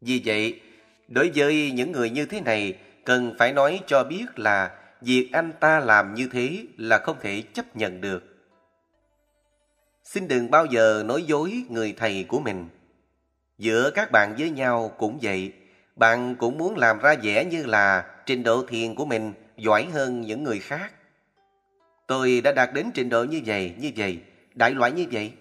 Vì 0.00 0.22
vậy, 0.24 0.60
đối 1.08 1.30
với 1.34 1.70
những 1.70 1.92
người 1.92 2.10
như 2.10 2.26
thế 2.26 2.40
này, 2.40 2.78
cần 3.04 3.34
phải 3.38 3.52
nói 3.52 3.80
cho 3.86 4.04
biết 4.04 4.38
là 4.38 4.70
việc 5.00 5.28
anh 5.32 5.52
ta 5.60 5.80
làm 5.80 6.14
như 6.14 6.28
thế 6.32 6.64
là 6.76 6.98
không 6.98 7.16
thể 7.20 7.42
chấp 7.52 7.76
nhận 7.76 8.00
được. 8.00 8.24
Xin 10.04 10.28
đừng 10.28 10.50
bao 10.50 10.66
giờ 10.66 11.02
nói 11.06 11.22
dối 11.22 11.62
người 11.68 11.94
thầy 11.96 12.24
của 12.28 12.40
mình. 12.40 12.68
Giữa 13.58 13.90
các 13.90 14.12
bạn 14.12 14.34
với 14.38 14.50
nhau 14.50 14.94
cũng 14.98 15.18
vậy, 15.22 15.52
bạn 15.96 16.36
cũng 16.36 16.58
muốn 16.58 16.76
làm 16.76 16.98
ra 16.98 17.14
vẻ 17.22 17.44
như 17.44 17.66
là 17.66 18.04
trình 18.26 18.42
độ 18.42 18.64
thiền 18.68 18.94
của 18.94 19.04
mình 19.04 19.32
giỏi 19.56 19.84
hơn 19.92 20.20
những 20.20 20.44
người 20.44 20.58
khác. 20.58 20.92
Tôi 22.08 22.40
đã 22.40 22.52
đạt 22.52 22.72
đến 22.72 22.90
trình 22.94 23.08
độ 23.08 23.24
như 23.24 23.40
vậy, 23.46 23.74
như 23.78 23.90
vậy, 23.96 24.18
đại 24.54 24.70
loại 24.70 24.92
như 24.92 25.06
vậy. 25.12 25.32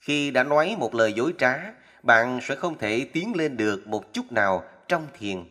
Khi 0.00 0.30
đã 0.30 0.42
nói 0.42 0.76
một 0.78 0.94
lời 0.94 1.12
dối 1.12 1.34
trá, 1.38 1.54
bạn 2.02 2.40
sẽ 2.42 2.54
không 2.54 2.78
thể 2.78 3.06
tiến 3.12 3.36
lên 3.36 3.56
được 3.56 3.86
một 3.86 4.12
chút 4.12 4.32
nào 4.32 4.64
trong 4.88 5.06
thiền. 5.18 5.44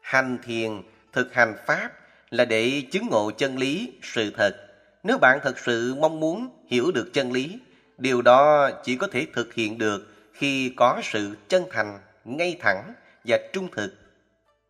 Hành 0.00 0.38
thiền, 0.42 0.82
thực 1.12 1.34
hành 1.34 1.54
pháp 1.66 1.90
là 2.30 2.44
để 2.44 2.82
chứng 2.90 3.08
ngộ 3.10 3.30
chân 3.30 3.58
lý, 3.58 3.92
sự 4.02 4.30
thật. 4.36 4.56
Nếu 5.02 5.18
bạn 5.18 5.38
thật 5.42 5.58
sự 5.58 5.94
mong 5.94 6.20
muốn 6.20 6.48
hiểu 6.66 6.92
được 6.92 7.10
chân 7.12 7.32
lý, 7.32 7.58
điều 7.98 8.22
đó 8.22 8.70
chỉ 8.84 8.96
có 8.96 9.08
thể 9.12 9.26
thực 9.34 9.54
hiện 9.54 9.78
được 9.78 10.14
khi 10.32 10.72
có 10.76 11.00
sự 11.04 11.36
chân 11.48 11.64
thành, 11.70 11.98
ngay 12.24 12.56
thẳng 12.60 12.94
và 13.24 13.38
trung 13.52 13.68
thực. 13.72 13.94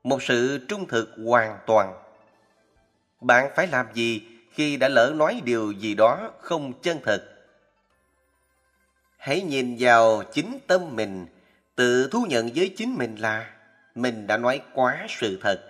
Một 0.04 0.22
sự 0.22 0.66
trung 0.68 0.88
thực 0.88 1.10
hoàn 1.24 1.58
toàn. 1.66 1.94
Bạn 3.20 3.50
phải 3.56 3.66
làm 3.66 3.86
gì 3.94 4.35
khi 4.56 4.76
đã 4.76 4.88
lỡ 4.88 5.12
nói 5.16 5.40
điều 5.44 5.72
gì 5.72 5.94
đó 5.94 6.30
không 6.40 6.72
chân 6.82 6.98
thật? 7.04 7.24
Hãy 9.16 9.42
nhìn 9.42 9.76
vào 9.78 10.22
chính 10.32 10.58
tâm 10.66 10.96
mình, 10.96 11.26
tự 11.74 12.08
thú 12.12 12.26
nhận 12.28 12.50
với 12.54 12.74
chính 12.76 12.94
mình 12.94 13.16
là 13.16 13.50
mình 13.94 14.26
đã 14.26 14.36
nói 14.36 14.60
quá 14.74 15.06
sự 15.08 15.38
thật. 15.42 15.60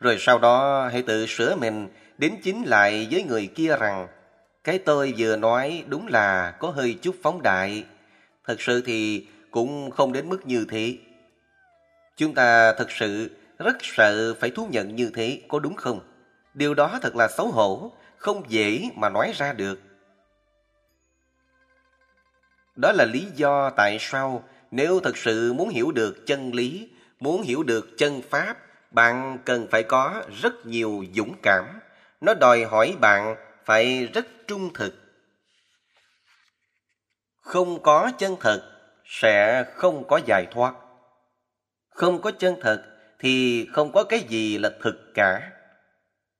Rồi 0.00 0.16
sau 0.18 0.38
đó 0.38 0.88
hãy 0.92 1.02
tự 1.02 1.26
sửa 1.26 1.56
mình 1.56 1.88
đến 2.18 2.36
chính 2.42 2.62
lại 2.62 3.08
với 3.10 3.22
người 3.22 3.46
kia 3.46 3.76
rằng 3.80 4.08
cái 4.64 4.78
tôi 4.78 5.14
vừa 5.18 5.36
nói 5.36 5.84
đúng 5.86 6.06
là 6.06 6.56
có 6.58 6.70
hơi 6.70 6.98
chút 7.02 7.16
phóng 7.22 7.42
đại. 7.42 7.84
Thật 8.44 8.60
sự 8.60 8.82
thì 8.86 9.26
cũng 9.50 9.90
không 9.90 10.12
đến 10.12 10.28
mức 10.28 10.46
như 10.46 10.66
thế. 10.70 10.96
Chúng 12.16 12.34
ta 12.34 12.72
thật 12.72 12.90
sự 12.90 13.30
rất 13.58 13.76
sợ 13.80 14.34
phải 14.40 14.50
thú 14.50 14.68
nhận 14.70 14.96
như 14.96 15.10
thế, 15.14 15.40
có 15.48 15.58
đúng 15.58 15.74
không? 15.74 16.00
Điều 16.54 16.74
đó 16.74 16.98
thật 17.02 17.16
là 17.16 17.28
xấu 17.28 17.48
hổ, 17.48 17.92
không 18.16 18.42
dễ 18.48 18.90
mà 18.94 19.08
nói 19.08 19.32
ra 19.36 19.52
được. 19.52 19.80
Đó 22.76 22.92
là 22.92 23.04
lý 23.04 23.26
do 23.34 23.70
tại 23.70 23.96
sao 24.00 24.44
nếu 24.70 25.00
thật 25.00 25.16
sự 25.16 25.52
muốn 25.52 25.68
hiểu 25.68 25.92
được 25.92 26.26
chân 26.26 26.54
lý, 26.54 26.88
muốn 27.20 27.42
hiểu 27.42 27.62
được 27.62 27.88
chân 27.98 28.22
pháp, 28.30 28.56
bạn 28.90 29.38
cần 29.44 29.66
phải 29.70 29.82
có 29.82 30.22
rất 30.42 30.66
nhiều 30.66 31.04
dũng 31.14 31.34
cảm. 31.42 31.64
Nó 32.20 32.34
đòi 32.34 32.64
hỏi 32.64 32.96
bạn 33.00 33.36
phải 33.64 34.06
rất 34.06 34.26
trung 34.46 34.72
thực. 34.74 34.94
Không 37.40 37.82
có 37.82 38.10
chân 38.18 38.36
thật 38.40 38.62
sẽ 39.04 39.64
không 39.74 40.08
có 40.08 40.20
giải 40.26 40.46
thoát. 40.50 40.74
Không 41.88 42.20
có 42.20 42.30
chân 42.30 42.56
thật 42.60 42.84
thì 43.18 43.66
không 43.72 43.92
có 43.92 44.04
cái 44.04 44.20
gì 44.20 44.58
là 44.58 44.70
thực 44.82 44.94
cả. 45.14 45.50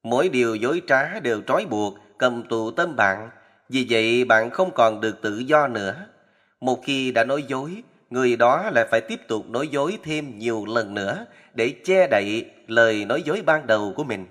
Mỗi 0.02 0.28
điều 0.28 0.54
dối 0.54 0.82
trá 0.86 1.20
đều 1.20 1.42
trói 1.46 1.66
buộc, 1.66 1.94
cầm 2.18 2.42
tù 2.48 2.70
tâm 2.70 2.96
bạn. 2.96 3.30
Vì 3.68 3.86
vậy 3.90 4.24
bạn 4.24 4.50
không 4.50 4.70
còn 4.74 5.00
được 5.00 5.22
tự 5.22 5.38
do 5.38 5.66
nữa. 5.66 6.06
Một 6.60 6.80
khi 6.84 7.12
đã 7.12 7.24
nói 7.24 7.42
dối, 7.42 7.82
người 8.10 8.36
đó 8.36 8.70
lại 8.74 8.86
phải 8.90 9.00
tiếp 9.00 9.20
tục 9.28 9.48
nói 9.48 9.68
dối 9.68 9.98
thêm 10.04 10.38
nhiều 10.38 10.64
lần 10.66 10.94
nữa 10.94 11.26
để 11.54 11.74
che 11.84 12.06
đậy 12.06 12.50
lời 12.66 13.04
nói 13.04 13.22
dối 13.22 13.42
ban 13.46 13.66
đầu 13.66 13.92
của 13.96 14.04
mình. 14.04 14.26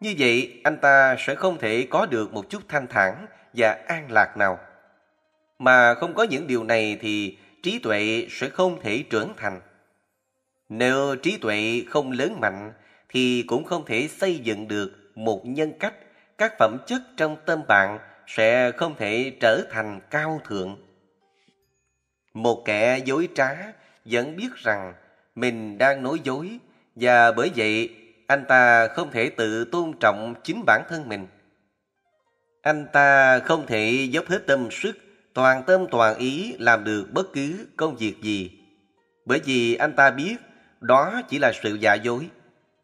Như 0.00 0.14
vậy, 0.18 0.60
anh 0.64 0.76
ta 0.76 1.16
sẽ 1.18 1.34
không 1.34 1.58
thể 1.58 1.86
có 1.90 2.06
được 2.06 2.32
một 2.32 2.50
chút 2.50 2.62
thanh 2.68 2.86
thản 2.86 3.26
và 3.52 3.78
an 3.86 4.12
lạc 4.12 4.36
nào. 4.36 4.58
Mà 5.58 5.94
không 5.94 6.14
có 6.14 6.22
những 6.22 6.46
điều 6.46 6.64
này 6.64 6.98
thì 7.00 7.38
trí 7.62 7.78
tuệ 7.78 8.26
sẽ 8.30 8.48
không 8.48 8.80
thể 8.80 9.04
trưởng 9.10 9.32
thành. 9.36 9.60
Nếu 10.68 11.16
trí 11.16 11.36
tuệ 11.36 11.82
không 11.88 12.12
lớn 12.12 12.40
mạnh 12.40 12.72
thì 13.08 13.44
cũng 13.46 13.64
không 13.64 13.84
thể 13.86 14.08
xây 14.08 14.38
dựng 14.38 14.68
được 14.68 15.10
một 15.14 15.46
nhân 15.46 15.72
cách, 15.80 15.94
các 16.38 16.54
phẩm 16.58 16.78
chất 16.86 17.02
trong 17.16 17.36
tâm 17.46 17.62
bạn 17.68 17.98
sẽ 18.26 18.72
không 18.72 18.94
thể 18.98 19.32
trở 19.40 19.62
thành 19.70 20.00
cao 20.10 20.40
thượng. 20.44 20.76
Một 22.34 22.62
kẻ 22.64 22.98
dối 23.04 23.28
trá 23.34 23.50
vẫn 24.04 24.36
biết 24.36 24.54
rằng 24.56 24.94
mình 25.34 25.78
đang 25.78 26.02
nói 26.02 26.18
dối 26.24 26.58
và 26.94 27.32
bởi 27.32 27.50
vậy 27.56 27.90
anh 28.26 28.44
ta 28.48 28.88
không 28.88 29.10
thể 29.10 29.30
tự 29.30 29.64
tôn 29.64 29.92
trọng 30.00 30.34
chính 30.44 30.62
bản 30.66 30.82
thân 30.88 31.08
mình. 31.08 31.26
Anh 32.62 32.86
ta 32.92 33.38
không 33.38 33.66
thể 33.66 34.08
dốc 34.10 34.26
hết 34.26 34.46
tâm 34.46 34.68
sức, 34.70 34.98
toàn 35.34 35.62
tâm 35.66 35.86
toàn 35.90 36.18
ý 36.18 36.54
làm 36.58 36.84
được 36.84 37.06
bất 37.12 37.32
cứ 37.32 37.66
công 37.76 37.96
việc 37.96 38.14
gì. 38.22 38.50
Bởi 39.24 39.40
vì 39.44 39.74
anh 39.74 39.92
ta 39.96 40.10
biết 40.10 40.36
đó 40.80 41.22
chỉ 41.28 41.38
là 41.38 41.52
sự 41.62 41.74
giả 41.74 41.94
dối. 41.94 42.28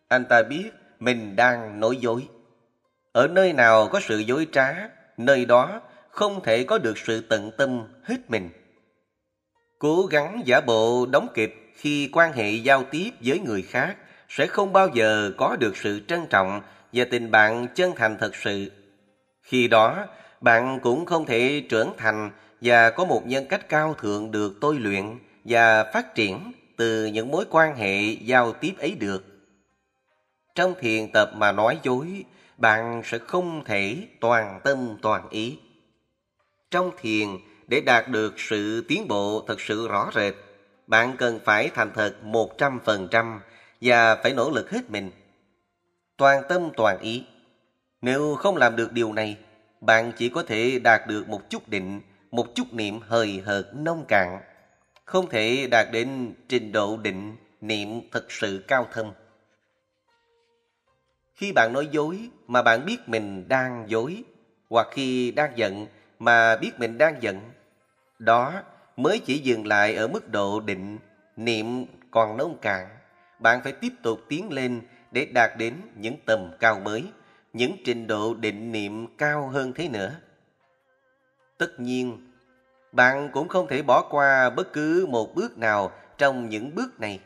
Anh 0.09 0.25
ta 0.25 0.43
biết 0.43 0.71
mình 0.99 1.37
đang 1.37 1.81
nói 1.81 1.97
dối. 1.97 2.29
Ở 3.13 3.29
nơi 3.29 3.53
nào 3.53 3.89
có 3.89 4.01
sự 4.01 4.19
dối 4.19 4.47
trá, 4.53 4.75
nơi 5.17 5.45
đó 5.45 5.81
không 6.11 6.43
thể 6.43 6.65
có 6.65 6.79
được 6.79 6.99
sự 6.99 7.21
tận 7.21 7.51
tâm 7.57 7.87
hết 8.03 8.31
mình. 8.31 8.51
Cố 9.79 10.07
gắng 10.11 10.43
giả 10.45 10.61
bộ 10.61 11.07
đóng 11.07 11.29
kịch 11.35 11.73
khi 11.75 12.11
quan 12.13 12.33
hệ 12.33 12.51
giao 12.51 12.85
tiếp 12.91 13.11
với 13.25 13.39
người 13.39 13.63
khác 13.63 13.97
sẽ 14.29 14.47
không 14.47 14.73
bao 14.73 14.89
giờ 14.95 15.33
có 15.37 15.57
được 15.57 15.77
sự 15.77 16.01
trân 16.09 16.27
trọng 16.31 16.61
và 16.93 17.05
tình 17.11 17.31
bạn 17.31 17.67
chân 17.75 17.93
thành 17.97 18.17
thật 18.19 18.37
sự. 18.37 18.71
Khi 19.43 19.69
đó, 19.69 20.07
bạn 20.41 20.81
cũng 20.81 21.07
không 21.07 21.27
thể 21.27 21.63
trưởng 21.69 21.93
thành 21.97 22.31
và 22.61 22.91
có 22.91 23.05
một 23.05 23.27
nhân 23.27 23.47
cách 23.49 23.69
cao 23.69 23.95
thượng 23.95 24.31
được 24.31 24.53
tôi 24.61 24.79
luyện 24.79 25.19
và 25.45 25.85
phát 25.93 26.15
triển 26.15 26.53
từ 26.77 27.07
những 27.07 27.31
mối 27.31 27.45
quan 27.51 27.77
hệ 27.77 28.01
giao 28.03 28.53
tiếp 28.53 28.73
ấy 28.79 28.95
được. 29.01 29.34
Trong 30.55 30.75
thiền 30.81 31.13
tập 31.13 31.31
mà 31.35 31.53
nói 31.53 31.79
dối, 31.83 32.25
bạn 32.59 33.03
sẽ 33.05 33.19
không 33.19 33.65
thể 33.65 33.97
toàn 34.21 34.61
tâm 34.65 34.97
toàn 35.03 35.29
ý. 35.31 35.59
Trong 36.71 36.91
thiền, 37.01 37.29
để 37.67 37.81
đạt 37.81 38.09
được 38.09 38.35
sự 38.37 38.85
tiến 38.89 39.09
bộ 39.09 39.45
thật 39.49 39.61
sự 39.61 39.89
rõ 39.89 40.11
rệt, 40.15 40.35
bạn 40.87 41.17
cần 41.17 41.41
phải 41.45 41.71
thành 41.75 41.91
thật 41.95 42.17
một 42.23 42.59
trăm 42.59 42.81
phần 42.85 43.09
trăm 43.11 43.41
và 43.81 44.17
phải 44.17 44.33
nỗ 44.33 44.51
lực 44.51 44.71
hết 44.71 44.91
mình. 44.91 45.11
Toàn 46.17 46.43
tâm 46.49 46.71
toàn 46.77 46.99
ý. 46.99 47.25
Nếu 48.03 48.35
không 48.35 48.57
làm 48.57 48.77
được 48.77 48.93
điều 48.93 49.13
này, 49.13 49.37
bạn 49.81 50.13
chỉ 50.17 50.29
có 50.29 50.43
thể 50.43 50.79
đạt 50.79 51.07
được 51.07 51.29
một 51.29 51.51
chút 51.51 51.69
định, 51.69 52.01
một 52.31 52.55
chút 52.55 52.73
niệm 52.73 53.01
hời 53.01 53.43
hợt 53.45 53.65
nông 53.75 54.05
cạn, 54.09 54.39
không 55.05 55.29
thể 55.29 55.67
đạt 55.71 55.87
đến 55.93 56.35
trình 56.49 56.73
độ 56.73 56.97
định 56.97 57.37
niệm 57.61 57.89
thật 58.11 58.33
sự 58.33 58.65
cao 58.69 58.87
thâm. 58.93 59.13
Khi 61.35 61.53
bạn 61.53 61.73
nói 61.73 61.89
dối 61.91 62.31
mà 62.47 62.63
bạn 62.63 62.85
biết 62.87 63.09
mình 63.09 63.49
đang 63.49 63.85
dối, 63.89 64.25
hoặc 64.71 64.89
khi 64.91 65.31
đang 65.31 65.59
giận 65.59 65.87
mà 66.19 66.57
biết 66.57 66.71
mình 66.79 66.99
đang 66.99 67.23
giận, 67.23 67.41
đó 68.19 68.53
mới 68.97 69.19
chỉ 69.19 69.39
dừng 69.39 69.67
lại 69.67 69.95
ở 69.95 70.09
mức 70.09 70.29
độ 70.29 70.61
định, 70.61 70.99
niệm 71.37 71.85
còn 72.11 72.37
nông 72.37 72.59
cạn. 72.59 72.89
Bạn 73.39 73.61
phải 73.63 73.73
tiếp 73.73 73.93
tục 74.03 74.21
tiến 74.29 74.53
lên 74.53 74.81
để 75.11 75.25
đạt 75.25 75.51
đến 75.59 75.75
những 75.97 76.17
tầm 76.25 76.51
cao 76.61 76.81
mới, 76.81 77.05
những 77.53 77.77
trình 77.85 78.07
độ 78.07 78.35
định 78.35 78.73
niệm 78.73 79.17
cao 79.17 79.49
hơn 79.49 79.73
thế 79.73 79.89
nữa. 79.89 80.15
Tất 81.59 81.81
nhiên, 81.81 82.31
bạn 82.93 83.31
cũng 83.33 83.49
không 83.49 83.67
thể 83.69 83.83
bỏ 83.83 84.03
qua 84.11 84.51
bất 84.51 84.73
cứ 84.73 85.07
một 85.09 85.35
bước 85.35 85.59
nào 85.59 85.91
trong 86.19 86.49
những 86.49 86.75
bước 86.75 87.01
này. 87.01 87.21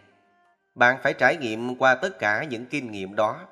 Bạn 0.75 0.97
phải 1.03 1.15
trải 1.15 1.37
nghiệm 1.37 1.77
qua 1.77 1.95
tất 1.95 2.19
cả 2.19 2.45
những 2.45 2.67
kinh 2.67 2.91
nghiệm 2.91 3.17
đó. 3.17 3.47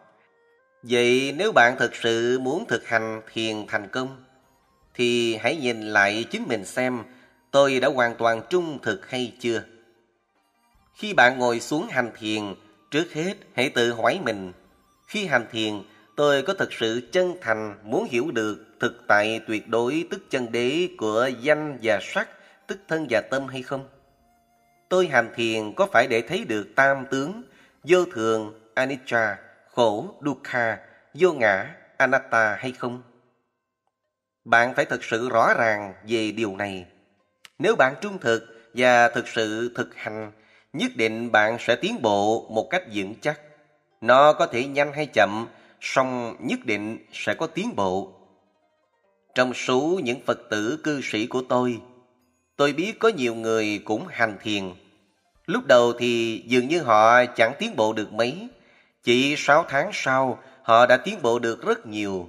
Vậy 0.88 1.34
nếu 1.36 1.52
bạn 1.52 1.76
thực 1.78 1.96
sự 1.96 2.38
muốn 2.38 2.64
thực 2.68 2.86
hành 2.86 3.20
thiền 3.32 3.66
thành 3.68 3.88
công, 3.88 4.24
thì 4.94 5.36
hãy 5.36 5.56
nhìn 5.56 5.80
lại 5.80 6.24
chính 6.30 6.44
mình 6.48 6.64
xem 6.64 7.02
tôi 7.50 7.80
đã 7.80 7.88
hoàn 7.88 8.14
toàn 8.14 8.42
trung 8.50 8.78
thực 8.82 9.10
hay 9.10 9.32
chưa. 9.40 9.62
Khi 10.94 11.14
bạn 11.14 11.38
ngồi 11.38 11.60
xuống 11.60 11.86
hành 11.90 12.10
thiền, 12.18 12.42
trước 12.90 13.12
hết 13.12 13.34
hãy 13.54 13.70
tự 13.70 13.92
hỏi 13.92 14.20
mình, 14.24 14.52
khi 15.06 15.26
hành 15.26 15.46
thiền, 15.52 15.82
tôi 16.16 16.42
có 16.42 16.54
thực 16.54 16.72
sự 16.72 17.08
chân 17.12 17.34
thành 17.40 17.74
muốn 17.82 18.06
hiểu 18.10 18.30
được 18.30 18.66
thực 18.80 19.04
tại 19.06 19.40
tuyệt 19.46 19.68
đối 19.68 20.06
tức 20.10 20.30
chân 20.30 20.52
đế 20.52 20.88
của 20.98 21.30
danh 21.40 21.78
và 21.82 21.98
sắc, 22.02 22.28
tức 22.66 22.78
thân 22.88 23.06
và 23.10 23.20
tâm 23.20 23.46
hay 23.46 23.62
không? 23.62 23.88
Tôi 24.88 25.06
hành 25.06 25.30
thiền 25.36 25.72
có 25.72 25.86
phải 25.92 26.06
để 26.06 26.20
thấy 26.20 26.44
được 26.44 26.66
tam 26.76 27.04
tướng, 27.10 27.42
vô 27.84 28.04
thường, 28.04 28.60
anicca, 28.74 29.36
khổ, 29.76 30.14
dukkha, 30.24 30.78
vô 31.14 31.32
ngã, 31.32 31.74
anatta 31.96 32.56
hay 32.60 32.72
không? 32.72 33.02
Bạn 34.44 34.74
phải 34.74 34.84
thực 34.84 35.04
sự 35.04 35.28
rõ 35.28 35.54
ràng 35.58 35.94
về 36.08 36.32
điều 36.32 36.56
này. 36.56 36.86
Nếu 37.58 37.76
bạn 37.76 37.94
trung 38.00 38.18
thực 38.18 38.70
và 38.74 39.08
thực 39.08 39.28
sự 39.28 39.72
thực 39.74 39.94
hành, 39.94 40.32
nhất 40.72 40.90
định 40.96 41.32
bạn 41.32 41.56
sẽ 41.60 41.76
tiến 41.76 42.02
bộ 42.02 42.48
một 42.50 42.66
cách 42.70 42.82
vững 42.94 43.14
chắc. 43.20 43.40
Nó 44.00 44.32
có 44.32 44.46
thể 44.46 44.66
nhanh 44.66 44.92
hay 44.92 45.06
chậm, 45.06 45.46
song 45.80 46.36
nhất 46.40 46.58
định 46.64 46.98
sẽ 47.12 47.34
có 47.34 47.46
tiến 47.46 47.76
bộ. 47.76 48.12
Trong 49.34 49.54
số 49.54 50.00
những 50.04 50.20
Phật 50.26 50.38
tử 50.50 50.80
cư 50.84 51.00
sĩ 51.02 51.26
của 51.26 51.42
tôi, 51.48 51.80
tôi 52.56 52.72
biết 52.72 52.98
có 52.98 53.08
nhiều 53.08 53.34
người 53.34 53.80
cũng 53.84 54.06
hành 54.08 54.38
thiền. 54.42 54.72
Lúc 55.46 55.66
đầu 55.66 55.92
thì 55.98 56.42
dường 56.46 56.68
như 56.68 56.82
họ 56.82 57.24
chẳng 57.24 57.52
tiến 57.58 57.76
bộ 57.76 57.92
được 57.92 58.12
mấy. 58.12 58.48
Chỉ 59.06 59.34
sáu 59.38 59.64
tháng 59.68 59.90
sau, 59.92 60.38
họ 60.62 60.86
đã 60.86 60.96
tiến 60.96 61.22
bộ 61.22 61.38
được 61.38 61.62
rất 61.66 61.86
nhiều. 61.86 62.28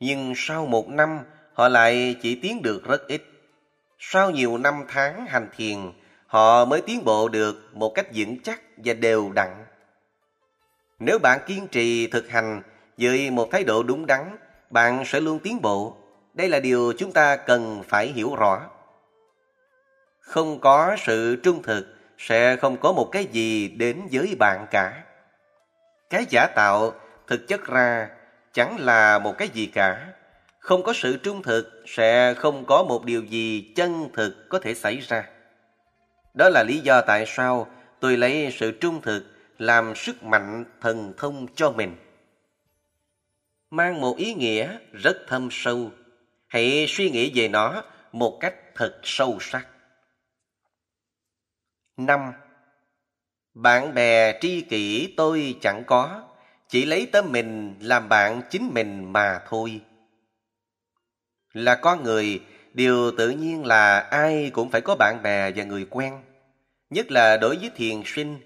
Nhưng 0.00 0.32
sau 0.36 0.66
một 0.66 0.88
năm, 0.88 1.18
họ 1.52 1.68
lại 1.68 2.16
chỉ 2.22 2.34
tiến 2.42 2.62
được 2.62 2.84
rất 2.84 3.06
ít. 3.08 3.22
Sau 3.98 4.30
nhiều 4.30 4.58
năm 4.58 4.84
tháng 4.88 5.26
hành 5.26 5.48
thiền, 5.56 5.92
họ 6.26 6.64
mới 6.64 6.80
tiến 6.80 7.04
bộ 7.04 7.28
được 7.28 7.70
một 7.72 7.92
cách 7.94 8.06
vững 8.14 8.42
chắc 8.42 8.60
và 8.76 8.94
đều 8.94 9.32
đặn. 9.34 9.64
Nếu 10.98 11.18
bạn 11.18 11.40
kiên 11.46 11.68
trì 11.68 12.06
thực 12.06 12.28
hành 12.28 12.62
với 12.98 13.30
một 13.30 13.48
thái 13.52 13.64
độ 13.64 13.82
đúng 13.82 14.06
đắn, 14.06 14.36
bạn 14.70 15.04
sẽ 15.06 15.20
luôn 15.20 15.38
tiến 15.38 15.62
bộ. 15.62 15.96
Đây 16.34 16.48
là 16.48 16.60
điều 16.60 16.92
chúng 16.98 17.12
ta 17.12 17.36
cần 17.36 17.82
phải 17.88 18.06
hiểu 18.06 18.34
rõ. 18.34 18.70
Không 20.20 20.60
có 20.60 20.96
sự 21.06 21.36
trung 21.36 21.62
thực 21.62 21.86
sẽ 22.18 22.56
không 22.56 22.76
có 22.76 22.92
một 22.92 23.08
cái 23.12 23.24
gì 23.24 23.68
đến 23.68 24.00
với 24.12 24.36
bạn 24.38 24.66
cả. 24.70 25.03
Cái 26.14 26.26
giả 26.30 26.46
tạo 26.46 26.94
thực 27.26 27.48
chất 27.48 27.64
ra 27.66 28.08
chẳng 28.52 28.76
là 28.80 29.18
một 29.18 29.38
cái 29.38 29.48
gì 29.48 29.66
cả. 29.66 30.12
Không 30.58 30.82
có 30.82 30.92
sự 30.92 31.16
trung 31.16 31.42
thực 31.42 31.82
sẽ 31.86 32.34
không 32.34 32.64
có 32.64 32.84
một 32.84 33.04
điều 33.04 33.22
gì 33.22 33.72
chân 33.76 34.08
thực 34.12 34.48
có 34.48 34.58
thể 34.58 34.74
xảy 34.74 34.98
ra. 35.00 35.28
Đó 36.34 36.48
là 36.48 36.62
lý 36.62 36.78
do 36.78 37.00
tại 37.00 37.24
sao 37.26 37.66
tôi 38.00 38.16
lấy 38.16 38.54
sự 38.58 38.72
trung 38.80 39.02
thực 39.02 39.24
làm 39.58 39.94
sức 39.94 40.22
mạnh 40.22 40.64
thần 40.80 41.12
thông 41.16 41.46
cho 41.54 41.70
mình. 41.70 41.96
Mang 43.70 44.00
một 44.00 44.16
ý 44.16 44.34
nghĩa 44.34 44.78
rất 44.92 45.16
thâm 45.28 45.48
sâu. 45.50 45.90
Hãy 46.46 46.86
suy 46.88 47.10
nghĩ 47.10 47.32
về 47.34 47.48
nó 47.48 47.84
một 48.12 48.38
cách 48.40 48.54
thật 48.74 49.00
sâu 49.02 49.38
sắc. 49.40 49.66
năm 51.96 52.32
bạn 53.54 53.94
bè 53.94 54.38
tri 54.40 54.60
kỷ 54.60 55.14
tôi 55.16 55.56
chẳng 55.60 55.84
có, 55.86 56.22
chỉ 56.68 56.84
lấy 56.84 57.08
tấm 57.12 57.32
mình 57.32 57.74
làm 57.80 58.08
bạn 58.08 58.42
chính 58.50 58.70
mình 58.74 59.12
mà 59.12 59.40
thôi. 59.48 59.80
Là 61.52 61.74
con 61.74 62.02
người, 62.02 62.40
điều 62.72 63.10
tự 63.18 63.30
nhiên 63.30 63.66
là 63.66 63.98
ai 63.98 64.50
cũng 64.54 64.70
phải 64.70 64.80
có 64.80 64.96
bạn 64.96 65.22
bè 65.22 65.50
và 65.56 65.64
người 65.64 65.86
quen. 65.90 66.22
Nhất 66.90 67.10
là 67.10 67.36
đối 67.36 67.56
với 67.56 67.70
thiền 67.76 68.02
sinh, 68.06 68.38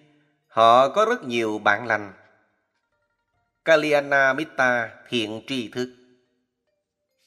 họ 0.47 0.89
có 0.89 1.05
rất 1.05 1.25
nhiều 1.25 1.59
bạn 1.59 1.87
lành. 1.87 2.13
Kalyana 3.65 4.33
Mitta 4.33 4.91
thiện 5.09 5.43
tri 5.47 5.69
thức. 5.69 5.95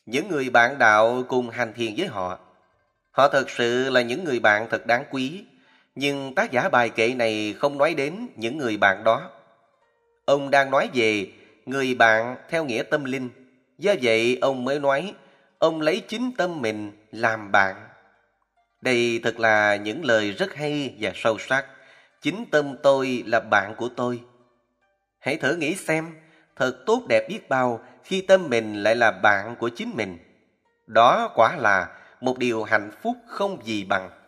Những 0.05 0.27
người 0.27 0.49
bạn 0.49 0.77
đạo 0.79 1.23
cùng 1.27 1.49
hành 1.49 1.73
thiền 1.73 1.93
với 1.97 2.07
họ. 2.07 2.39
Họ 3.11 3.29
thật 3.29 3.49
sự 3.49 3.89
là 3.89 4.01
những 4.01 4.23
người 4.23 4.39
bạn 4.39 4.67
thật 4.69 4.85
đáng 4.85 5.03
quý, 5.11 5.45
nhưng 5.95 6.35
tác 6.35 6.51
giả 6.51 6.69
bài 6.69 6.89
kệ 6.89 7.13
này 7.13 7.55
không 7.59 7.77
nói 7.77 7.93
đến 7.93 8.27
những 8.35 8.57
người 8.57 8.77
bạn 8.77 9.03
đó. 9.03 9.29
Ông 10.25 10.51
đang 10.51 10.71
nói 10.71 10.89
về 10.93 11.27
người 11.65 11.95
bạn 11.95 12.35
theo 12.49 12.65
nghĩa 12.65 12.83
tâm 12.83 13.03
linh. 13.03 13.29
Do 13.77 13.93
vậy 14.01 14.37
ông 14.41 14.63
mới 14.63 14.79
nói 14.79 15.13
ông 15.59 15.81
lấy 15.81 15.99
chính 16.07 16.31
tâm 16.37 16.61
mình 16.61 16.91
làm 17.11 17.51
bạn. 17.51 17.75
Đây 18.81 19.19
thật 19.23 19.39
là 19.39 19.75
những 19.75 20.05
lời 20.05 20.31
rất 20.31 20.53
hay 20.55 20.95
và 20.99 21.11
sâu 21.15 21.37
sắc. 21.39 21.65
Chính 22.21 22.45
tâm 22.51 22.75
tôi 22.83 23.23
là 23.27 23.39
bạn 23.39 23.75
của 23.75 23.89
tôi. 23.95 24.21
Hãy 25.19 25.37
thử 25.37 25.55
nghĩ 25.55 25.75
xem, 25.75 26.05
thật 26.55 26.83
tốt 26.85 27.03
đẹp 27.09 27.25
biết 27.29 27.49
bao 27.49 27.79
khi 28.03 28.21
tâm 28.21 28.49
mình 28.49 28.83
lại 28.83 28.95
là 28.95 29.11
bạn 29.11 29.55
của 29.55 29.69
chính 29.69 29.91
mình. 29.95 30.17
Đó 30.87 31.31
quả 31.35 31.55
là 31.55 31.87
một 32.21 32.37
điều 32.37 32.63
hạnh 32.63 32.91
phúc 33.01 33.17
không 33.27 33.65
gì 33.65 33.83
bằng. 33.83 34.20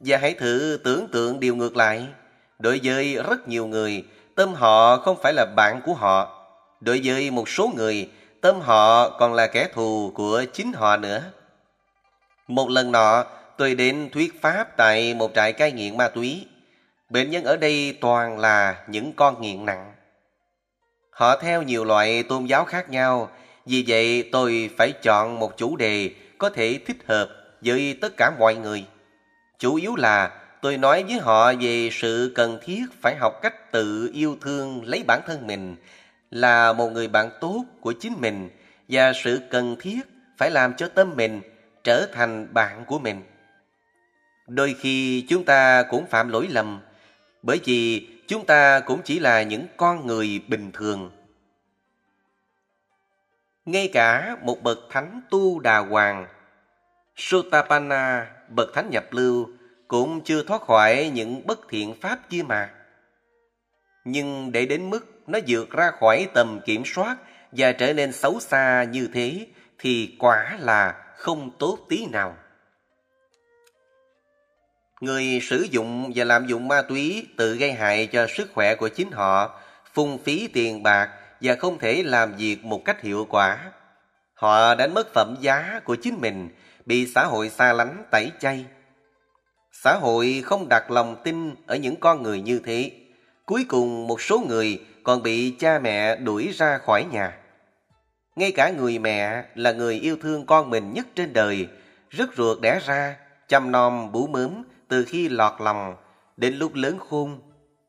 Và 0.00 0.18
hãy 0.18 0.34
thử 0.34 0.80
tưởng 0.84 1.08
tượng 1.08 1.40
điều 1.40 1.56
ngược 1.56 1.76
lại. 1.76 2.06
Đối 2.58 2.80
với 2.84 3.18
rất 3.28 3.48
nhiều 3.48 3.66
người, 3.66 4.04
tâm 4.34 4.54
họ 4.54 4.96
không 4.96 5.16
phải 5.22 5.32
là 5.32 5.46
bạn 5.56 5.80
của 5.84 5.94
họ. 5.94 6.46
Đối 6.80 7.00
với 7.04 7.30
một 7.30 7.48
số 7.48 7.70
người, 7.76 8.10
tâm 8.40 8.60
họ 8.60 9.10
còn 9.10 9.34
là 9.34 9.46
kẻ 9.46 9.68
thù 9.74 10.12
của 10.14 10.44
chính 10.52 10.72
họ 10.72 10.96
nữa. 10.96 11.22
Một 12.48 12.70
lần 12.70 12.92
nọ, 12.92 13.24
tôi 13.58 13.74
đến 13.74 14.08
thuyết 14.12 14.42
pháp 14.42 14.76
tại 14.76 15.14
một 15.14 15.30
trại 15.34 15.52
cai 15.52 15.72
nghiện 15.72 15.96
ma 15.96 16.08
túy. 16.08 16.46
Bệnh 17.10 17.30
nhân 17.30 17.44
ở 17.44 17.56
đây 17.56 17.98
toàn 18.00 18.38
là 18.38 18.84
những 18.88 19.12
con 19.16 19.40
nghiện 19.40 19.64
nặng. 19.64 19.92
Họ 21.10 21.36
theo 21.36 21.62
nhiều 21.62 21.84
loại 21.84 22.22
tôn 22.22 22.44
giáo 22.44 22.64
khác 22.64 22.90
nhau, 22.90 23.30
vì 23.66 23.84
vậy 23.88 24.28
tôi 24.32 24.70
phải 24.78 24.92
chọn 25.02 25.38
một 25.38 25.56
chủ 25.56 25.76
đề 25.76 26.10
có 26.38 26.50
thể 26.50 26.78
thích 26.86 26.98
hợp 27.06 27.28
với 27.60 27.98
tất 28.00 28.16
cả 28.16 28.30
mọi 28.38 28.54
người. 28.54 28.84
Chủ 29.58 29.74
yếu 29.74 29.96
là 29.96 30.30
tôi 30.60 30.76
nói 30.76 31.04
với 31.04 31.18
họ 31.18 31.52
về 31.60 31.88
sự 31.92 32.32
cần 32.34 32.58
thiết 32.62 32.84
phải 33.00 33.16
học 33.16 33.38
cách 33.42 33.72
tự 33.72 34.10
yêu 34.14 34.36
thương 34.40 34.84
lấy 34.84 35.04
bản 35.06 35.20
thân 35.26 35.46
mình 35.46 35.76
là 36.30 36.72
một 36.72 36.88
người 36.88 37.08
bạn 37.08 37.30
tốt 37.40 37.64
của 37.80 37.94
chính 38.00 38.14
mình 38.20 38.50
và 38.88 39.12
sự 39.12 39.40
cần 39.50 39.76
thiết 39.80 40.00
phải 40.36 40.50
làm 40.50 40.74
cho 40.76 40.88
tâm 40.88 41.16
mình 41.16 41.40
trở 41.84 42.06
thành 42.12 42.54
bạn 42.54 42.84
của 42.84 42.98
mình. 42.98 43.22
Đôi 44.46 44.76
khi 44.78 45.26
chúng 45.28 45.44
ta 45.44 45.82
cũng 45.82 46.06
phạm 46.06 46.28
lỗi 46.28 46.48
lầm 46.50 46.80
bởi 47.42 47.60
vì 47.64 48.08
chúng 48.28 48.46
ta 48.46 48.80
cũng 48.80 49.00
chỉ 49.04 49.18
là 49.18 49.42
những 49.42 49.66
con 49.76 50.06
người 50.06 50.42
bình 50.48 50.70
thường. 50.72 51.10
Ngay 53.64 53.90
cả 53.92 54.36
một 54.42 54.62
bậc 54.62 54.78
thánh 54.90 55.20
tu 55.30 55.60
đà 55.60 55.78
hoàng, 55.78 56.26
Sotapanna, 57.16 58.35
bậc 58.48 58.74
thánh 58.74 58.90
nhập 58.90 59.04
lưu, 59.10 59.48
cũng 59.88 60.20
chưa 60.24 60.42
thoát 60.42 60.62
khỏi 60.62 61.10
những 61.14 61.46
bất 61.46 61.60
thiện 61.68 61.94
pháp 62.00 62.18
kia 62.30 62.42
mà. 62.42 62.70
Nhưng 64.04 64.52
để 64.52 64.66
đến 64.66 64.90
mức 64.90 65.22
nó 65.26 65.38
vượt 65.46 65.70
ra 65.70 65.90
khỏi 65.90 66.28
tầm 66.34 66.60
kiểm 66.66 66.82
soát 66.84 67.16
và 67.52 67.72
trở 67.72 67.92
nên 67.92 68.12
xấu 68.12 68.40
xa 68.40 68.84
như 68.84 69.08
thế 69.14 69.46
thì 69.78 70.16
quả 70.18 70.56
là 70.60 70.94
không 71.16 71.50
tốt 71.58 71.78
tí 71.88 72.06
nào. 72.06 72.36
Người 75.00 75.38
sử 75.42 75.66
dụng 75.70 76.12
và 76.14 76.24
lạm 76.24 76.46
dụng 76.46 76.68
ma 76.68 76.82
túy 76.82 77.26
tự 77.36 77.56
gây 77.56 77.72
hại 77.72 78.06
cho 78.06 78.26
sức 78.26 78.50
khỏe 78.54 78.74
của 78.74 78.88
chính 78.88 79.10
họ, 79.10 79.60
phung 79.92 80.18
phí 80.18 80.48
tiền 80.48 80.82
bạc 80.82 81.10
và 81.40 81.54
không 81.54 81.78
thể 81.78 82.02
làm 82.02 82.36
việc 82.36 82.64
một 82.64 82.82
cách 82.84 83.02
hiệu 83.02 83.26
quả. 83.30 83.72
Họ 84.34 84.74
đánh 84.74 84.94
mất 84.94 85.12
phẩm 85.14 85.36
giá 85.40 85.80
của 85.84 85.96
chính 86.02 86.20
mình, 86.20 86.48
bị 86.86 87.06
xã 87.06 87.24
hội 87.24 87.48
xa 87.48 87.72
lánh 87.72 88.04
tẩy 88.10 88.32
chay. 88.40 88.64
Xã 89.72 89.94
hội 89.94 90.42
không 90.44 90.68
đặt 90.68 90.90
lòng 90.90 91.16
tin 91.24 91.54
ở 91.66 91.76
những 91.76 91.96
con 91.96 92.22
người 92.22 92.40
như 92.40 92.60
thế. 92.64 92.90
Cuối 93.46 93.64
cùng 93.68 94.06
một 94.06 94.20
số 94.20 94.38
người 94.48 94.80
còn 95.02 95.22
bị 95.22 95.56
cha 95.58 95.78
mẹ 95.78 96.16
đuổi 96.16 96.50
ra 96.54 96.78
khỏi 96.78 97.04
nhà. 97.04 97.38
Ngay 98.36 98.52
cả 98.52 98.70
người 98.70 98.98
mẹ 98.98 99.44
là 99.54 99.72
người 99.72 99.94
yêu 99.94 100.16
thương 100.22 100.46
con 100.46 100.70
mình 100.70 100.92
nhất 100.92 101.06
trên 101.14 101.32
đời, 101.32 101.68
rất 102.10 102.36
ruột 102.36 102.60
đẻ 102.60 102.80
ra, 102.86 103.16
chăm 103.48 103.72
nom 103.72 104.12
bú 104.12 104.26
mớm 104.26 104.64
từ 104.88 105.04
khi 105.04 105.28
lọt 105.28 105.52
lòng 105.60 105.96
đến 106.36 106.54
lúc 106.54 106.74
lớn 106.74 106.98
khôn 106.98 107.40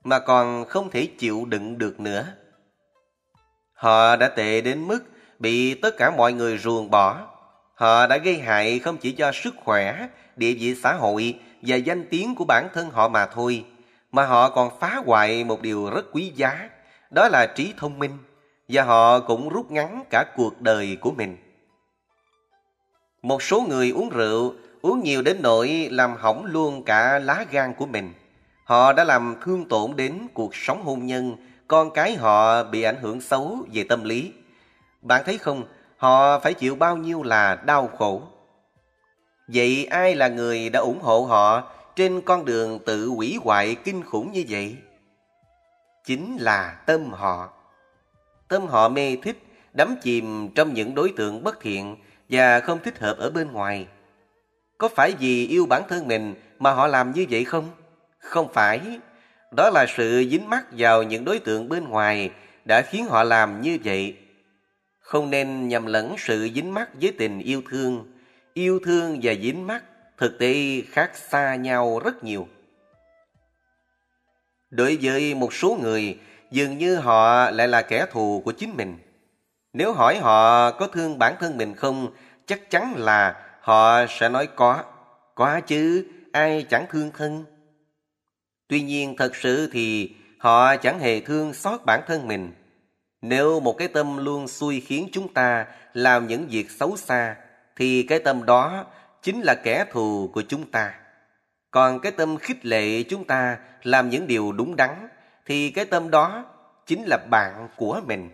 mà 0.04 0.20
còn 0.20 0.66
không 0.66 0.90
thể 0.90 1.08
chịu 1.18 1.46
đựng 1.46 1.78
được 1.78 2.00
nữa. 2.00 2.26
Họ 3.74 4.16
đã 4.16 4.30
tệ 4.30 4.62
đến 4.62 4.88
mức 4.88 5.00
bị 5.40 5.74
tất 5.74 5.98
cả 5.98 6.12
mọi 6.18 6.34
người 6.34 6.58
ruồng 6.58 6.92
bỏ. 6.92 7.37
Họ 7.78 8.08
đã 8.08 8.18
gây 8.18 8.40
hại 8.40 8.80
không 8.80 8.98
chỉ 8.98 9.12
cho 9.12 9.32
sức 9.32 9.56
khỏe, 9.64 10.08
địa 10.36 10.54
vị 10.54 10.76
xã 10.84 10.94
hội 10.94 11.40
và 11.62 11.76
danh 11.76 12.06
tiếng 12.10 12.36
của 12.36 12.46
bản 12.46 12.68
thân 12.74 12.90
họ 12.90 13.08
mà 13.08 13.26
thôi, 13.26 13.66
mà 14.12 14.26
họ 14.26 14.50
còn 14.50 14.80
phá 14.80 15.02
hoại 15.06 15.44
một 15.44 15.62
điều 15.62 15.90
rất 15.90 16.06
quý 16.12 16.32
giá, 16.36 16.70
đó 17.12 17.28
là 17.32 17.48
trí 17.56 17.74
thông 17.78 18.00
minh, 18.00 18.18
và 18.68 18.84
họ 18.84 19.20
cũng 19.20 19.50
rút 19.50 19.72
ngắn 19.72 20.04
cả 20.10 20.26
cuộc 20.36 20.62
đời 20.62 20.98
của 21.02 21.12
mình. 21.12 21.38
Một 23.22 23.44
số 23.44 23.62
người 23.70 23.92
uống 23.92 24.10
rượu, 24.10 24.54
uống 24.82 25.04
nhiều 25.04 25.22
đến 25.22 25.38
nỗi 25.42 25.88
làm 25.92 26.16
hỏng 26.16 26.46
luôn 26.46 26.84
cả 26.84 27.20
lá 27.20 27.46
gan 27.52 27.74
của 27.74 27.86
mình. 27.86 28.14
Họ 28.64 28.94
đã 28.94 29.04
làm 29.04 29.36
thương 29.42 29.66
tổn 29.66 29.96
đến 29.96 30.28
cuộc 30.34 30.56
sống 30.56 30.84
hôn 30.84 31.06
nhân, 31.06 31.36
con 31.68 31.92
cái 31.92 32.16
họ 32.16 32.64
bị 32.64 32.82
ảnh 32.82 33.02
hưởng 33.02 33.22
xấu 33.22 33.58
về 33.74 33.84
tâm 33.84 34.04
lý. 34.04 34.34
Bạn 35.02 35.24
thấy 35.26 35.38
không, 35.38 35.64
họ 35.98 36.40
phải 36.40 36.54
chịu 36.54 36.76
bao 36.76 36.98
nhiêu 36.98 37.24
là 37.24 37.56
đau 37.56 37.88
khổ. 37.98 38.22
Vậy 39.48 39.86
ai 39.86 40.16
là 40.16 40.28
người 40.28 40.70
đã 40.70 40.80
ủng 40.80 41.00
hộ 41.02 41.22
họ 41.22 41.72
trên 41.96 42.22
con 42.22 42.46
đường 42.46 42.80
tự 42.86 43.08
hủy 43.08 43.38
hoại 43.44 43.76
kinh 43.76 44.04
khủng 44.04 44.32
như 44.32 44.44
vậy? 44.50 44.76
Chính 46.06 46.38
là 46.38 46.82
tâm 46.86 47.12
họ. 47.12 47.50
Tâm 48.48 48.68
họ 48.68 48.90
mê 48.90 49.18
thích, 49.24 49.44
đắm 49.74 49.96
chìm 50.02 50.50
trong 50.56 50.74
những 50.74 50.96
đối 50.96 51.14
tượng 51.18 51.44
bất 51.44 51.60
thiện 51.60 51.96
và 52.30 52.60
không 52.60 52.80
thích 52.84 53.00
hợp 53.00 53.18
ở 53.18 53.30
bên 53.30 53.52
ngoài. 53.52 53.88
Có 54.78 54.88
phải 54.88 55.14
vì 55.20 55.48
yêu 55.48 55.66
bản 55.66 55.82
thân 55.90 56.08
mình 56.08 56.36
mà 56.60 56.72
họ 56.72 56.88
làm 56.88 57.12
như 57.12 57.26
vậy 57.30 57.44
không? 57.44 57.70
Không 58.20 58.54
phải. 58.54 58.82
Đó 59.52 59.70
là 59.70 59.86
sự 59.98 60.26
dính 60.32 60.50
mắc 60.50 60.66
vào 60.72 61.04
những 61.04 61.26
đối 61.26 61.40
tượng 61.40 61.70
bên 61.70 61.90
ngoài 61.90 62.32
đã 62.66 62.82
khiến 62.82 63.06
họ 63.06 63.24
làm 63.24 63.62
như 63.62 63.78
vậy. 63.84 64.18
Không 65.08 65.30
nên 65.30 65.68
nhầm 65.68 65.86
lẫn 65.86 66.16
sự 66.18 66.50
dính 66.56 66.74
mắc 66.74 66.90
với 67.02 67.14
tình 67.18 67.40
yêu 67.40 67.62
thương. 67.70 68.12
Yêu 68.54 68.80
thương 68.86 69.20
và 69.24 69.34
dính 69.42 69.68
mắc 69.68 69.84
thực 70.18 70.40
tế 70.40 70.82
khác 70.92 71.12
xa 71.16 71.56
nhau 71.56 72.00
rất 72.04 72.24
nhiều. 72.24 72.48
Đối 74.70 74.98
với 75.02 75.36
một 75.36 75.54
số 75.54 75.78
người, 75.82 76.20
dường 76.52 76.78
như 76.78 76.96
họ 76.96 77.52
lại 77.52 77.68
là 77.68 77.82
kẻ 77.82 78.06
thù 78.12 78.42
của 78.46 78.52
chính 78.52 78.78
mình. 78.78 78.98
Nếu 79.74 79.94
hỏi 79.94 80.18
họ 80.18 80.72
có 80.72 80.88
thương 80.88 81.20
bản 81.20 81.36
thân 81.40 81.58
mình 81.58 81.76
không, 81.76 82.14
chắc 82.46 82.70
chắn 82.70 82.94
là 82.98 83.46
họ 83.62 84.06
sẽ 84.10 84.30
nói 84.30 84.48
có. 84.56 84.84
Có 85.36 85.60
chứ, 85.60 86.08
ai 86.32 86.66
chẳng 86.70 86.86
thương 86.90 87.12
thân. 87.18 87.46
Tuy 88.68 88.82
nhiên 88.82 89.16
thật 89.18 89.36
sự 89.36 89.70
thì 89.72 90.16
họ 90.38 90.76
chẳng 90.76 91.00
hề 91.00 91.20
thương 91.20 91.54
xót 91.54 91.86
bản 91.86 92.02
thân 92.08 92.28
mình. 92.28 92.52
Nếu 93.22 93.60
một 93.60 93.78
cái 93.78 93.88
tâm 93.88 94.18
luôn 94.18 94.48
xui 94.48 94.80
khiến 94.80 95.10
chúng 95.12 95.34
ta 95.34 95.66
làm 95.94 96.28
những 96.28 96.48
việc 96.48 96.72
xấu 96.72 96.98
xa, 96.98 97.36
thì 97.76 98.04
cái 98.04 98.20
tâm 98.20 98.46
đó 98.46 98.86
chính 99.22 99.42
là 99.42 99.56
kẻ 99.56 99.86
thù 99.92 100.30
của 100.34 100.44
chúng 100.48 100.72
ta. 100.72 100.94
Còn 101.72 102.00
cái 102.00 102.12
tâm 102.12 102.38
khích 102.38 102.66
lệ 102.66 103.04
chúng 103.04 103.24
ta 103.24 103.58
làm 103.84 104.10
những 104.10 104.28
điều 104.28 104.52
đúng 104.52 104.76
đắn, 104.76 105.08
thì 105.46 105.70
cái 105.70 105.86
tâm 105.86 106.12
đó 106.12 106.46
chính 106.86 107.04
là 107.06 107.18
bạn 107.30 107.70
của 107.76 108.02
mình. 108.08 108.30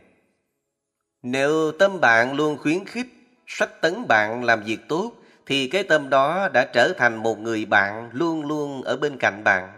Nếu 1.23 1.71
tâm 1.79 1.99
bạn 2.01 2.33
luôn 2.33 2.57
khuyến 2.57 2.85
khích, 2.85 3.07
sách 3.47 3.81
tấn 3.81 4.07
bạn 4.07 4.43
làm 4.43 4.63
việc 4.63 4.79
tốt, 4.89 5.11
thì 5.45 5.67
cái 5.67 5.83
tâm 5.83 6.09
đó 6.09 6.49
đã 6.53 6.65
trở 6.65 6.93
thành 6.97 7.15
một 7.15 7.39
người 7.39 7.65
bạn 7.65 8.09
luôn 8.13 8.45
luôn 8.45 8.83
ở 8.83 8.97
bên 8.97 9.17
cạnh 9.19 9.43
bạn. 9.43 9.73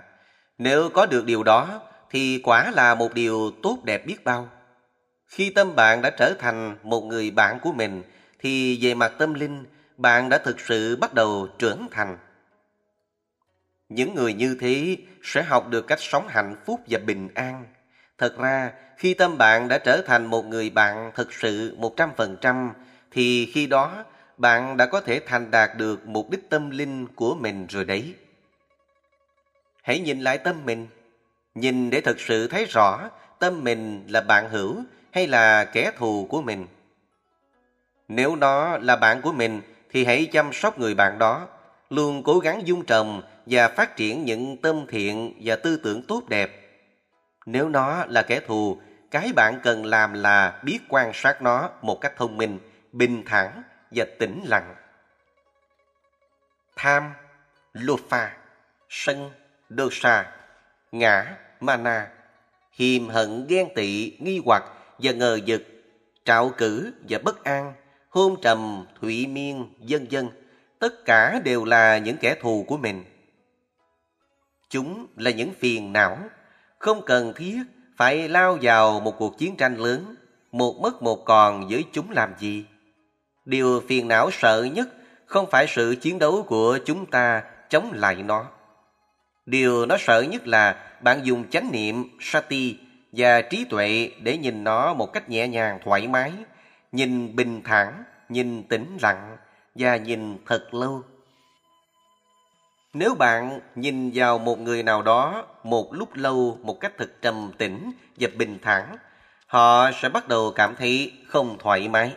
Nếu 0.57 0.89
có 0.89 1.05
được 1.05 1.25
điều 1.25 1.43
đó, 1.43 1.81
thì 2.09 2.41
quả 2.43 2.71
là 2.71 2.95
một 2.95 3.13
điều 3.13 3.51
tốt 3.63 3.77
đẹp 3.83 4.05
biết 4.05 4.23
bao. 4.23 4.49
Khi 5.35 5.49
tâm 5.49 5.75
bạn 5.75 6.01
đã 6.01 6.09
trở 6.09 6.33
thành 6.39 6.77
một 6.83 7.01
người 7.01 7.31
bạn 7.31 7.59
của 7.59 7.71
mình, 7.71 8.03
thì 8.39 8.79
về 8.81 8.93
mặt 8.93 9.13
tâm 9.17 9.33
linh, 9.33 9.65
bạn 9.97 10.29
đã 10.29 10.37
thực 10.37 10.59
sự 10.59 10.95
bắt 10.95 11.13
đầu 11.13 11.47
trưởng 11.59 11.87
thành. 11.91 12.17
Những 13.89 14.15
người 14.15 14.33
như 14.33 14.57
thế 14.61 14.97
sẽ 15.23 15.43
học 15.43 15.67
được 15.69 15.87
cách 15.87 15.99
sống 16.01 16.27
hạnh 16.27 16.55
phúc 16.65 16.81
và 16.87 16.99
bình 16.99 17.29
an. 17.35 17.65
Thật 18.17 18.37
ra, 18.37 18.71
khi 18.97 19.13
tâm 19.13 19.37
bạn 19.37 19.67
đã 19.67 19.77
trở 19.77 20.01
thành 20.01 20.25
một 20.25 20.45
người 20.45 20.69
bạn 20.69 21.11
thực 21.15 21.33
sự 21.33 21.77
100%, 21.77 22.71
thì 23.11 23.51
khi 23.53 23.67
đó 23.67 24.03
bạn 24.37 24.77
đã 24.77 24.85
có 24.85 25.01
thể 25.01 25.21
thành 25.25 25.51
đạt 25.51 25.69
được 25.77 26.07
mục 26.07 26.29
đích 26.29 26.49
tâm 26.49 26.69
linh 26.69 27.07
của 27.07 27.35
mình 27.35 27.67
rồi 27.69 27.85
đấy. 27.85 28.13
Hãy 29.83 29.99
nhìn 29.99 30.21
lại 30.21 30.37
tâm 30.37 30.65
mình, 30.65 30.87
nhìn 31.55 31.89
để 31.89 32.01
thực 32.01 32.19
sự 32.19 32.47
thấy 32.47 32.65
rõ 32.65 33.09
tâm 33.39 33.63
mình 33.63 34.05
là 34.09 34.21
bạn 34.21 34.49
hữu 34.49 34.83
hay 35.15 35.27
là 35.27 35.65
kẻ 35.65 35.91
thù 35.97 36.27
của 36.29 36.41
mình. 36.41 36.67
Nếu 38.07 38.35
nó 38.35 38.77
là 38.77 38.95
bạn 38.95 39.21
của 39.21 39.31
mình 39.31 39.61
thì 39.89 40.05
hãy 40.05 40.25
chăm 40.31 40.53
sóc 40.53 40.79
người 40.79 40.93
bạn 40.95 41.19
đó, 41.19 41.47
luôn 41.89 42.23
cố 42.23 42.39
gắng 42.39 42.67
dung 42.67 42.85
trồng 42.85 43.21
và 43.45 43.67
phát 43.67 43.95
triển 43.95 44.25
những 44.25 44.57
tâm 44.57 44.85
thiện 44.89 45.33
và 45.43 45.55
tư 45.55 45.77
tưởng 45.83 46.01
tốt 46.07 46.23
đẹp. 46.29 46.51
Nếu 47.45 47.69
nó 47.69 48.05
là 48.05 48.21
kẻ 48.21 48.39
thù, 48.39 48.77
cái 49.11 49.33
bạn 49.35 49.59
cần 49.63 49.85
làm 49.85 50.13
là 50.13 50.59
biết 50.63 50.79
quan 50.89 51.11
sát 51.13 51.41
nó 51.41 51.69
một 51.81 52.01
cách 52.01 52.13
thông 52.17 52.37
minh, 52.37 52.59
bình 52.91 53.23
thản 53.25 53.63
và 53.91 54.05
tĩnh 54.19 54.41
lặng. 54.45 54.75
Tham, 56.75 57.13
Lofa, 57.73 58.27
sân, 58.89 59.31
Dosa, 59.69 60.31
ngã, 60.91 61.37
Mana, 61.59 62.07
hiềm 62.71 63.09
hận 63.09 63.47
ghen 63.47 63.67
tị, 63.75 64.17
nghi 64.19 64.41
hoặc 64.45 64.63
và 64.99 65.11
ngờ 65.11 65.39
vực, 65.47 65.63
trạo 66.25 66.49
cử 66.57 66.93
và 67.09 67.19
bất 67.23 67.43
an, 67.43 67.73
hôn 68.09 68.35
trầm, 68.41 68.85
thụy 69.01 69.27
miên, 69.27 69.73
vân 69.79 70.07
vân 70.11 70.29
tất 70.79 71.05
cả 71.05 71.41
đều 71.43 71.65
là 71.65 71.97
những 71.97 72.17
kẻ 72.17 72.35
thù 72.41 72.65
của 72.67 72.77
mình. 72.77 73.03
Chúng 74.69 75.07
là 75.17 75.31
những 75.31 75.53
phiền 75.59 75.93
não, 75.93 76.17
không 76.79 77.01
cần 77.05 77.33
thiết 77.35 77.59
phải 77.97 78.29
lao 78.29 78.57
vào 78.61 78.99
một 78.99 79.15
cuộc 79.17 79.37
chiến 79.37 79.55
tranh 79.57 79.77
lớn, 79.77 80.15
một 80.51 80.75
mất 80.81 81.01
một 81.01 81.25
còn 81.25 81.67
với 81.69 81.83
chúng 81.91 82.11
làm 82.11 82.33
gì. 82.39 82.65
Điều 83.45 83.83
phiền 83.87 84.07
não 84.07 84.29
sợ 84.31 84.63
nhất 84.63 84.89
không 85.25 85.49
phải 85.51 85.65
sự 85.67 85.95
chiến 86.01 86.19
đấu 86.19 86.43
của 86.47 86.79
chúng 86.85 87.05
ta 87.05 87.43
chống 87.69 87.91
lại 87.93 88.15
nó. 88.15 88.45
Điều 89.45 89.85
nó 89.85 89.97
sợ 89.99 90.21
nhất 90.21 90.47
là 90.47 90.95
bạn 91.01 91.19
dùng 91.23 91.49
chánh 91.49 91.71
niệm, 91.71 92.17
sati 92.19 92.77
và 93.15 93.41
trí 93.41 93.65
tuệ 93.65 94.11
để 94.19 94.37
nhìn 94.37 94.63
nó 94.63 94.93
một 94.93 95.13
cách 95.13 95.29
nhẹ 95.29 95.47
nhàng 95.47 95.79
thoải 95.83 96.07
mái, 96.07 96.31
nhìn 96.91 97.35
bình 97.35 97.61
thản, 97.63 98.03
nhìn 98.29 98.63
tĩnh 98.63 98.97
lặng 99.01 99.37
và 99.75 99.97
nhìn 99.97 100.37
thật 100.45 100.73
lâu. 100.73 101.03
Nếu 102.93 103.15
bạn 103.15 103.59
nhìn 103.75 104.11
vào 104.13 104.39
một 104.39 104.59
người 104.59 104.83
nào 104.83 105.01
đó 105.01 105.45
một 105.63 105.93
lúc 105.93 106.15
lâu 106.15 106.59
một 106.61 106.79
cách 106.79 106.93
thật 106.97 107.11
trầm 107.21 107.51
tĩnh 107.57 107.91
và 108.19 108.29
bình 108.37 108.59
thản, 108.61 108.97
họ 109.47 109.91
sẽ 110.01 110.09
bắt 110.09 110.27
đầu 110.27 110.51
cảm 110.55 110.75
thấy 110.75 111.11
không 111.27 111.57
thoải 111.59 111.87
mái. 111.87 112.11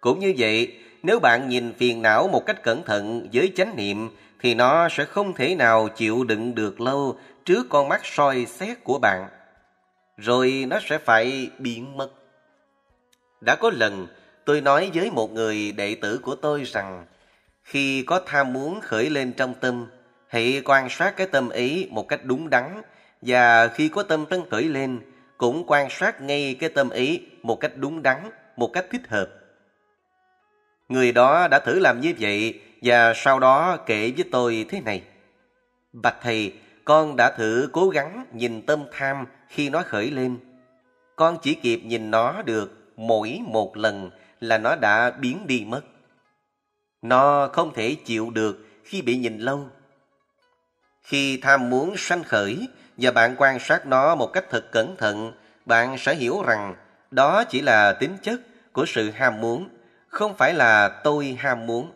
Cũng 0.00 0.18
như 0.18 0.34
vậy, 0.38 0.78
nếu 1.02 1.20
bạn 1.20 1.48
nhìn 1.48 1.72
phiền 1.72 2.02
não 2.02 2.28
một 2.28 2.46
cách 2.46 2.62
cẩn 2.62 2.82
thận 2.84 3.28
với 3.32 3.52
chánh 3.56 3.76
niệm 3.76 4.10
thì 4.40 4.54
nó 4.54 4.88
sẽ 4.88 5.04
không 5.04 5.34
thể 5.34 5.54
nào 5.54 5.88
chịu 5.88 6.24
đựng 6.24 6.54
được 6.54 6.80
lâu 6.80 7.18
trước 7.44 7.66
con 7.70 7.88
mắt 7.88 8.00
soi 8.04 8.46
xét 8.46 8.84
của 8.84 8.98
bạn. 8.98 9.28
Rồi 10.18 10.64
nó 10.68 10.78
sẽ 10.84 10.98
phải 10.98 11.50
biến 11.58 11.96
mất. 11.96 12.10
Đã 13.40 13.56
có 13.56 13.70
lần 13.70 14.06
tôi 14.44 14.60
nói 14.60 14.90
với 14.94 15.10
một 15.10 15.32
người 15.32 15.72
đệ 15.72 15.94
tử 15.94 16.20
của 16.22 16.34
tôi 16.34 16.64
rằng 16.64 17.06
khi 17.64 18.02
có 18.02 18.20
tham 18.26 18.52
muốn 18.52 18.80
khởi 18.80 19.10
lên 19.10 19.32
trong 19.32 19.54
tâm, 19.54 19.86
hãy 20.28 20.62
quan 20.64 20.88
sát 20.90 21.16
cái 21.16 21.26
tâm 21.26 21.48
ấy 21.48 21.88
một 21.90 22.08
cách 22.08 22.20
đúng 22.24 22.50
đắn 22.50 22.82
và 23.22 23.68
khi 23.68 23.88
có 23.88 24.02
tâm 24.02 24.26
tấn 24.26 24.42
khởi 24.50 24.64
lên, 24.64 25.00
cũng 25.36 25.64
quan 25.66 25.90
sát 25.90 26.20
ngay 26.20 26.56
cái 26.60 26.70
tâm 26.70 26.90
ấy 26.90 27.26
một 27.42 27.60
cách 27.60 27.72
đúng 27.76 28.02
đắn, 28.02 28.30
một 28.56 28.70
cách 28.72 28.86
thích 28.90 29.08
hợp. 29.08 29.28
Người 30.88 31.12
đó 31.12 31.48
đã 31.50 31.58
thử 31.58 31.78
làm 31.78 32.00
như 32.00 32.14
vậy 32.20 32.60
và 32.82 33.14
sau 33.14 33.40
đó 33.40 33.76
kể 33.86 34.12
với 34.16 34.24
tôi 34.32 34.66
thế 34.68 34.80
này. 34.80 35.02
Bạch 35.92 36.16
Thầy, 36.22 36.52
con 36.84 37.16
đã 37.16 37.30
thử 37.30 37.68
cố 37.72 37.88
gắng 37.88 38.26
nhìn 38.32 38.62
tâm 38.62 38.84
tham 38.92 39.26
khi 39.48 39.70
nó 39.70 39.82
khởi 39.82 40.10
lên. 40.10 40.38
Con 41.16 41.38
chỉ 41.42 41.54
kịp 41.54 41.80
nhìn 41.84 42.10
nó 42.10 42.42
được 42.42 42.92
mỗi 42.96 43.40
một 43.46 43.76
lần 43.76 44.10
là 44.40 44.58
nó 44.58 44.76
đã 44.76 45.10
biến 45.10 45.46
đi 45.46 45.64
mất. 45.66 45.82
Nó 47.02 47.48
không 47.52 47.74
thể 47.74 47.96
chịu 48.04 48.30
được 48.30 48.66
khi 48.84 49.02
bị 49.02 49.16
nhìn 49.16 49.38
lâu. 49.38 49.66
Khi 51.02 51.36
tham 51.36 51.70
muốn 51.70 51.96
sanh 51.96 52.24
khởi 52.24 52.68
và 52.96 53.10
bạn 53.10 53.34
quan 53.38 53.58
sát 53.58 53.86
nó 53.86 54.14
một 54.14 54.26
cách 54.32 54.44
thật 54.50 54.72
cẩn 54.72 54.96
thận, 54.96 55.32
bạn 55.66 55.98
sẽ 55.98 56.14
hiểu 56.14 56.42
rằng 56.42 56.74
đó 57.10 57.44
chỉ 57.44 57.60
là 57.60 57.92
tính 57.92 58.16
chất 58.22 58.40
của 58.72 58.86
sự 58.86 59.10
ham 59.10 59.40
muốn, 59.40 59.68
không 60.08 60.36
phải 60.36 60.54
là 60.54 60.88
tôi 60.88 61.36
ham 61.38 61.66
muốn. 61.66 61.92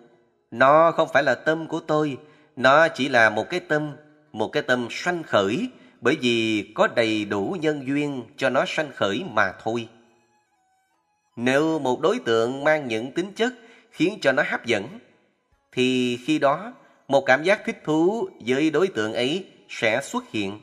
Nó 0.50 0.92
không 0.92 1.08
phải 1.12 1.22
là 1.22 1.34
tâm 1.34 1.66
của 1.66 1.80
tôi, 1.80 2.16
nó 2.56 2.88
chỉ 2.88 3.08
là 3.08 3.30
một 3.30 3.50
cái 3.50 3.60
tâm, 3.60 3.96
một 4.32 4.48
cái 4.48 4.62
tâm 4.62 4.88
sanh 4.90 5.22
khởi 5.22 5.68
bởi 6.02 6.16
vì 6.20 6.72
có 6.74 6.86
đầy 6.86 7.24
đủ 7.24 7.56
nhân 7.60 7.86
duyên 7.86 8.24
cho 8.36 8.50
nó 8.50 8.64
sanh 8.66 8.90
khởi 8.94 9.24
mà 9.30 9.52
thôi. 9.62 9.88
Nếu 11.36 11.78
một 11.78 12.00
đối 12.00 12.18
tượng 12.18 12.64
mang 12.64 12.88
những 12.88 13.12
tính 13.12 13.32
chất 13.36 13.52
khiến 13.90 14.18
cho 14.22 14.32
nó 14.32 14.42
hấp 14.46 14.66
dẫn, 14.66 14.98
thì 15.72 16.18
khi 16.24 16.38
đó 16.38 16.72
một 17.08 17.20
cảm 17.26 17.42
giác 17.42 17.62
thích 17.64 17.80
thú 17.84 18.28
với 18.46 18.70
đối 18.70 18.88
tượng 18.88 19.12
ấy 19.12 19.46
sẽ 19.68 20.00
xuất 20.02 20.24
hiện. 20.30 20.60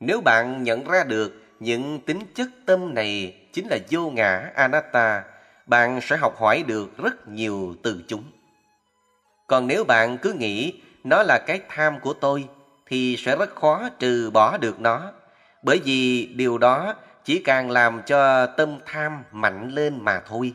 Nếu 0.00 0.20
bạn 0.20 0.62
nhận 0.62 0.84
ra 0.84 1.04
được 1.04 1.42
những 1.60 2.00
tính 2.06 2.20
chất 2.34 2.48
tâm 2.66 2.94
này 2.94 3.40
chính 3.52 3.66
là 3.70 3.78
vô 3.90 4.10
ngã 4.10 4.50
anatta, 4.54 5.24
bạn 5.66 6.00
sẽ 6.02 6.16
học 6.16 6.36
hỏi 6.38 6.64
được 6.66 6.98
rất 6.98 7.28
nhiều 7.28 7.74
từ 7.82 8.04
chúng. 8.08 8.24
Còn 9.46 9.66
nếu 9.66 9.84
bạn 9.84 10.18
cứ 10.18 10.32
nghĩ 10.32 10.72
nó 11.04 11.22
là 11.22 11.38
cái 11.46 11.60
tham 11.68 12.00
của 12.00 12.12
tôi, 12.12 12.48
thì 12.86 13.16
sẽ 13.18 13.36
rất 13.36 13.54
khó 13.54 13.88
trừ 13.98 14.30
bỏ 14.30 14.56
được 14.56 14.80
nó, 14.80 15.12
bởi 15.62 15.80
vì 15.84 16.26
điều 16.26 16.58
đó 16.58 16.94
chỉ 17.24 17.38
càng 17.38 17.70
làm 17.70 18.02
cho 18.06 18.46
tâm 18.46 18.78
tham 18.86 19.24
mạnh 19.32 19.70
lên 19.70 20.04
mà 20.04 20.22
thôi. 20.28 20.52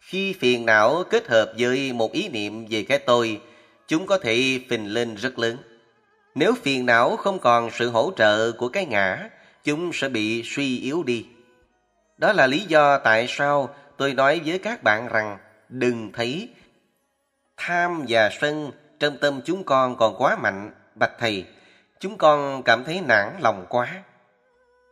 Khi 0.00 0.32
phiền 0.32 0.66
não 0.66 1.04
kết 1.10 1.28
hợp 1.28 1.52
với 1.58 1.92
một 1.92 2.12
ý 2.12 2.28
niệm 2.28 2.66
về 2.70 2.82
cái 2.88 2.98
tôi, 2.98 3.40
chúng 3.88 4.06
có 4.06 4.18
thể 4.18 4.60
phình 4.68 4.86
lên 4.86 5.14
rất 5.14 5.38
lớn. 5.38 5.56
Nếu 6.34 6.54
phiền 6.62 6.86
não 6.86 7.16
không 7.16 7.38
còn 7.38 7.70
sự 7.70 7.90
hỗ 7.90 8.12
trợ 8.16 8.52
của 8.52 8.68
cái 8.68 8.86
ngã, 8.86 9.28
chúng 9.64 9.92
sẽ 9.92 10.08
bị 10.08 10.42
suy 10.44 10.78
yếu 10.78 11.02
đi. 11.02 11.26
Đó 12.18 12.32
là 12.32 12.46
lý 12.46 12.60
do 12.60 12.98
tại 12.98 13.26
sao 13.28 13.74
tôi 13.96 14.14
nói 14.14 14.40
với 14.44 14.58
các 14.58 14.82
bạn 14.82 15.08
rằng 15.08 15.38
đừng 15.68 16.12
thấy 16.12 16.48
tham 17.56 18.04
và 18.08 18.30
sân 18.40 18.70
trong 19.00 19.16
tâm 19.18 19.40
chúng 19.44 19.64
con 19.64 19.96
còn 19.96 20.14
quá 20.18 20.36
mạnh, 20.36 20.70
bạch 20.94 21.12
thầy, 21.18 21.44
chúng 22.00 22.18
con 22.18 22.62
cảm 22.62 22.84
thấy 22.84 23.00
nản 23.00 23.32
lòng 23.40 23.66
quá. 23.68 24.02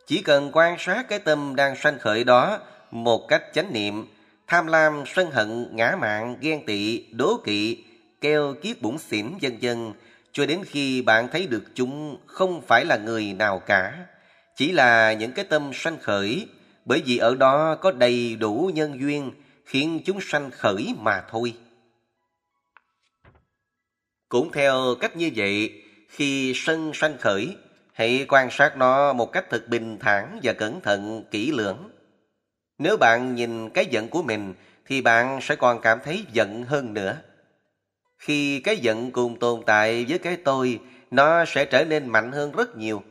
Chỉ 0.07 0.23
cần 0.23 0.51
quan 0.53 0.77
sát 0.79 1.09
cái 1.09 1.19
tâm 1.19 1.57
đang 1.57 1.77
sanh 1.77 1.99
khởi 1.99 2.25
đó 2.25 2.59
một 2.91 3.29
cách 3.29 3.43
chánh 3.55 3.73
niệm, 3.73 4.07
tham 4.47 4.67
lam, 4.67 5.05
sân 5.07 5.31
hận, 5.31 5.77
ngã 5.77 5.97
mạn, 6.01 6.37
ghen 6.41 6.67
tị, 6.67 7.05
đố 7.13 7.41
kỵ, 7.45 7.85
keo 8.21 8.55
kiết 8.63 8.83
bụng 8.83 8.99
xỉn 8.99 9.27
vân 9.43 9.59
vân 9.63 9.93
cho 10.33 10.47
đến 10.47 10.65
khi 10.67 11.03
bạn 11.03 11.29
thấy 11.29 11.47
được 11.47 11.65
chúng 11.75 12.17
không 12.27 12.63
phải 12.63 12.85
là 12.85 12.97
người 12.97 13.33
nào 13.33 13.59
cả, 13.59 14.07
chỉ 14.57 14.73
là 14.73 15.13
những 15.13 15.33
cái 15.33 15.45
tâm 15.45 15.71
sanh 15.75 15.99
khởi, 16.03 16.47
bởi 16.85 17.03
vì 17.07 17.19
ở 17.19 17.35
đó 17.35 17.75
có 17.75 17.93
đầy 17.93 18.37
đủ 18.37 18.71
nhân 18.75 19.01
duyên 19.01 19.33
khiến 19.65 20.01
chúng 20.05 20.19
sanh 20.21 20.51
khởi 20.51 20.95
mà 20.99 21.23
thôi. 21.31 21.55
Cũng 24.29 24.53
theo 24.53 24.95
cách 25.01 25.17
như 25.17 25.31
vậy, 25.37 25.83
khi 26.09 26.53
sân 26.55 26.91
sanh 26.95 27.19
khởi, 27.19 27.57
hãy 27.93 28.27
quan 28.29 28.49
sát 28.51 28.77
nó 28.77 29.13
một 29.13 29.33
cách 29.33 29.51
thật 29.51 29.69
bình 29.69 29.99
thản 30.01 30.41
và 30.43 30.53
cẩn 30.53 30.81
thận, 30.81 31.25
kỹ 31.31 31.51
lưỡng. 31.51 31.91
Nếu 32.79 32.97
bạn 32.97 33.35
nhìn 33.35 33.71
cái 33.71 33.87
giận 33.87 34.09
của 34.09 34.23
mình, 34.23 34.55
thì 34.87 35.01
bạn 35.01 35.39
sẽ 35.43 35.57
còn 35.57 35.81
cảm 35.81 35.99
thấy 36.05 36.25
giận 36.33 36.63
hơn 36.63 36.95
nữa. 36.95 37.17
Khi 38.19 38.61
cái 38.61 38.77
giận 38.77 39.11
cùng 39.11 39.39
tồn 39.39 39.63
tại 39.67 40.07
với 40.09 40.19
cái 40.19 40.37
tôi, 40.37 40.81
nó 41.11 41.45
sẽ 41.45 41.65
trở 41.65 41.85
nên 41.85 42.09
mạnh 42.09 42.33
hơn 42.33 42.53
rất 42.53 42.77
nhiều. 42.77 43.03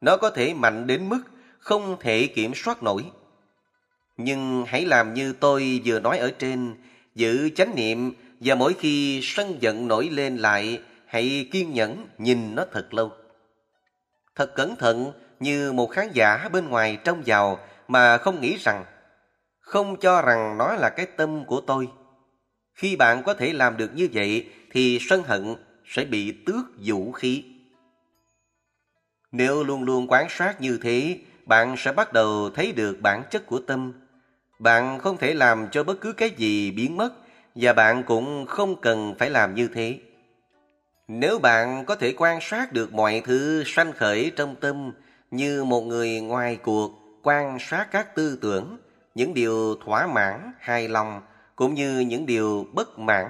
Nó 0.00 0.16
có 0.16 0.30
thể 0.30 0.54
mạnh 0.54 0.86
đến 0.86 1.08
mức 1.08 1.20
không 1.58 1.96
thể 2.00 2.26
kiểm 2.26 2.52
soát 2.54 2.82
nổi. 2.82 3.04
Nhưng 4.16 4.64
hãy 4.66 4.84
làm 4.84 5.14
như 5.14 5.32
tôi 5.32 5.80
vừa 5.84 6.00
nói 6.00 6.18
ở 6.18 6.30
trên, 6.38 6.74
giữ 7.14 7.50
chánh 7.56 7.74
niệm 7.74 8.12
và 8.40 8.54
mỗi 8.54 8.74
khi 8.74 9.20
sân 9.22 9.56
giận 9.60 9.88
nổi 9.88 10.08
lên 10.12 10.36
lại, 10.36 10.82
hãy 11.06 11.48
kiên 11.52 11.72
nhẫn 11.72 12.06
nhìn 12.18 12.54
nó 12.54 12.64
thật 12.72 12.94
lâu. 12.94 13.12
Thật 14.34 14.54
cẩn 14.54 14.76
thận 14.76 15.12
như 15.40 15.72
một 15.72 15.86
khán 15.86 16.08
giả 16.12 16.48
bên 16.52 16.68
ngoài 16.68 16.98
trông 17.04 17.22
vào 17.26 17.58
mà 17.88 18.18
không 18.18 18.40
nghĩ 18.40 18.56
rằng, 18.56 18.84
không 19.60 19.96
cho 20.00 20.22
rằng 20.22 20.58
nó 20.58 20.74
là 20.74 20.90
cái 20.90 21.06
tâm 21.06 21.44
của 21.44 21.60
tôi. 21.60 21.88
Khi 22.74 22.96
bạn 22.96 23.22
có 23.22 23.34
thể 23.34 23.52
làm 23.52 23.76
được 23.76 23.90
như 23.94 24.08
vậy 24.12 24.48
thì 24.70 24.98
sân 25.00 25.22
hận 25.22 25.54
sẽ 25.86 26.04
bị 26.04 26.32
tước 26.46 26.64
vũ 26.84 27.12
khí. 27.12 27.44
Nếu 29.32 29.64
luôn 29.64 29.82
luôn 29.82 30.06
quan 30.08 30.26
sát 30.30 30.60
như 30.60 30.78
thế, 30.82 31.18
bạn 31.44 31.74
sẽ 31.78 31.92
bắt 31.92 32.12
đầu 32.12 32.50
thấy 32.50 32.72
được 32.72 33.00
bản 33.00 33.22
chất 33.30 33.46
của 33.46 33.58
tâm. 33.58 33.92
Bạn 34.58 34.98
không 34.98 35.16
thể 35.16 35.34
làm 35.34 35.68
cho 35.72 35.84
bất 35.84 36.00
cứ 36.00 36.12
cái 36.12 36.30
gì 36.30 36.70
biến 36.70 36.96
mất 36.96 37.12
và 37.56 37.72
bạn 37.72 38.02
cũng 38.06 38.46
không 38.46 38.80
cần 38.80 39.14
phải 39.18 39.30
làm 39.30 39.54
như 39.54 39.68
thế. 39.74 39.98
Nếu 41.08 41.38
bạn 41.38 41.84
có 41.84 41.96
thể 41.96 42.14
quan 42.16 42.38
sát 42.40 42.72
được 42.72 42.92
mọi 42.92 43.22
thứ 43.24 43.62
sanh 43.66 43.92
khởi 43.92 44.32
trong 44.36 44.56
tâm 44.56 44.92
như 45.30 45.64
một 45.64 45.80
người 45.80 46.20
ngoài 46.20 46.56
cuộc 46.62 46.90
quan 47.22 47.58
sát 47.60 47.86
các 47.90 48.14
tư 48.14 48.38
tưởng, 48.42 48.78
những 49.14 49.34
điều 49.34 49.76
thỏa 49.84 50.06
mãn, 50.06 50.52
hài 50.58 50.88
lòng, 50.88 51.20
cũng 51.56 51.74
như 51.74 51.98
những 51.98 52.26
điều 52.26 52.66
bất 52.72 52.98
mãn, 52.98 53.26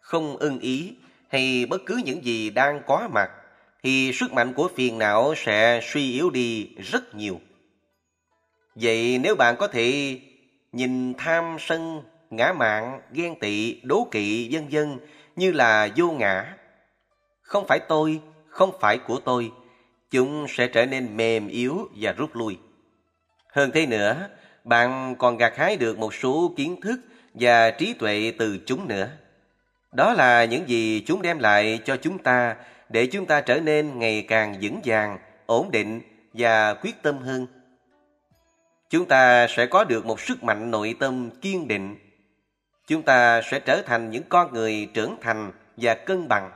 không 0.00 0.36
ưng 0.36 0.58
ý 0.58 0.96
hay 1.28 1.66
bất 1.70 1.80
cứ 1.86 2.00
những 2.04 2.24
gì 2.24 2.50
đang 2.50 2.82
có 2.86 3.08
mặt, 3.12 3.30
thì 3.82 4.12
sức 4.12 4.32
mạnh 4.32 4.52
của 4.54 4.68
phiền 4.76 4.98
não 4.98 5.34
sẽ 5.36 5.80
suy 5.82 6.12
yếu 6.12 6.30
đi 6.30 6.68
rất 6.78 7.14
nhiều. 7.14 7.40
Vậy 8.74 9.18
nếu 9.18 9.36
bạn 9.36 9.56
có 9.58 9.68
thể 9.68 10.20
nhìn 10.72 11.14
tham 11.14 11.56
sân, 11.60 12.02
ngã 12.30 12.52
mạn, 12.52 13.00
ghen 13.12 13.38
tị, 13.38 13.80
đố 13.82 14.08
kỵ, 14.10 14.48
vân 14.52 14.68
vân 14.70 14.98
như 15.36 15.52
là 15.52 15.88
vô 15.96 16.10
ngã, 16.10 16.56
không 17.42 17.66
phải 17.66 17.80
tôi, 17.88 18.20
không 18.48 18.70
phải 18.80 18.98
của 18.98 19.20
tôi, 19.24 19.52
chúng 20.10 20.46
sẽ 20.48 20.66
trở 20.66 20.86
nên 20.86 21.16
mềm 21.16 21.48
yếu 21.48 21.88
và 22.00 22.12
rút 22.12 22.36
lui. 22.36 22.58
Hơn 23.52 23.70
thế 23.74 23.86
nữa, 23.86 24.28
bạn 24.64 25.14
còn 25.18 25.36
gặt 25.36 25.56
hái 25.56 25.76
được 25.76 25.98
một 25.98 26.14
số 26.14 26.52
kiến 26.56 26.80
thức 26.80 27.00
và 27.34 27.70
trí 27.70 27.94
tuệ 27.94 28.32
từ 28.38 28.58
chúng 28.66 28.88
nữa. 28.88 29.08
Đó 29.92 30.12
là 30.12 30.44
những 30.44 30.68
gì 30.68 31.02
chúng 31.06 31.22
đem 31.22 31.38
lại 31.38 31.80
cho 31.84 31.96
chúng 31.96 32.18
ta 32.18 32.56
để 32.88 33.06
chúng 33.06 33.26
ta 33.26 33.40
trở 33.40 33.60
nên 33.60 33.98
ngày 33.98 34.24
càng 34.28 34.56
vững 34.62 34.80
vàng, 34.84 35.18
ổn 35.46 35.70
định 35.70 36.00
và 36.32 36.74
quyết 36.74 37.02
tâm 37.02 37.18
hơn. 37.18 37.46
Chúng 38.90 39.06
ta 39.06 39.46
sẽ 39.48 39.66
có 39.66 39.84
được 39.84 40.06
một 40.06 40.20
sức 40.20 40.44
mạnh 40.44 40.70
nội 40.70 40.96
tâm 41.00 41.30
kiên 41.40 41.68
định. 41.68 41.96
Chúng 42.86 43.02
ta 43.02 43.42
sẽ 43.42 43.60
trở 43.60 43.82
thành 43.82 44.10
những 44.10 44.22
con 44.28 44.52
người 44.52 44.90
trưởng 44.94 45.16
thành 45.20 45.52
và 45.76 45.94
cân 45.94 46.28
bằng. 46.28 46.50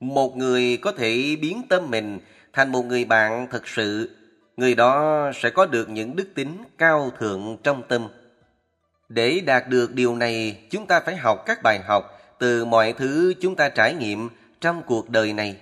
Một 0.00 0.36
người 0.36 0.76
có 0.82 0.92
thể 0.92 1.36
biến 1.40 1.62
tâm 1.68 1.90
mình 1.90 2.18
thành 2.52 2.72
một 2.72 2.82
người 2.82 3.04
bạn 3.04 3.46
thật 3.50 3.68
sự 3.68 4.16
người 4.56 4.74
đó 4.74 5.30
sẽ 5.34 5.50
có 5.50 5.66
được 5.66 5.88
những 5.88 6.16
đức 6.16 6.28
tính 6.34 6.64
cao 6.78 7.10
thượng 7.18 7.56
trong 7.62 7.82
tâm. 7.88 8.08
Để 9.08 9.40
đạt 9.46 9.68
được 9.68 9.94
điều 9.94 10.16
này, 10.16 10.66
chúng 10.70 10.86
ta 10.86 11.00
phải 11.00 11.16
học 11.16 11.42
các 11.46 11.62
bài 11.62 11.80
học 11.86 12.20
từ 12.38 12.64
mọi 12.64 12.92
thứ 12.92 13.34
chúng 13.40 13.56
ta 13.56 13.68
trải 13.68 13.94
nghiệm 13.94 14.28
trong 14.60 14.82
cuộc 14.86 15.10
đời 15.10 15.32
này. 15.32 15.56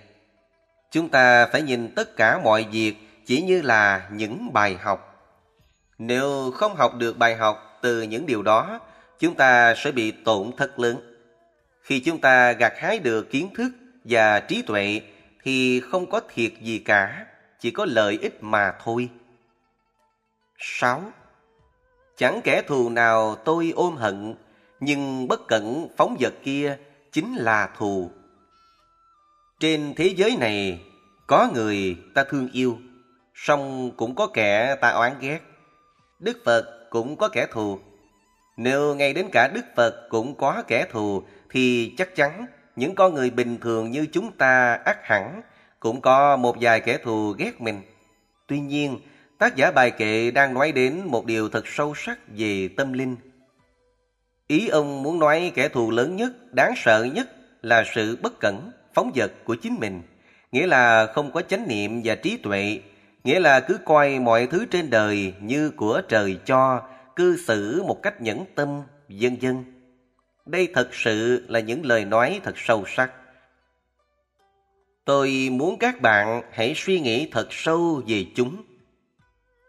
Chúng 0.91 1.09
ta 1.09 1.47
phải 1.47 1.63
nhìn 1.63 1.95
tất 1.95 2.17
cả 2.17 2.41
mọi 2.45 2.67
việc 2.73 2.95
chỉ 3.27 3.43
như 3.43 3.63
là 3.63 4.09
những 4.13 4.53
bài 4.53 4.77
học. 4.81 5.29
Nếu 5.99 6.51
không 6.51 6.77
học 6.77 6.95
được 6.95 7.19
bài 7.19 7.37
học 7.37 7.72
từ 7.83 8.03
những 8.03 8.27
điều 8.27 8.43
đó, 8.43 8.81
chúng 9.19 9.35
ta 9.35 9.75
sẽ 9.75 9.93
bị 9.93 10.11
tổn 10.11 10.51
thất 10.57 10.79
lớn. 10.79 10.97
Khi 11.83 12.01
chúng 12.01 12.21
ta 12.21 12.53
gặt 12.53 12.73
hái 12.77 12.99
được 12.99 13.31
kiến 13.31 13.49
thức 13.55 13.73
và 14.05 14.41
trí 14.41 14.63
tuệ 14.63 15.01
thì 15.43 15.81
không 15.81 16.11
có 16.11 16.21
thiệt 16.35 16.53
gì 16.61 16.79
cả, 16.79 17.27
chỉ 17.61 17.71
có 17.71 17.87
lợi 17.89 18.19
ích 18.23 18.43
mà 18.43 18.75
thôi. 18.85 19.09
6. 20.59 21.13
Chẳng 22.17 22.41
kẻ 22.45 22.63
thù 22.63 22.91
nào 22.91 23.35
tôi 23.45 23.73
ôm 23.77 23.97
hận, 23.97 24.35
nhưng 24.81 25.29
bất 25.29 25.41
cẩn 25.49 25.89
phóng 25.97 26.17
vật 26.21 26.35
kia 26.43 26.79
chính 27.13 27.35
là 27.35 27.71
thù. 27.79 28.11
Trên 29.61 29.95
thế 29.97 30.15
giới 30.17 30.37
này, 30.37 30.81
có 31.27 31.49
người 31.55 31.97
ta 32.15 32.25
thương 32.25 32.49
yêu, 32.53 32.79
song 33.35 33.91
cũng 33.97 34.15
có 34.15 34.27
kẻ 34.27 34.77
ta 34.81 34.89
oán 34.89 35.13
ghét. 35.21 35.41
Đức 36.19 36.39
Phật 36.45 36.82
cũng 36.93 37.17
có 37.17 37.29
kẻ 37.29 37.47
thù. 37.53 37.79
Nếu 38.57 38.95
ngay 38.95 39.13
đến 39.13 39.27
cả 39.33 39.49
Đức 39.55 39.65
Phật 39.77 40.09
cũng 40.09 40.35
có 40.35 40.63
kẻ 40.69 40.87
thù, 40.91 41.23
thì 41.51 41.95
chắc 41.99 42.17
chắn 42.17 42.47
những 42.77 42.95
con 42.95 43.15
người 43.15 43.31
bình 43.31 43.59
thường 43.61 43.91
như 43.91 44.07
chúng 44.13 44.33
ta 44.33 44.75
ắt 44.85 44.97
hẳn 45.03 45.43
cũng 45.81 46.01
có 46.01 46.37
một 46.37 46.57
vài 46.61 46.81
kẻ 46.81 46.99
thù 46.99 47.35
ghét 47.39 47.61
mình. 47.61 47.81
Tuy 48.47 48.61
nhiên, 48.61 48.99
tác 49.39 49.57
giả 49.57 49.71
bài 49.71 49.91
kệ 49.91 50.31
đang 50.31 50.55
nói 50.55 50.73
đến 50.73 51.01
một 51.05 51.27
điều 51.27 51.49
thật 51.49 51.67
sâu 51.67 51.95
sắc 51.97 52.19
về 52.37 52.69
tâm 52.77 52.93
linh. 52.93 53.17
Ý 54.47 54.69
ông 54.69 55.03
muốn 55.03 55.19
nói 55.19 55.53
kẻ 55.55 55.69
thù 55.69 55.91
lớn 55.91 56.17
nhất, 56.17 56.33
đáng 56.55 56.73
sợ 56.77 57.05
nhất 57.05 57.31
là 57.63 57.85
sự 57.95 58.19
bất 58.23 58.41
cẩn, 58.41 58.71
phóng 58.95 59.13
dật 59.15 59.33
của 59.45 59.55
chính 59.55 59.75
mình. 59.81 60.03
Nghĩa 60.53 60.67
là 60.67 61.07
không 61.07 61.33
có 61.33 61.43
chánh 61.43 61.69
niệm 61.69 62.01
và 62.05 62.15
trí 62.15 62.37
tuệ. 62.37 62.81
Nghĩa 63.25 63.41
là 63.41 63.61
cứ 63.61 63.79
coi 63.85 64.19
mọi 64.19 64.47
thứ 64.47 64.67
trên 64.71 64.91
đời 64.91 65.35
như 65.41 65.71
của 65.71 66.03
trời 66.09 66.39
cho, 66.45 66.83
cư 67.17 67.37
xử 67.37 67.83
một 67.83 68.03
cách 68.03 68.21
nhẫn 68.21 68.45
tâm, 68.55 68.83
vân 69.09 69.37
vân. 69.37 69.65
Đây 70.47 70.69
thật 70.75 70.89
sự 70.95 71.45
là 71.49 71.61
những 71.61 71.87
lời 71.87 72.05
nói 72.05 72.41
thật 72.45 72.55
sâu 72.57 72.85
sắc. 72.87 73.13
Tôi 75.05 75.49
muốn 75.53 75.79
các 75.79 76.01
bạn 76.01 76.43
hãy 76.53 76.73
suy 76.77 77.01
nghĩ 77.01 77.29
thật 77.33 77.47
sâu 77.51 78.03
về 78.07 78.27
chúng. 78.35 78.63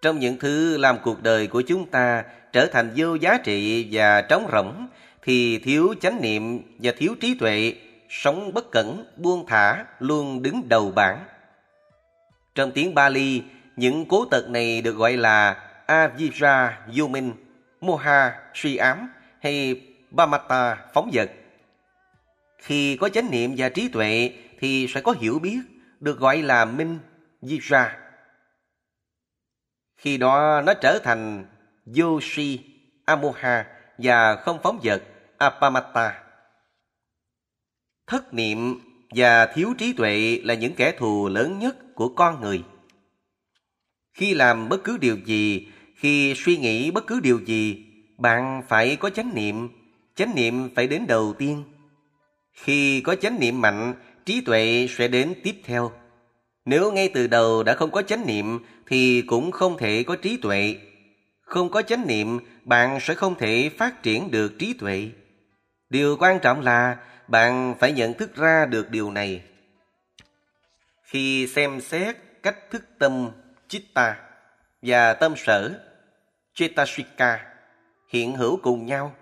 Trong 0.01 0.19
những 0.19 0.37
thứ 0.39 0.77
làm 0.77 0.97
cuộc 1.03 1.23
đời 1.23 1.47
của 1.47 1.61
chúng 1.61 1.85
ta 1.85 2.23
trở 2.53 2.65
thành 2.65 2.91
vô 2.95 3.15
giá 3.15 3.37
trị 3.37 3.87
và 3.91 4.21
trống 4.21 4.49
rỗng, 4.51 4.87
thì 5.21 5.59
thiếu 5.59 5.93
chánh 6.01 6.21
niệm 6.21 6.61
và 6.79 6.91
thiếu 6.97 7.15
trí 7.21 7.35
tuệ, 7.39 7.73
sống 8.09 8.53
bất 8.53 8.71
cẩn, 8.71 9.05
buông 9.17 9.45
thả, 9.47 9.85
luôn 9.99 10.41
đứng 10.41 10.69
đầu 10.69 10.91
bảng. 10.95 11.25
Trong 12.55 12.71
tiếng 12.71 12.95
Bali, 12.95 13.43
những 13.75 14.05
cố 14.05 14.25
tật 14.25 14.49
này 14.49 14.81
được 14.81 14.95
gọi 14.95 15.17
là 15.17 15.69
Avijja 15.87 16.71
yumin 16.99 17.33
Moha 17.81 18.39
suy 18.53 18.75
ám 18.75 19.09
hay 19.41 19.81
Bamata 20.11 20.85
phóng 20.93 21.09
vật 21.13 21.31
Khi 22.57 22.97
có 22.97 23.09
chánh 23.09 23.31
niệm 23.31 23.53
và 23.57 23.69
trí 23.69 23.87
tuệ 23.87 24.31
thì 24.59 24.87
sẽ 24.89 25.01
có 25.01 25.11
hiểu 25.19 25.39
biết, 25.39 25.59
được 25.99 26.19
gọi 26.19 26.41
là 26.41 26.65
minh, 26.65 26.99
Vijra. 27.41 27.89
Khi 29.97 30.17
đó 30.17 30.61
nó 30.65 30.73
trở 30.73 30.99
thành 31.03 31.45
Yoshi, 31.97 32.59
Amoha 33.05 33.65
và 33.97 34.35
không 34.35 34.59
phóng 34.63 34.79
vật 34.83 35.03
Apamata. 35.37 36.23
Thất 38.07 38.33
niệm 38.33 38.79
và 39.15 39.45
thiếu 39.45 39.73
trí 39.77 39.93
tuệ 39.93 40.39
là 40.43 40.53
những 40.53 40.73
kẻ 40.73 40.91
thù 40.91 41.27
lớn 41.27 41.59
nhất 41.59 41.95
của 41.95 42.09
con 42.09 42.41
người. 42.41 42.63
Khi 44.13 44.33
làm 44.33 44.69
bất 44.69 44.83
cứ 44.83 44.97
điều 44.97 45.17
gì, 45.25 45.67
khi 45.95 46.33
suy 46.35 46.57
nghĩ 46.57 46.91
bất 46.91 47.07
cứ 47.07 47.19
điều 47.19 47.39
gì, 47.45 47.85
bạn 48.17 48.61
phải 48.67 48.95
có 48.95 49.09
chánh 49.09 49.31
niệm, 49.35 49.69
chánh 50.15 50.35
niệm 50.35 50.69
phải 50.75 50.87
đến 50.87 51.07
đầu 51.07 51.33
tiên. 51.37 51.63
Khi 52.53 53.01
có 53.01 53.15
chánh 53.15 53.39
niệm 53.39 53.61
mạnh, 53.61 53.93
trí 54.25 54.41
tuệ 54.41 54.87
sẽ 54.89 55.07
đến 55.07 55.33
tiếp 55.43 55.55
theo. 55.63 55.91
Nếu 56.65 56.91
ngay 56.91 57.09
từ 57.09 57.27
đầu 57.27 57.63
đã 57.63 57.75
không 57.75 57.91
có 57.91 58.01
chánh 58.01 58.25
niệm 58.27 58.59
thì 58.87 59.21
cũng 59.21 59.51
không 59.51 59.77
thể 59.77 60.03
có 60.03 60.15
trí 60.15 60.37
tuệ. 60.37 60.75
Không 61.41 61.69
có 61.69 61.81
chánh 61.81 62.07
niệm, 62.07 62.39
bạn 62.63 62.99
sẽ 63.01 63.13
không 63.13 63.35
thể 63.35 63.69
phát 63.77 64.03
triển 64.03 64.31
được 64.31 64.59
trí 64.59 64.73
tuệ. 64.73 65.09
Điều 65.89 66.17
quan 66.19 66.39
trọng 66.39 66.61
là 66.61 66.97
bạn 67.27 67.75
phải 67.79 67.91
nhận 67.91 68.13
thức 68.13 68.35
ra 68.35 68.65
được 68.65 68.89
điều 68.89 69.11
này. 69.11 69.41
Khi 71.03 71.47
xem 71.47 71.81
xét 71.81 72.15
cách 72.43 72.71
thức 72.71 72.83
tâm 72.99 73.29
chitta 73.67 74.15
và 74.81 75.13
tâm 75.13 75.33
sở 75.37 75.79
Chetashika 76.53 77.45
hiện 78.09 78.35
hữu 78.35 78.59
cùng 78.63 78.85
nhau, 78.85 79.15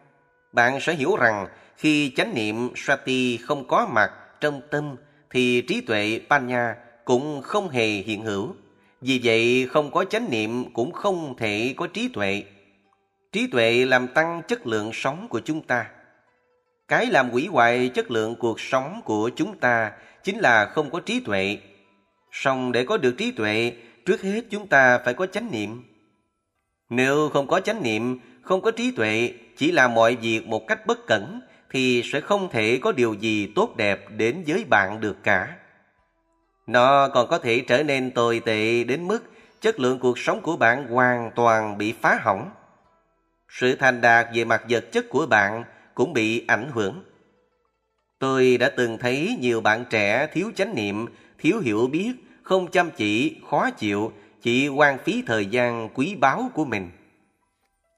bạn 0.52 0.80
sẽ 0.80 0.94
hiểu 0.94 1.16
rằng 1.16 1.48
khi 1.78 2.14
chánh 2.16 2.34
niệm 2.34 2.70
Sati 2.76 3.38
không 3.38 3.68
có 3.68 3.88
mặt 3.92 4.12
trong 4.40 4.62
tâm 4.72 4.96
thì 5.30 5.62
trí 5.62 5.82
tuệ 5.82 6.22
Panya 6.30 6.76
cũng 7.06 7.42
không 7.42 7.70
hề 7.70 7.88
hiện 7.88 8.24
hữu. 8.24 8.56
Vì 9.02 9.22
vậy 9.24 9.68
không 9.72 9.92
có 9.92 10.06
chánh 10.06 10.30
niệm 10.30 10.74
cũng 10.74 10.92
không 10.92 11.36
thể 11.38 11.74
có 11.78 11.88
trí 11.88 12.08
tuệ. 12.08 12.44
Trí 13.32 13.48
tuệ 13.48 13.86
làm 13.86 14.08
tăng 14.08 14.42
chất 14.48 14.68
lượng 14.68 14.92
sống 14.94 15.28
của 15.30 15.42
chúng 15.46 15.62
ta. 15.62 15.90
Cái 16.92 17.06
làm 17.06 17.30
hủy 17.30 17.48
hoại 17.48 17.90
chất 17.90 18.12
lượng 18.12 18.36
cuộc 18.36 18.60
sống 18.60 19.02
của 19.06 19.30
chúng 19.36 19.58
ta 19.58 19.92
chính 20.24 20.40
là 20.40 20.66
không 20.66 20.90
có 20.90 21.00
trí 21.00 21.20
tuệ. 21.20 21.58
Song 22.32 22.72
để 22.72 22.86
có 22.86 22.98
được 22.98 23.16
trí 23.18 23.32
tuệ, 23.32 23.74
trước 24.06 24.22
hết 24.22 24.42
chúng 24.50 24.68
ta 24.68 24.98
phải 25.06 25.14
có 25.14 25.26
chánh 25.26 25.52
niệm. 25.52 25.84
Nếu 26.90 27.30
không 27.30 27.48
có 27.48 27.60
chánh 27.60 27.84
niệm, 27.84 28.20
không 28.42 28.62
có 28.62 28.72
trí 28.72 28.92
tuệ, 28.92 29.34
chỉ 29.58 29.72
làm 29.72 29.94
mọi 29.94 30.16
việc 30.16 30.48
một 30.48 30.68
cách 30.68 30.86
bất 30.86 31.08
cẩn, 31.08 31.42
thì 31.70 32.04
sẽ 32.06 32.22
không 32.22 32.50
thể 32.52 32.80
có 32.82 32.92
điều 32.92 33.14
gì 33.14 33.52
tốt 33.56 33.74
đẹp 33.78 34.06
đến 34.10 34.44
với 34.48 34.66
bạn 34.70 35.02
được 35.02 35.18
cả. 35.24 35.56
Nó 36.68 37.08
còn 37.08 37.28
có 37.28 37.38
thể 37.38 37.64
trở 37.68 37.84
nên 37.84 38.12
tồi 38.12 38.42
tệ 38.46 38.84
đến 38.84 39.08
mức 39.08 39.20
chất 39.62 39.80
lượng 39.80 40.00
cuộc 40.00 40.20
sống 40.20 40.42
của 40.42 40.58
bạn 40.58 40.88
hoàn 40.88 41.32
toàn 41.36 41.78
bị 41.78 41.94
phá 42.02 42.20
hỏng. 42.22 42.50
Sự 43.50 43.76
thành 43.76 44.02
đạt 44.02 44.28
về 44.34 44.46
mặt 44.46 44.64
vật 44.70 44.92
chất 44.92 45.10
của 45.10 45.26
bạn 45.26 45.64
cũng 46.02 46.14
bị 46.14 46.46
ảnh 46.48 46.72
hưởng. 46.74 47.04
Tôi 48.20 48.58
đã 48.58 48.70
từng 48.70 48.98
thấy 48.98 49.38
nhiều 49.40 49.62
bạn 49.62 49.86
trẻ 49.90 50.28
thiếu 50.34 50.52
chánh 50.56 50.76
niệm, 50.76 51.06
thiếu 51.40 51.60
hiểu 51.60 51.88
biết, 51.88 52.12
không 52.44 52.72
chăm 52.72 52.92
chỉ, 52.92 53.36
khó 53.50 53.70
chịu, 53.70 54.12
chỉ 54.42 54.68
hoang 54.68 54.98
phí 54.98 55.24
thời 55.28 55.46
gian 55.46 55.90
quý 55.94 56.16
báu 56.16 56.50
của 56.54 56.66
mình. 56.66 56.90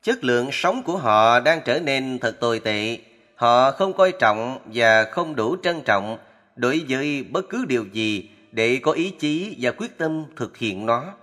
Chất 0.01 0.23
lượng 0.23 0.49
sống 0.51 0.83
của 0.83 0.97
họ 0.97 1.39
đang 1.39 1.61
trở 1.65 1.79
nên 1.79 2.19
thật 2.19 2.39
tồi 2.39 2.59
tệ. 2.59 2.97
Họ 3.35 3.71
không 3.71 3.93
coi 3.93 4.11
trọng 4.19 4.59
và 4.65 5.03
không 5.03 5.35
đủ 5.35 5.55
trân 5.63 5.81
trọng 5.81 6.17
đối 6.55 6.81
với 6.89 7.23
bất 7.23 7.49
cứ 7.49 7.65
điều 7.65 7.85
gì 7.93 8.29
để 8.51 8.79
có 8.81 8.91
ý 8.91 9.09
chí 9.19 9.55
và 9.59 9.71
quyết 9.71 9.97
tâm 9.97 10.25
thực 10.35 10.57
hiện 10.57 10.85
nó. 10.85 11.13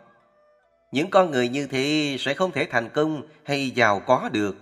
Những 0.93 1.11
con 1.11 1.31
người 1.31 1.49
như 1.49 1.67
thế 1.67 2.17
sẽ 2.19 2.35
không 2.35 2.53
thể 2.53 2.67
thành 2.71 2.89
công 2.89 3.23
hay 3.45 3.71
giàu 3.71 4.01
có 4.01 4.29
được. 4.33 4.57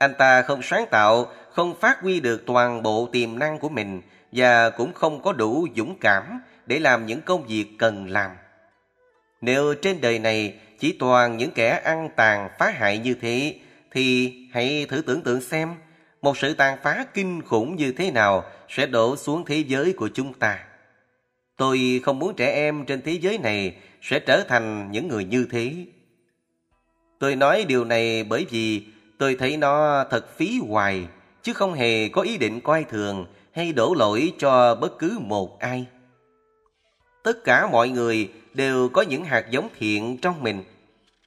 Anh 0.00 0.14
ta 0.18 0.42
không 0.42 0.62
sáng 0.62 0.86
tạo, 0.90 1.26
không 1.52 1.74
phát 1.80 2.00
huy 2.00 2.20
được 2.20 2.46
toàn 2.46 2.82
bộ 2.82 3.08
tiềm 3.12 3.38
năng 3.38 3.58
của 3.58 3.68
mình 3.68 4.02
và 4.32 4.70
cũng 4.70 4.92
không 4.92 5.22
có 5.22 5.32
đủ 5.32 5.66
dũng 5.76 5.98
cảm 6.00 6.40
để 6.66 6.78
làm 6.78 7.06
những 7.06 7.20
công 7.20 7.46
việc 7.46 7.66
cần 7.78 8.10
làm. 8.10 8.30
Nếu 9.40 9.74
trên 9.74 10.00
đời 10.00 10.18
này 10.18 10.54
chỉ 10.78 10.96
toàn 10.98 11.36
những 11.36 11.50
kẻ 11.50 11.80
ăn 11.84 12.08
tàn 12.16 12.48
phá 12.58 12.70
hại 12.70 12.98
như 12.98 13.14
thế, 13.14 13.54
thì 13.90 14.34
hãy 14.52 14.86
thử 14.88 15.02
tưởng 15.02 15.22
tượng 15.22 15.40
xem 15.40 15.74
một 16.22 16.38
sự 16.38 16.54
tàn 16.54 16.78
phá 16.82 17.04
kinh 17.14 17.42
khủng 17.42 17.76
như 17.76 17.92
thế 17.92 18.10
nào 18.10 18.44
sẽ 18.68 18.86
đổ 18.86 19.16
xuống 19.16 19.44
thế 19.44 19.64
giới 19.66 19.92
của 19.92 20.08
chúng 20.14 20.34
ta. 20.34 20.64
Tôi 21.56 22.00
không 22.04 22.18
muốn 22.18 22.36
trẻ 22.36 22.52
em 22.52 22.84
trên 22.84 23.02
thế 23.02 23.12
giới 23.12 23.38
này 23.38 23.76
sẽ 24.02 24.18
trở 24.18 24.44
thành 24.48 24.92
những 24.92 25.08
người 25.08 25.24
như 25.24 25.46
thế. 25.50 25.74
Tôi 27.18 27.36
nói 27.36 27.64
điều 27.68 27.84
này 27.84 28.24
bởi 28.24 28.46
vì 28.50 28.82
tôi 29.18 29.36
thấy 29.38 29.56
nó 29.56 30.04
thật 30.10 30.36
phí 30.36 30.60
hoài, 30.68 31.06
chứ 31.42 31.52
không 31.52 31.74
hề 31.74 32.08
có 32.08 32.22
ý 32.22 32.38
định 32.38 32.60
coi 32.60 32.84
thường 32.84 33.26
hay 33.52 33.72
đổ 33.72 33.94
lỗi 33.94 34.32
cho 34.38 34.74
bất 34.74 34.98
cứ 34.98 35.18
một 35.20 35.58
ai. 35.58 35.86
Tất 37.22 37.44
cả 37.44 37.68
mọi 37.72 37.88
người 37.88 38.30
đều 38.54 38.88
có 38.88 39.02
những 39.02 39.24
hạt 39.24 39.50
giống 39.50 39.68
thiện 39.78 40.18
trong 40.22 40.42
mình. 40.42 40.64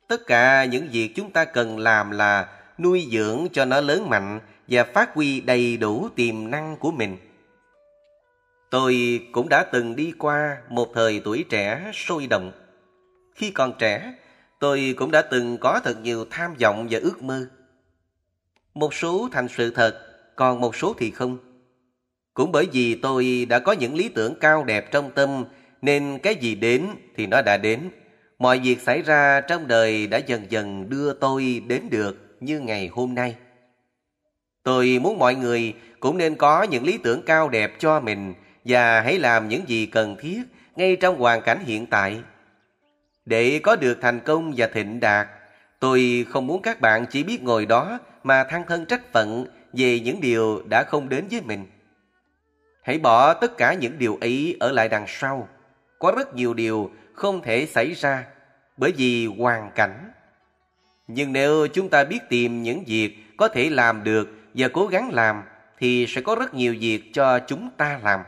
Tất 0.08 0.26
cả 0.28 0.66
những 0.66 0.88
việc 0.92 1.12
chúng 1.16 1.32
ta 1.32 1.46
cần 1.46 1.80
làm 1.80 2.12
là 2.12 2.48
nuôi 2.78 3.08
dưỡng 3.12 3.48
cho 3.54 3.66
nó 3.66 3.82
lớn 3.82 4.10
mạnh 4.10 4.40
và 4.68 4.84
phát 4.84 5.14
huy 5.14 5.42
đầy 5.42 5.78
đủ 5.78 6.10
tiềm 6.16 6.52
năng 6.52 6.78
của 6.78 6.92
mình. 6.92 7.18
Tôi 8.70 9.20
cũng 9.32 9.50
đã 9.50 9.64
từng 9.64 9.96
đi 9.96 10.14
qua 10.20 10.58
một 10.70 10.92
thời 10.94 11.22
tuổi 11.24 11.46
trẻ 11.50 11.92
sôi 11.94 12.28
động. 12.28 12.52
Khi 13.36 13.52
còn 13.52 13.74
trẻ, 13.80 14.14
tôi 14.60 14.96
cũng 14.98 15.12
đã 15.12 15.22
từng 15.22 15.58
có 15.58 15.80
thật 15.84 15.98
nhiều 16.02 16.26
tham 16.30 16.56
vọng 16.62 16.88
và 16.90 17.00
ước 17.00 17.24
mơ. 17.24 17.48
Một 18.74 18.94
số 18.94 19.30
thành 19.32 19.48
sự 19.48 19.72
thật, 19.72 20.03
còn 20.36 20.62
một 20.62 20.76
số 20.76 20.96
thì 21.00 21.12
không. 21.12 21.38
Cũng 22.34 22.52
bởi 22.52 22.68
vì 22.72 22.96
tôi 22.96 23.46
đã 23.50 23.60
có 23.60 23.72
những 23.72 23.96
lý 23.96 24.10
tưởng 24.10 24.36
cao 24.40 24.64
đẹp 24.64 24.92
trong 24.92 25.12
tâm 25.12 25.46
nên 25.82 26.20
cái 26.24 26.36
gì 26.36 26.56
đến 26.56 26.88
thì 27.16 27.28
nó 27.28 27.42
đã 27.42 27.58
đến. 27.58 27.80
Mọi 28.40 28.60
việc 28.60 28.82
xảy 28.82 29.02
ra 29.02 29.42
trong 29.42 29.68
đời 29.68 30.08
đã 30.08 30.18
dần 30.18 30.46
dần 30.50 30.90
đưa 30.90 31.14
tôi 31.14 31.62
đến 31.68 31.90
được 31.90 32.38
như 32.40 32.60
ngày 32.60 32.88
hôm 32.88 33.16
nay. 33.16 33.36
Tôi 34.64 35.00
muốn 35.02 35.20
mọi 35.20 35.36
người 35.36 35.74
cũng 36.00 36.18
nên 36.18 36.36
có 36.36 36.64
những 36.64 36.86
lý 36.86 36.98
tưởng 36.98 37.22
cao 37.26 37.50
đẹp 37.50 37.74
cho 37.80 38.00
mình 38.00 38.34
và 38.66 39.02
hãy 39.02 39.20
làm 39.20 39.48
những 39.48 39.62
gì 39.68 39.86
cần 39.86 40.16
thiết 40.20 40.42
ngay 40.76 40.96
trong 40.96 41.20
hoàn 41.20 41.42
cảnh 41.42 41.60
hiện 41.66 41.86
tại. 41.86 42.20
Để 43.26 43.60
có 43.64 43.76
được 43.76 43.98
thành 44.02 44.20
công 44.20 44.54
và 44.58 44.68
thịnh 44.68 45.00
đạt, 45.00 45.28
tôi 45.80 46.26
không 46.30 46.48
muốn 46.48 46.62
các 46.62 46.82
bạn 46.82 47.06
chỉ 47.12 47.24
biết 47.24 47.44
ngồi 47.44 47.66
đó 47.66 48.00
mà 48.24 48.44
than 48.44 48.64
thân 48.68 48.86
trách 48.86 49.14
phận 49.14 49.46
về 49.74 50.00
những 50.00 50.22
điều 50.22 50.62
đã 50.70 50.84
không 50.84 51.10
đến 51.10 51.28
với 51.32 51.42
mình. 51.42 51.66
Hãy 52.82 52.98
bỏ 52.98 53.34
tất 53.34 53.58
cả 53.58 53.74
những 53.74 53.98
điều 53.98 54.18
ấy 54.22 54.58
ở 54.60 54.72
lại 54.72 54.90
đằng 54.90 55.06
sau. 55.08 55.50
Có 56.00 56.14
rất 56.18 56.36
nhiều 56.36 56.54
điều 56.54 56.92
không 57.14 57.42
thể 57.42 57.66
xảy 57.66 57.94
ra 57.94 58.26
bởi 58.78 58.92
vì 58.92 59.28
hoàn 59.28 59.72
cảnh. 59.76 60.12
Nhưng 61.08 61.34
nếu 61.34 61.68
chúng 61.68 61.90
ta 61.90 62.04
biết 62.04 62.20
tìm 62.30 62.64
những 62.64 62.84
việc 62.88 63.18
có 63.38 63.48
thể 63.48 63.70
làm 63.70 64.04
được 64.04 64.30
và 64.54 64.68
cố 64.68 64.88
gắng 64.88 65.10
làm, 65.14 65.44
thì 65.78 66.06
sẽ 66.10 66.22
có 66.22 66.36
rất 66.36 66.54
nhiều 66.54 66.76
việc 66.80 67.04
cho 67.14 67.40
chúng 67.40 67.70
ta 67.78 68.00
làm. 68.04 68.24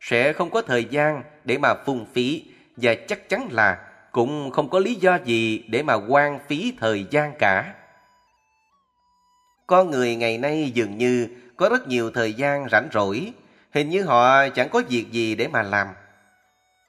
Sẽ 0.00 0.32
không 0.32 0.50
có 0.50 0.62
thời 0.62 0.84
gian 0.84 1.22
để 1.44 1.58
mà 1.58 1.74
phung 1.86 2.06
phí 2.12 2.44
và 2.76 2.94
chắc 2.94 3.28
chắn 3.28 3.48
là 3.50 3.78
cũng 4.12 4.50
không 4.50 4.70
có 4.70 4.78
lý 4.78 4.94
do 4.94 5.18
gì 5.24 5.64
để 5.68 5.82
mà 5.82 5.94
quan 5.94 6.38
phí 6.48 6.74
thời 6.80 7.06
gian 7.10 7.32
cả. 7.38 7.74
Con 9.68 9.90
người 9.90 10.16
ngày 10.16 10.38
nay 10.38 10.70
dường 10.74 10.98
như 10.98 11.28
có 11.56 11.68
rất 11.68 11.88
nhiều 11.88 12.10
thời 12.10 12.32
gian 12.32 12.68
rảnh 12.72 12.88
rỗi, 12.92 13.32
hình 13.74 13.88
như 13.88 14.02
họ 14.02 14.48
chẳng 14.48 14.68
có 14.68 14.82
việc 14.88 15.12
gì 15.12 15.34
để 15.34 15.48
mà 15.48 15.62
làm. 15.62 15.86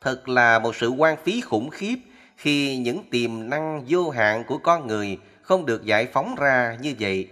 Thật 0.01 0.30
là 0.30 0.60
một 0.60 0.76
sự 0.76 0.89
quan 0.89 1.18
phí 1.23 1.41
khủng 1.41 1.69
khiếp 1.69 1.95
khi 2.38 2.77
những 2.77 3.03
tiềm 3.11 3.49
năng 3.49 3.85
vô 3.88 4.10
hạn 4.10 4.43
của 4.47 4.57
con 4.57 4.88
người 4.88 5.18
không 5.41 5.65
được 5.65 5.85
giải 5.85 6.07
phóng 6.14 6.35
ra 6.39 6.77
như 6.81 6.93
vậy. 6.99 7.27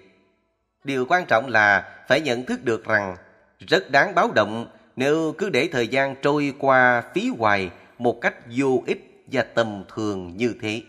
Điều 0.83 1.05
quan 1.05 1.25
trọng 1.25 1.47
là 1.47 1.95
phải 2.07 2.21
nhận 2.21 2.45
thức 2.45 2.63
được 2.63 2.85
rằng 2.85 3.15
rất 3.59 3.91
đáng 3.91 4.15
báo 4.15 4.31
động 4.35 4.67
nếu 4.95 5.35
cứ 5.37 5.49
để 5.49 5.69
thời 5.71 5.87
gian 5.87 6.15
trôi 6.21 6.53
qua 6.59 7.03
phí 7.13 7.29
hoài 7.37 7.69
một 7.99 8.21
cách 8.21 8.35
vô 8.57 8.83
ích 8.85 9.23
và 9.31 9.43
tầm 9.43 9.83
thường 9.95 10.37
như 10.37 10.55
thế. 10.61 10.81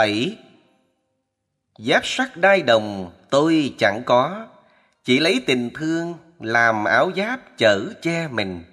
7 0.00 0.36
Giáp 1.78 2.06
sắc 2.06 2.36
đai 2.36 2.62
đồng 2.62 3.10
tôi 3.30 3.74
chẳng 3.78 4.02
có 4.06 4.46
Chỉ 5.04 5.18
lấy 5.18 5.42
tình 5.46 5.70
thương 5.74 6.14
làm 6.40 6.84
áo 6.84 7.10
giáp 7.16 7.40
chở 7.58 7.84
che 8.02 8.28
mình 8.28 8.64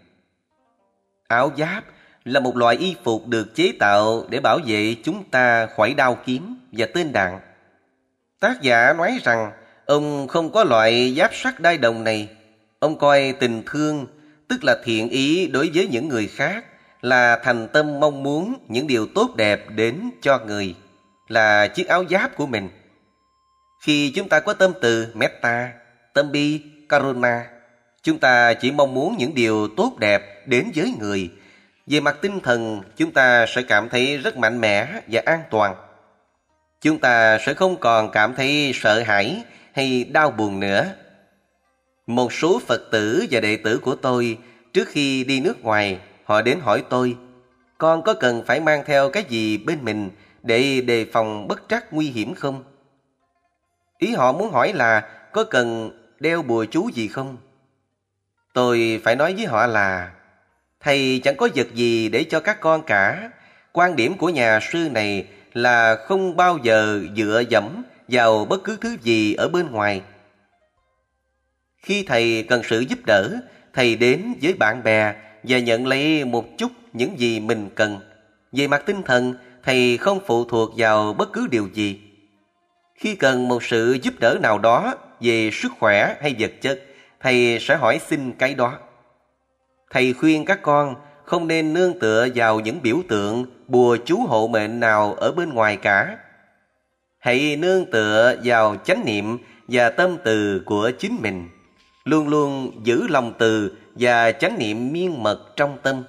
Áo 1.28 1.52
giáp 1.58 1.84
là 2.26 2.40
một 2.40 2.58
loại 2.58 2.76
y 2.78 2.96
phục 3.04 3.28
được 3.28 3.56
chế 3.56 3.72
tạo 3.80 4.26
để 4.30 4.40
bảo 4.40 4.60
vệ 4.66 4.96
chúng 5.04 5.24
ta 5.24 5.66
khỏi 5.66 5.94
đao 5.94 6.18
kiếm 6.26 6.56
và 6.72 6.88
tên 6.94 7.12
đạn. 7.14 7.40
Tác 8.40 8.62
giả 8.62 8.94
nói 8.94 9.20
rằng 9.24 9.52
ông 9.86 10.28
không 10.28 10.52
có 10.52 10.64
loại 10.64 11.16
giáp 11.18 11.32
sắt 11.36 11.60
đai 11.60 11.78
đồng 11.78 12.04
này. 12.04 12.30
Ông 12.80 12.98
coi 12.98 13.34
tình 13.40 13.64
thương, 13.66 14.08
tức 14.48 14.64
là 14.64 14.78
thiện 14.84 15.10
ý 15.10 15.48
đối 15.48 15.72
với 15.74 15.88
những 15.88 16.08
người 16.08 16.28
khác, 16.28 16.66
là 17.02 17.40
thành 17.44 17.68
tâm 17.68 18.00
mong 18.00 18.24
muốn 18.24 18.54
những 18.68 18.88
điều 18.88 19.08
tốt 19.16 19.36
đẹp 19.36 19.70
đến 19.70 20.10
cho 20.22 20.40
người, 20.46 20.76
là 21.28 21.68
chiếc 21.68 21.88
áo 21.88 22.06
giáp 22.10 22.36
của 22.36 22.46
mình. 22.46 22.70
Khi 23.84 24.12
chúng 24.16 24.30
ta 24.30 24.40
có 24.40 24.54
tâm 24.54 24.74
từ 24.82 25.08
metta, 25.14 25.72
tâm 26.14 26.32
bi, 26.32 26.62
karuna, 26.90 27.46
chúng 28.04 28.20
ta 28.20 28.54
chỉ 28.54 28.72
mong 28.72 28.94
muốn 28.94 29.16
những 29.18 29.36
điều 29.36 29.68
tốt 29.78 29.96
đẹp 30.00 30.48
đến 30.48 30.72
với 30.76 30.94
người, 31.00 31.32
về 31.88 32.00
mặt 32.00 32.18
tinh 32.22 32.40
thần, 32.40 32.82
chúng 32.98 33.12
ta 33.12 33.46
sẽ 33.46 33.62
cảm 33.62 33.90
thấy 33.90 34.18
rất 34.18 34.38
mạnh 34.38 34.62
mẽ 34.62 35.02
và 35.08 35.22
an 35.26 35.42
toàn. 35.50 35.76
Chúng 36.82 37.00
ta 37.00 37.38
sẽ 37.46 37.54
không 37.54 37.80
còn 37.80 38.12
cảm 38.12 38.36
thấy 38.36 38.72
sợ 38.74 39.04
hãi 39.04 39.44
hay 39.74 40.04
đau 40.04 40.32
buồn 40.32 40.60
nữa. 40.60 40.86
Một 42.08 42.34
số 42.34 42.62
Phật 42.68 42.82
tử 42.92 43.26
và 43.32 43.40
đệ 43.40 43.58
tử 43.58 43.78
của 43.78 43.96
tôi 43.96 44.38
trước 44.74 44.88
khi 44.88 45.24
đi 45.24 45.40
nước 45.40 45.64
ngoài, 45.64 46.00
họ 46.24 46.42
đến 46.42 46.60
hỏi 46.60 46.84
tôi, 46.90 47.18
con 47.78 48.04
có 48.04 48.14
cần 48.14 48.44
phải 48.46 48.60
mang 48.60 48.84
theo 48.86 49.10
cái 49.10 49.24
gì 49.30 49.58
bên 49.58 49.78
mình 49.82 50.10
để 50.48 50.82
đề 50.82 51.06
phòng 51.14 51.48
bất 51.48 51.62
trắc 51.70 51.94
nguy 51.94 52.10
hiểm 52.10 52.36
không? 52.36 52.64
Ý 53.98 54.14
họ 54.14 54.32
muốn 54.32 54.52
hỏi 54.52 54.74
là 54.74 55.10
có 55.34 55.44
cần 55.44 55.92
đeo 56.20 56.42
bùa 56.42 56.66
chú 56.72 56.90
gì 56.94 57.08
không? 57.08 57.38
Tôi 58.54 59.02
phải 59.04 59.16
nói 59.16 59.34
với 59.34 59.46
họ 59.46 59.68
là 59.68 60.12
Thầy 60.80 61.22
chẳng 61.24 61.38
có 61.38 61.50
vật 61.56 61.68
gì 61.74 62.10
để 62.10 62.24
cho 62.24 62.40
các 62.40 62.60
con 62.60 62.84
cả. 62.84 63.32
Quan 63.72 63.96
điểm 63.96 64.18
của 64.18 64.30
nhà 64.30 64.60
sư 64.72 64.90
này 64.92 65.28
là 65.54 65.96
không 65.96 66.36
bao 66.36 66.58
giờ 66.64 67.02
dựa 67.18 67.44
dẫm 67.50 67.84
vào 68.08 68.46
bất 68.46 68.64
cứ 68.64 68.78
thứ 68.82 68.98
gì 69.02 69.34
ở 69.34 69.50
bên 69.50 69.72
ngoài. 69.72 70.02
Khi 71.78 72.04
thầy 72.04 72.46
cần 72.50 72.62
sự 72.64 72.80
giúp 72.80 73.00
đỡ, 73.06 73.40
thầy 73.74 73.96
đến 73.96 74.34
với 74.42 74.54
bạn 74.54 74.84
bè 74.84 75.14
và 75.44 75.60
nhận 75.60 75.88
lấy 75.88 76.26
một 76.26 76.46
chút 76.58 76.72
những 76.94 77.20
gì 77.20 77.40
mình 77.40 77.70
cần. 77.76 78.00
Về 78.52 78.68
mặt 78.68 78.84
tinh 78.86 79.04
thần, 79.04 79.34
thầy 79.68 79.98
không 79.98 80.20
phụ 80.28 80.46
thuộc 80.46 80.72
vào 80.78 81.14
bất 81.14 81.34
cứ 81.34 81.48
điều 81.48 81.68
gì. 81.74 82.00
Khi 82.96 83.16
cần 83.16 83.48
một 83.48 83.64
sự 83.64 83.98
giúp 84.02 84.14
đỡ 84.20 84.38
nào 84.42 84.60
đó 84.60 84.96
về 85.22 85.50
sức 85.54 85.72
khỏe 85.80 86.16
hay 86.22 86.36
vật 86.40 86.52
chất, 86.62 86.84
thầy 87.20 87.58
sẽ 87.62 87.76
hỏi 87.76 88.00
xin 88.08 88.32
cái 88.32 88.54
đó. 88.54 88.80
Thầy 89.90 90.14
khuyên 90.14 90.46
các 90.46 90.62
con 90.62 90.96
không 91.24 91.48
nên 91.48 91.74
nương 91.74 92.00
tựa 92.00 92.28
vào 92.36 92.60
những 92.60 92.82
biểu 92.82 92.98
tượng 93.08 93.46
bùa 93.68 93.98
chú 94.06 94.26
hộ 94.28 94.48
mệnh 94.48 94.80
nào 94.80 95.14
ở 95.14 95.32
bên 95.32 95.54
ngoài 95.54 95.78
cả. 95.78 96.18
Hãy 97.20 97.56
nương 97.56 97.92
tựa 97.92 98.36
vào 98.44 98.76
chánh 98.76 99.06
niệm 99.06 99.38
và 99.68 99.90
tâm 99.90 100.18
từ 100.24 100.62
của 100.66 100.92
chính 101.00 101.18
mình. 101.22 101.50
Luôn 102.04 102.28
luôn 102.28 102.72
giữ 102.84 103.08
lòng 103.10 103.34
từ 103.38 103.76
và 103.96 104.32
chánh 104.32 104.60
niệm 104.60 104.94
miên 104.94 105.24
mật 105.24 105.54
trong 105.56 105.78
tâm. 105.84 106.04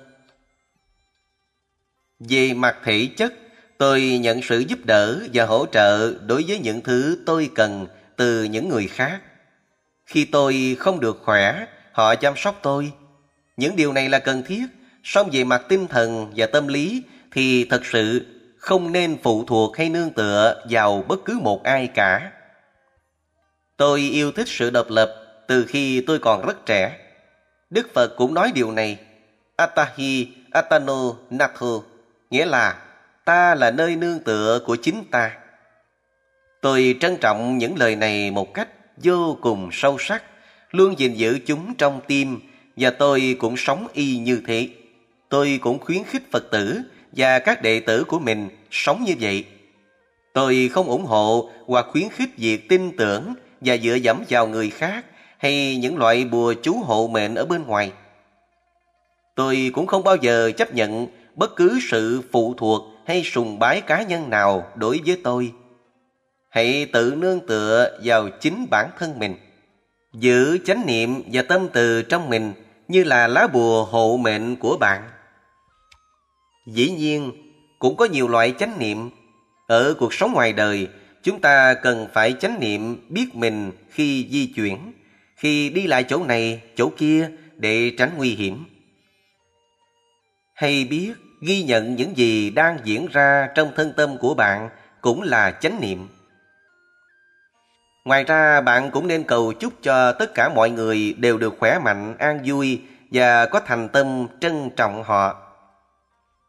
Về 2.19 2.55
mặt 2.55 2.77
thể 2.85 3.09
chất, 3.17 3.35
tôi 3.79 4.19
nhận 4.19 4.43
sự 4.43 4.59
giúp 4.59 4.79
đỡ 4.85 5.19
và 5.33 5.45
hỗ 5.45 5.67
trợ 5.67 6.15
đối 6.27 6.45
với 6.49 6.59
những 6.59 6.81
thứ 6.81 7.19
tôi 7.27 7.51
cần 7.55 7.87
từ 8.17 8.45
những 8.45 8.69
người 8.69 8.89
khác. 8.89 9.21
Khi 10.07 10.25
tôi 10.25 10.77
không 10.79 11.01
được 11.01 11.19
khỏe, 11.25 11.67
họ 11.93 12.15
chăm 12.15 12.35
sóc 12.37 12.59
tôi 12.63 12.93
những 13.59 13.77
điều 13.77 13.93
này 13.93 14.09
là 14.09 14.19
cần 14.19 14.43
thiết, 14.43 14.67
song 15.05 15.29
về 15.33 15.45
mặt 15.45 15.63
tinh 15.69 15.87
thần 15.89 16.33
và 16.37 16.47
tâm 16.47 16.69
lý 16.69 17.03
thì 17.33 17.65
thật 17.65 17.87
sự 17.87 18.27
không 18.59 18.93
nên 18.93 19.19
phụ 19.23 19.45
thuộc 19.45 19.77
hay 19.77 19.89
nương 19.89 20.11
tựa 20.11 20.65
vào 20.71 21.05
bất 21.09 21.25
cứ 21.25 21.39
một 21.43 21.65
ai 21.65 21.87
cả. 21.87 22.33
Tôi 23.77 24.01
yêu 24.01 24.33
thích 24.33 24.49
sự 24.49 24.71
độc 24.71 24.87
lập 24.91 25.15
từ 25.49 25.65
khi 25.69 26.01
tôi 26.01 26.19
còn 26.19 26.47
rất 26.47 26.67
trẻ. 26.67 26.97
Đức 27.71 27.95
Phật 27.95 28.17
cũng 28.17 28.35
nói 28.35 28.53
điều 28.55 28.73
này. 28.73 28.99
Atahi 29.57 30.29
Atano 30.51 31.15
Natho, 31.31 31.83
nghĩa 32.31 32.45
là 32.47 32.83
ta 33.29 33.55
là 33.55 33.71
nơi 33.71 33.97
nương 33.97 34.19
tựa 34.19 34.61
của 34.65 34.77
chính 34.77 35.05
ta. 35.11 35.37
Tôi 36.61 36.97
trân 37.01 37.17
trọng 37.17 37.59
những 37.59 37.77
lời 37.77 37.97
này 37.97 38.31
một 38.31 38.55
cách 38.55 38.69
vô 38.97 39.39
cùng 39.41 39.69
sâu 39.73 39.97
sắc, 39.99 40.23
luôn 40.71 40.99
gìn 40.99 41.15
giữ 41.15 41.39
chúng 41.47 41.75
trong 41.75 42.01
tim 42.07 42.41
và 42.77 42.91
tôi 42.91 43.37
cũng 43.39 43.57
sống 43.57 43.87
y 43.93 44.19
như 44.19 44.43
thế. 44.47 44.69
Tôi 45.29 45.59
cũng 45.63 45.79
khuyến 45.79 46.05
khích 46.05 46.23
Phật 46.33 46.51
tử 46.51 46.81
và 47.13 47.39
các 47.39 47.63
đệ 47.63 47.81
tử 47.81 48.05
của 48.05 48.19
mình 48.19 48.49
sống 48.71 49.05
như 49.05 49.15
vậy. 49.21 49.45
Tôi 50.35 50.71
không 50.73 50.87
ủng 50.87 51.05
hộ 51.05 51.51
hoặc 51.67 51.87
khuyến 51.91 52.09
khích 52.09 52.31
việc 52.37 52.69
tin 52.69 52.97
tưởng 52.97 53.35
và 53.61 53.77
dựa 53.77 53.95
dẫm 53.95 54.25
vào 54.29 54.47
người 54.47 54.71
khác 54.71 55.05
hay 55.39 55.77
những 55.77 55.99
loại 55.99 56.25
bùa 56.25 56.55
chú 56.63 56.75
hộ 56.85 57.09
mệnh 57.09 57.35
ở 57.35 57.45
bên 57.45 57.63
ngoài. 57.67 57.93
Tôi 59.35 59.71
cũng 59.75 59.87
không 59.87 60.05
bao 60.05 60.17
giờ 60.17 60.51
chấp 60.57 60.75
nhận 60.75 61.07
bất 61.35 61.57
cứ 61.57 61.79
sự 61.91 62.23
phụ 62.33 62.55
thuộc 62.59 62.98
hay 63.09 63.23
sùng 63.23 63.59
bái 63.59 63.81
cá 63.81 64.03
nhân 64.03 64.31
nào 64.31 64.73
đối 64.75 65.01
với 65.07 65.21
tôi. 65.25 65.53
Hãy 66.49 66.87
tự 66.93 67.15
nương 67.19 67.47
tựa 67.47 67.99
vào 68.05 68.29
chính 68.41 68.67
bản 68.71 68.91
thân 68.99 69.19
mình. 69.19 69.35
Giữ 70.13 70.59
chánh 70.65 70.87
niệm 70.87 71.23
và 71.33 71.43
tâm 71.43 71.69
từ 71.73 72.03
trong 72.03 72.29
mình 72.29 72.53
như 72.89 73.05
là 73.05 73.27
lá 73.27 73.47
bùa 73.47 73.85
hộ 73.85 74.17
mệnh 74.17 74.57
của 74.57 74.77
bạn. 74.81 75.03
Dĩ 76.67 76.91
nhiên, 76.91 77.33
cũng 77.79 77.97
có 77.97 78.05
nhiều 78.05 78.29
loại 78.29 78.55
chánh 78.59 78.79
niệm. 78.79 79.11
Ở 79.67 79.95
cuộc 79.99 80.15
sống 80.15 80.33
ngoài 80.33 80.53
đời, 80.53 80.89
chúng 81.23 81.41
ta 81.41 81.75
cần 81.75 82.09
phải 82.13 82.35
chánh 82.41 82.61
niệm 82.61 83.07
biết 83.09 83.35
mình 83.35 83.73
khi 83.91 84.29
di 84.31 84.47
chuyển, 84.47 84.93
khi 85.37 85.71
đi 85.71 85.87
lại 85.87 86.05
chỗ 86.05 86.25
này, 86.25 86.63
chỗ 86.77 86.91
kia 86.97 87.31
để 87.57 87.93
tránh 87.99 88.11
nguy 88.17 88.35
hiểm. 88.35 88.65
Hay 90.55 90.85
biết 90.85 91.13
ghi 91.41 91.63
nhận 91.63 91.97
những 91.97 92.17
gì 92.17 92.51
đang 92.51 92.79
diễn 92.85 93.07
ra 93.13 93.49
trong 93.55 93.73
thân 93.77 93.93
tâm 93.97 94.19
của 94.19 94.35
bạn 94.35 94.69
cũng 95.01 95.23
là 95.23 95.51
chánh 95.51 95.81
niệm. 95.81 96.09
Ngoài 98.05 98.25
ra, 98.25 98.61
bạn 98.61 98.91
cũng 98.91 99.07
nên 99.07 99.25
cầu 99.25 99.53
chúc 99.53 99.73
cho 99.83 100.13
tất 100.13 100.35
cả 100.35 100.49
mọi 100.49 100.71
người 100.71 101.15
đều 101.19 101.39
được 101.39 101.55
khỏe 101.59 101.79
mạnh, 101.79 102.15
an 102.19 102.41
vui 102.45 102.81
và 103.11 103.47
có 103.47 103.61
thành 103.61 103.89
tâm 103.89 104.27
trân 104.41 104.71
trọng 104.77 105.03
họ. 105.03 105.37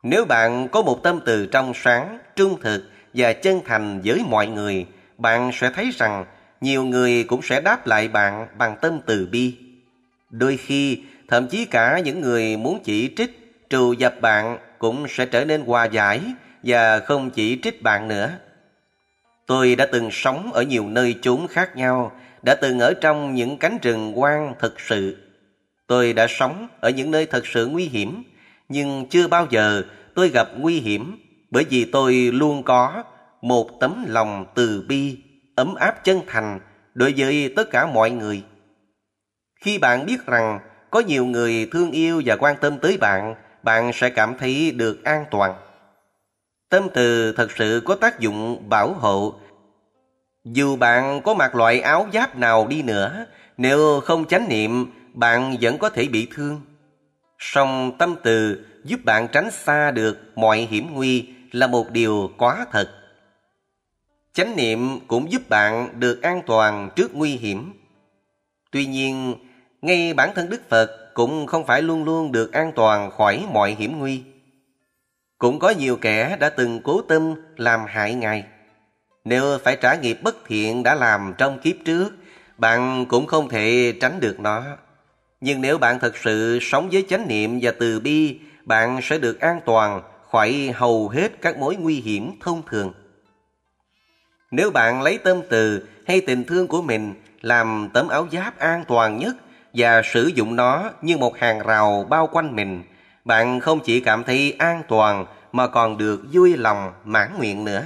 Nếu 0.04 0.26
bạn 0.26 0.68
có 0.68 0.82
một 0.82 1.00
tâm 1.04 1.20
từ 1.26 1.46
trong 1.46 1.74
sáng, 1.76 2.20
trung 2.36 2.62
thực 2.62 2.84
và 3.14 3.34
chân 3.34 3.62
thành 3.66 4.02
với 4.04 4.24
mọi 4.30 4.48
người, 4.48 4.86
bạn 5.18 5.52
sẽ 5.54 5.72
thấy 5.76 5.92
rằng 5.98 6.26
nhiều 6.62 6.84
người 6.84 7.24
cũng 7.24 7.42
sẽ 7.42 7.62
đáp 7.62 7.88
lại 7.88 8.08
bạn 8.08 8.48
bằng 8.58 8.76
tâm 8.82 9.00
từ 9.06 9.28
bi. 9.32 9.58
Đôi 10.30 10.58
khi, 10.58 11.04
thậm 11.28 11.48
chí 11.48 11.66
cả 11.66 12.00
những 12.00 12.22
người 12.22 12.58
muốn 12.58 12.80
chỉ 12.84 13.14
trích, 13.18 13.60
trù 13.70 13.94
dập 13.94 14.22
bạn 14.22 14.58
cũng 14.80 15.06
sẽ 15.10 15.26
trở 15.26 15.46
nên 15.46 15.62
hòa 15.66 15.86
giải 15.86 16.22
và 16.64 17.00
không 17.00 17.30
chỉ 17.30 17.60
trích 17.64 17.84
bạn 17.84 18.08
nữa. 18.08 18.32
Tôi 19.46 19.76
đã 19.76 19.86
từng 19.86 20.10
sống 20.12 20.54
ở 20.54 20.62
nhiều 20.62 20.90
nơi 20.90 21.16
chốn 21.22 21.48
khác 21.48 21.76
nhau, 21.76 22.12
đã 22.46 22.56
từng 22.62 22.80
ở 22.80 22.94
trong 23.02 23.36
những 23.36 23.58
cánh 23.58 23.78
rừng 23.82 24.14
quang 24.16 24.54
thực 24.60 24.80
sự. 24.80 25.18
Tôi 25.88 26.14
đã 26.14 26.28
sống 26.30 26.68
ở 26.80 26.90
những 26.90 27.12
nơi 27.12 27.26
thật 27.26 27.48
sự 27.48 27.68
nguy 27.68 27.86
hiểm, 27.86 28.24
nhưng 28.70 29.06
chưa 29.10 29.28
bao 29.28 29.48
giờ 29.50 29.84
tôi 30.16 30.30
gặp 30.30 30.48
nguy 30.58 30.80
hiểm 30.80 31.18
bởi 31.52 31.64
vì 31.70 31.86
tôi 31.86 32.14
luôn 32.14 32.64
có 32.64 33.04
một 33.42 33.80
tấm 33.80 34.06
lòng 34.08 34.46
từ 34.56 34.86
bi, 34.88 35.18
ấm 35.56 35.76
áp 35.76 36.04
chân 36.04 36.22
thành 36.28 36.60
đối 36.94 37.14
với 37.18 37.54
tất 37.56 37.72
cả 37.72 37.86
mọi 37.86 38.12
người. 38.12 38.44
Khi 39.62 39.78
bạn 39.78 40.06
biết 40.06 40.26
rằng 40.26 40.60
có 40.90 41.00
nhiều 41.00 41.26
người 41.26 41.70
thương 41.72 41.92
yêu 41.92 42.22
và 42.26 42.36
quan 42.36 42.56
tâm 42.62 42.78
tới 42.80 42.98
bạn, 42.98 43.36
bạn 43.64 43.92
sẽ 43.94 44.10
cảm 44.10 44.38
thấy 44.40 44.72
được 44.72 45.04
an 45.04 45.26
toàn. 45.32 45.56
Tâm 46.70 46.88
từ 46.94 47.32
thật 47.32 47.52
sự 47.58 47.82
có 47.86 47.96
tác 47.96 48.20
dụng 48.20 48.70
bảo 48.70 48.94
hộ. 48.94 49.34
Dù 50.44 50.76
bạn 50.76 51.22
có 51.22 51.34
mặc 51.34 51.56
loại 51.56 51.82
áo 51.82 52.08
giáp 52.14 52.36
nào 52.36 52.68
đi 52.68 52.82
nữa, 52.82 53.26
nếu 53.58 54.00
không 54.00 54.26
chánh 54.26 54.50
niệm, 54.50 54.92
bạn 55.14 55.56
vẫn 55.62 55.78
có 55.78 55.90
thể 55.90 56.08
bị 56.08 56.28
thương. 56.34 56.62
Song 57.40 57.92
tâm 57.98 58.16
từ 58.24 58.66
giúp 58.84 59.00
bạn 59.06 59.28
tránh 59.32 59.52
xa 59.52 59.92
được 59.92 60.18
mọi 60.36 60.58
hiểm 60.58 60.94
nguy 60.94 61.28
là 61.52 61.68
một 61.68 61.92
điều 61.92 62.32
quá 62.38 62.66
thật. 62.72 62.90
Chánh 64.34 64.56
niệm 64.56 65.00
cũng 65.08 65.32
giúp 65.32 65.50
bạn 65.50 66.00
được 66.00 66.22
an 66.22 66.42
toàn 66.46 66.90
trước 66.96 67.16
nguy 67.16 67.30
hiểm. 67.30 67.74
Tuy 68.72 68.86
nhiên, 68.86 69.36
ngay 69.82 70.14
bản 70.14 70.30
thân 70.36 70.50
Đức 70.50 70.70
Phật 70.70 70.99
cũng 71.20 71.48
không 71.48 71.66
phải 71.66 71.82
luôn 71.82 72.04
luôn 72.04 72.32
được 72.32 72.54
an 72.54 72.72
toàn 72.76 73.12
khỏi 73.12 73.46
mọi 73.52 73.76
hiểm 73.80 74.00
nguy. 74.00 74.24
Cũng 75.38 75.60
có 75.60 75.70
nhiều 75.70 75.98
kẻ 75.98 76.38
đã 76.40 76.50
từng 76.50 76.82
cố 76.84 77.02
tâm 77.02 77.34
làm 77.58 77.80
hại 77.88 78.14
Ngài. 78.14 78.44
Nếu 79.26 79.58
phải 79.64 79.78
trả 79.82 79.96
nghiệp 79.96 80.20
bất 80.24 80.36
thiện 80.48 80.84
đã 80.84 80.96
làm 80.96 81.34
trong 81.38 81.60
kiếp 81.60 81.76
trước, 81.86 82.10
bạn 82.58 83.06
cũng 83.06 83.28
không 83.28 83.50
thể 83.50 83.94
tránh 84.02 84.20
được 84.20 84.40
nó. 84.40 84.64
Nhưng 85.42 85.62
nếu 85.62 85.78
bạn 85.78 86.00
thật 86.00 86.18
sự 86.18 86.60
sống 86.62 86.90
với 86.92 87.06
chánh 87.10 87.28
niệm 87.28 87.60
và 87.62 87.72
từ 87.80 88.00
bi, 88.00 88.40
bạn 88.66 89.00
sẽ 89.04 89.18
được 89.18 89.40
an 89.40 89.60
toàn 89.66 90.02
khỏi 90.32 90.72
hầu 90.76 91.10
hết 91.10 91.42
các 91.42 91.58
mối 91.58 91.76
nguy 91.76 91.96
hiểm 91.96 92.32
thông 92.42 92.62
thường. 92.70 92.94
Nếu 94.52 94.72
bạn 94.72 95.02
lấy 95.02 95.18
tâm 95.18 95.42
từ 95.50 95.88
hay 96.08 96.22
tình 96.22 96.44
thương 96.44 96.68
của 96.68 96.82
mình 96.82 97.14
làm 97.42 97.90
tấm 97.94 98.08
áo 98.08 98.28
giáp 98.32 98.60
an 98.60 98.84
toàn 98.88 99.18
nhất 99.18 99.36
và 99.74 100.02
sử 100.02 100.28
dụng 100.28 100.56
nó 100.56 100.92
như 101.02 101.18
một 101.18 101.38
hàng 101.38 101.60
rào 101.60 102.06
bao 102.10 102.28
quanh 102.28 102.56
mình, 102.56 102.84
bạn 103.26 103.60
không 103.60 103.80
chỉ 103.80 104.00
cảm 104.00 104.24
thấy 104.24 104.56
an 104.60 104.84
toàn 104.88 105.26
mà 105.52 105.68
còn 105.68 105.98
được 105.98 106.22
vui 106.34 106.58
lòng 106.58 106.94
mãn 107.06 107.38
nguyện 107.38 107.66
nữa. 107.66 107.86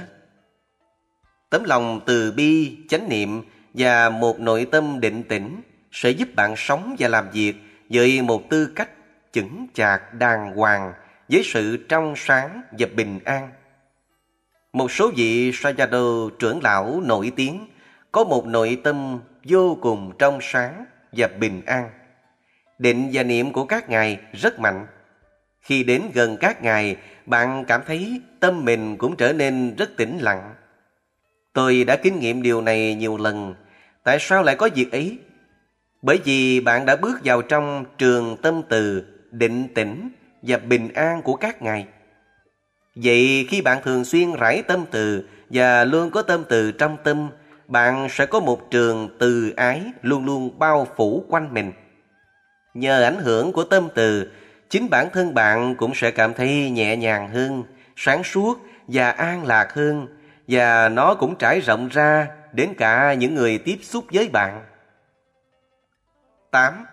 Tấm 1.50 1.64
lòng 1.64 2.00
từ 2.06 2.32
bi, 2.32 2.78
chánh 2.88 3.08
niệm 3.08 3.42
và 3.74 4.10
một 4.10 4.40
nội 4.40 4.66
tâm 4.70 5.00
định 5.00 5.22
tĩnh 5.22 5.62
sẽ 5.92 6.10
giúp 6.10 6.28
bạn 6.34 6.54
sống 6.56 6.96
và 6.98 7.08
làm 7.08 7.30
việc 7.30 7.54
với 7.90 8.22
một 8.22 8.50
tư 8.50 8.72
cách 8.76 8.90
chững 9.32 9.66
chạc 9.74 10.14
đàng 10.14 10.56
hoàng 10.56 10.92
với 11.28 11.42
sự 11.44 11.76
trong 11.88 12.14
sáng 12.16 12.62
và 12.78 12.86
bình 12.96 13.20
an. 13.24 13.48
Một 14.72 14.90
số 14.90 15.10
vị 15.16 15.50
Sayadaw 15.50 16.30
trưởng 16.30 16.62
lão 16.62 17.00
nổi 17.04 17.32
tiếng 17.36 17.66
có 18.12 18.24
một 18.24 18.46
nội 18.46 18.80
tâm 18.84 19.20
vô 19.44 19.78
cùng 19.80 20.12
trong 20.18 20.38
sáng 20.42 20.84
và 21.16 21.28
bình 21.38 21.62
an. 21.66 21.90
Định 22.78 23.10
và 23.12 23.22
niệm 23.22 23.52
của 23.52 23.64
các 23.64 23.88
ngài 23.88 24.18
rất 24.32 24.58
mạnh. 24.58 24.86
Khi 25.60 25.84
đến 25.84 26.02
gần 26.14 26.36
các 26.36 26.62
ngài, 26.62 26.96
bạn 27.26 27.64
cảm 27.64 27.80
thấy 27.86 28.20
tâm 28.40 28.64
mình 28.64 28.96
cũng 28.96 29.16
trở 29.16 29.32
nên 29.32 29.76
rất 29.76 29.96
tĩnh 29.96 30.18
lặng. 30.18 30.54
Tôi 31.52 31.84
đã 31.84 31.96
kinh 31.96 32.20
nghiệm 32.20 32.42
điều 32.42 32.60
này 32.60 32.94
nhiều 32.94 33.16
lần. 33.16 33.54
Tại 34.02 34.18
sao 34.20 34.42
lại 34.42 34.56
có 34.56 34.68
việc 34.74 34.92
ấy? 34.92 35.18
Bởi 36.02 36.18
vì 36.24 36.60
bạn 36.60 36.86
đã 36.86 36.96
bước 36.96 37.20
vào 37.24 37.42
trong 37.42 37.84
trường 37.98 38.36
tâm 38.42 38.62
từ, 38.68 39.04
định 39.30 39.68
tĩnh 39.74 40.10
và 40.42 40.58
bình 40.58 40.88
an 40.94 41.22
của 41.22 41.36
các 41.36 41.62
ngài. 41.62 41.86
Vậy 42.94 43.46
khi 43.50 43.60
bạn 43.60 43.82
thường 43.84 44.04
xuyên 44.04 44.32
rải 44.34 44.62
tâm 44.62 44.84
từ 44.90 45.28
và 45.50 45.84
luôn 45.84 46.10
có 46.10 46.22
tâm 46.22 46.44
từ 46.48 46.72
trong 46.72 46.96
tâm, 47.04 47.30
bạn 47.68 48.08
sẽ 48.10 48.26
có 48.26 48.40
một 48.40 48.70
trường 48.70 49.08
từ 49.18 49.52
ái 49.56 49.82
luôn 50.02 50.24
luôn 50.24 50.58
bao 50.58 50.86
phủ 50.96 51.24
quanh 51.28 51.54
mình. 51.54 51.72
Nhờ 52.74 53.02
ảnh 53.02 53.16
hưởng 53.16 53.52
của 53.52 53.64
tâm 53.64 53.88
từ, 53.94 54.30
chính 54.70 54.90
bản 54.90 55.08
thân 55.12 55.34
bạn 55.34 55.74
cũng 55.76 55.94
sẽ 55.94 56.10
cảm 56.10 56.34
thấy 56.34 56.70
nhẹ 56.70 56.96
nhàng 56.96 57.28
hơn, 57.28 57.64
sáng 57.96 58.24
suốt 58.24 58.58
và 58.88 59.10
an 59.10 59.46
lạc 59.46 59.72
hơn, 59.72 60.06
và 60.48 60.88
nó 60.88 61.14
cũng 61.14 61.36
trải 61.36 61.60
rộng 61.60 61.88
ra 61.88 62.28
đến 62.52 62.74
cả 62.78 63.14
những 63.14 63.34
người 63.34 63.58
tiếp 63.58 63.78
xúc 63.82 64.04
với 64.12 64.28
bạn. 64.28 64.64
8. 66.50 66.86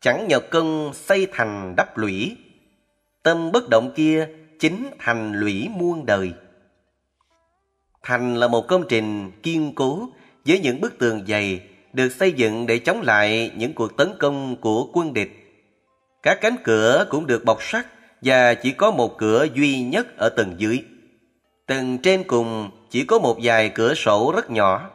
Chẳng 0.00 0.28
nhờ 0.28 0.40
cân 0.40 0.90
xây 0.94 1.26
thành 1.32 1.74
đắp 1.76 1.98
lũy, 1.98 2.36
tâm 3.22 3.52
bất 3.52 3.68
động 3.68 3.92
kia 3.96 4.28
chính 4.58 4.90
thành 4.98 5.32
lũy 5.32 5.68
muôn 5.68 6.06
đời. 6.06 6.32
Thành 8.06 8.36
là 8.36 8.48
một 8.48 8.68
công 8.68 8.84
trình 8.88 9.30
kiên 9.42 9.72
cố 9.74 10.08
với 10.46 10.58
những 10.58 10.80
bức 10.80 10.98
tường 10.98 11.24
dày 11.28 11.60
được 11.92 12.08
xây 12.08 12.32
dựng 12.32 12.66
để 12.66 12.78
chống 12.78 13.02
lại 13.02 13.50
những 13.56 13.72
cuộc 13.72 13.96
tấn 13.96 14.12
công 14.18 14.56
của 14.56 14.88
quân 14.92 15.14
địch. 15.14 15.30
Các 16.22 16.38
cánh 16.40 16.56
cửa 16.64 17.06
cũng 17.10 17.26
được 17.26 17.44
bọc 17.44 17.62
sắt 17.62 17.86
và 18.22 18.54
chỉ 18.54 18.72
có 18.72 18.90
một 18.90 19.18
cửa 19.18 19.46
duy 19.54 19.82
nhất 19.82 20.18
ở 20.18 20.28
tầng 20.28 20.54
dưới. 20.58 20.82
Tầng 21.66 21.98
trên 21.98 22.24
cùng 22.24 22.70
chỉ 22.90 23.04
có 23.04 23.18
một 23.18 23.38
vài 23.42 23.68
cửa 23.68 23.94
sổ 23.94 24.32
rất 24.36 24.50
nhỏ. 24.50 24.90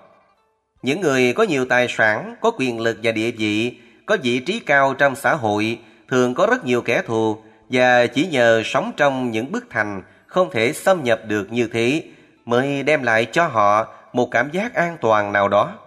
Những 0.81 1.01
người 1.01 1.33
có 1.33 1.43
nhiều 1.43 1.65
tài 1.65 1.88
sản, 1.89 2.35
có 2.41 2.51
quyền 2.51 2.79
lực 2.79 2.97
và 3.03 3.11
địa 3.11 3.31
vị, 3.31 3.77
có 4.05 4.17
vị 4.23 4.39
trí 4.39 4.59
cao 4.59 4.93
trong 4.93 5.15
xã 5.15 5.35
hội 5.35 5.79
thường 6.09 6.33
có 6.33 6.47
rất 6.47 6.65
nhiều 6.65 6.81
kẻ 6.81 7.01
thù 7.05 7.38
và 7.69 8.07
chỉ 8.07 8.27
nhờ 8.27 8.61
sống 8.65 8.91
trong 8.97 9.31
những 9.31 9.51
bức 9.51 9.65
thành 9.69 10.01
không 10.27 10.49
thể 10.51 10.73
xâm 10.73 11.03
nhập 11.03 11.21
được 11.27 11.51
như 11.51 11.67
thế 11.67 12.03
mới 12.51 12.83
đem 12.83 13.03
lại 13.03 13.25
cho 13.31 13.47
họ 13.47 13.87
một 14.13 14.31
cảm 14.31 14.51
giác 14.51 14.73
an 14.73 14.97
toàn 15.01 15.33
nào 15.33 15.47
đó. 15.47 15.77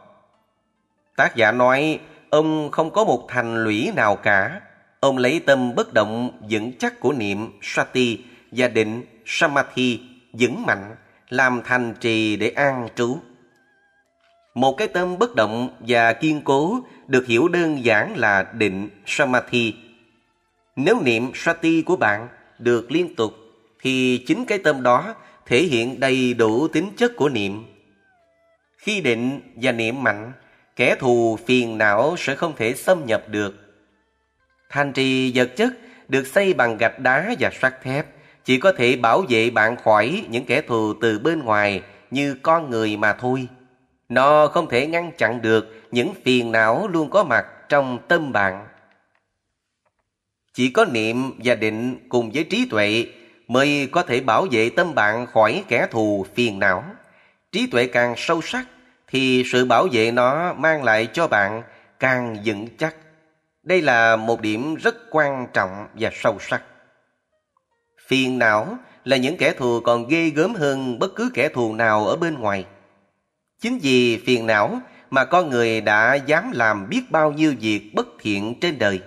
Tác 1.17 1.37
giả 1.37 1.53
nói, 1.53 2.01
ông 2.31 2.71
không 2.71 2.91
có 2.91 3.05
một 3.05 3.27
thành 3.29 3.65
lũy 3.65 3.91
nào 3.97 4.17
cả. 4.17 4.61
Ông 5.01 5.19
lấy 5.19 5.41
tâm 5.47 5.75
bất 5.75 5.93
động, 5.93 6.31
vững 6.51 6.73
chắc 6.79 7.01
của 7.01 7.13
niệm 7.13 7.59
Sati 7.63 8.25
và 8.51 8.69
định 8.69 9.03
Samadhi 9.27 10.01
vững 10.33 10.67
mạnh, 10.67 10.97
làm 11.29 11.63
thành 11.65 11.95
trì 12.01 12.37
để 12.37 12.49
an 12.49 12.89
trú. 12.95 13.19
Một 14.55 14.73
cái 14.73 14.89
tâm 14.89 15.19
bất 15.19 15.35
động 15.35 15.69
và 15.81 16.13
kiên 16.13 16.43
cố 16.45 16.81
được 17.07 17.27
hiểu 17.27 17.49
đơn 17.49 17.85
giản 17.85 18.17
là 18.17 18.47
định 18.53 18.89
Samadhi 19.07 19.75
nếu 20.77 21.01
niệm 21.03 21.31
sati 21.35 21.83
của 21.83 21.97
bạn 21.97 22.29
được 22.59 22.93
liên 22.93 23.15
tục, 23.15 23.33
thì 23.81 24.25
chính 24.27 24.45
cái 24.45 24.59
tâm 24.59 24.83
đó 24.83 25.15
thể 25.47 25.63
hiện 25.63 26.01
đầy 26.01 26.35
đủ 26.35 26.69
tính 26.69 26.91
chất 26.97 27.17
của 27.17 27.29
niệm. 27.29 27.65
Khi 28.77 29.01
định 29.01 29.41
và 29.57 29.73
niệm 29.73 30.03
mạnh, 30.03 30.33
kẻ 30.77 30.97
thù 30.99 31.39
phiền 31.47 31.79
não 31.79 32.15
sẽ 32.19 32.35
không 32.35 32.57
thể 32.57 32.75
xâm 32.75 33.07
nhập 33.07 33.25
được. 33.29 33.55
Thành 34.71 34.93
trì 34.93 35.33
vật 35.35 35.51
chất 35.57 35.73
được 36.09 36.27
xây 36.27 36.55
bằng 36.55 36.77
gạch 36.77 36.99
đá 36.99 37.35
và 37.41 37.51
sắt 37.61 37.83
thép 37.83 38.07
chỉ 38.45 38.59
có 38.59 38.73
thể 38.73 38.97
bảo 38.97 39.25
vệ 39.29 39.51
bạn 39.51 39.77
khỏi 39.77 40.25
những 40.29 40.45
kẻ 40.45 40.63
thù 40.63 40.95
từ 41.01 41.19
bên 41.19 41.45
ngoài 41.45 41.83
như 42.11 42.37
con 42.43 42.71
người 42.71 42.97
mà 42.97 43.13
thôi. 43.13 43.49
Nó 44.09 44.47
không 44.47 44.69
thể 44.69 44.87
ngăn 44.87 45.13
chặn 45.19 45.43
được 45.43 45.83
những 45.91 46.15
phiền 46.25 46.53
não 46.53 46.89
luôn 46.89 47.11
có 47.11 47.25
mặt 47.25 47.47
trong 47.69 47.99
tâm 48.09 48.33
bạn. 48.33 48.67
Chỉ 50.53 50.71
có 50.71 50.85
niệm 50.85 51.33
và 51.45 51.55
định 51.55 52.09
cùng 52.09 52.31
với 52.35 52.45
trí 52.45 52.69
tuệ 52.71 53.07
mới 53.49 53.89
có 53.93 54.03
thể 54.03 54.21
bảo 54.21 54.47
vệ 54.51 54.71
tâm 54.71 54.95
bạn 54.95 55.27
khỏi 55.27 55.65
kẻ 55.69 55.87
thù 55.91 56.27
phiền 56.35 56.59
não. 56.59 56.85
Trí 57.53 57.67
tuệ 57.67 57.87
càng 57.87 58.15
sâu 58.17 58.43
sắc, 58.43 58.67
thì 59.09 59.45
sự 59.47 59.65
bảo 59.65 59.89
vệ 59.93 60.11
nó 60.11 60.53
mang 60.53 60.85
lại 60.85 61.09
cho 61.13 61.29
bạn 61.29 61.63
càng 62.01 62.37
vững 62.45 62.69
chắc. 62.79 62.97
Đây 63.63 63.83
là 63.83 64.17
một 64.17 64.41
điểm 64.41 64.75
rất 64.75 64.97
quan 65.11 65.47
trọng 65.53 65.87
và 65.95 66.11
sâu 66.13 66.39
sắc. 66.41 66.63
Phiền 68.07 68.39
não 68.39 68.79
là 69.05 69.17
những 69.17 69.37
kẻ 69.37 69.53
thù 69.53 69.81
còn 69.81 70.09
ghê 70.09 70.31
gớm 70.31 70.55
hơn 70.55 70.99
bất 70.99 71.15
cứ 71.17 71.31
kẻ 71.35 71.49
thù 71.49 71.75
nào 71.75 72.07
ở 72.07 72.17
bên 72.17 72.35
ngoài. 72.39 72.65
Chính 73.61 73.79
vì 73.79 74.23
phiền 74.27 74.47
não 74.47 74.81
mà 75.11 75.25
con 75.25 75.51
người 75.51 75.81
đã 75.81 76.15
dám 76.15 76.51
làm 76.55 76.89
biết 76.89 77.11
bao 77.11 77.33
nhiêu 77.33 77.55
việc 77.61 77.91
bất 77.95 78.07
thiện 78.21 78.61
trên 78.61 78.79
đời. 78.79 79.01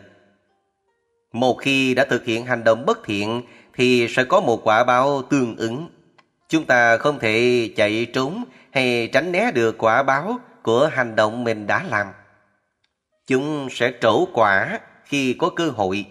Một 1.34 1.57
khi 1.61 1.93
đã 1.93 2.05
thực 2.05 2.26
hiện 2.26 2.45
hành 2.45 2.64
động 2.64 2.85
bất 2.85 2.99
thiện 3.05 3.41
thì 3.78 4.08
sẽ 4.10 4.24
có 4.24 4.40
một 4.40 4.62
quả 4.64 4.84
báo 4.84 5.22
tương 5.22 5.56
ứng. 5.56 5.90
Chúng 6.49 6.66
ta 6.66 6.98
không 6.98 7.20
thể 7.20 7.70
chạy 7.76 8.08
trốn 8.14 8.44
hay 8.72 9.10
tránh 9.14 9.32
né 9.32 9.52
được 9.52 9.78
quả 9.78 10.04
báo 10.04 10.40
của 10.64 10.90
hành 10.94 11.16
động 11.16 11.44
mình 11.44 11.68
đã 11.68 11.84
làm. 11.90 12.08
Chúng 13.28 13.68
sẽ 13.72 13.91
trổ 14.02 14.26
quả 14.34 14.80
khi 15.06 15.34
có 15.34 15.49
cơ 15.49 15.70
hội. 15.70 16.06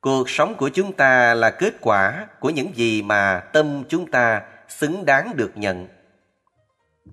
Cuộc 0.00 0.30
sống 0.30 0.54
của 0.54 0.68
chúng 0.68 0.92
ta 0.92 1.34
là 1.34 1.50
kết 1.50 1.74
quả 1.80 2.26
của 2.40 2.50
những 2.50 2.76
gì 2.76 3.02
mà 3.02 3.40
tâm 3.52 3.84
chúng 3.88 4.10
ta 4.10 4.42
xứng 4.68 5.04
đáng 5.04 5.36
được 5.36 5.52
nhận. 5.54 5.88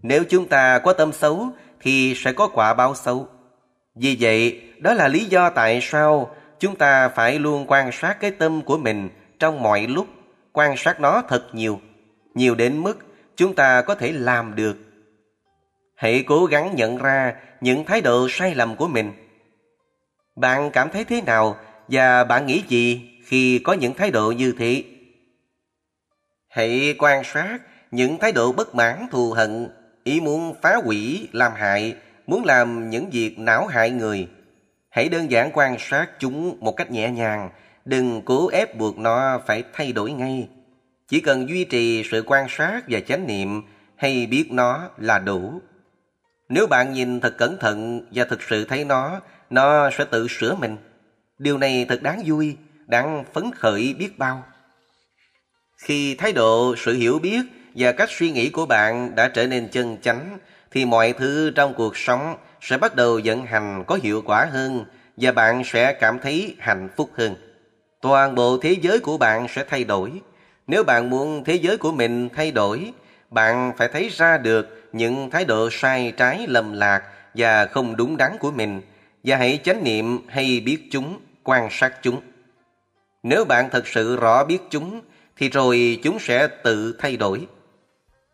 Nếu 0.01 0.23
chúng 0.29 0.47
ta 0.47 0.79
có 0.79 0.93
tâm 0.93 1.13
xấu 1.13 1.47
thì 1.81 2.13
sẽ 2.15 2.33
có 2.33 2.47
quả 2.47 2.73
báo 2.73 2.95
xấu. 2.95 3.27
Vì 3.95 4.17
vậy, 4.19 4.61
đó 4.79 4.93
là 4.93 5.07
lý 5.07 5.25
do 5.25 5.49
tại 5.49 5.79
sao 5.81 6.35
chúng 6.59 6.75
ta 6.75 7.09
phải 7.09 7.39
luôn 7.39 7.65
quan 7.67 7.91
sát 7.91 8.17
cái 8.19 8.31
tâm 8.31 8.61
của 8.61 8.77
mình 8.77 9.09
trong 9.39 9.63
mọi 9.63 9.87
lúc, 9.87 10.07
quan 10.53 10.77
sát 10.77 10.99
nó 10.99 11.21
thật 11.27 11.43
nhiều, 11.53 11.79
nhiều 12.33 12.55
đến 12.55 12.77
mức 12.77 13.05
chúng 13.35 13.55
ta 13.55 13.81
có 13.81 13.95
thể 13.95 14.11
làm 14.11 14.55
được. 14.55 14.77
Hãy 15.95 16.23
cố 16.27 16.45
gắng 16.45 16.75
nhận 16.75 16.97
ra 16.97 17.35
những 17.61 17.85
thái 17.85 18.01
độ 18.01 18.27
sai 18.29 18.55
lầm 18.55 18.75
của 18.75 18.87
mình. 18.87 19.13
Bạn 20.35 20.71
cảm 20.71 20.89
thấy 20.89 21.03
thế 21.03 21.21
nào 21.21 21.57
và 21.87 22.23
bạn 22.23 22.45
nghĩ 22.45 22.63
gì 22.67 23.09
khi 23.25 23.59
có 23.59 23.73
những 23.73 23.93
thái 23.93 24.11
độ 24.11 24.31
như 24.31 24.55
thế? 24.59 24.83
Hãy 26.47 26.95
quan 26.99 27.23
sát 27.23 27.57
những 27.91 28.17
thái 28.17 28.31
độ 28.31 28.51
bất 28.51 28.75
mãn 28.75 29.05
thù 29.11 29.31
hận, 29.31 29.69
ý 30.03 30.19
muốn 30.21 30.55
phá 30.61 30.75
hủy, 30.75 31.29
làm 31.31 31.51
hại, 31.55 31.95
muốn 32.27 32.45
làm 32.45 32.89
những 32.89 33.09
việc 33.09 33.39
não 33.39 33.67
hại 33.67 33.89
người. 33.89 34.27
Hãy 34.97 35.09
đơn 35.09 35.31
giản 35.31 35.51
quan 35.53 35.75
sát 35.79 36.07
chúng 36.19 36.57
một 36.59 36.71
cách 36.71 36.91
nhẹ 36.91 37.11
nhàng, 37.11 37.49
đừng 37.85 38.21
cố 38.25 38.47
ép 38.47 38.75
buộc 38.77 38.97
nó 38.97 39.41
phải 39.47 39.63
thay 39.73 39.91
đổi 39.91 40.11
ngay. 40.11 40.49
Chỉ 41.07 41.19
cần 41.19 41.49
duy 41.49 41.63
trì 41.63 42.03
sự 42.11 42.23
quan 42.27 42.45
sát 42.49 42.81
và 42.87 42.99
chánh 42.99 43.27
niệm 43.27 43.61
hay 43.95 44.25
biết 44.25 44.51
nó 44.51 44.89
là 44.97 45.19
đủ. 45.19 45.61
Nếu 46.49 46.67
bạn 46.67 46.93
nhìn 46.93 47.19
thật 47.19 47.37
cẩn 47.37 47.57
thận 47.59 48.01
và 48.11 48.25
thực 48.25 48.41
sự 48.41 48.65
thấy 48.65 48.85
nó, 48.85 49.21
nó 49.49 49.89
sẽ 49.97 50.05
tự 50.05 50.27
sửa 50.27 50.55
mình. 50.55 50.77
Điều 51.39 51.57
này 51.57 51.85
thật 51.89 52.01
đáng 52.01 52.21
vui, 52.25 52.57
đáng 52.87 53.23
phấn 53.33 53.51
khởi 53.55 53.95
biết 53.99 54.17
bao. 54.17 54.43
Khi 55.77 56.15
thái 56.15 56.31
độ, 56.33 56.75
sự 56.77 56.93
hiểu 56.93 57.19
biết 57.19 57.41
và 57.75 57.91
cách 57.91 58.09
suy 58.11 58.31
nghĩ 58.31 58.49
của 58.49 58.65
bạn 58.65 59.15
đã 59.15 59.27
trở 59.27 59.47
nên 59.47 59.69
chân 59.71 59.97
chánh, 60.01 60.37
thì 60.71 60.85
mọi 60.85 61.13
thứ 61.13 61.51
trong 61.55 61.73
cuộc 61.73 61.97
sống 61.97 62.35
sẽ 62.61 62.77
bắt 62.77 62.95
đầu 62.95 63.19
vận 63.23 63.45
hành 63.45 63.83
có 63.87 63.99
hiệu 64.03 64.21
quả 64.25 64.45
hơn 64.45 64.85
và 65.17 65.31
bạn 65.31 65.63
sẽ 65.65 65.93
cảm 65.93 66.19
thấy 66.19 66.55
hạnh 66.59 66.89
phúc 66.95 67.09
hơn. 67.13 67.35
Toàn 68.01 68.35
bộ 68.35 68.57
thế 68.57 68.75
giới 68.81 68.99
của 68.99 69.17
bạn 69.17 69.47
sẽ 69.47 69.63
thay 69.69 69.83
đổi. 69.83 70.11
Nếu 70.67 70.83
bạn 70.83 71.09
muốn 71.09 71.43
thế 71.43 71.55
giới 71.55 71.77
của 71.77 71.91
mình 71.91 72.29
thay 72.35 72.51
đổi, 72.51 72.91
bạn 73.29 73.73
phải 73.77 73.87
thấy 73.87 74.09
ra 74.09 74.37
được 74.37 74.89
những 74.93 75.29
thái 75.29 75.45
độ 75.45 75.69
sai 75.71 76.13
trái 76.17 76.45
lầm 76.47 76.73
lạc 76.73 77.03
và 77.33 77.65
không 77.65 77.95
đúng 77.95 78.17
đắn 78.17 78.37
của 78.39 78.51
mình 78.51 78.81
và 79.23 79.37
hãy 79.37 79.59
chánh 79.63 79.83
niệm 79.83 80.27
hay 80.27 80.59
biết 80.65 80.87
chúng, 80.91 81.19
quan 81.43 81.67
sát 81.71 81.93
chúng. 82.01 82.21
Nếu 83.23 83.45
bạn 83.45 83.69
thật 83.71 83.87
sự 83.87 84.15
rõ 84.15 84.43
biết 84.43 84.59
chúng 84.69 85.01
thì 85.37 85.49
rồi 85.49 85.99
chúng 86.03 86.19
sẽ 86.19 86.47
tự 86.47 86.95
thay 86.99 87.17
đổi. 87.17 87.47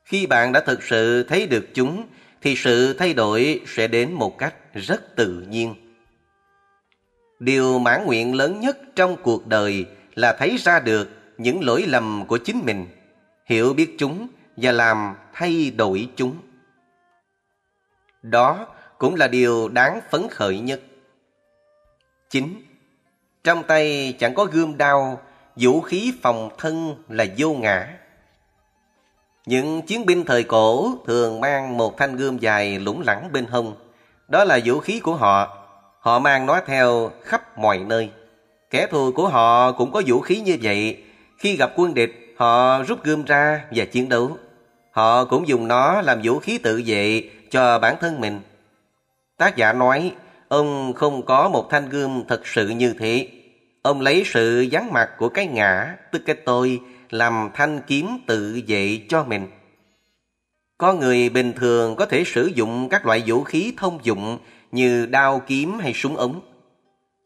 Khi 0.05 0.25
bạn 0.25 0.51
đã 0.51 0.59
thực 0.59 0.83
sự 0.83 1.23
thấy 1.23 1.47
được 1.47 1.67
chúng 1.73 2.07
thì 2.43 2.55
sự 2.55 2.93
thay 2.93 3.13
đổi 3.13 3.61
sẽ 3.67 3.87
đến 3.87 4.13
một 4.13 4.37
cách 4.37 4.55
rất 4.73 5.15
tự 5.15 5.45
nhiên. 5.49 5.75
Điều 7.39 7.79
mãn 7.79 8.05
nguyện 8.05 8.35
lớn 8.35 8.59
nhất 8.59 8.77
trong 8.95 9.17
cuộc 9.23 9.47
đời 9.47 9.85
là 10.15 10.33
thấy 10.39 10.57
ra 10.57 10.79
được 10.79 11.09
những 11.37 11.63
lỗi 11.63 11.85
lầm 11.87 12.25
của 12.27 12.37
chính 12.37 12.61
mình, 12.65 12.87
hiểu 13.45 13.73
biết 13.73 13.95
chúng 13.97 14.27
và 14.57 14.71
làm 14.71 15.15
thay 15.33 15.71
đổi 15.75 16.09
chúng. 16.15 16.37
Đó 18.21 18.67
cũng 18.97 19.15
là 19.15 19.27
điều 19.27 19.69
đáng 19.69 19.99
phấn 20.09 20.27
khởi 20.29 20.59
nhất. 20.59 20.81
9. 22.29 22.61
Trong 23.43 23.63
tay 23.63 24.15
chẳng 24.19 24.35
có 24.35 24.45
gươm 24.45 24.77
đao, 24.77 25.21
vũ 25.55 25.81
khí 25.81 26.13
phòng 26.21 26.49
thân 26.57 26.95
là 27.09 27.25
vô 27.37 27.53
ngã. 27.53 28.02
Những 29.45 29.81
chiến 29.81 30.05
binh 30.05 30.25
thời 30.25 30.43
cổ 30.43 30.95
thường 31.07 31.41
mang 31.41 31.77
một 31.77 31.97
thanh 31.97 32.15
gươm 32.15 32.37
dài 32.37 32.79
lủng 32.79 33.01
lẳng 33.05 33.29
bên 33.31 33.45
hông. 33.45 33.75
Đó 34.27 34.43
là 34.43 34.59
vũ 34.65 34.79
khí 34.79 34.99
của 34.99 35.15
họ. 35.15 35.57
Họ 35.99 36.19
mang 36.19 36.45
nó 36.45 36.61
theo 36.65 37.11
khắp 37.23 37.57
mọi 37.57 37.77
nơi. 37.77 38.09
Kẻ 38.69 38.87
thù 38.91 39.11
của 39.11 39.27
họ 39.27 39.71
cũng 39.71 39.91
có 39.91 40.01
vũ 40.05 40.19
khí 40.19 40.41
như 40.41 40.57
vậy. 40.61 41.03
Khi 41.37 41.55
gặp 41.55 41.71
quân 41.75 41.93
địch, 41.93 42.35
họ 42.37 42.83
rút 42.83 43.03
gươm 43.03 43.25
ra 43.25 43.65
và 43.71 43.85
chiến 43.85 44.09
đấu. 44.09 44.37
Họ 44.91 45.25
cũng 45.25 45.47
dùng 45.47 45.67
nó 45.67 46.01
làm 46.01 46.21
vũ 46.23 46.39
khí 46.39 46.57
tự 46.57 46.81
vệ 46.85 47.29
cho 47.51 47.79
bản 47.79 47.95
thân 48.01 48.21
mình. 48.21 48.39
Tác 49.37 49.55
giả 49.55 49.73
nói, 49.73 50.11
ông 50.47 50.93
không 50.93 51.25
có 51.25 51.49
một 51.49 51.69
thanh 51.69 51.89
gươm 51.89 52.23
thật 52.27 52.47
sự 52.47 52.67
như 52.67 52.95
thế. 52.99 53.27
Ông 53.81 54.01
lấy 54.01 54.23
sự 54.25 54.67
vắng 54.71 54.93
mặt 54.93 55.09
của 55.17 55.29
cái 55.29 55.47
ngã, 55.47 55.95
tức 56.11 56.21
cái 56.25 56.35
tôi, 56.35 56.79
làm 57.09 57.49
thanh 57.53 57.81
kiếm 57.87 58.07
tự 58.27 58.61
vệ 58.67 58.99
cho 59.09 59.23
mình. 59.23 59.47
Có 60.77 60.93
người 60.93 61.29
bình 61.29 61.53
thường 61.53 61.95
có 61.95 62.05
thể 62.05 62.23
sử 62.25 62.51
dụng 62.55 62.89
các 62.89 63.05
loại 63.05 63.23
vũ 63.25 63.43
khí 63.43 63.73
thông 63.77 63.99
dụng 64.03 64.37
như 64.71 65.05
đao 65.05 65.41
kiếm 65.47 65.79
hay 65.79 65.93
súng 65.93 66.17
ống. 66.17 66.41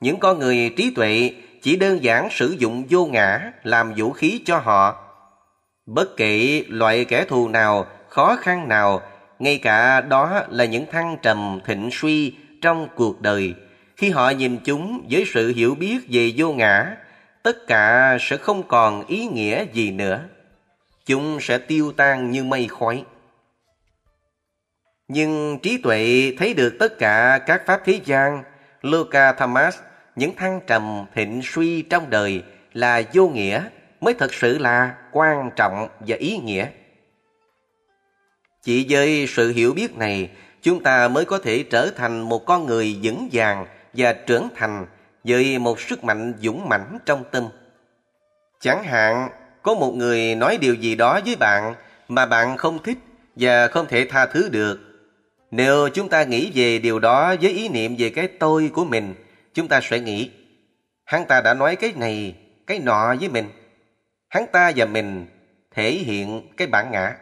Những 0.02 0.20
con 0.20 0.40
người 0.40 0.74
trí 0.78 0.92
tuệ 0.96 1.34
chỉ 1.62 1.76
đơn 1.76 2.04
giản 2.04 2.28
sử 2.32 2.56
dụng 2.60 2.84
vô 2.90 3.06
ngã 3.06 3.52
làm 3.64 3.94
vũ 3.98 4.12
khí 4.12 4.42
cho 4.46 4.58
họ. 4.58 4.96
Bất 5.86 6.18
kể 6.18 6.64
loại 6.68 7.06
kẻ 7.06 7.26
thù 7.26 7.48
nào, 7.48 7.86
khó 8.10 8.36
khăn 8.36 8.68
nào, 8.68 9.02
ngay 9.40 9.58
cả 9.58 10.02
đó 10.02 10.42
là 10.50 10.66
những 10.66 10.86
thăng 10.92 11.18
trầm 11.22 11.60
thịnh 11.66 11.90
suy 11.92 12.34
trong 12.62 12.88
cuộc 12.96 13.22
đời. 13.22 13.54
Khi 13.96 14.10
họ 14.10 14.30
nhìn 14.30 14.58
chúng 14.64 15.08
với 15.10 15.24
sự 15.34 15.54
hiểu 15.56 15.76
biết 15.76 15.98
về 16.10 16.34
vô 16.38 16.54
ngã, 16.54 16.96
tất 17.48 17.68
cả 17.68 18.18
sẽ 18.22 18.38
không 18.38 18.64
còn 18.68 19.06
ý 19.08 19.26
nghĩa 19.26 19.66
gì 19.74 19.92
nữa. 19.92 20.24
Chúng 21.06 21.38
sẽ 21.42 21.58
tiêu 21.58 21.92
tan 21.98 22.32
như 22.32 22.44
mây 22.44 22.68
khói. 22.68 23.06
Nhưng 25.08 25.60
trí 25.64 25.78
tuệ 25.78 26.34
thấy 26.38 26.54
được 26.54 26.76
tất 26.80 26.98
cả 27.00 27.40
các 27.46 27.62
pháp 27.66 27.82
thế 27.86 28.00
gian, 28.06 28.44
Luca 28.82 29.34
Thomas, 29.34 29.78
những 30.16 30.36
thăng 30.36 30.60
trầm 30.68 31.06
thịnh 31.16 31.42
suy 31.44 31.82
trong 31.82 32.10
đời 32.10 32.44
là 32.74 33.02
vô 33.14 33.28
nghĩa 33.28 33.64
mới 34.02 34.14
thật 34.14 34.34
sự 34.34 34.58
là 34.58 34.96
quan 35.12 35.52
trọng 35.56 35.88
và 36.00 36.16
ý 36.16 36.38
nghĩa. 36.38 36.68
Chỉ 38.64 38.86
với 38.90 39.28
sự 39.28 39.52
hiểu 39.52 39.74
biết 39.74 39.98
này, 39.98 40.30
chúng 40.62 40.84
ta 40.84 41.08
mới 41.08 41.26
có 41.26 41.40
thể 41.40 41.64
trở 41.64 41.92
thành 41.96 42.30
một 42.30 42.46
con 42.46 42.66
người 42.66 43.00
vững 43.04 43.30
vàng 43.32 43.66
và 43.94 44.14
trưởng 44.14 44.48
thành 44.56 44.86
với 45.28 45.60
một 45.60 45.82
sức 45.82 46.04
mạnh 46.04 46.34
dũng 46.42 46.70
mãnh 46.70 46.98
trong 47.06 47.24
tâm. 47.32 47.48
Chẳng 48.60 48.84
hạn, 48.84 49.30
có 49.62 49.74
một 49.74 49.92
người 49.96 50.36
nói 50.36 50.58
điều 50.62 50.76
gì 50.76 50.96
đó 50.96 51.20
với 51.26 51.36
bạn 51.36 51.76
mà 52.08 52.26
bạn 52.26 52.58
không 52.58 52.84
thích 52.84 52.98
và 53.36 53.68
không 53.68 53.88
thể 53.88 54.08
tha 54.10 54.26
thứ 54.26 54.50
được. 54.50 54.80
Nếu 55.52 55.90
chúng 55.90 56.10
ta 56.10 56.24
nghĩ 56.24 56.52
về 56.54 56.80
điều 56.80 57.00
đó 57.00 57.36
với 57.42 57.52
ý 57.52 57.70
niệm 57.70 57.96
về 57.98 58.10
cái 58.10 58.28
tôi 58.28 58.72
của 58.74 58.86
mình, 58.86 59.16
chúng 59.54 59.68
ta 59.68 59.80
sẽ 59.84 60.00
nghĩ, 60.00 60.32
hắn 61.06 61.26
ta 61.28 61.42
đã 61.42 61.54
nói 61.54 61.76
cái 61.76 61.94
này, 61.96 62.36
cái 62.68 62.80
nọ 62.80 63.16
với 63.20 63.30
mình. 63.30 63.46
Hắn 64.30 64.46
ta 64.52 64.72
và 64.76 64.86
mình 64.86 65.26
thể 65.72 65.92
hiện 65.92 66.42
cái 66.58 66.68
bản 66.68 66.92
ngã. 66.92 67.16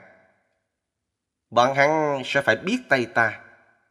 Bọn 1.50 1.76
hắn 1.76 2.22
sẽ 2.26 2.42
phải 2.42 2.56
biết 2.56 2.78
tay 2.90 3.06
ta 3.06 3.40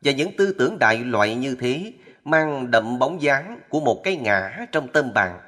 và 0.01 0.13
những 0.13 0.37
tư 0.37 0.55
tưởng 0.59 0.79
đại 0.79 0.99
loại 0.99 1.35
như 1.35 1.57
thế 1.61 1.93
mang 2.25 2.71
đậm 2.71 2.99
bóng 2.99 3.23
dáng 3.23 3.61
của 3.69 3.81
một 3.81 4.01
cái 4.05 4.17
ngã 4.17 4.67
trong 4.73 4.89
tâm 4.89 5.15
bạn. 5.15 5.39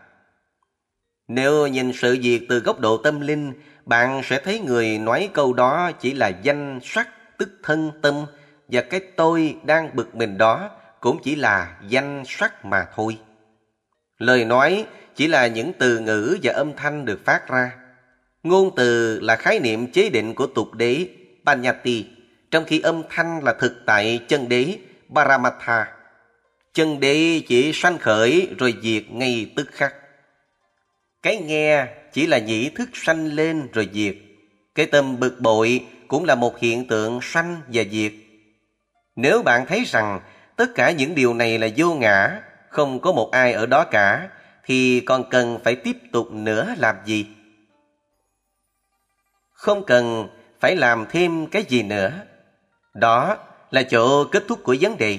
Nếu 1.28 1.66
nhìn 1.66 1.92
sự 1.92 2.18
việc 2.22 2.46
từ 2.48 2.58
góc 2.58 2.80
độ 2.80 2.96
tâm 2.96 3.20
linh, 3.20 3.52
bạn 3.84 4.22
sẽ 4.24 4.40
thấy 4.44 4.58
người 4.58 4.98
nói 4.98 5.30
câu 5.34 5.52
đó 5.52 5.90
chỉ 6.00 6.14
là 6.14 6.28
danh 6.28 6.80
sắc 6.82 7.08
tức 7.38 7.48
thân 7.62 7.90
tâm 8.02 8.14
và 8.68 8.82
cái 8.82 9.00
tôi 9.16 9.56
đang 9.64 9.96
bực 9.96 10.14
mình 10.14 10.38
đó 10.38 10.70
cũng 11.00 11.18
chỉ 11.22 11.36
là 11.36 11.76
danh 11.88 12.22
sắc 12.26 12.64
mà 12.64 12.86
thôi. 12.94 13.18
Lời 14.18 14.44
nói 14.44 14.86
chỉ 15.14 15.26
là 15.28 15.46
những 15.46 15.72
từ 15.78 15.98
ngữ 15.98 16.38
và 16.42 16.52
âm 16.52 16.76
thanh 16.76 17.04
được 17.04 17.24
phát 17.24 17.48
ra. 17.48 17.72
Ngôn 18.42 18.70
từ 18.76 19.20
là 19.20 19.36
khái 19.36 19.60
niệm 19.60 19.92
chế 19.92 20.10
định 20.10 20.34
của 20.34 20.46
tục 20.46 20.74
đế 20.74 21.08
Panyati, 21.46 22.06
trong 22.50 22.64
khi 22.64 22.80
âm 22.80 23.02
thanh 23.10 23.44
là 23.44 23.54
thực 23.60 23.82
tại 23.86 24.20
chân 24.28 24.48
đế 24.48 24.78
paramattha. 25.14 25.95
Chân 26.76 27.00
đế 27.00 27.40
chỉ 27.48 27.72
sanh 27.74 27.98
khởi 27.98 28.48
rồi 28.58 28.74
diệt 28.82 29.02
ngay 29.10 29.52
tức 29.56 29.68
khắc. 29.72 29.94
Cái 31.22 31.36
nghe 31.36 31.86
chỉ 32.12 32.26
là 32.26 32.38
nhĩ 32.38 32.70
thức 32.70 32.88
sanh 32.92 33.26
lên 33.26 33.68
rồi 33.72 33.88
diệt. 33.92 34.14
Cái 34.74 34.86
tâm 34.86 35.20
bực 35.20 35.40
bội 35.40 35.86
cũng 36.08 36.24
là 36.24 36.34
một 36.34 36.58
hiện 36.58 36.88
tượng 36.88 37.20
sanh 37.22 37.60
và 37.72 37.82
diệt. 37.90 38.12
Nếu 39.16 39.42
bạn 39.42 39.66
thấy 39.66 39.84
rằng 39.86 40.20
tất 40.56 40.74
cả 40.74 40.90
những 40.90 41.14
điều 41.14 41.34
này 41.34 41.58
là 41.58 41.68
vô 41.76 41.94
ngã, 41.94 42.40
không 42.68 43.00
có 43.00 43.12
một 43.12 43.30
ai 43.30 43.52
ở 43.52 43.66
đó 43.66 43.84
cả, 43.84 44.28
thì 44.64 45.00
còn 45.00 45.30
cần 45.30 45.58
phải 45.64 45.76
tiếp 45.76 45.96
tục 46.12 46.32
nữa 46.32 46.74
làm 46.78 46.96
gì? 47.04 47.26
Không 49.52 49.84
cần 49.86 50.28
phải 50.60 50.76
làm 50.76 51.06
thêm 51.10 51.46
cái 51.46 51.64
gì 51.68 51.82
nữa. 51.82 52.12
Đó 52.94 53.36
là 53.70 53.82
chỗ 53.82 54.24
kết 54.24 54.44
thúc 54.48 54.60
của 54.62 54.76
vấn 54.80 54.96
đề. 54.98 55.18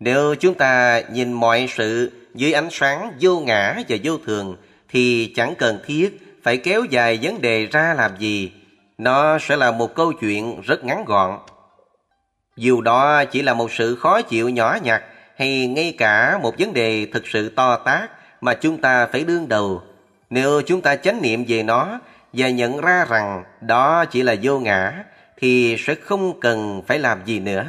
Nếu 0.00 0.34
chúng 0.34 0.54
ta 0.54 1.02
nhìn 1.10 1.32
mọi 1.32 1.68
sự 1.76 2.12
dưới 2.34 2.52
ánh 2.52 2.68
sáng 2.70 3.12
vô 3.20 3.40
ngã 3.40 3.76
và 3.88 3.96
vô 4.04 4.18
thường, 4.26 4.56
thì 4.88 5.32
chẳng 5.36 5.54
cần 5.58 5.78
thiết 5.86 6.38
phải 6.42 6.56
kéo 6.56 6.84
dài 6.84 7.18
vấn 7.22 7.40
đề 7.40 7.66
ra 7.66 7.94
làm 7.94 8.16
gì. 8.18 8.52
Nó 8.98 9.38
sẽ 9.38 9.56
là 9.56 9.70
một 9.70 9.94
câu 9.94 10.12
chuyện 10.12 10.60
rất 10.60 10.84
ngắn 10.84 11.04
gọn. 11.04 11.38
Dù 12.56 12.80
đó 12.80 13.24
chỉ 13.24 13.42
là 13.42 13.54
một 13.54 13.72
sự 13.72 13.96
khó 13.96 14.22
chịu 14.22 14.48
nhỏ 14.48 14.78
nhặt 14.82 15.02
hay 15.36 15.66
ngay 15.66 15.94
cả 15.98 16.38
một 16.42 16.54
vấn 16.58 16.72
đề 16.72 17.06
thực 17.12 17.26
sự 17.26 17.48
to 17.48 17.76
tát 17.76 18.10
mà 18.40 18.54
chúng 18.54 18.80
ta 18.80 19.06
phải 19.06 19.24
đương 19.24 19.48
đầu. 19.48 19.82
Nếu 20.30 20.62
chúng 20.66 20.80
ta 20.80 20.96
chánh 20.96 21.22
niệm 21.22 21.44
về 21.48 21.62
nó 21.62 22.00
và 22.32 22.48
nhận 22.48 22.80
ra 22.80 23.04
rằng 23.08 23.44
đó 23.60 24.04
chỉ 24.04 24.22
là 24.22 24.34
vô 24.42 24.58
ngã 24.58 25.04
thì 25.36 25.76
sẽ 25.78 25.94
không 25.94 26.40
cần 26.40 26.82
phải 26.86 26.98
làm 26.98 27.24
gì 27.24 27.40
nữa. 27.40 27.64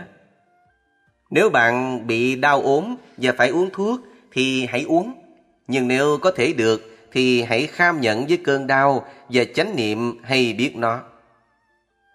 Nếu 1.36 1.50
bạn 1.50 2.08
bị 2.08 2.36
đau 2.36 2.62
ốm 2.62 2.96
và 3.18 3.34
phải 3.38 3.50
uống 3.50 3.70
thuốc 3.74 4.00
thì 4.32 4.66
hãy 4.66 4.86
uống. 4.88 5.14
Nhưng 5.68 5.88
nếu 5.88 6.18
có 6.22 6.32
thể 6.32 6.54
được 6.54 7.08
thì 7.12 7.42
hãy 7.42 7.68
kham 7.68 8.02
nhận 8.02 8.26
với 8.26 8.38
cơn 8.38 8.68
đau 8.68 9.06
và 9.30 9.44
chánh 9.56 9.76
niệm 9.76 10.24
hay 10.24 10.54
biết 10.54 10.76
nó. 10.76 11.02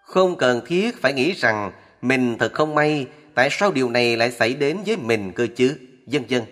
Không 0.05 0.37
cần 0.37 0.61
thiết 0.67 1.03
phải 1.03 1.13
nghĩ 1.13 1.33
rằng 1.33 1.73
mình 2.03 2.37
thật 2.39 2.53
không 2.53 2.75
may, 2.75 3.07
tại 3.35 3.49
sao 3.51 3.73
điều 3.73 3.91
này 3.91 4.17
lại 4.17 4.31
xảy 4.31 4.55
đến 4.55 4.79
với 4.87 4.97
mình 4.97 5.33
cơ 5.33 5.47
chứ, 5.57 5.79
vân 6.07 6.23
vân. 6.29 6.43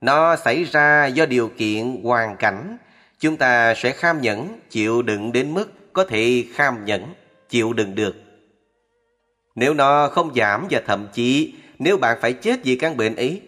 Nó 0.00 0.36
xảy 0.36 0.64
ra 0.64 1.06
do 1.06 1.26
điều 1.26 1.48
kiện, 1.48 2.00
hoàn 2.02 2.36
cảnh. 2.36 2.76
Chúng 3.18 3.36
ta 3.36 3.74
sẽ 3.74 3.92
kham 3.92 4.20
nhẫn, 4.20 4.60
chịu 4.70 5.02
đựng 5.02 5.32
đến 5.32 5.54
mức 5.54 5.92
có 5.92 6.04
thể 6.04 6.44
kham 6.54 6.84
nhẫn, 6.84 7.02
chịu 7.48 7.72
đựng 7.72 7.94
được. 7.94 8.16
Nếu 9.54 9.74
nó 9.74 10.08
không 10.08 10.34
giảm 10.34 10.66
và 10.70 10.82
thậm 10.86 11.08
chí 11.12 11.54
nếu 11.78 11.96
bạn 11.96 12.18
phải 12.20 12.32
chết 12.32 12.60
vì 12.64 12.76
căn 12.76 12.96
bệnh 12.96 13.16
ấy, 13.16 13.42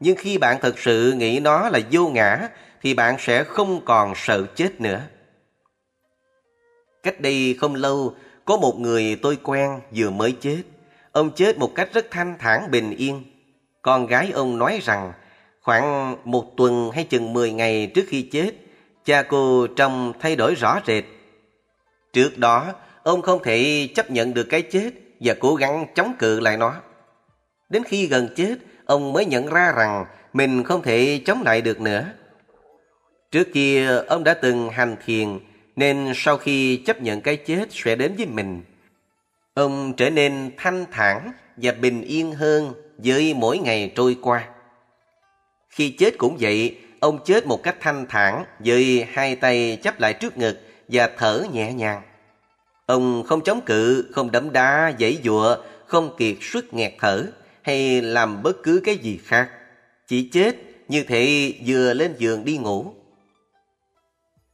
nhưng 0.00 0.16
khi 0.16 0.38
bạn 0.38 0.60
thực 0.60 0.78
sự 0.78 1.12
nghĩ 1.12 1.40
nó 1.40 1.68
là 1.68 1.80
vô 1.90 2.08
ngã 2.08 2.48
thì 2.82 2.94
bạn 2.94 3.16
sẽ 3.18 3.44
không 3.44 3.84
còn 3.84 4.12
sợ 4.16 4.46
chết 4.54 4.80
nữa. 4.80 5.00
Cách 7.02 7.20
đây 7.20 7.56
không 7.60 7.74
lâu, 7.74 8.14
có 8.44 8.56
một 8.56 8.78
người 8.78 9.18
tôi 9.22 9.38
quen 9.42 9.80
vừa 9.96 10.10
mới 10.10 10.32
chết. 10.40 10.62
Ông 11.12 11.30
chết 11.30 11.58
một 11.58 11.74
cách 11.74 11.88
rất 11.92 12.06
thanh 12.10 12.34
thản 12.38 12.70
bình 12.70 12.96
yên. 12.96 13.24
Con 13.82 14.06
gái 14.06 14.30
ông 14.34 14.58
nói 14.58 14.80
rằng 14.82 15.12
khoảng 15.60 16.16
một 16.24 16.56
tuần 16.56 16.90
hay 16.94 17.04
chừng 17.04 17.32
10 17.32 17.52
ngày 17.52 17.90
trước 17.94 18.04
khi 18.08 18.22
chết, 18.22 18.50
cha 19.04 19.22
cô 19.22 19.66
trông 19.66 20.12
thay 20.20 20.36
đổi 20.36 20.54
rõ 20.54 20.80
rệt. 20.86 21.04
Trước 22.12 22.38
đó, 22.38 22.72
ông 23.02 23.22
không 23.22 23.42
thể 23.42 23.88
chấp 23.94 24.10
nhận 24.10 24.34
được 24.34 24.44
cái 24.50 24.62
chết 24.62 24.90
và 25.20 25.34
cố 25.40 25.54
gắng 25.54 25.86
chống 25.94 26.12
cự 26.18 26.40
lại 26.40 26.56
nó. 26.56 26.74
Đến 27.68 27.84
khi 27.84 28.06
gần 28.06 28.28
chết, 28.36 28.56
ông 28.84 29.12
mới 29.12 29.24
nhận 29.24 29.46
ra 29.46 29.72
rằng 29.76 30.04
mình 30.32 30.64
không 30.64 30.82
thể 30.82 31.20
chống 31.26 31.42
lại 31.42 31.60
được 31.60 31.80
nữa. 31.80 32.04
Trước 33.30 33.48
kia 33.54 34.02
ông 34.08 34.24
đã 34.24 34.34
từng 34.34 34.68
hành 34.68 34.96
thiền 35.04 35.38
nên 35.76 36.12
sau 36.14 36.36
khi 36.36 36.76
chấp 36.76 37.02
nhận 37.02 37.20
cái 37.20 37.36
chết 37.36 37.66
sẽ 37.70 37.96
đến 37.96 38.14
với 38.16 38.26
mình, 38.26 38.62
ông 39.54 39.92
trở 39.96 40.10
nên 40.10 40.50
thanh 40.56 40.84
thản 40.90 41.32
và 41.56 41.72
bình 41.72 42.02
yên 42.02 42.32
hơn 42.32 42.72
với 42.98 43.34
mỗi 43.34 43.58
ngày 43.58 43.92
trôi 43.96 44.16
qua. 44.22 44.48
Khi 45.70 45.90
chết 45.90 46.18
cũng 46.18 46.36
vậy, 46.40 46.78
ông 47.00 47.18
chết 47.24 47.46
một 47.46 47.62
cách 47.62 47.76
thanh 47.80 48.06
thản 48.08 48.44
với 48.58 49.06
hai 49.12 49.36
tay 49.36 49.78
chắp 49.82 50.00
lại 50.00 50.14
trước 50.14 50.38
ngực 50.38 50.60
và 50.88 51.10
thở 51.18 51.44
nhẹ 51.52 51.72
nhàng. 51.72 52.02
Ông 52.86 53.22
không 53.26 53.44
chống 53.44 53.60
cự, 53.60 54.10
không 54.12 54.30
đấm 54.30 54.52
đá, 54.52 54.92
giãy 55.00 55.18
dụa, 55.24 55.56
không 55.86 56.16
kiệt 56.18 56.36
sức 56.40 56.74
nghẹt 56.74 56.92
thở 56.98 57.26
hay 57.68 58.02
làm 58.02 58.42
bất 58.42 58.62
cứ 58.62 58.80
cái 58.84 58.96
gì 58.96 59.20
khác. 59.24 59.50
Chỉ 60.06 60.28
chết 60.32 60.56
như 60.88 61.02
thể 61.02 61.52
vừa 61.66 61.94
lên 61.94 62.14
giường 62.18 62.44
đi 62.44 62.56
ngủ. 62.56 62.94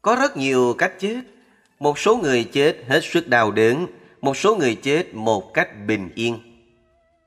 Có 0.03 0.17
rất 0.17 0.37
nhiều 0.37 0.75
cách 0.79 0.93
chết. 0.99 1.21
Một 1.81 1.99
số 1.99 2.17
người 2.17 2.45
chết 2.45 2.77
hết 2.89 3.01
sức 3.05 3.29
đau 3.29 3.53
đớn, 3.53 3.87
một 4.21 4.37
số 4.37 4.57
người 4.57 4.75
chết 4.75 5.15
một 5.15 5.55
cách 5.55 5.69
bình 5.87 6.11
yên. 6.15 6.39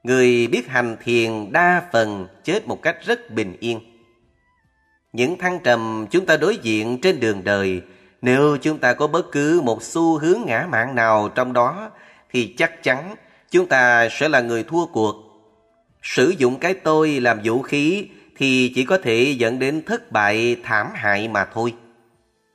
Người 0.03 0.47
biết 0.47 0.67
hành 0.67 0.97
thiền 1.03 1.51
đa 1.51 1.83
phần 1.91 2.27
chết 2.43 2.67
một 2.67 2.81
cách 2.81 2.97
rất 3.05 3.31
bình 3.31 3.57
yên. 3.59 3.79
Những 5.13 5.37
thăng 5.37 5.59
trầm 5.63 6.07
chúng 6.11 6.25
ta 6.25 6.37
đối 6.37 6.57
diện 6.57 7.01
trên 7.01 7.19
đường 7.19 7.43
đời, 7.43 7.81
nếu 8.21 8.57
chúng 8.61 8.77
ta 8.77 8.93
có 8.93 9.07
bất 9.07 9.31
cứ 9.31 9.61
một 9.63 9.83
xu 9.83 10.17
hướng 10.17 10.41
ngã 10.45 10.67
mạng 10.69 10.95
nào 10.95 11.29
trong 11.35 11.53
đó, 11.53 11.91
thì 12.31 12.55
chắc 12.57 12.83
chắn 12.83 13.15
chúng 13.51 13.67
ta 13.67 14.09
sẽ 14.11 14.29
là 14.29 14.41
người 14.41 14.63
thua 14.63 14.85
cuộc. 14.85 15.26
Sử 16.15 16.29
dụng 16.29 16.59
cái 16.59 16.73
tôi 16.73 17.19
làm 17.19 17.39
vũ 17.43 17.61
khí 17.61 18.07
thì 18.35 18.71
chỉ 18.75 18.83
có 18.83 18.97
thể 18.97 19.35
dẫn 19.37 19.59
đến 19.59 19.81
thất 19.85 20.11
bại 20.11 20.55
thảm 20.63 20.87
hại 20.93 21.27
mà 21.27 21.45
thôi. 21.53 21.73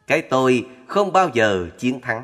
Cái 0.06 0.22
tôi 0.22 0.66
không 0.86 1.12
bao 1.12 1.30
giờ 1.32 1.66
chiến 1.78 2.00
thắng. 2.00 2.22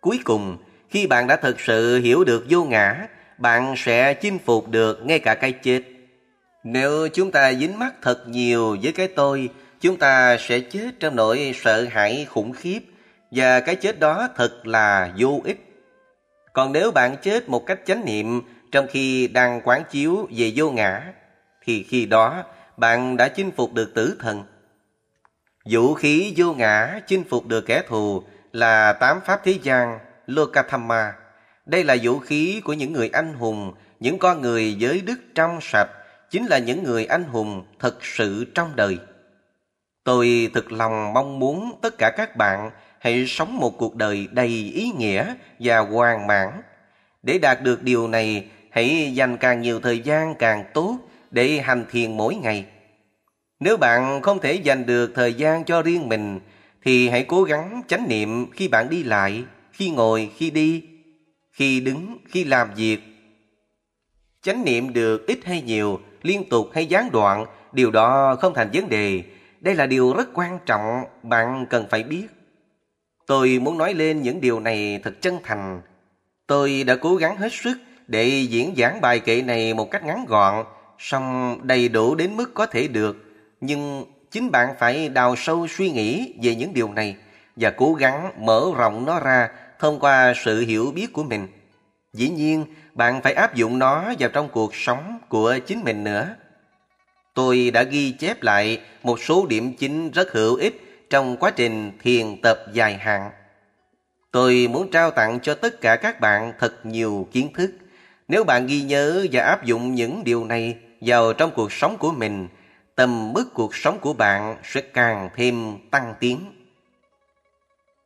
Cuối 0.00 0.20
cùng, 0.24 0.56
khi 0.90 1.06
bạn 1.06 1.26
đã 1.26 1.36
thực 1.36 1.60
sự 1.60 1.98
hiểu 1.98 2.24
được 2.24 2.44
vô 2.48 2.64
ngã, 2.64 3.06
bạn 3.38 3.74
sẽ 3.76 4.14
chinh 4.14 4.38
phục 4.38 4.68
được 4.68 5.06
ngay 5.06 5.18
cả 5.18 5.34
cái 5.34 5.52
chết. 5.52 5.82
Nếu 6.64 7.08
chúng 7.08 7.30
ta 7.30 7.52
dính 7.52 7.78
mắc 7.78 7.94
thật 8.02 8.28
nhiều 8.28 8.76
với 8.82 8.92
cái 8.92 9.08
tôi, 9.08 9.48
chúng 9.80 9.96
ta 9.96 10.36
sẽ 10.40 10.60
chết 10.60 10.90
trong 11.00 11.16
nỗi 11.16 11.52
sợ 11.62 11.86
hãi 11.90 12.26
khủng 12.30 12.52
khiếp 12.52 12.80
và 13.30 13.60
cái 13.60 13.76
chết 13.76 14.00
đó 14.00 14.28
thật 14.36 14.66
là 14.66 15.12
vô 15.18 15.40
ích. 15.44 15.66
Còn 16.52 16.72
nếu 16.72 16.90
bạn 16.90 17.16
chết 17.22 17.48
một 17.48 17.66
cách 17.66 17.80
chánh 17.86 18.04
niệm 18.04 18.42
trong 18.72 18.86
khi 18.90 19.28
đang 19.28 19.60
quán 19.64 19.82
chiếu 19.90 20.28
về 20.36 20.52
vô 20.56 20.70
ngã, 20.70 21.12
thì 21.64 21.82
khi 21.82 22.06
đó 22.06 22.44
bạn 22.76 23.16
đã 23.16 23.28
chinh 23.28 23.50
phục 23.50 23.72
được 23.72 23.94
tử 23.94 24.16
thần. 24.20 24.44
Vũ 25.64 25.94
khí 25.94 26.34
vô 26.36 26.52
ngã 26.52 27.00
chinh 27.06 27.24
phục 27.24 27.46
được 27.46 27.66
kẻ 27.66 27.82
thù 27.88 28.22
là 28.52 28.92
tám 28.92 29.20
pháp 29.26 29.40
thế 29.44 29.58
gian 29.62 29.98
Lokathamma. 30.26 31.12
Đây 31.66 31.84
là 31.84 31.96
vũ 32.02 32.18
khí 32.18 32.60
của 32.64 32.72
những 32.72 32.92
người 32.92 33.08
anh 33.08 33.34
hùng, 33.34 33.74
những 34.00 34.18
con 34.18 34.40
người 34.40 34.74
giới 34.74 35.00
đức 35.00 35.20
trong 35.34 35.58
sạch, 35.60 35.88
chính 36.30 36.46
là 36.46 36.58
những 36.58 36.82
người 36.82 37.06
anh 37.06 37.24
hùng 37.24 37.64
thật 37.78 38.04
sự 38.04 38.44
trong 38.54 38.76
đời. 38.76 38.98
Tôi 40.04 40.50
thực 40.54 40.72
lòng 40.72 41.12
mong 41.12 41.38
muốn 41.38 41.78
tất 41.82 41.98
cả 41.98 42.10
các 42.16 42.36
bạn 42.36 42.70
hãy 42.98 43.24
sống 43.26 43.58
một 43.58 43.78
cuộc 43.78 43.96
đời 43.96 44.28
đầy 44.32 44.72
ý 44.74 44.92
nghĩa 44.98 45.34
và 45.58 45.78
hoàn 45.78 46.26
mãn. 46.26 46.62
Để 47.22 47.38
đạt 47.38 47.62
được 47.62 47.82
điều 47.82 48.08
này, 48.08 48.48
hãy 48.70 49.12
dành 49.14 49.36
càng 49.36 49.60
nhiều 49.60 49.80
thời 49.80 50.00
gian 50.00 50.34
càng 50.34 50.64
tốt 50.74 50.98
để 51.30 51.60
hành 51.60 51.84
thiền 51.90 52.16
mỗi 52.16 52.34
ngày. 52.34 52.66
Nếu 53.60 53.76
bạn 53.76 54.22
không 54.22 54.38
thể 54.38 54.54
dành 54.54 54.86
được 54.86 55.12
thời 55.14 55.34
gian 55.34 55.64
cho 55.64 55.82
riêng 55.82 56.08
mình, 56.08 56.40
thì 56.82 57.08
hãy 57.08 57.24
cố 57.24 57.42
gắng 57.42 57.82
chánh 57.88 58.08
niệm 58.08 58.50
khi 58.50 58.68
bạn 58.68 58.90
đi 58.90 59.02
lại, 59.02 59.44
khi 59.72 59.90
ngồi, 59.90 60.30
khi 60.36 60.50
đi, 60.50 60.84
khi 61.52 61.80
đứng, 61.80 62.18
khi 62.28 62.44
làm 62.44 62.74
việc. 62.74 63.00
Chánh 64.42 64.64
niệm 64.64 64.92
được 64.92 65.26
ít 65.26 65.38
hay 65.44 65.62
nhiều, 65.62 66.00
liên 66.22 66.48
tục 66.48 66.70
hay 66.74 66.86
gián 66.86 67.10
đoạn, 67.12 67.46
điều 67.72 67.90
đó 67.90 68.36
không 68.40 68.54
thành 68.54 68.70
vấn 68.72 68.88
đề. 68.88 69.22
Đây 69.60 69.74
là 69.74 69.86
điều 69.86 70.14
rất 70.14 70.28
quan 70.34 70.58
trọng, 70.66 71.04
bạn 71.22 71.66
cần 71.70 71.86
phải 71.90 72.02
biết. 72.02 72.26
Tôi 73.26 73.58
muốn 73.58 73.78
nói 73.78 73.94
lên 73.94 74.22
những 74.22 74.40
điều 74.40 74.60
này 74.60 75.00
thật 75.04 75.14
chân 75.20 75.38
thành. 75.42 75.80
Tôi 76.46 76.84
đã 76.84 76.96
cố 76.96 77.16
gắng 77.16 77.36
hết 77.36 77.52
sức 77.52 77.78
để 78.10 78.26
diễn 78.28 78.74
giảng 78.76 79.00
bài 79.00 79.20
kệ 79.20 79.42
này 79.42 79.74
một 79.74 79.90
cách 79.90 80.04
ngắn 80.04 80.24
gọn, 80.28 80.64
song 80.98 81.58
đầy 81.62 81.88
đủ 81.88 82.14
đến 82.14 82.36
mức 82.36 82.54
có 82.54 82.66
thể 82.66 82.88
được 82.88 83.16
nhưng 83.60 84.04
chính 84.30 84.50
bạn 84.50 84.74
phải 84.78 85.08
đào 85.08 85.36
sâu 85.36 85.66
suy 85.68 85.90
nghĩ 85.90 86.34
về 86.42 86.54
những 86.54 86.74
điều 86.74 86.92
này 86.92 87.16
và 87.56 87.70
cố 87.70 87.94
gắng 87.94 88.32
mở 88.46 88.64
rộng 88.76 89.04
nó 89.04 89.20
ra 89.20 89.48
thông 89.78 90.00
qua 90.00 90.32
sự 90.44 90.60
hiểu 90.60 90.92
biết 90.94 91.12
của 91.12 91.22
mình. 91.22 91.48
Dĩ 92.12 92.28
nhiên, 92.28 92.64
bạn 92.94 93.22
phải 93.22 93.32
áp 93.32 93.54
dụng 93.54 93.78
nó 93.78 94.12
vào 94.18 94.30
trong 94.32 94.48
cuộc 94.48 94.74
sống 94.74 95.18
của 95.28 95.58
chính 95.66 95.84
mình 95.84 96.04
nữa. 96.04 96.36
Tôi 97.34 97.70
đã 97.70 97.82
ghi 97.82 98.12
chép 98.12 98.42
lại 98.42 98.80
một 99.02 99.20
số 99.20 99.46
điểm 99.46 99.76
chính 99.76 100.10
rất 100.10 100.32
hữu 100.32 100.56
ích 100.56 101.06
trong 101.10 101.36
quá 101.36 101.50
trình 101.50 101.92
thiền 102.02 102.40
tập 102.42 102.58
dài 102.72 102.94
hạn. 102.94 103.30
Tôi 104.32 104.68
muốn 104.70 104.90
trao 104.90 105.10
tặng 105.10 105.40
cho 105.40 105.54
tất 105.54 105.80
cả 105.80 105.96
các 105.96 106.20
bạn 106.20 106.52
thật 106.58 106.86
nhiều 106.86 107.28
kiến 107.32 107.52
thức. 107.54 107.70
Nếu 108.30 108.44
bạn 108.44 108.66
ghi 108.66 108.82
nhớ 108.82 109.26
và 109.32 109.42
áp 109.42 109.64
dụng 109.64 109.94
những 109.94 110.24
điều 110.24 110.44
này 110.44 110.76
vào 111.00 111.32
trong 111.32 111.50
cuộc 111.54 111.72
sống 111.72 111.96
của 111.98 112.12
mình, 112.12 112.48
tầm 112.94 113.32
mức 113.32 113.44
cuộc 113.54 113.76
sống 113.76 113.98
của 114.00 114.12
bạn 114.12 114.56
sẽ 114.64 114.80
càng 114.80 115.30
thêm 115.36 115.78
tăng 115.90 116.14
tiến. 116.20 116.38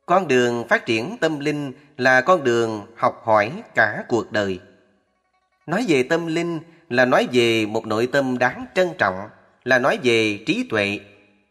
Con 0.05 0.27
đường 0.27 0.67
phát 0.67 0.85
triển 0.85 1.17
tâm 1.17 1.39
linh 1.39 1.73
là 1.97 2.21
con 2.21 2.43
đường 2.43 2.85
học 2.95 3.21
hỏi 3.25 3.51
cả 3.75 4.03
cuộc 4.07 4.31
đời. 4.31 4.59
Nói 5.67 5.85
về 5.87 6.03
tâm 6.03 6.27
linh 6.27 6.59
là 6.89 7.05
nói 7.05 7.27
về 7.31 7.65
một 7.65 7.87
nội 7.87 8.07
tâm 8.11 8.37
đáng 8.37 8.65
trân 8.75 8.89
trọng, 8.97 9.19
là 9.63 9.79
nói 9.79 9.99
về 10.03 10.43
trí 10.45 10.67
tuệ. 10.69 10.99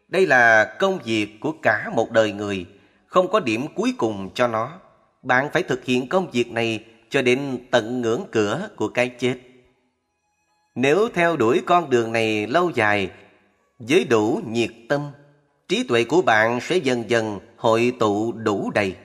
Đây 0.07 0.27
là 0.27 0.75
công 0.79 0.99
việc 1.05 1.27
của 1.39 1.53
cả 1.61 1.89
một 1.93 2.11
đời 2.11 2.31
người, 2.31 2.65
không 3.07 3.31
có 3.31 3.39
điểm 3.39 3.65
cuối 3.75 3.93
cùng 3.97 4.29
cho 4.33 4.47
nó. 4.47 4.79
Bạn 5.23 5.49
phải 5.53 5.63
thực 5.63 5.85
hiện 5.85 6.09
công 6.09 6.31
việc 6.31 6.51
này 6.51 6.85
cho 7.15 7.21
đến 7.21 7.57
tận 7.71 8.01
ngưỡng 8.01 8.25
cửa 8.31 8.69
của 8.75 8.87
cái 8.87 9.09
chết. 9.09 9.35
Nếu 10.75 11.09
theo 11.13 11.37
đuổi 11.37 11.61
con 11.65 11.89
đường 11.89 12.11
này 12.11 12.47
lâu 12.47 12.69
dài, 12.69 13.09
với 13.79 14.03
đủ 14.03 14.41
nhiệt 14.47 14.69
tâm, 14.89 15.01
trí 15.67 15.83
tuệ 15.83 16.03
của 16.03 16.21
bạn 16.21 16.59
sẽ 16.61 16.77
dần 16.77 17.09
dần 17.09 17.39
hội 17.57 17.93
tụ 17.99 18.31
đủ 18.31 18.71
đầy. 18.73 18.95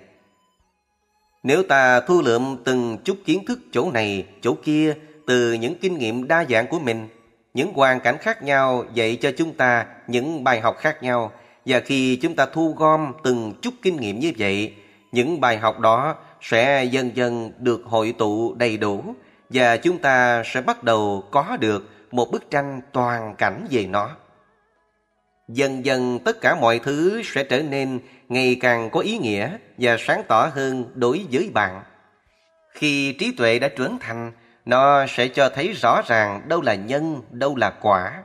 Nếu 1.42 1.62
ta 1.62 2.00
thu 2.00 2.22
lượm 2.22 2.56
từng 2.64 2.98
chút 3.04 3.16
kiến 3.24 3.44
thức 3.44 3.58
chỗ 3.72 3.90
này, 3.90 4.26
chỗ 4.40 4.56
kia 4.64 4.94
từ 5.26 5.52
những 5.52 5.74
kinh 5.80 5.98
nghiệm 5.98 6.28
đa 6.28 6.44
dạng 6.50 6.66
của 6.66 6.78
mình, 6.78 7.08
những 7.54 7.72
hoàn 7.72 8.00
cảnh 8.00 8.16
khác 8.20 8.42
nhau 8.42 8.84
dạy 8.94 9.16
cho 9.20 9.32
chúng 9.36 9.54
ta 9.54 9.86
những 10.06 10.44
bài 10.44 10.60
học 10.60 10.76
khác 10.78 11.02
nhau 11.02 11.32
và 11.66 11.80
khi 11.80 12.16
chúng 12.16 12.34
ta 12.34 12.46
thu 12.46 12.74
gom 12.78 13.12
từng 13.24 13.52
chút 13.62 13.74
kinh 13.82 13.96
nghiệm 13.96 14.20
như 14.20 14.32
vậy, 14.38 14.74
những 15.12 15.40
bài 15.40 15.58
học 15.58 15.80
đó 15.80 16.16
sẽ 16.40 16.84
dần 16.84 17.16
dần 17.16 17.52
được 17.58 17.82
hội 17.84 18.14
tụ 18.18 18.54
đầy 18.54 18.76
đủ 18.76 19.14
và 19.48 19.76
chúng 19.76 19.98
ta 19.98 20.42
sẽ 20.46 20.60
bắt 20.60 20.84
đầu 20.84 21.24
có 21.30 21.56
được 21.60 21.90
một 22.10 22.30
bức 22.30 22.50
tranh 22.50 22.80
toàn 22.92 23.34
cảnh 23.38 23.66
về 23.70 23.86
nó. 23.86 24.10
Dần 25.48 25.84
dần 25.84 26.18
tất 26.24 26.40
cả 26.40 26.54
mọi 26.54 26.78
thứ 26.78 27.22
sẽ 27.24 27.44
trở 27.44 27.62
nên 27.62 28.00
ngày 28.28 28.56
càng 28.60 28.90
có 28.90 29.00
ý 29.00 29.18
nghĩa 29.18 29.50
và 29.78 29.96
sáng 29.98 30.22
tỏ 30.28 30.50
hơn 30.54 30.84
đối 30.94 31.26
với 31.32 31.50
bạn. 31.54 31.82
Khi 32.74 33.12
trí 33.12 33.32
tuệ 33.32 33.58
đã 33.58 33.68
trưởng 33.68 33.98
thành, 34.00 34.32
nó 34.64 35.06
sẽ 35.06 35.28
cho 35.28 35.48
thấy 35.48 35.72
rõ 35.72 36.02
ràng 36.06 36.42
đâu 36.48 36.60
là 36.62 36.74
nhân, 36.74 37.22
đâu 37.30 37.56
là 37.56 37.70
quả. 37.70 38.22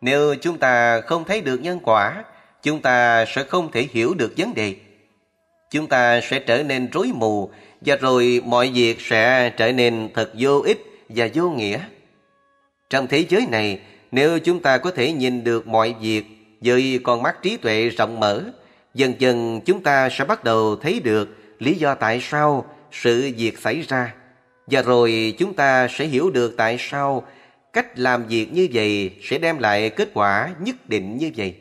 Nếu 0.00 0.34
chúng 0.34 0.58
ta 0.58 1.00
không 1.00 1.24
thấy 1.24 1.40
được 1.40 1.60
nhân 1.60 1.80
quả, 1.82 2.24
chúng 2.62 2.82
ta 2.82 3.24
sẽ 3.24 3.44
không 3.44 3.72
thể 3.72 3.88
hiểu 3.92 4.14
được 4.14 4.32
vấn 4.36 4.54
đề. 4.54 4.76
Chúng 5.70 5.86
ta 5.86 6.20
sẽ 6.20 6.38
trở 6.38 6.62
nên 6.62 6.88
rối 6.92 7.10
mù 7.14 7.50
và 7.80 7.96
rồi 7.96 8.42
mọi 8.44 8.70
việc 8.74 9.00
sẽ 9.00 9.50
trở 9.50 9.72
nên 9.72 10.08
thật 10.14 10.32
vô 10.38 10.60
ích 10.60 10.82
và 11.08 11.28
vô 11.34 11.50
nghĩa. 11.50 11.80
Trong 12.90 13.06
thế 13.06 13.24
giới 13.28 13.46
này, 13.50 13.80
nếu 14.12 14.38
chúng 14.38 14.60
ta 14.60 14.78
có 14.78 14.90
thể 14.90 15.12
nhìn 15.12 15.44
được 15.44 15.66
mọi 15.66 15.94
việc 16.00 16.24
với 16.60 17.00
con 17.02 17.22
mắt 17.22 17.42
trí 17.42 17.56
tuệ 17.56 17.88
rộng 17.88 18.20
mở, 18.20 18.44
dần 18.94 19.14
dần 19.18 19.60
chúng 19.64 19.82
ta 19.82 20.08
sẽ 20.10 20.24
bắt 20.24 20.44
đầu 20.44 20.76
thấy 20.76 21.00
được 21.00 21.28
lý 21.58 21.74
do 21.74 21.94
tại 21.94 22.20
sao 22.20 22.64
sự 22.92 23.32
việc 23.36 23.58
xảy 23.58 23.80
ra. 23.80 24.14
Và 24.66 24.82
rồi 24.82 25.34
chúng 25.38 25.54
ta 25.54 25.88
sẽ 25.88 26.06
hiểu 26.06 26.30
được 26.30 26.54
tại 26.56 26.76
sao 26.78 27.26
cách 27.72 27.98
làm 27.98 28.26
việc 28.26 28.52
như 28.52 28.68
vậy 28.72 29.10
sẽ 29.22 29.38
đem 29.38 29.58
lại 29.58 29.90
kết 29.90 30.10
quả 30.14 30.54
nhất 30.60 30.88
định 30.88 31.18
như 31.18 31.30
vậy. 31.36 31.54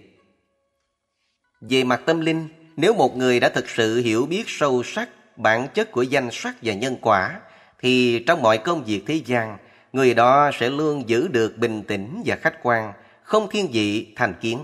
Về 1.61 1.83
mặt 1.83 2.01
tâm 2.05 2.19
linh, 2.19 2.47
nếu 2.77 2.93
một 2.93 3.17
người 3.17 3.39
đã 3.39 3.49
thực 3.49 3.69
sự 3.69 3.97
hiểu 3.97 4.25
biết 4.25 4.43
sâu 4.47 4.83
sắc 4.83 5.09
bản 5.35 5.67
chất 5.73 5.91
của 5.91 6.01
danh 6.01 6.29
sắc 6.31 6.55
và 6.61 6.73
nhân 6.73 6.95
quả, 7.01 7.39
thì 7.81 8.23
trong 8.27 8.41
mọi 8.41 8.57
công 8.57 8.83
việc 8.83 9.03
thế 9.07 9.21
gian, 9.25 9.57
người 9.93 10.13
đó 10.13 10.51
sẽ 10.59 10.69
luôn 10.69 11.09
giữ 11.09 11.27
được 11.27 11.57
bình 11.57 11.83
tĩnh 11.83 12.21
và 12.25 12.35
khách 12.35 12.63
quan, 12.63 12.93
không 13.23 13.47
thiên 13.51 13.67
vị 13.71 14.13
thành 14.15 14.33
kiến. 14.41 14.59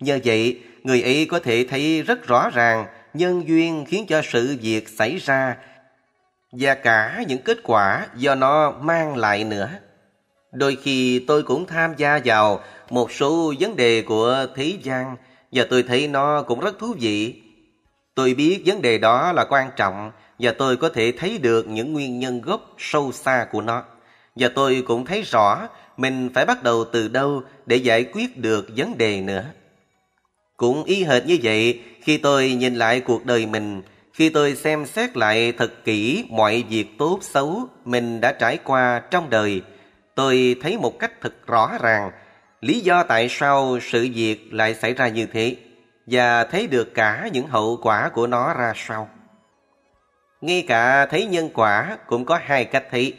Nhờ 0.00 0.18
vậy, 0.24 0.60
người 0.82 1.02
ấy 1.02 1.26
có 1.30 1.38
thể 1.38 1.66
thấy 1.70 2.02
rất 2.02 2.26
rõ 2.26 2.50
ràng 2.54 2.86
nhân 3.14 3.48
duyên 3.48 3.84
khiến 3.88 4.06
cho 4.08 4.22
sự 4.24 4.56
việc 4.62 4.88
xảy 4.88 5.16
ra 5.16 5.56
và 6.52 6.74
cả 6.74 7.22
những 7.28 7.42
kết 7.42 7.58
quả 7.62 8.06
do 8.16 8.34
nó 8.34 8.70
mang 8.70 9.16
lại 9.16 9.44
nữa. 9.44 9.70
Đôi 10.52 10.76
khi 10.82 11.18
tôi 11.18 11.42
cũng 11.42 11.66
tham 11.66 11.94
gia 11.96 12.20
vào 12.24 12.60
một 12.90 13.12
số 13.12 13.54
vấn 13.60 13.76
đề 13.76 14.02
của 14.02 14.46
thế 14.56 14.78
gian 14.82 15.16
và 15.52 15.66
tôi 15.70 15.82
thấy 15.82 16.08
nó 16.08 16.42
cũng 16.42 16.60
rất 16.60 16.78
thú 16.78 16.94
vị. 17.00 17.43
Tôi 18.14 18.34
biết 18.34 18.62
vấn 18.66 18.82
đề 18.82 18.98
đó 18.98 19.32
là 19.32 19.44
quan 19.44 19.70
trọng 19.76 20.12
và 20.38 20.52
tôi 20.58 20.76
có 20.76 20.88
thể 20.88 21.12
thấy 21.18 21.38
được 21.38 21.68
những 21.68 21.92
nguyên 21.92 22.18
nhân 22.18 22.40
gốc 22.40 22.74
sâu 22.78 23.12
xa 23.12 23.46
của 23.52 23.60
nó. 23.60 23.84
Và 24.36 24.48
tôi 24.54 24.82
cũng 24.86 25.06
thấy 25.06 25.22
rõ 25.22 25.68
mình 25.96 26.30
phải 26.34 26.46
bắt 26.46 26.62
đầu 26.62 26.84
từ 26.92 27.08
đâu 27.08 27.42
để 27.66 27.76
giải 27.76 28.04
quyết 28.04 28.38
được 28.38 28.68
vấn 28.76 28.98
đề 28.98 29.20
nữa. 29.20 29.44
Cũng 30.56 30.84
y 30.84 31.04
hệt 31.04 31.26
như 31.26 31.38
vậy, 31.42 31.80
khi 32.02 32.16
tôi 32.16 32.54
nhìn 32.54 32.74
lại 32.74 33.00
cuộc 33.00 33.26
đời 33.26 33.46
mình, 33.46 33.82
khi 34.12 34.28
tôi 34.28 34.56
xem 34.56 34.86
xét 34.86 35.16
lại 35.16 35.52
thật 35.52 35.84
kỹ 35.84 36.24
mọi 36.30 36.64
việc 36.68 36.98
tốt 36.98 37.18
xấu 37.22 37.68
mình 37.84 38.20
đã 38.20 38.32
trải 38.32 38.58
qua 38.64 39.02
trong 39.10 39.30
đời, 39.30 39.62
tôi 40.14 40.56
thấy 40.62 40.78
một 40.78 40.98
cách 40.98 41.20
thật 41.20 41.46
rõ 41.46 41.70
ràng 41.82 42.10
lý 42.60 42.80
do 42.80 43.02
tại 43.02 43.28
sao 43.28 43.78
sự 43.82 44.08
việc 44.14 44.54
lại 44.54 44.74
xảy 44.74 44.94
ra 44.94 45.08
như 45.08 45.26
thế 45.26 45.56
và 46.06 46.44
thấy 46.44 46.66
được 46.66 46.94
cả 46.94 47.28
những 47.32 47.46
hậu 47.46 47.78
quả 47.82 48.08
của 48.08 48.26
nó 48.26 48.54
ra 48.54 48.72
sao. 48.76 49.08
Ngay 50.40 50.64
cả 50.68 51.06
thấy 51.06 51.26
nhân 51.26 51.50
quả 51.54 51.98
cũng 52.06 52.24
có 52.24 52.40
hai 52.42 52.64
cách 52.64 52.84
thấy. 52.90 53.14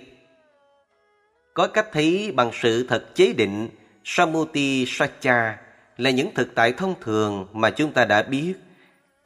Có 1.53 1.67
cách 1.67 1.87
thấy 1.93 2.31
bằng 2.35 2.51
sự 2.53 2.85
thật 2.89 3.15
chế 3.15 3.33
định 3.33 3.69
Samuti 4.03 4.85
Sacha 4.87 5.57
là 5.97 6.09
những 6.09 6.33
thực 6.35 6.55
tại 6.55 6.73
thông 6.73 6.95
thường 7.01 7.47
mà 7.53 7.69
chúng 7.69 7.91
ta 7.91 8.05
đã 8.05 8.23
biết. 8.23 8.53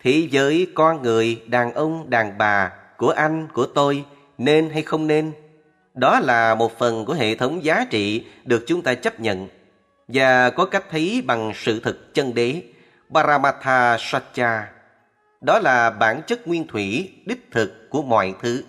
Thế 0.04 0.28
giới 0.32 0.68
con 0.76 1.02
người, 1.02 1.42
đàn 1.48 1.74
ông, 1.74 2.10
đàn 2.10 2.38
bà, 2.38 2.72
của 2.98 3.10
anh, 3.10 3.48
của 3.54 3.66
tôi, 3.66 4.04
nên 4.38 4.70
hay 4.70 4.82
không 4.82 5.08
nên? 5.08 5.32
Đó 5.94 6.20
là 6.20 6.56
một 6.56 6.80
phần 6.80 7.06
của 7.06 7.14
hệ 7.14 7.36
thống 7.36 7.64
giá 7.64 7.86
trị 7.90 8.26
được 8.46 8.64
chúng 8.68 8.82
ta 8.82 8.94
chấp 8.94 9.20
nhận. 9.20 9.48
Và 10.08 10.50
có 10.50 10.66
cách 10.66 10.84
thấy 10.92 11.24
bằng 11.26 11.52
sự 11.56 11.80
thực 11.80 12.14
chân 12.14 12.34
đế, 12.34 12.62
Paramatha 13.14 13.98
Satya. 14.00 14.68
Đó 15.42 15.60
là 15.60 15.90
bản 15.90 16.22
chất 16.28 16.48
nguyên 16.48 16.68
thủy, 16.68 17.14
đích 17.26 17.52
thực 17.52 17.90
của 17.90 18.02
mọi 18.02 18.34
thứ. 18.42 18.64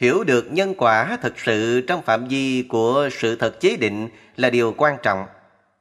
Hiểu 0.00 0.24
được 0.24 0.52
nhân 0.52 0.74
quả 0.78 1.18
thực 1.22 1.38
sự 1.38 1.80
trong 1.80 2.02
phạm 2.02 2.28
vi 2.28 2.66
của 2.68 3.08
sự 3.12 3.36
thật 3.36 3.60
chế 3.60 3.76
định 3.76 4.08
là 4.36 4.50
điều 4.50 4.74
quan 4.76 4.96
trọng. 5.02 5.26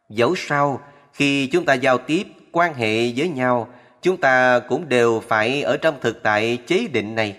Dẫu 0.10 0.36
sao, 0.36 0.82
khi 1.14 1.48
chúng 1.48 1.66
ta 1.66 1.74
giao 1.74 1.98
tiếp, 1.98 2.24
quan 2.52 2.74
hệ 2.74 3.12
với 3.16 3.30
nhau, 3.30 3.68
chúng 4.02 4.18
ta 4.18 4.60
cũng 4.60 4.90
đều 4.90 5.24
phải 5.28 5.64
ở 5.64 5.78
trong 5.78 5.95
thực 6.02 6.24
tại 6.24 6.58
chế 6.68 6.88
định 6.88 7.16
này. 7.16 7.36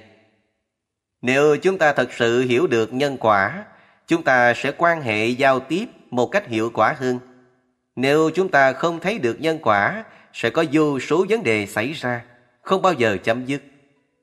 Nếu 1.23 1.57
chúng 1.57 1.79
ta 1.79 1.93
thật 1.93 2.13
sự 2.13 2.41
hiểu 2.41 2.67
được 2.67 2.93
nhân 2.93 3.17
quả, 3.21 3.65
chúng 4.07 4.23
ta 4.23 4.55
sẽ 4.55 4.73
quan 4.79 5.03
hệ 5.03 5.27
giao 5.27 5.61
tiếp 5.61 5.87
một 6.11 6.27
cách 6.27 6.49
hiệu 6.49 6.71
quả 6.75 6.95
hơn. 6.99 7.19
Nếu 8.01 8.31
chúng 8.31 8.49
ta 8.49 8.73
không 8.73 9.01
thấy 9.01 9.19
được 9.19 9.41
nhân 9.41 9.59
quả, 9.63 10.05
sẽ 10.33 10.51
có 10.51 10.65
vô 10.73 11.01
số 11.01 11.27
vấn 11.29 11.43
đề 11.43 11.67
xảy 11.67 11.93
ra, 11.93 12.23
không 12.63 12.83
bao 12.83 12.93
giờ 12.93 13.17
chấm 13.25 13.47
dứt. 13.47 13.63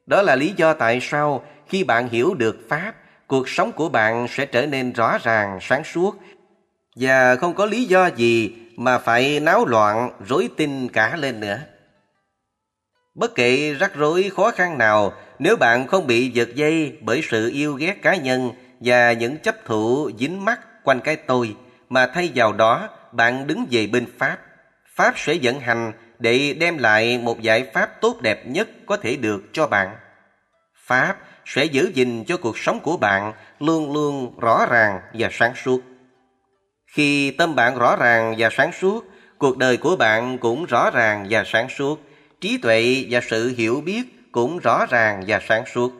Đó 0.06 0.22
là 0.22 0.35
lý 0.35 0.53
do 0.57 0.73
tại 0.73 0.99
sao 1.02 1.45
khi 1.68 1.84
bạn 1.84 2.10
hiểu 2.10 2.34
được 2.34 2.57
Pháp, 2.69 2.93
cuộc 3.27 3.49
sống 3.49 3.72
của 3.72 3.89
bạn 3.89 4.27
sẽ 4.30 4.45
trở 4.45 4.65
nên 4.65 4.93
rõ 4.93 5.18
ràng, 5.23 5.60
sáng 5.61 5.84
suốt 5.84 6.15
và 6.95 7.35
không 7.35 7.53
có 7.53 7.65
lý 7.65 7.85
do 7.85 8.07
gì 8.07 8.56
mà 8.76 8.97
phải 8.97 9.39
náo 9.39 9.65
loạn, 9.65 10.11
rối 10.27 10.49
tinh 10.57 10.89
cả 10.89 11.15
lên 11.15 11.39
nữa. 11.39 11.60
Bất 13.15 13.35
kể 13.35 13.73
rắc 13.80 13.95
rối 13.95 14.31
khó 14.35 14.52
khăn 14.52 14.77
nào, 14.77 15.14
nếu 15.39 15.56
bạn 15.56 15.88
không 15.88 16.07
bị 16.07 16.30
giật 16.30 16.56
dây 16.56 16.97
bởi 17.02 17.22
sự 17.30 17.52
yêu 17.53 17.73
ghét 17.73 18.02
cá 18.02 18.15
nhân 18.15 18.52
và 18.80 19.14
những 19.14 19.38
chấp 19.38 19.65
thủ 19.65 20.10
dính 20.19 20.45
mắc 20.45 20.60
quanh 20.84 20.99
cái 20.99 21.15
tôi, 21.15 21.56
mà 21.89 22.07
thay 22.07 22.31
vào 22.35 22.53
đó 22.53 22.89
bạn 23.16 23.48
đứng 23.48 23.68
về 23.72 23.88
bên 23.88 24.06
Pháp, 24.18 24.38
Pháp 24.96 25.14
sẽ 25.18 25.38
vận 25.42 25.60
hành 25.60 25.92
để 26.20 26.56
đem 26.60 26.78
lại 26.78 27.18
một 27.18 27.42
giải 27.42 27.70
pháp 27.74 28.02
tốt 28.02 28.22
đẹp 28.22 28.48
nhất 28.48 28.70
có 28.86 28.98
thể 28.98 29.16
được 29.16 29.44
cho 29.54 29.68
bạn. 29.68 29.96
Pháp 30.86 31.16
sẽ 31.46 31.66
giữ 31.66 31.92
gìn 31.94 32.24
cho 32.28 32.38
cuộc 32.38 32.58
sống 32.58 32.80
của 32.80 32.98
bạn 32.98 33.34
luôn 33.60 33.94
luôn 33.94 34.40
rõ 34.40 34.66
ràng 34.70 35.00
và 35.14 35.30
sáng 35.32 35.56
suốt. 35.56 35.82
Khi 36.88 37.32
tâm 37.32 37.56
bạn 37.56 37.78
rõ 37.78 37.96
ràng 37.96 38.36
và 38.38 38.50
sáng 38.52 38.72
suốt, 38.72 39.06
cuộc 39.38 39.58
đời 39.58 39.78
của 39.78 39.96
bạn 39.96 40.38
cũng 40.38 40.66
rõ 40.66 40.92
ràng 40.92 41.28
và 41.30 41.44
sáng 41.46 41.70
suốt, 41.70 42.00
trí 42.42 42.58
tuệ 42.58 43.06
và 43.10 43.22
sự 43.22 43.54
hiểu 43.58 43.82
biết 43.82 44.32
cũng 44.32 44.60
rõ 44.60 44.86
ràng 44.90 45.24
và 45.28 45.40
sáng 45.48 45.64
suốt. 45.74 45.92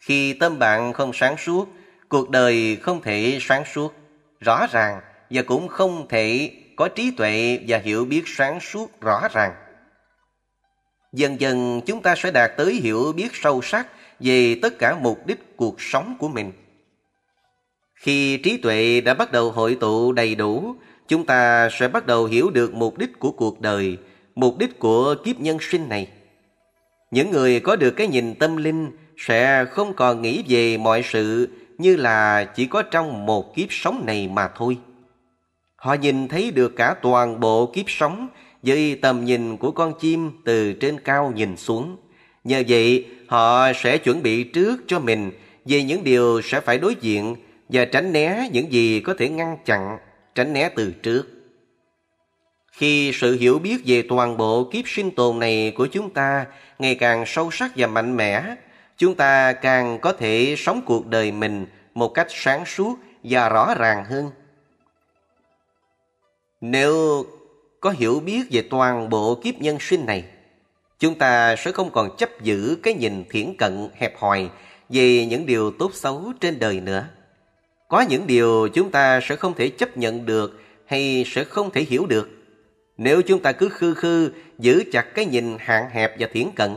Khi 0.00 0.32
tâm 0.32 0.58
bạn 0.58 0.92
không 0.92 1.12
sáng 1.12 1.36
suốt, 1.36 1.68
cuộc 2.08 2.30
đời 2.30 2.78
không 2.82 3.02
thể 3.02 3.38
sáng 3.40 3.64
suốt, 3.64 3.94
rõ 4.40 4.66
ràng 4.72 5.00
và 5.34 5.42
cũng 5.42 5.68
không 5.68 6.06
thể 6.08 6.50
có 6.76 6.88
trí 6.88 7.10
tuệ 7.10 7.58
và 7.68 7.78
hiểu 7.78 8.04
biết 8.04 8.22
sáng 8.26 8.60
suốt 8.60 9.00
rõ 9.00 9.28
ràng. 9.32 9.52
Dần 11.12 11.40
dần 11.40 11.80
chúng 11.86 12.02
ta 12.02 12.14
sẽ 12.16 12.30
đạt 12.30 12.50
tới 12.56 12.74
hiểu 12.74 13.12
biết 13.12 13.28
sâu 13.32 13.62
sắc 13.62 13.86
về 14.20 14.58
tất 14.62 14.78
cả 14.78 14.98
mục 15.00 15.26
đích 15.26 15.56
cuộc 15.56 15.80
sống 15.80 16.16
của 16.18 16.28
mình. 16.28 16.52
Khi 17.94 18.36
trí 18.36 18.56
tuệ 18.56 19.00
đã 19.00 19.14
bắt 19.14 19.32
đầu 19.32 19.50
hội 19.50 19.76
tụ 19.80 20.12
đầy 20.12 20.34
đủ, 20.34 20.74
chúng 21.08 21.26
ta 21.26 21.68
sẽ 21.72 21.88
bắt 21.88 22.06
đầu 22.06 22.24
hiểu 22.24 22.50
được 22.50 22.74
mục 22.74 22.98
đích 22.98 23.18
của 23.18 23.30
cuộc 23.30 23.60
đời, 23.60 23.98
mục 24.34 24.58
đích 24.58 24.78
của 24.78 25.14
kiếp 25.24 25.40
nhân 25.40 25.58
sinh 25.60 25.88
này. 25.88 26.08
Những 27.10 27.30
người 27.30 27.60
có 27.60 27.76
được 27.76 27.90
cái 27.90 28.06
nhìn 28.06 28.34
tâm 28.34 28.56
linh 28.56 28.90
sẽ 29.16 29.64
không 29.64 29.94
còn 29.94 30.22
nghĩ 30.22 30.44
về 30.48 30.76
mọi 30.76 31.02
sự 31.04 31.48
như 31.78 31.96
là 31.96 32.44
chỉ 32.44 32.66
có 32.66 32.82
trong 32.82 33.26
một 33.26 33.54
kiếp 33.56 33.66
sống 33.70 34.06
này 34.06 34.28
mà 34.28 34.48
thôi. 34.56 34.78
Họ 35.84 35.94
nhìn 35.94 36.28
thấy 36.28 36.50
được 36.50 36.76
cả 36.76 36.94
toàn 37.02 37.40
bộ 37.40 37.66
kiếp 37.66 37.84
sống 37.88 38.28
với 38.62 38.98
tầm 39.02 39.24
nhìn 39.24 39.56
của 39.56 39.70
con 39.70 39.92
chim 40.00 40.30
từ 40.44 40.72
trên 40.72 41.00
cao 41.00 41.32
nhìn 41.36 41.56
xuống. 41.56 41.96
Nhờ 42.44 42.62
vậy, 42.68 43.06
họ 43.28 43.72
sẽ 43.72 43.98
chuẩn 43.98 44.22
bị 44.22 44.44
trước 44.44 44.76
cho 44.86 44.98
mình 44.98 45.30
về 45.64 45.82
những 45.82 46.04
điều 46.04 46.40
sẽ 46.44 46.60
phải 46.60 46.78
đối 46.78 46.94
diện 47.00 47.36
và 47.68 47.84
tránh 47.84 48.12
né 48.12 48.48
những 48.52 48.72
gì 48.72 49.00
có 49.00 49.14
thể 49.18 49.28
ngăn 49.28 49.56
chặn, 49.64 49.98
tránh 50.34 50.52
né 50.52 50.68
từ 50.76 50.92
trước. 51.02 51.22
Khi 52.72 53.12
sự 53.14 53.36
hiểu 53.36 53.58
biết 53.58 53.76
về 53.86 54.02
toàn 54.08 54.36
bộ 54.36 54.70
kiếp 54.72 54.88
sinh 54.88 55.10
tồn 55.10 55.38
này 55.38 55.72
của 55.76 55.86
chúng 55.86 56.10
ta 56.10 56.46
ngày 56.78 56.94
càng 56.94 57.24
sâu 57.26 57.50
sắc 57.50 57.72
và 57.76 57.86
mạnh 57.86 58.16
mẽ, 58.16 58.56
chúng 58.98 59.14
ta 59.14 59.52
càng 59.52 59.98
có 59.98 60.12
thể 60.12 60.54
sống 60.58 60.82
cuộc 60.86 61.06
đời 61.06 61.32
mình 61.32 61.66
một 61.94 62.08
cách 62.08 62.26
sáng 62.30 62.66
suốt 62.66 62.98
và 63.24 63.48
rõ 63.48 63.74
ràng 63.78 64.04
hơn. 64.04 64.30
Nếu 66.66 67.26
có 67.80 67.90
hiểu 67.90 68.20
biết 68.20 68.42
về 68.50 68.62
toàn 68.70 69.10
bộ 69.10 69.40
kiếp 69.44 69.54
nhân 69.54 69.76
sinh 69.80 70.06
này, 70.06 70.24
chúng 70.98 71.14
ta 71.14 71.56
sẽ 71.56 71.72
không 71.72 71.90
còn 71.90 72.16
chấp 72.16 72.42
giữ 72.42 72.76
cái 72.82 72.94
nhìn 72.94 73.24
thiển 73.30 73.54
cận 73.58 73.88
hẹp 73.94 74.18
hòi 74.18 74.50
về 74.88 75.26
những 75.26 75.46
điều 75.46 75.70
tốt 75.70 75.90
xấu 75.94 76.32
trên 76.40 76.58
đời 76.58 76.80
nữa. 76.80 77.06
Có 77.88 78.00
những 78.00 78.26
điều 78.26 78.68
chúng 78.74 78.90
ta 78.90 79.20
sẽ 79.22 79.36
không 79.36 79.54
thể 79.54 79.68
chấp 79.68 79.96
nhận 79.96 80.26
được 80.26 80.60
hay 80.86 81.24
sẽ 81.26 81.44
không 81.44 81.70
thể 81.70 81.80
hiểu 81.82 82.06
được. 82.06 82.30
Nếu 82.96 83.22
chúng 83.22 83.42
ta 83.42 83.52
cứ 83.52 83.68
khư 83.68 83.94
khư 83.94 84.32
giữ 84.58 84.84
chặt 84.92 85.14
cái 85.14 85.24
nhìn 85.24 85.56
hạn 85.58 85.90
hẹp 85.90 86.16
và 86.18 86.28
thiển 86.32 86.50
cận. 86.56 86.76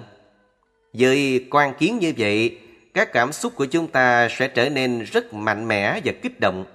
Với 0.94 1.46
quan 1.52 1.74
kiến 1.74 1.98
như 2.00 2.14
vậy, 2.18 2.58
các 2.94 3.14
cảm 3.14 3.32
xúc 3.32 3.54
của 3.56 3.66
chúng 3.66 3.88
ta 3.88 4.28
sẽ 4.30 4.48
trở 4.48 4.70
nên 4.70 5.04
rất 5.04 5.34
mạnh 5.34 5.68
mẽ 5.68 6.00
và 6.06 6.14
kích 6.22 6.40
động. 6.40 6.66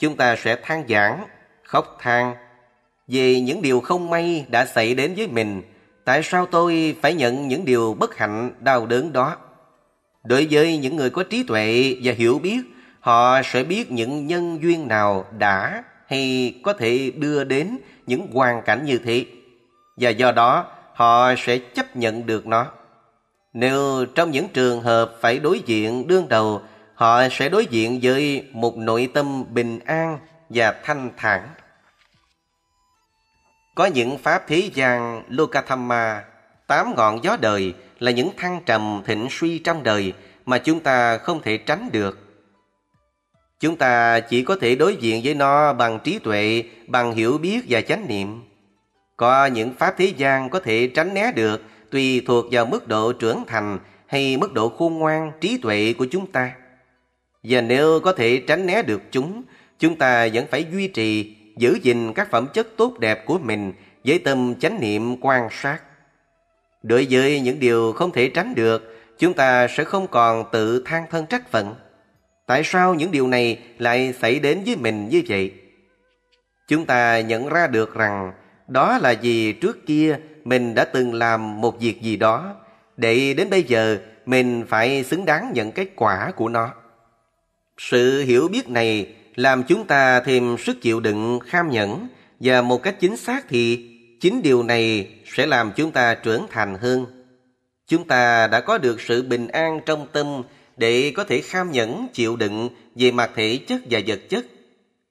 Chúng 0.00 0.16
ta 0.16 0.36
sẽ 0.36 0.56
than 0.62 0.84
giảng, 0.88 1.24
khóc 1.62 1.96
than 2.00 2.34
về 3.08 3.40
những 3.40 3.62
điều 3.62 3.80
không 3.80 4.10
may 4.10 4.46
đã 4.48 4.66
xảy 4.66 4.94
đến 4.94 5.14
với 5.16 5.26
mình. 5.26 5.62
Tại 6.04 6.22
sao 6.22 6.46
tôi 6.46 6.96
phải 7.02 7.14
nhận 7.14 7.48
những 7.48 7.64
điều 7.64 7.94
bất 7.94 8.16
hạnh, 8.16 8.50
đau 8.60 8.86
đớn 8.86 9.12
đó? 9.12 9.36
Đối 10.24 10.46
với 10.50 10.78
những 10.78 10.96
người 10.96 11.10
có 11.10 11.22
trí 11.22 11.42
tuệ 11.42 11.96
và 12.02 12.12
hiểu 12.12 12.38
biết, 12.38 12.60
họ 13.00 13.42
sẽ 13.44 13.64
biết 13.64 13.90
những 13.90 14.26
nhân 14.26 14.58
duyên 14.62 14.88
nào 14.88 15.24
đã 15.38 15.84
hay 16.06 16.54
có 16.62 16.72
thể 16.72 17.12
đưa 17.16 17.44
đến 17.44 17.78
những 18.06 18.26
hoàn 18.32 18.62
cảnh 18.62 18.84
như 18.84 18.98
thế. 18.98 19.24
Và 19.96 20.10
do 20.10 20.32
đó, 20.32 20.66
họ 20.94 21.34
sẽ 21.38 21.58
chấp 21.58 21.96
nhận 21.96 22.26
được 22.26 22.46
nó. 22.46 22.66
Nếu 23.52 24.06
trong 24.14 24.30
những 24.30 24.48
trường 24.48 24.80
hợp 24.80 25.12
phải 25.20 25.38
đối 25.38 25.60
diện 25.60 26.06
đương 26.06 26.28
đầu, 26.28 26.62
họ 26.94 27.28
sẽ 27.30 27.48
đối 27.48 27.66
diện 27.66 27.98
với 28.02 28.44
một 28.52 28.76
nội 28.76 29.08
tâm 29.14 29.54
bình 29.54 29.78
an 29.84 30.18
và 30.48 30.74
thanh 30.84 31.10
thản. 31.16 31.48
Có 33.76 33.86
những 33.86 34.18
pháp 34.18 34.44
thế 34.48 34.70
gian 34.74 35.22
Lokathamma, 35.28 36.24
tám 36.66 36.94
ngọn 36.96 37.24
gió 37.24 37.36
đời 37.40 37.74
là 37.98 38.10
những 38.10 38.30
thăng 38.36 38.60
trầm 38.66 39.02
thịnh 39.06 39.26
suy 39.30 39.58
trong 39.58 39.82
đời 39.82 40.12
mà 40.46 40.58
chúng 40.58 40.80
ta 40.80 41.18
không 41.18 41.42
thể 41.42 41.56
tránh 41.56 41.88
được. 41.92 42.18
Chúng 43.60 43.76
ta 43.76 44.20
chỉ 44.20 44.42
có 44.42 44.56
thể 44.60 44.74
đối 44.74 44.96
diện 44.96 45.20
với 45.24 45.34
nó 45.34 45.72
bằng 45.72 45.98
trí 46.04 46.18
tuệ, 46.18 46.64
bằng 46.86 47.12
hiểu 47.12 47.38
biết 47.38 47.64
và 47.68 47.80
chánh 47.80 48.08
niệm. 48.08 48.42
Có 49.16 49.46
những 49.46 49.74
pháp 49.78 49.94
thế 49.98 50.12
gian 50.16 50.50
có 50.50 50.60
thể 50.60 50.90
tránh 50.94 51.14
né 51.14 51.32
được 51.32 51.62
tùy 51.90 52.22
thuộc 52.26 52.46
vào 52.50 52.66
mức 52.66 52.88
độ 52.88 53.12
trưởng 53.12 53.44
thành 53.46 53.78
hay 54.06 54.36
mức 54.36 54.52
độ 54.52 54.68
khôn 54.68 54.98
ngoan 54.98 55.32
trí 55.40 55.58
tuệ 55.58 55.94
của 55.98 56.06
chúng 56.10 56.26
ta. 56.26 56.52
Và 57.42 57.60
nếu 57.60 58.00
có 58.00 58.12
thể 58.12 58.42
tránh 58.46 58.66
né 58.66 58.82
được 58.82 59.02
chúng, 59.10 59.42
chúng 59.78 59.96
ta 59.96 60.28
vẫn 60.32 60.46
phải 60.50 60.66
duy 60.72 60.88
trì, 60.88 61.36
giữ 61.56 61.78
gìn 61.82 62.12
các 62.12 62.30
phẩm 62.30 62.46
chất 62.52 62.68
tốt 62.76 62.98
đẹp 62.98 63.26
của 63.26 63.38
mình 63.38 63.72
với 64.04 64.18
tâm 64.18 64.54
chánh 64.60 64.80
niệm 64.80 65.16
quan 65.20 65.48
sát. 65.50 65.78
Đối 66.82 67.06
với 67.10 67.40
những 67.40 67.60
điều 67.60 67.92
không 67.92 68.12
thể 68.12 68.30
tránh 68.34 68.54
được, 68.54 68.96
chúng 69.18 69.34
ta 69.34 69.68
sẽ 69.68 69.84
không 69.84 70.06
còn 70.06 70.44
tự 70.52 70.82
than 70.86 71.04
thân 71.10 71.26
trách 71.26 71.50
phận. 71.50 71.74
Tại 72.46 72.62
sao 72.64 72.94
những 72.94 73.10
điều 73.10 73.26
này 73.26 73.58
lại 73.78 74.14
xảy 74.20 74.38
đến 74.38 74.62
với 74.66 74.76
mình 74.76 75.08
như 75.08 75.22
vậy? 75.28 75.52
Chúng 76.68 76.86
ta 76.86 77.20
nhận 77.20 77.48
ra 77.48 77.66
được 77.66 77.94
rằng 77.94 78.32
đó 78.68 78.98
là 78.98 79.14
vì 79.22 79.52
trước 79.52 79.86
kia 79.86 80.18
mình 80.44 80.74
đã 80.74 80.84
từng 80.84 81.14
làm 81.14 81.60
một 81.60 81.80
việc 81.80 82.02
gì 82.02 82.16
đó 82.16 82.54
để 82.96 83.34
đến 83.34 83.50
bây 83.50 83.62
giờ 83.62 83.98
mình 84.26 84.64
phải 84.68 85.04
xứng 85.04 85.24
đáng 85.24 85.50
nhận 85.54 85.72
kết 85.72 85.88
quả 85.96 86.32
của 86.36 86.48
nó. 86.48 86.74
Sự 87.78 88.22
hiểu 88.22 88.48
biết 88.48 88.68
này 88.68 89.14
làm 89.36 89.62
chúng 89.62 89.86
ta 89.86 90.20
thêm 90.20 90.56
sức 90.58 90.82
chịu 90.82 91.00
đựng, 91.00 91.38
kham 91.46 91.70
nhẫn 91.70 92.08
và 92.40 92.62
một 92.62 92.82
cách 92.82 93.00
chính 93.00 93.16
xác 93.16 93.48
thì 93.48 93.90
chính 94.20 94.42
điều 94.42 94.62
này 94.62 95.08
sẽ 95.24 95.46
làm 95.46 95.72
chúng 95.76 95.90
ta 95.90 96.14
trưởng 96.14 96.46
thành 96.50 96.74
hơn. 96.74 97.06
Chúng 97.86 98.04
ta 98.04 98.46
đã 98.46 98.60
có 98.60 98.78
được 98.78 99.00
sự 99.00 99.22
bình 99.22 99.48
an 99.48 99.80
trong 99.86 100.06
tâm 100.12 100.42
để 100.76 101.12
có 101.16 101.24
thể 101.24 101.40
kham 101.40 101.72
nhẫn 101.72 102.06
chịu 102.12 102.36
đựng 102.36 102.68
về 102.94 103.10
mặt 103.10 103.30
thể 103.34 103.58
chất 103.68 103.80
và 103.90 104.00
vật 104.06 104.20
chất. 104.28 104.46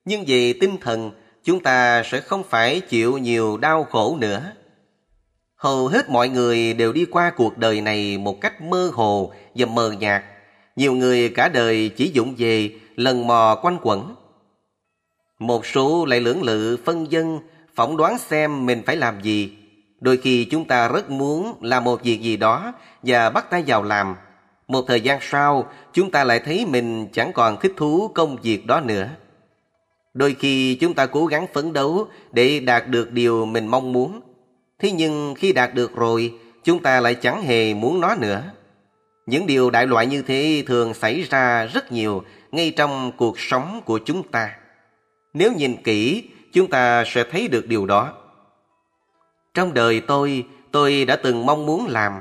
Nhưng 0.06 0.24
về 0.28 0.54
tinh 0.62 0.78
thần, 0.82 1.12
chúng 1.44 1.64
ta 1.64 2.04
sẽ 2.04 2.20
không 2.20 2.44
phải 2.50 2.80
chịu 2.80 3.18
nhiều 3.18 3.58
đau 3.58 3.84
khổ 3.84 4.18
nữa. 4.20 4.52
Hầu 5.56 5.88
hết 5.88 6.10
mọi 6.10 6.30
người 6.30 6.74
đều 6.74 6.94
đi 6.94 7.06
qua 7.06 7.32
cuộc 7.36 7.58
đời 7.58 7.82
này 7.82 8.18
một 8.18 8.42
cách 8.42 8.62
mơ 8.62 8.92
hồ 8.94 9.34
và 9.56 9.66
mờ 9.66 9.92
nhạt. 9.92 10.24
Nhiều 10.76 10.94
người 10.94 11.30
cả 11.30 11.50
đời 11.50 11.90
chỉ 11.98 12.12
dụng 12.14 12.36
về 12.38 12.70
lần 12.96 13.28
mò 13.28 13.60
quanh 13.62 13.78
quẩn. 13.82 14.15
Một 15.40 15.66
số 15.66 16.06
lại 16.06 16.22
lưỡng 16.22 16.44
lự 16.44 16.78
phân 16.86 17.12
dân, 17.12 17.40
phỏng 17.76 17.98
đoán 17.98 18.18
xem 18.18 18.66
mình 18.66 18.82
phải 18.86 18.96
làm 18.96 19.22
gì. 19.22 19.58
Đôi 20.00 20.18
khi 20.18 20.46
chúng 20.46 20.66
ta 20.66 20.88
rất 20.88 21.10
muốn 21.10 21.54
làm 21.62 21.84
một 21.84 22.04
việc 22.04 22.22
gì 22.22 22.38
đó 22.38 22.74
và 23.04 23.30
bắt 23.30 23.50
tay 23.50 23.64
vào 23.68 23.84
làm. 23.84 24.16
Một 24.68 24.82
thời 24.88 25.02
gian 25.02 25.20
sau, 25.22 25.70
chúng 25.94 26.12
ta 26.12 26.24
lại 26.24 26.40
thấy 26.40 26.66
mình 26.66 27.08
chẳng 27.14 27.34
còn 27.34 27.60
thích 27.60 27.74
thú 27.78 28.12
công 28.16 28.38
việc 28.42 28.66
đó 28.66 28.80
nữa. 28.80 29.10
Đôi 30.14 30.36
khi 30.40 30.76
chúng 30.76 30.94
ta 30.94 31.06
cố 31.06 31.26
gắng 31.26 31.48
phấn 31.54 31.74
đấu 31.74 32.08
để 32.32 32.60
đạt 32.60 32.88
được 32.88 33.12
điều 33.12 33.46
mình 33.46 33.68
mong 33.68 33.92
muốn. 33.94 34.22
Thế 34.80 34.92
nhưng 34.92 35.36
khi 35.38 35.54
đạt 35.54 35.74
được 35.74 35.96
rồi, 35.96 36.34
chúng 36.64 36.84
ta 36.84 37.00
lại 37.00 37.16
chẳng 37.16 37.42
hề 37.42 37.74
muốn 37.74 38.02
nó 38.02 38.16
nữa. 38.16 38.44
Những 39.26 39.48
điều 39.48 39.70
đại 39.70 39.88
loại 39.88 40.06
như 40.08 40.22
thế 40.22 40.64
thường 40.68 40.94
xảy 40.94 41.22
ra 41.22 41.66
rất 41.66 41.92
nhiều 41.92 42.24
ngay 42.52 42.74
trong 42.78 43.12
cuộc 43.18 43.40
sống 43.40 43.82
của 43.86 44.00
chúng 44.06 44.24
ta. 44.24 44.56
Nếu 45.36 45.54
nhìn 45.54 45.84
kỹ, 45.84 46.30
chúng 46.54 46.70
ta 46.70 47.04
sẽ 47.08 47.24
thấy 47.32 47.48
được 47.48 47.68
điều 47.68 47.86
đó. 47.86 48.14
Trong 49.54 49.74
đời 49.74 50.02
tôi, 50.08 50.46
tôi 50.72 51.06
đã 51.06 51.16
từng 51.16 51.46
mong 51.46 51.66
muốn 51.66 51.88
làm, 51.88 52.14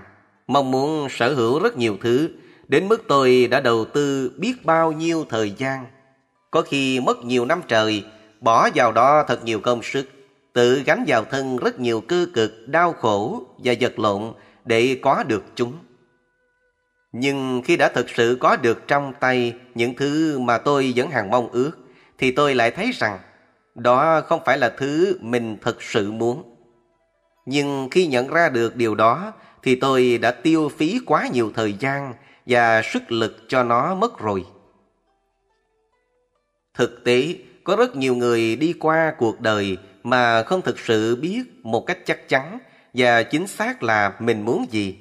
mong 0.47 0.71
muốn 0.71 1.09
sở 1.11 1.35
hữu 1.35 1.59
rất 1.59 1.77
nhiều 1.77 1.97
thứ, 2.01 2.29
đến 2.69 2.89
mức 2.89 3.05
tôi 3.09 3.47
đã 3.47 3.61
đầu 3.61 3.85
tư 3.85 4.33
biết 4.37 4.65
bao 4.65 4.93
nhiêu 4.93 5.25
thời 5.29 5.51
gian. 5.51 5.87
Có 6.51 6.63
khi 6.63 7.01
mất 7.01 7.25
nhiều 7.25 7.45
năm 7.45 7.61
trời, 7.69 8.05
bỏ 8.41 8.69
vào 8.75 8.93
đó 8.93 9.25
thật 9.29 9.45
nhiều 9.45 9.61
công 9.61 9.83
sức, 9.83 10.09
tự 10.53 10.83
gánh 10.87 11.05
vào 11.07 11.25
thân 11.25 11.57
rất 11.57 11.81
nhiều 11.81 12.01
cơ 12.01 12.27
cực, 12.35 12.69
đau 12.69 12.93
khổ 12.93 13.43
và 13.59 13.75
vật 13.81 13.99
lộn 13.99 14.33
để 14.65 14.99
có 15.03 15.23
được 15.23 15.45
chúng. 15.55 15.73
Nhưng 17.13 17.63
khi 17.65 17.77
đã 17.77 17.89
thực 17.89 18.11
sự 18.11 18.37
có 18.41 18.57
được 18.57 18.89
trong 18.89 19.13
tay 19.21 19.55
những 19.75 19.95
thứ 19.95 20.39
mà 20.39 20.59
tôi 20.59 20.93
vẫn 20.97 21.11
hàng 21.11 21.31
mong 21.31 21.49
ước, 21.49 21.71
thì 22.19 22.31
tôi 22.31 22.55
lại 22.55 22.71
thấy 22.71 22.91
rằng 22.93 23.19
đó 23.75 24.21
không 24.21 24.41
phải 24.45 24.59
là 24.59 24.69
thứ 24.69 25.19
mình 25.21 25.57
thật 25.63 25.83
sự 25.83 26.13
muốn. 26.13 26.57
Nhưng 27.47 27.89
khi 27.91 28.07
nhận 28.07 28.29
ra 28.29 28.49
được 28.49 28.77
điều 28.77 28.95
đó, 28.95 29.33
thì 29.63 29.75
tôi 29.75 30.19
đã 30.19 30.31
tiêu 30.31 30.69
phí 30.77 31.01
quá 31.07 31.29
nhiều 31.33 31.53
thời 31.55 31.73
gian 31.73 32.15
và 32.47 32.83
sức 32.83 33.13
lực 33.13 33.37
cho 33.49 33.63
nó 33.63 33.95
mất 33.95 34.19
rồi. 34.19 34.45
Thực 36.75 37.05
tế, 37.05 37.35
có 37.65 37.77
rất 37.77 37.97
nhiều 37.97 38.15
người 38.17 38.57
đi 38.57 38.73
qua 38.73 39.15
cuộc 39.19 39.41
đời 39.41 39.77
mà 40.03 40.43
không 40.43 40.63
thực 40.63 40.79
sự 40.79 41.17
biết 41.17 41.43
một 41.63 41.87
cách 41.87 41.99
chắc 42.05 42.29
chắn 42.29 42.59
và 42.95 43.23
chính 43.23 43.47
xác 43.47 43.83
là 43.83 44.15
mình 44.19 44.45
muốn 44.45 44.67
gì. 44.71 44.97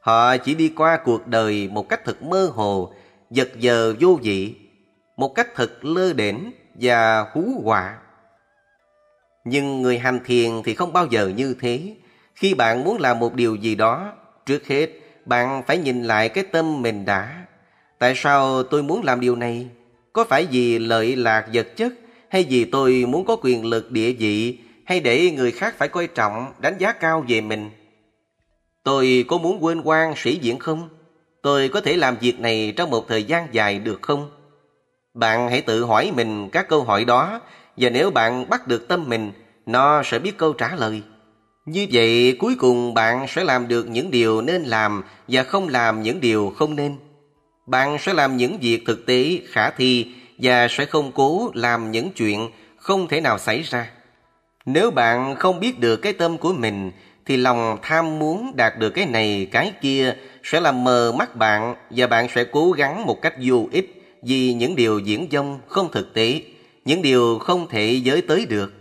Họ 0.00 0.36
chỉ 0.36 0.54
đi 0.54 0.68
qua 0.76 0.98
cuộc 1.04 1.26
đời 1.26 1.68
một 1.72 1.88
cách 1.88 2.00
thật 2.04 2.22
mơ 2.22 2.50
hồ, 2.54 2.92
giật 3.30 3.48
giờ 3.58 3.94
vô 4.00 4.18
vị, 4.22 4.54
một 5.18 5.34
cách 5.34 5.48
thật 5.54 5.84
lơ 5.84 6.12
đễnh 6.12 6.36
và 6.74 7.26
hú 7.32 7.62
họa. 7.64 7.98
Nhưng 9.44 9.82
người 9.82 9.98
hành 9.98 10.20
thiền 10.24 10.50
thì 10.64 10.74
không 10.74 10.92
bao 10.92 11.06
giờ 11.06 11.28
như 11.36 11.56
thế. 11.60 11.94
Khi 12.34 12.54
bạn 12.54 12.84
muốn 12.84 13.00
làm 13.00 13.18
một 13.18 13.34
điều 13.34 13.54
gì 13.54 13.74
đó, 13.74 14.12
trước 14.46 14.66
hết 14.66 14.88
bạn 15.24 15.62
phải 15.66 15.78
nhìn 15.78 16.04
lại 16.04 16.28
cái 16.28 16.44
tâm 16.44 16.82
mình 16.82 17.04
đã. 17.04 17.44
Tại 17.98 18.14
sao 18.16 18.62
tôi 18.62 18.82
muốn 18.82 19.04
làm 19.04 19.20
điều 19.20 19.36
này? 19.36 19.68
Có 20.12 20.24
phải 20.24 20.46
vì 20.50 20.78
lợi 20.78 21.16
lạc 21.16 21.46
vật 21.52 21.76
chất 21.76 21.92
hay 22.28 22.46
vì 22.48 22.64
tôi 22.64 23.04
muốn 23.08 23.24
có 23.24 23.36
quyền 23.42 23.64
lực 23.64 23.90
địa 23.90 24.12
vị 24.12 24.58
hay 24.84 25.00
để 25.00 25.30
người 25.30 25.52
khác 25.52 25.74
phải 25.78 25.88
coi 25.88 26.06
trọng, 26.06 26.52
đánh 26.58 26.78
giá 26.78 26.92
cao 26.92 27.24
về 27.28 27.40
mình? 27.40 27.70
Tôi 28.82 29.24
có 29.28 29.38
muốn 29.38 29.64
quên 29.64 29.80
quan 29.80 30.14
sĩ 30.16 30.36
diện 30.36 30.58
không? 30.58 30.88
Tôi 31.42 31.68
có 31.68 31.80
thể 31.80 31.96
làm 31.96 32.16
việc 32.20 32.40
này 32.40 32.72
trong 32.76 32.90
một 32.90 33.08
thời 33.08 33.24
gian 33.24 33.48
dài 33.52 33.78
được 33.78 34.02
không? 34.02 34.37
Bạn 35.18 35.48
hãy 35.50 35.60
tự 35.60 35.84
hỏi 35.84 36.12
mình 36.16 36.48
các 36.50 36.68
câu 36.68 36.84
hỏi 36.84 37.04
đó 37.04 37.40
và 37.76 37.90
nếu 37.90 38.10
bạn 38.10 38.48
bắt 38.48 38.66
được 38.66 38.88
tâm 38.88 39.08
mình, 39.08 39.32
nó 39.66 40.02
sẽ 40.02 40.18
biết 40.18 40.38
câu 40.38 40.52
trả 40.52 40.74
lời. 40.74 41.02
Như 41.66 41.86
vậy 41.92 42.36
cuối 42.38 42.54
cùng 42.58 42.94
bạn 42.94 43.26
sẽ 43.28 43.44
làm 43.44 43.68
được 43.68 43.88
những 43.88 44.10
điều 44.10 44.40
nên 44.40 44.62
làm 44.62 45.02
và 45.28 45.42
không 45.42 45.68
làm 45.68 46.02
những 46.02 46.20
điều 46.20 46.52
không 46.56 46.76
nên. 46.76 46.96
Bạn 47.66 47.98
sẽ 48.00 48.12
làm 48.12 48.36
những 48.36 48.58
việc 48.60 48.82
thực 48.86 49.06
tế 49.06 49.38
khả 49.48 49.70
thi 49.70 50.12
và 50.38 50.68
sẽ 50.70 50.84
không 50.84 51.12
cố 51.12 51.50
làm 51.54 51.90
những 51.90 52.10
chuyện 52.10 52.50
không 52.76 53.08
thể 53.08 53.20
nào 53.20 53.38
xảy 53.38 53.62
ra. 53.62 53.90
Nếu 54.66 54.90
bạn 54.90 55.36
không 55.36 55.60
biết 55.60 55.80
được 55.80 55.96
cái 55.96 56.12
tâm 56.12 56.38
của 56.38 56.52
mình 56.52 56.92
thì 57.26 57.36
lòng 57.36 57.78
tham 57.82 58.18
muốn 58.18 58.52
đạt 58.56 58.78
được 58.78 58.90
cái 58.90 59.06
này 59.06 59.48
cái 59.52 59.72
kia 59.80 60.14
sẽ 60.42 60.60
làm 60.60 60.84
mờ 60.84 61.12
mắt 61.12 61.36
bạn 61.36 61.74
và 61.90 62.06
bạn 62.06 62.28
sẽ 62.34 62.44
cố 62.44 62.70
gắng 62.70 63.06
một 63.06 63.22
cách 63.22 63.34
vô 63.42 63.68
ích 63.72 63.97
vì 64.22 64.52
những 64.52 64.76
điều 64.76 64.98
diễn 64.98 65.28
dông 65.30 65.60
không 65.68 65.88
thực 65.92 66.14
tế, 66.14 66.42
những 66.84 67.02
điều 67.02 67.38
không 67.38 67.68
thể 67.68 68.00
giới 68.02 68.22
tới 68.22 68.46
được. 68.46 68.72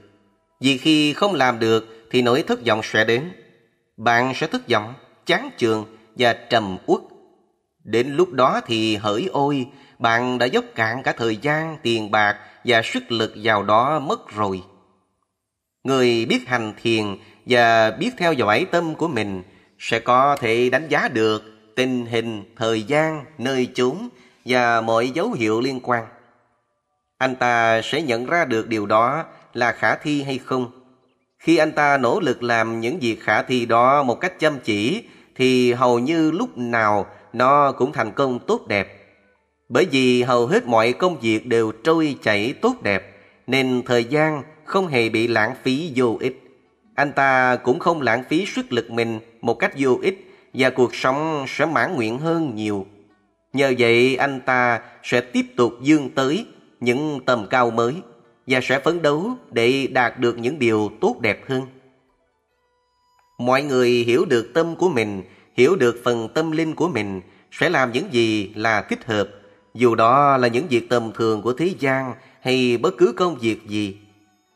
Vì 0.59 0.77
khi 0.77 1.13
không 1.13 1.33
làm 1.33 1.59
được 1.59 2.07
thì 2.11 2.21
nỗi 2.21 2.43
thất 2.43 2.65
vọng 2.65 2.81
sẽ 2.83 3.05
đến. 3.05 3.31
Bạn 3.97 4.33
sẽ 4.35 4.47
thất 4.47 4.69
vọng, 4.69 4.93
chán 5.25 5.49
chường 5.57 5.85
và 6.15 6.33
trầm 6.33 6.77
uất. 6.85 7.01
Đến 7.83 8.15
lúc 8.15 8.33
đó 8.33 8.61
thì 8.67 8.95
hỡi 8.95 9.27
ôi, 9.31 9.65
bạn 9.99 10.37
đã 10.37 10.45
dốc 10.45 10.65
cạn 10.75 11.03
cả 11.03 11.11
thời 11.17 11.37
gian, 11.37 11.77
tiền 11.83 12.11
bạc 12.11 12.37
và 12.65 12.81
sức 12.81 13.11
lực 13.11 13.33
vào 13.43 13.63
đó 13.63 13.99
mất 13.99 14.29
rồi. 14.29 14.61
Người 15.83 16.25
biết 16.25 16.47
hành 16.47 16.73
thiền 16.81 17.05
và 17.45 17.91
biết 17.91 18.09
theo 18.17 18.33
dõi 18.33 18.65
tâm 18.71 18.95
của 18.95 19.07
mình 19.07 19.43
sẽ 19.79 19.99
có 19.99 20.37
thể 20.39 20.69
đánh 20.69 20.87
giá 20.89 21.07
được 21.07 21.43
tình 21.75 22.05
hình, 22.05 22.43
thời 22.55 22.83
gian, 22.83 23.25
nơi 23.37 23.67
chốn 23.73 24.09
và 24.47 24.81
mọi 24.81 25.09
dấu 25.09 25.31
hiệu 25.31 25.61
liên 25.61 25.79
quan. 25.83 26.05
Anh 27.17 27.35
ta 27.35 27.81
sẽ 27.81 28.01
nhận 28.01 28.25
ra 28.25 28.45
được 28.45 28.67
điều 28.67 28.85
đó 28.85 29.23
là 29.53 29.71
khả 29.71 29.95
thi 29.95 30.23
hay 30.23 30.37
không. 30.37 30.71
Khi 31.39 31.57
anh 31.57 31.71
ta 31.71 31.97
nỗ 31.97 32.19
lực 32.19 32.43
làm 32.43 32.79
những 32.79 32.99
việc 32.99 33.19
khả 33.21 33.43
thi 33.43 33.65
đó 33.65 34.03
một 34.03 34.19
cách 34.19 34.39
chăm 34.39 34.59
chỉ, 34.63 35.03
thì 35.35 35.73
hầu 35.73 35.99
như 35.99 36.31
lúc 36.31 36.57
nào 36.57 37.05
nó 37.33 37.71
cũng 37.71 37.91
thành 37.91 38.11
công 38.11 38.39
tốt 38.39 38.67
đẹp. 38.67 38.93
Bởi 39.69 39.85
vì 39.91 40.23
hầu 40.23 40.47
hết 40.47 40.65
mọi 40.65 40.93
công 40.93 41.19
việc 41.19 41.47
đều 41.47 41.71
trôi 41.83 42.15
chảy 42.23 42.53
tốt 42.61 42.75
đẹp, 42.83 43.17
nên 43.47 43.83
thời 43.85 44.03
gian 44.03 44.43
không 44.63 44.87
hề 44.87 45.09
bị 45.09 45.27
lãng 45.27 45.55
phí 45.63 45.91
vô 45.95 46.17
ích. 46.19 46.43
Anh 46.95 47.11
ta 47.11 47.55
cũng 47.55 47.79
không 47.79 48.01
lãng 48.01 48.23
phí 48.29 48.45
sức 48.45 48.73
lực 48.73 48.91
mình 48.91 49.19
một 49.41 49.53
cách 49.53 49.73
vô 49.77 49.97
ích, 50.01 50.33
và 50.53 50.69
cuộc 50.69 50.95
sống 50.95 51.45
sẽ 51.47 51.65
mãn 51.65 51.95
nguyện 51.95 52.19
hơn 52.19 52.55
nhiều. 52.55 52.85
Nhờ 53.53 53.73
vậy 53.79 54.15
anh 54.15 54.41
ta 54.41 54.81
sẽ 55.03 55.21
tiếp 55.21 55.45
tục 55.55 55.73
dương 55.81 56.09
tới 56.09 56.45
những 56.79 57.19
tầm 57.25 57.47
cao 57.49 57.71
mới 57.71 57.95
và 58.47 58.59
sẽ 58.63 58.79
phấn 58.79 59.01
đấu 59.01 59.31
để 59.51 59.87
đạt 59.87 60.19
được 60.19 60.37
những 60.37 60.59
điều 60.59 60.91
tốt 61.01 61.15
đẹp 61.21 61.49
hơn. 61.49 61.61
Mọi 63.37 63.63
người 63.63 63.89
hiểu 63.89 64.25
được 64.25 64.51
tâm 64.53 64.75
của 64.75 64.89
mình, 64.89 65.23
hiểu 65.57 65.75
được 65.75 66.01
phần 66.03 66.29
tâm 66.33 66.51
linh 66.51 66.75
của 66.75 66.87
mình 66.87 67.21
sẽ 67.51 67.69
làm 67.69 67.91
những 67.91 68.13
gì 68.13 68.51
là 68.55 68.81
thích 68.81 69.05
hợp, 69.05 69.29
dù 69.73 69.95
đó 69.95 70.37
là 70.37 70.47
những 70.47 70.67
việc 70.67 70.89
tầm 70.89 71.11
thường 71.11 71.41
của 71.41 71.53
thế 71.53 71.73
gian 71.79 72.13
hay 72.41 72.77
bất 72.77 72.93
cứ 72.97 73.13
công 73.17 73.37
việc 73.37 73.67
gì. 73.67 73.97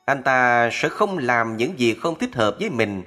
Anh 0.05 0.23
ta 0.23 0.69
sẽ 0.73 0.89
không 0.89 1.17
làm 1.17 1.57
những 1.57 1.73
việc 1.77 2.01
không 2.01 2.19
thích 2.19 2.35
hợp 2.35 2.55
với 2.59 2.69
mình. 2.69 3.03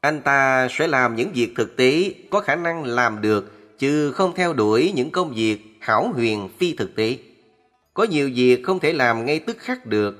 Anh 0.00 0.20
ta 0.20 0.68
sẽ 0.70 0.86
làm 0.86 1.16
những 1.16 1.30
việc 1.34 1.52
thực 1.56 1.76
tế 1.76 2.14
có 2.30 2.40
khả 2.40 2.56
năng 2.56 2.84
làm 2.84 3.20
được 3.20 3.57
chứ 3.78 4.12
không 4.12 4.34
theo 4.34 4.52
đuổi 4.52 4.92
những 4.94 5.10
công 5.10 5.34
việc 5.34 5.58
hảo 5.80 6.12
huyền 6.14 6.48
phi 6.58 6.74
thực 6.74 6.96
tế. 6.96 7.16
Có 7.94 8.04
nhiều 8.04 8.30
việc 8.34 8.62
không 8.64 8.80
thể 8.80 8.92
làm 8.92 9.26
ngay 9.26 9.38
tức 9.38 9.56
khắc 9.60 9.86
được. 9.86 10.14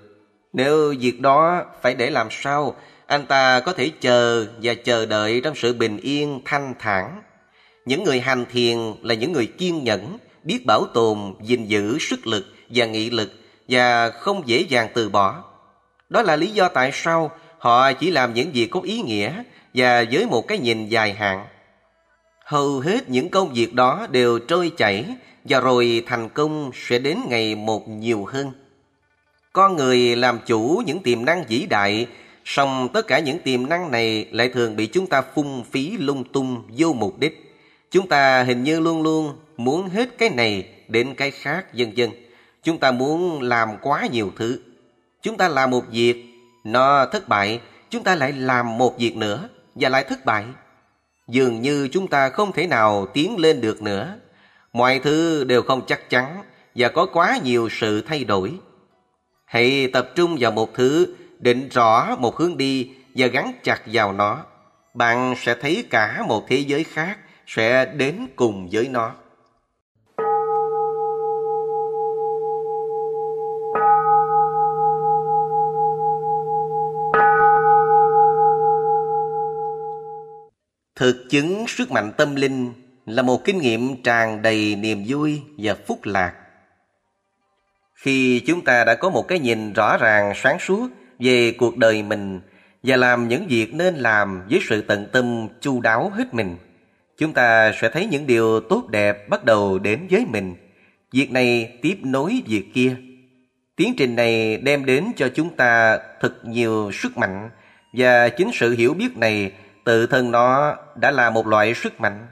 Nếu 0.52 0.94
việc 1.00 1.20
đó 1.20 1.64
phải 1.82 1.94
để 1.94 2.10
làm 2.10 2.28
sao, 2.30 2.76
anh 3.06 3.26
ta 3.26 3.60
có 3.60 3.72
thể 3.72 3.90
chờ 4.00 4.46
và 4.62 4.74
chờ 4.74 5.06
đợi 5.06 5.40
trong 5.44 5.54
sự 5.56 5.72
bình 5.72 5.96
yên 5.96 6.40
thanh 6.44 6.74
thản. 6.78 7.22
Những 7.86 8.04
người 8.04 8.20
hành 8.20 8.44
thiền 8.52 8.78
là 9.02 9.14
những 9.14 9.32
người 9.32 9.46
kiên 9.46 9.84
nhẫn, 9.84 10.18
biết 10.44 10.66
bảo 10.66 10.86
tồn, 10.94 11.18
gìn 11.42 11.66
giữ 11.66 11.98
sức 11.98 12.26
lực 12.26 12.46
và 12.68 12.86
nghị 12.86 13.10
lực 13.10 13.32
và 13.68 14.10
không 14.10 14.42
dễ 14.46 14.60
dàng 14.68 14.88
từ 14.94 15.08
bỏ. 15.08 15.44
Đó 16.08 16.22
là 16.22 16.36
lý 16.36 16.50
do 16.50 16.68
tại 16.68 16.90
sao 16.92 17.30
họ 17.58 17.92
chỉ 17.92 18.10
làm 18.10 18.34
những 18.34 18.50
việc 18.52 18.66
có 18.70 18.80
ý 18.80 19.02
nghĩa 19.02 19.42
và 19.74 20.04
với 20.12 20.26
một 20.26 20.48
cái 20.48 20.58
nhìn 20.58 20.88
dài 20.88 21.12
hạn. 21.12 21.46
Hầu 22.48 22.80
hết 22.80 23.10
những 23.10 23.28
công 23.28 23.52
việc 23.54 23.74
đó 23.74 24.06
đều 24.10 24.38
trôi 24.38 24.72
chảy 24.76 25.04
và 25.44 25.60
rồi 25.60 26.02
thành 26.06 26.28
công 26.28 26.70
sẽ 26.74 26.98
đến 26.98 27.18
ngày 27.28 27.54
một 27.54 27.88
nhiều 27.88 28.24
hơn. 28.24 28.52
Con 29.52 29.76
người 29.76 30.16
làm 30.16 30.38
chủ 30.46 30.82
những 30.86 31.02
tiềm 31.02 31.24
năng 31.24 31.44
vĩ 31.48 31.66
đại, 31.70 32.06
song 32.44 32.88
tất 32.92 33.06
cả 33.06 33.18
những 33.18 33.38
tiềm 33.38 33.68
năng 33.68 33.90
này 33.90 34.28
lại 34.30 34.48
thường 34.48 34.76
bị 34.76 34.86
chúng 34.86 35.06
ta 35.06 35.22
phung 35.22 35.64
phí 35.70 35.96
lung 35.98 36.24
tung 36.24 36.62
vô 36.76 36.92
mục 36.92 37.18
đích. 37.18 37.56
Chúng 37.90 38.08
ta 38.08 38.42
hình 38.42 38.64
như 38.64 38.80
luôn 38.80 39.02
luôn 39.02 39.32
muốn 39.56 39.88
hết 39.88 40.18
cái 40.18 40.30
này 40.30 40.68
đến 40.88 41.14
cái 41.14 41.30
khác 41.30 41.66
vân 41.74 41.92
vân. 41.96 42.10
Chúng 42.62 42.78
ta 42.78 42.92
muốn 42.92 43.42
làm 43.42 43.68
quá 43.82 44.06
nhiều 44.12 44.32
thứ. 44.36 44.60
Chúng 45.22 45.36
ta 45.36 45.48
làm 45.48 45.70
một 45.70 45.84
việc, 45.90 46.24
nó 46.64 47.06
thất 47.06 47.28
bại, 47.28 47.60
chúng 47.90 48.04
ta 48.04 48.14
lại 48.14 48.32
làm 48.32 48.78
một 48.78 48.98
việc 48.98 49.16
nữa 49.16 49.48
và 49.74 49.88
lại 49.88 50.04
thất 50.04 50.24
bại. 50.24 50.44
Dường 51.28 51.62
như 51.62 51.88
chúng 51.88 52.08
ta 52.08 52.28
không 52.28 52.52
thể 52.52 52.66
nào 52.66 53.06
tiến 53.14 53.36
lên 53.38 53.60
được 53.60 53.82
nữa. 53.82 54.14
Mọi 54.72 54.98
thứ 54.98 55.44
đều 55.44 55.62
không 55.62 55.82
chắc 55.86 56.10
chắn 56.10 56.42
và 56.74 56.88
có 56.88 57.06
quá 57.12 57.38
nhiều 57.44 57.68
sự 57.70 58.00
thay 58.00 58.24
đổi. 58.24 58.52
Hãy 59.44 59.90
tập 59.92 60.10
trung 60.14 60.36
vào 60.40 60.50
một 60.50 60.74
thứ, 60.74 61.14
định 61.38 61.68
rõ 61.68 62.16
một 62.18 62.36
hướng 62.36 62.56
đi 62.56 62.90
và 63.14 63.26
gắn 63.26 63.52
chặt 63.62 63.82
vào 63.86 64.12
nó. 64.12 64.44
Bạn 64.94 65.34
sẽ 65.38 65.54
thấy 65.60 65.84
cả 65.90 66.22
một 66.28 66.44
thế 66.48 66.56
giới 66.56 66.84
khác 66.84 67.18
sẽ 67.46 67.84
đến 67.84 68.26
cùng 68.36 68.68
với 68.72 68.88
nó. 68.88 69.14
Thực 80.98 81.30
chứng 81.30 81.64
sức 81.68 81.90
mạnh 81.90 82.12
tâm 82.16 82.34
linh 82.36 82.72
là 83.06 83.22
một 83.22 83.44
kinh 83.44 83.58
nghiệm 83.58 84.02
tràn 84.02 84.42
đầy 84.42 84.76
niềm 84.76 85.04
vui 85.06 85.42
và 85.58 85.74
phúc 85.86 86.00
lạc. 86.04 86.32
Khi 87.94 88.40
chúng 88.46 88.64
ta 88.64 88.84
đã 88.84 88.94
có 88.94 89.10
một 89.10 89.28
cái 89.28 89.38
nhìn 89.38 89.72
rõ 89.72 89.96
ràng 89.96 90.32
sáng 90.36 90.58
suốt 90.58 90.88
về 91.18 91.52
cuộc 91.58 91.76
đời 91.76 92.02
mình 92.02 92.40
và 92.82 92.96
làm 92.96 93.28
những 93.28 93.46
việc 93.48 93.74
nên 93.74 93.94
làm 93.94 94.42
với 94.50 94.60
sự 94.68 94.82
tận 94.82 95.06
tâm 95.12 95.48
chu 95.60 95.80
đáo 95.80 96.10
hết 96.14 96.34
mình, 96.34 96.56
chúng 97.18 97.32
ta 97.32 97.72
sẽ 97.80 97.90
thấy 97.90 98.06
những 98.06 98.26
điều 98.26 98.60
tốt 98.60 98.88
đẹp 98.90 99.28
bắt 99.28 99.44
đầu 99.44 99.78
đến 99.78 100.06
với 100.10 100.26
mình. 100.26 100.54
Việc 101.12 101.30
này 101.30 101.78
tiếp 101.82 101.96
nối 102.02 102.42
việc 102.46 102.64
kia. 102.74 102.96
Tiến 103.76 103.94
trình 103.96 104.16
này 104.16 104.56
đem 104.56 104.84
đến 104.84 105.04
cho 105.16 105.28
chúng 105.34 105.56
ta 105.56 105.98
thật 106.20 106.44
nhiều 106.44 106.90
sức 106.92 107.16
mạnh 107.18 107.50
và 107.92 108.28
chính 108.28 108.50
sự 108.54 108.72
hiểu 108.72 108.94
biết 108.94 109.16
này 109.16 109.52
tự 109.88 110.06
thân 110.06 110.30
nó 110.30 110.76
đã 110.94 111.10
là 111.10 111.30
một 111.30 111.46
loại 111.46 111.74
sức 111.74 112.00
mạnh. 112.00 112.26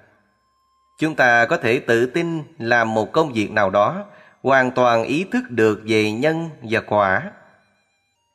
Chúng 0.98 1.14
ta 1.14 1.46
có 1.46 1.56
thể 1.56 1.78
tự 1.78 2.06
tin 2.06 2.42
làm 2.58 2.94
một 2.94 3.12
công 3.12 3.32
việc 3.32 3.50
nào 3.50 3.70
đó, 3.70 4.04
hoàn 4.42 4.70
toàn 4.70 5.04
ý 5.04 5.24
thức 5.32 5.44
được 5.50 5.80
về 5.86 6.12
nhân 6.12 6.50
và 6.62 6.80
quả. 6.80 7.22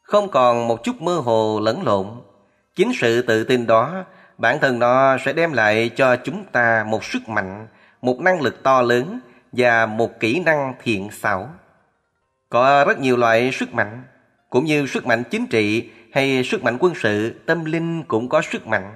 Không 0.02 0.32
còn 0.32 0.68
một 0.68 0.84
chút 0.84 1.02
mơ 1.02 1.16
hồ 1.16 1.60
lẫn 1.64 1.84
lộn. 1.84 2.08
Chính 2.76 2.92
sự 2.94 3.22
tự 3.22 3.44
tin 3.44 3.68
đó, 3.68 4.04
bản 4.38 4.60
thân 4.60 4.80
nó 4.80 5.18
sẽ 5.26 5.34
đem 5.34 5.54
lại 5.54 5.90
cho 5.96 6.16
chúng 6.16 6.46
ta 6.46 6.86
một 6.88 7.04
sức 7.04 7.30
mạnh, 7.30 7.68
một 8.02 8.20
năng 8.20 8.42
lực 8.42 8.64
to 8.64 8.82
lớn 8.82 9.20
và 9.52 9.86
một 9.86 10.20
kỹ 10.20 10.40
năng 10.40 10.74
thiện 10.84 11.12
xảo. 11.12 11.50
Có 12.50 12.86
rất 12.88 13.00
nhiều 13.00 13.18
loại 13.18 13.52
sức 13.52 13.74
mạnh, 13.74 14.04
cũng 14.50 14.66
như 14.66 14.88
sức 14.88 15.06
mạnh 15.06 15.24
chính 15.30 15.48
trị 15.48 15.90
hay 16.14 16.44
sức 16.44 16.64
mạnh 16.64 16.78
quân 16.80 16.94
sự, 16.96 17.36
tâm 17.46 17.66
linh 17.66 18.04
cũng 18.04 18.30
có 18.30 18.42
sức 18.42 18.68
mạnh. 18.68 18.96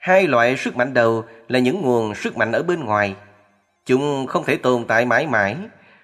Hai 0.00 0.26
loại 0.26 0.56
sức 0.56 0.76
mạnh 0.76 0.94
đầu 0.94 1.24
là 1.48 1.58
những 1.58 1.82
nguồn 1.82 2.14
sức 2.14 2.36
mạnh 2.36 2.52
ở 2.52 2.62
bên 2.62 2.84
ngoài. 2.84 3.14
Chúng 3.86 4.26
không 4.26 4.44
thể 4.44 4.56
tồn 4.56 4.84
tại 4.88 5.04
mãi 5.06 5.26
mãi. 5.26 5.56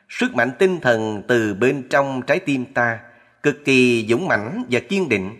Sức 0.08 0.34
mạnh 0.34 0.50
tinh 0.58 0.80
thần 0.80 1.22
từ 1.28 1.54
bên 1.54 1.88
trong 1.90 2.22
trái 2.22 2.38
tim 2.38 2.64
ta 2.64 2.98
cực 3.42 3.64
kỳ 3.64 4.06
dũng 4.08 4.28
mãnh 4.28 4.64
và 4.70 4.80
kiên 4.80 5.08
định. 5.08 5.30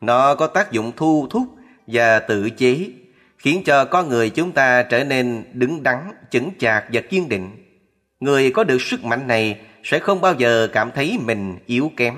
Nó 0.00 0.34
có 0.34 0.46
tác 0.46 0.72
dụng 0.72 0.92
thu 0.96 1.26
thúc 1.30 1.42
và 1.86 2.18
tự 2.18 2.50
chế, 2.50 2.90
khiến 3.38 3.62
cho 3.64 3.84
con 3.84 4.08
người 4.08 4.30
chúng 4.30 4.52
ta 4.52 4.82
trở 4.82 5.04
nên 5.04 5.44
đứng 5.52 5.82
đắn, 5.82 5.98
chững 6.30 6.50
chạc 6.58 6.84
và 6.92 7.00
kiên 7.00 7.28
định. 7.28 7.50
Người 8.20 8.50
có 8.50 8.64
được 8.64 8.82
sức 8.82 9.04
mạnh 9.04 9.26
này 9.26 9.60
sẽ 9.84 9.98
không 9.98 10.20
bao 10.20 10.34
giờ 10.34 10.68
cảm 10.72 10.90
thấy 10.94 11.18
mình 11.24 11.58
yếu 11.66 11.92
kém. 11.96 12.14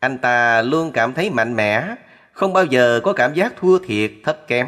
Anh 0.00 0.18
ta 0.18 0.62
luôn 0.62 0.92
cảm 0.92 1.14
thấy 1.14 1.30
mạnh 1.30 1.56
mẽ, 1.56 1.94
không 2.36 2.52
bao 2.52 2.64
giờ 2.64 3.00
có 3.04 3.12
cảm 3.12 3.34
giác 3.34 3.52
thua 3.60 3.78
thiệt 3.78 4.12
thấp 4.24 4.38
kém. 4.48 4.66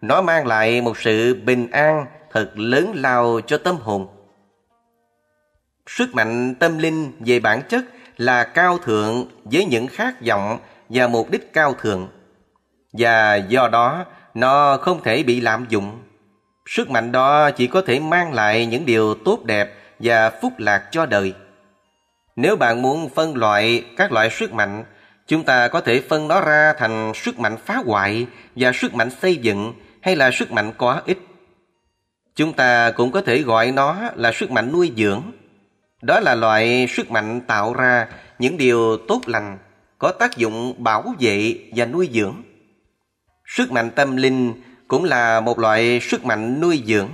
Nó 0.00 0.22
mang 0.22 0.46
lại 0.46 0.80
một 0.80 0.98
sự 0.98 1.34
bình 1.44 1.70
an 1.70 2.06
thật 2.32 2.50
lớn 2.54 2.92
lao 2.94 3.40
cho 3.46 3.58
tâm 3.58 3.76
hồn. 3.76 4.08
Sức 5.86 6.14
mạnh 6.14 6.54
tâm 6.54 6.78
linh 6.78 7.12
về 7.20 7.40
bản 7.40 7.62
chất 7.68 7.84
là 8.16 8.44
cao 8.44 8.78
thượng 8.78 9.26
với 9.44 9.64
những 9.64 9.86
khát 9.86 10.26
vọng 10.26 10.58
và 10.88 11.06
mục 11.08 11.30
đích 11.30 11.52
cao 11.52 11.74
thượng. 11.74 12.08
Và 12.92 13.36
do 13.36 13.68
đó, 13.68 14.04
nó 14.34 14.76
không 14.76 15.02
thể 15.02 15.22
bị 15.22 15.40
lạm 15.40 15.66
dụng. 15.68 16.02
Sức 16.66 16.90
mạnh 16.90 17.12
đó 17.12 17.50
chỉ 17.50 17.66
có 17.66 17.82
thể 17.82 18.00
mang 18.00 18.32
lại 18.32 18.66
những 18.66 18.86
điều 18.86 19.14
tốt 19.14 19.44
đẹp 19.44 19.74
và 19.98 20.30
phúc 20.30 20.52
lạc 20.58 20.88
cho 20.90 21.06
đời. 21.06 21.34
Nếu 22.36 22.56
bạn 22.56 22.82
muốn 22.82 23.08
phân 23.08 23.36
loại 23.36 23.84
các 23.96 24.12
loại 24.12 24.30
sức 24.30 24.52
mạnh, 24.52 24.84
chúng 25.28 25.44
ta 25.44 25.68
có 25.68 25.80
thể 25.80 26.00
phân 26.00 26.28
nó 26.28 26.40
ra 26.40 26.72
thành 26.78 27.12
sức 27.14 27.38
mạnh 27.38 27.56
phá 27.64 27.76
hoại 27.86 28.26
và 28.56 28.72
sức 28.72 28.94
mạnh 28.94 29.10
xây 29.22 29.36
dựng 29.36 29.72
hay 30.00 30.16
là 30.16 30.30
sức 30.30 30.52
mạnh 30.52 30.72
có 30.78 31.00
ích. 31.06 31.18
Chúng 32.36 32.52
ta 32.52 32.90
cũng 32.90 33.12
có 33.12 33.20
thể 33.20 33.42
gọi 33.42 33.72
nó 33.72 34.10
là 34.14 34.32
sức 34.32 34.50
mạnh 34.50 34.72
nuôi 34.72 34.92
dưỡng. 34.96 35.22
Đó 36.02 36.20
là 36.20 36.34
loại 36.34 36.86
sức 36.88 37.10
mạnh 37.10 37.40
tạo 37.40 37.74
ra 37.74 38.06
những 38.38 38.56
điều 38.56 38.96
tốt 39.08 39.20
lành, 39.26 39.58
có 39.98 40.12
tác 40.12 40.36
dụng 40.36 40.84
bảo 40.84 41.14
vệ 41.20 41.54
và 41.76 41.86
nuôi 41.86 42.08
dưỡng. 42.12 42.42
Sức 43.46 43.72
mạnh 43.72 43.90
tâm 43.90 44.16
linh 44.16 44.62
cũng 44.88 45.04
là 45.04 45.40
một 45.40 45.58
loại 45.58 46.00
sức 46.00 46.24
mạnh 46.24 46.60
nuôi 46.60 46.82
dưỡng. 46.86 47.08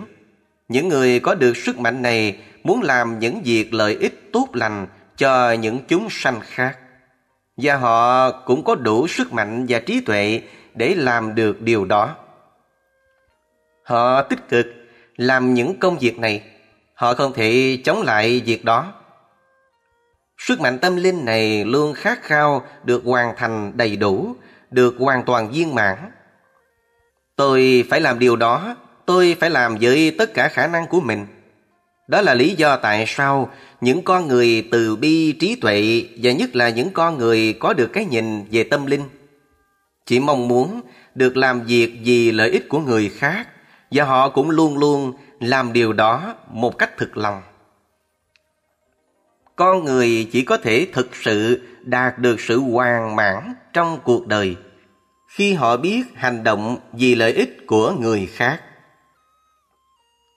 Những 0.68 0.88
người 0.88 1.20
có 1.20 1.34
được 1.34 1.56
sức 1.56 1.78
mạnh 1.78 2.02
này 2.02 2.38
muốn 2.64 2.82
làm 2.82 3.18
những 3.18 3.42
việc 3.44 3.74
lợi 3.74 3.96
ích 4.00 4.32
tốt 4.32 4.48
lành 4.52 4.86
cho 5.16 5.52
những 5.52 5.78
chúng 5.88 6.08
sanh 6.10 6.40
khác. 6.40 6.78
Và 7.56 7.76
họ 7.76 8.30
cũng 8.30 8.64
có 8.64 8.74
đủ 8.74 9.06
sức 9.08 9.32
mạnh 9.32 9.66
và 9.68 9.78
trí 9.78 10.00
tuệ 10.00 10.42
để 10.74 10.94
làm 10.94 11.34
được 11.34 11.60
điều 11.60 11.84
đó. 11.84 12.16
Họ 13.84 14.22
tích 14.22 14.48
cực 14.48 14.66
làm 15.16 15.54
những 15.54 15.78
công 15.78 15.98
việc 15.98 16.18
này. 16.18 16.42
Họ 16.94 17.14
không 17.14 17.32
thể 17.32 17.78
chống 17.84 18.02
lại 18.02 18.42
việc 18.46 18.64
đó. 18.64 18.92
Sức 20.38 20.60
mạnh 20.60 20.78
tâm 20.78 20.96
linh 20.96 21.24
này 21.24 21.64
luôn 21.64 21.94
khát 21.94 22.22
khao 22.22 22.66
được 22.84 23.02
hoàn 23.04 23.36
thành 23.36 23.72
đầy 23.74 23.96
đủ, 23.96 24.36
được 24.70 24.94
hoàn 24.98 25.24
toàn 25.24 25.50
viên 25.50 25.74
mãn. 25.74 26.10
Tôi 27.36 27.84
phải 27.90 28.00
làm 28.00 28.18
điều 28.18 28.36
đó, 28.36 28.76
tôi 29.06 29.36
phải 29.40 29.50
làm 29.50 29.76
với 29.80 30.14
tất 30.18 30.34
cả 30.34 30.48
khả 30.48 30.66
năng 30.66 30.86
của 30.86 31.00
mình. 31.00 31.26
Đó 32.06 32.20
là 32.20 32.34
lý 32.34 32.54
do 32.54 32.76
tại 32.76 33.04
sao 33.08 33.50
những 33.80 34.02
con 34.02 34.28
người 34.28 34.68
từ 34.70 34.96
bi 34.96 35.32
trí 35.32 35.54
tuệ 35.54 36.06
và 36.22 36.32
nhất 36.32 36.56
là 36.56 36.68
những 36.68 36.90
con 36.90 37.18
người 37.18 37.52
có 37.52 37.72
được 37.72 37.86
cái 37.92 38.04
nhìn 38.04 38.44
về 38.50 38.64
tâm 38.64 38.86
linh, 38.86 39.02
chỉ 40.06 40.20
mong 40.20 40.48
muốn 40.48 40.80
được 41.14 41.36
làm 41.36 41.62
việc 41.62 41.92
vì 42.04 42.32
lợi 42.32 42.50
ích 42.50 42.68
của 42.68 42.80
người 42.80 43.08
khác 43.08 43.48
và 43.90 44.04
họ 44.04 44.28
cũng 44.28 44.50
luôn 44.50 44.78
luôn 44.78 45.12
làm 45.40 45.72
điều 45.72 45.92
đó 45.92 46.34
một 46.50 46.78
cách 46.78 46.96
thực 46.96 47.16
lòng. 47.16 47.42
Con 49.56 49.84
người 49.84 50.28
chỉ 50.32 50.42
có 50.42 50.56
thể 50.56 50.86
thực 50.92 51.16
sự 51.16 51.62
đạt 51.80 52.18
được 52.18 52.40
sự 52.40 52.58
hoàn 52.58 53.16
mãn 53.16 53.54
trong 53.72 53.98
cuộc 54.04 54.26
đời 54.26 54.56
khi 55.28 55.52
họ 55.52 55.76
biết 55.76 56.02
hành 56.14 56.44
động 56.44 56.78
vì 56.92 57.14
lợi 57.14 57.32
ích 57.32 57.66
của 57.66 57.92
người 57.92 58.28
khác. 58.32 58.60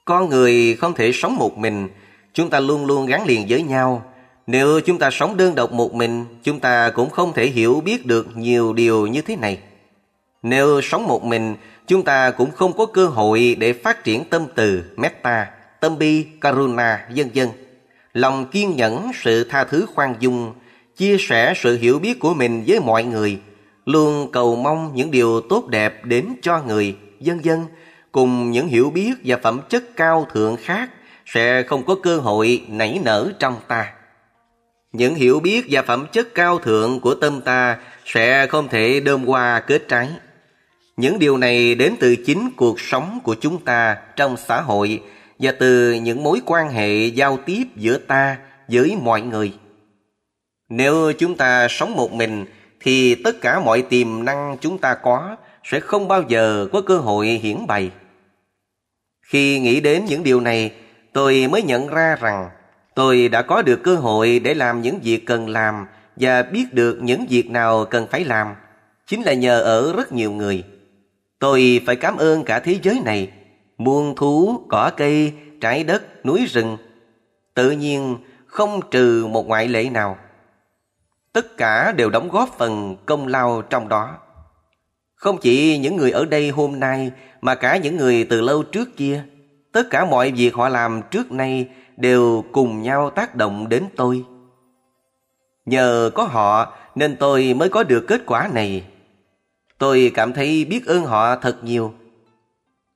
Con 0.08 0.28
người 0.28 0.76
không 0.80 0.94
thể 0.94 1.12
sống 1.12 1.36
một 1.36 1.58
mình, 1.58 1.88
chúng 2.34 2.50
ta 2.50 2.60
luôn 2.60 2.86
luôn 2.86 3.06
gắn 3.06 3.26
liền 3.26 3.46
với 3.48 3.62
nhau. 3.62 4.02
Nếu 4.46 4.80
chúng 4.80 4.98
ta 4.98 5.10
sống 5.10 5.36
đơn 5.36 5.54
độc 5.54 5.72
một 5.72 5.94
mình, 5.94 6.24
chúng 6.42 6.60
ta 6.60 6.90
cũng 6.90 7.10
không 7.10 7.32
thể 7.32 7.46
hiểu 7.46 7.82
biết 7.84 8.06
được 8.06 8.36
nhiều 8.36 8.72
điều 8.72 9.06
như 9.06 9.22
thế 9.22 9.36
này. 9.36 9.58
Nếu 10.42 10.80
sống 10.80 11.06
một 11.06 11.24
mình, 11.24 11.56
chúng 11.86 12.04
ta 12.04 12.30
cũng 12.30 12.50
không 12.50 12.72
có 12.76 12.86
cơ 12.86 13.06
hội 13.06 13.56
để 13.58 13.72
phát 13.72 14.04
triển 14.04 14.24
tâm 14.24 14.42
từ, 14.54 14.82
metta, 14.96 15.46
tâm 15.80 15.98
bi, 15.98 16.26
karuna, 16.40 17.08
vân 17.16 17.30
vân. 17.34 17.48
Lòng 18.12 18.46
kiên 18.50 18.76
nhẫn, 18.76 19.10
sự 19.22 19.44
tha 19.44 19.64
thứ 19.64 19.86
khoan 19.94 20.14
dung, 20.20 20.52
chia 20.96 21.16
sẻ 21.18 21.54
sự 21.56 21.78
hiểu 21.78 21.98
biết 21.98 22.18
của 22.18 22.34
mình 22.34 22.64
với 22.66 22.80
mọi 22.80 23.04
người, 23.04 23.38
luôn 23.86 24.32
cầu 24.32 24.56
mong 24.56 24.90
những 24.94 25.10
điều 25.10 25.40
tốt 25.40 25.66
đẹp 25.66 26.04
đến 26.04 26.26
cho 26.42 26.62
người, 26.62 26.96
vân 27.20 27.40
vân 27.44 27.58
cùng 28.18 28.50
những 28.50 28.68
hiểu 28.68 28.90
biết 28.90 29.12
và 29.24 29.36
phẩm 29.42 29.60
chất 29.68 29.96
cao 29.96 30.26
thượng 30.32 30.56
khác 30.56 30.90
sẽ 31.26 31.62
không 31.62 31.84
có 31.86 31.94
cơ 32.02 32.16
hội 32.16 32.62
nảy 32.68 33.00
nở 33.04 33.32
trong 33.38 33.56
ta. 33.68 33.92
Những 34.92 35.14
hiểu 35.14 35.40
biết 35.40 35.66
và 35.70 35.82
phẩm 35.82 36.06
chất 36.12 36.34
cao 36.34 36.58
thượng 36.58 37.00
của 37.00 37.14
tâm 37.14 37.40
ta 37.40 37.78
sẽ 38.04 38.46
không 38.46 38.68
thể 38.68 39.00
đơm 39.00 39.24
hoa 39.24 39.60
kết 39.60 39.88
trái. 39.88 40.08
Những 40.96 41.18
điều 41.18 41.36
này 41.36 41.74
đến 41.74 41.94
từ 42.00 42.16
chính 42.16 42.50
cuộc 42.56 42.80
sống 42.80 43.18
của 43.24 43.36
chúng 43.40 43.64
ta 43.64 43.96
trong 44.16 44.36
xã 44.36 44.60
hội 44.60 45.02
và 45.38 45.52
từ 45.52 45.92
những 45.92 46.22
mối 46.22 46.40
quan 46.46 46.68
hệ 46.68 47.06
giao 47.06 47.38
tiếp 47.46 47.64
giữa 47.76 47.98
ta 47.98 48.38
với 48.68 48.96
mọi 49.02 49.20
người. 49.20 49.52
Nếu 50.68 51.12
chúng 51.18 51.36
ta 51.36 51.68
sống 51.68 51.96
một 51.96 52.12
mình, 52.12 52.46
thì 52.80 53.14
tất 53.14 53.40
cả 53.40 53.60
mọi 53.60 53.82
tiềm 53.82 54.24
năng 54.24 54.56
chúng 54.60 54.78
ta 54.78 54.94
có 54.94 55.36
sẽ 55.64 55.80
không 55.80 56.08
bao 56.08 56.22
giờ 56.28 56.68
có 56.72 56.80
cơ 56.80 56.98
hội 56.98 57.26
hiển 57.26 57.66
bày. 57.66 57.90
Khi 59.28 59.60
nghĩ 59.60 59.80
đến 59.80 60.04
những 60.04 60.22
điều 60.22 60.40
này, 60.40 60.72
tôi 61.12 61.46
mới 61.50 61.62
nhận 61.62 61.86
ra 61.88 62.16
rằng 62.20 62.50
tôi 62.94 63.28
đã 63.28 63.42
có 63.42 63.62
được 63.62 63.82
cơ 63.82 63.94
hội 63.94 64.38
để 64.38 64.54
làm 64.54 64.82
những 64.82 64.98
việc 65.02 65.26
cần 65.26 65.48
làm 65.48 65.86
và 66.16 66.42
biết 66.42 66.72
được 66.72 66.98
những 67.02 67.26
việc 67.30 67.50
nào 67.50 67.84
cần 67.84 68.06
phải 68.10 68.24
làm. 68.24 68.54
Chính 69.06 69.22
là 69.22 69.32
nhờ 69.32 69.60
ở 69.60 69.92
rất 69.96 70.12
nhiều 70.12 70.32
người. 70.32 70.64
Tôi 71.38 71.80
phải 71.86 71.96
cảm 71.96 72.16
ơn 72.16 72.44
cả 72.44 72.60
thế 72.60 72.78
giới 72.82 73.00
này, 73.04 73.30
muôn 73.78 74.16
thú, 74.16 74.60
cỏ 74.68 74.90
cây, 74.96 75.32
trái 75.60 75.84
đất, 75.84 76.26
núi 76.26 76.46
rừng. 76.46 76.76
Tự 77.54 77.70
nhiên 77.70 78.16
không 78.46 78.80
trừ 78.90 79.26
một 79.26 79.48
ngoại 79.48 79.68
lệ 79.68 79.90
nào. 79.90 80.18
Tất 81.32 81.56
cả 81.56 81.92
đều 81.92 82.10
đóng 82.10 82.28
góp 82.28 82.58
phần 82.58 82.96
công 83.06 83.26
lao 83.26 83.62
trong 83.62 83.88
đó. 83.88 84.18
Không 85.18 85.38
chỉ 85.38 85.78
những 85.78 85.96
người 85.96 86.10
ở 86.10 86.24
đây 86.24 86.48
hôm 86.48 86.80
nay 86.80 87.10
mà 87.40 87.54
cả 87.54 87.76
những 87.76 87.96
người 87.96 88.24
từ 88.24 88.40
lâu 88.40 88.62
trước 88.62 88.96
kia. 88.96 89.24
Tất 89.72 89.90
cả 89.90 90.04
mọi 90.04 90.30
việc 90.30 90.54
họ 90.54 90.68
làm 90.68 91.00
trước 91.10 91.32
nay 91.32 91.68
đều 91.96 92.44
cùng 92.52 92.82
nhau 92.82 93.10
tác 93.10 93.34
động 93.34 93.68
đến 93.68 93.84
tôi. 93.96 94.24
Nhờ 95.66 96.10
có 96.14 96.22
họ 96.22 96.72
nên 96.94 97.16
tôi 97.16 97.54
mới 97.54 97.68
có 97.68 97.82
được 97.82 98.04
kết 98.08 98.22
quả 98.26 98.48
này. 98.52 98.84
Tôi 99.78 100.12
cảm 100.14 100.32
thấy 100.32 100.64
biết 100.64 100.86
ơn 100.86 101.04
họ 101.04 101.36
thật 101.36 101.64
nhiều. 101.64 101.94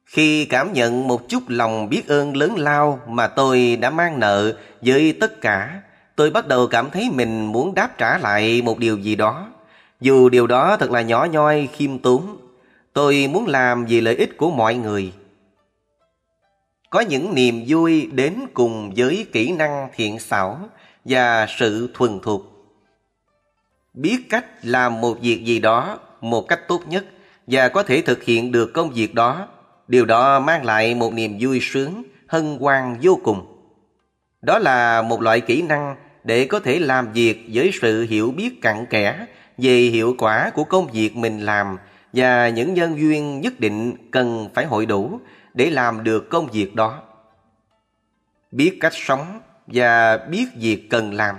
Khi 0.07 0.45
cảm 0.45 0.73
nhận 0.73 1.09
một 1.09 1.29
chút 1.29 1.43
lòng 1.49 1.89
biết 1.89 2.09
ơn 2.09 2.37
lớn 2.37 2.55
lao 2.59 3.01
mà 3.09 3.27
tôi 3.27 3.77
đã 3.77 3.91
mang 3.91 4.21
nợ 4.21 4.57
với 4.81 5.17
tất 5.21 5.41
cả, 5.41 5.83
tôi 6.17 6.31
bắt 6.31 6.49
đầu 6.49 6.67
cảm 6.67 6.91
thấy 6.91 7.11
mình 7.13 7.47
muốn 7.47 7.75
đáp 7.75 7.99
trả 7.99 8.19
lại 8.19 8.63
một 8.63 8.79
điều 8.79 8.99
gì 8.99 9.17
đó. 9.17 9.52
Dù 10.03 10.29
điều 10.29 10.47
đó 10.47 10.77
thật 10.77 10.91
là 10.91 11.03
nhỏ 11.03 11.25
nhoi, 11.25 11.69
khiêm 11.73 11.99
tốn, 11.99 12.37
tôi 12.93 13.29
muốn 13.33 13.47
làm 13.47 13.87
vì 13.87 14.01
lợi 14.01 14.17
ích 14.17 14.37
của 14.37 14.51
mọi 14.51 14.75
người. 14.75 15.13
Có 16.91 17.01
những 17.01 17.35
niềm 17.35 17.65
vui 17.67 18.09
đến 18.13 18.35
cùng 18.55 18.93
với 18.97 19.27
kỹ 19.33 19.53
năng 19.53 19.89
thiện 19.95 20.19
xảo 20.19 20.61
và 21.05 21.47
sự 21.59 21.91
thuần 21.95 22.21
thục. 22.21 22.43
Biết 23.95 24.19
cách 24.31 24.45
làm 24.63 25.01
một 25.01 25.19
việc 25.21 25.45
gì 25.45 25.59
đó 25.59 25.99
một 26.21 26.49
cách 26.49 26.69
tốt 26.69 26.81
nhất 26.89 27.05
và 27.47 27.69
có 27.69 27.83
thể 27.83 28.03
thực 28.03 28.23
hiện 28.23 28.53
được 28.53 28.73
công 28.75 28.91
việc 28.91 29.15
đó, 29.15 29.49
điều 29.89 30.05
đó 30.05 30.41
mang 30.41 30.65
lại 30.65 30.95
một 30.95 31.13
niềm 31.13 31.37
vui 31.41 31.59
sướng, 31.63 32.03
hân 32.27 32.59
hoan 32.61 32.97
vô 33.03 33.19
cùng. 33.25 33.47
Đó 34.43 34.59
là 34.59 35.03
một 35.03 35.23
loại 35.23 35.41
kỹ 35.41 35.63
năng 35.63 35.97
để 36.25 36.45
có 36.45 36.61
thể 36.61 36.79
làm 36.79 37.13
việc 37.13 37.47
với 37.53 37.71
sự 37.81 38.03
hiểu 38.03 38.31
biết 38.31 38.63
cặn 38.63 38.87
kẽ 38.87 39.27
về 39.59 39.77
hiệu 39.77 40.15
quả 40.19 40.51
của 40.51 40.65
công 40.65 40.87
việc 40.87 41.17
mình 41.17 41.41
làm 41.41 41.79
và 42.13 42.49
những 42.49 42.75
nhân 42.75 42.99
duyên 42.99 43.41
nhất 43.41 43.61
định 43.61 43.97
cần 44.11 44.49
phải 44.55 44.65
hội 44.65 44.87
đủ 44.87 45.21
để 45.55 45.71
làm 45.71 46.05
được 46.05 46.31
công 46.31 46.47
việc 46.47 46.75
đó. 46.75 47.03
Biết 48.51 48.79
cách 48.81 48.93
sống 48.95 49.41
và 49.67 50.17
biết 50.17 50.47
việc 50.57 50.87
cần 50.91 51.15
làm. 51.15 51.37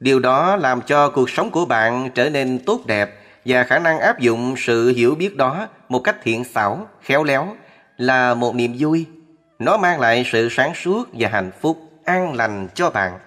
Điều 0.00 0.20
đó 0.20 0.56
làm 0.56 0.80
cho 0.82 1.10
cuộc 1.10 1.30
sống 1.30 1.50
của 1.50 1.64
bạn 1.64 2.10
trở 2.14 2.30
nên 2.30 2.58
tốt 2.58 2.80
đẹp 2.86 3.10
và 3.44 3.64
khả 3.64 3.78
năng 3.78 3.98
áp 3.98 4.18
dụng 4.18 4.54
sự 4.58 4.88
hiểu 4.88 5.14
biết 5.14 5.36
đó 5.36 5.68
một 5.88 6.00
cách 6.00 6.16
thiện 6.22 6.44
xảo, 6.44 6.88
khéo 7.02 7.24
léo 7.24 7.56
là 7.96 8.34
một 8.34 8.54
niềm 8.54 8.76
vui. 8.78 9.06
Nó 9.58 9.76
mang 9.76 10.00
lại 10.00 10.24
sự 10.32 10.48
sáng 10.50 10.74
suốt 10.74 11.08
và 11.12 11.28
hạnh 11.28 11.50
phúc, 11.60 11.78
an 12.04 12.34
lành 12.34 12.68
cho 12.74 12.90
bạn. 12.90 13.18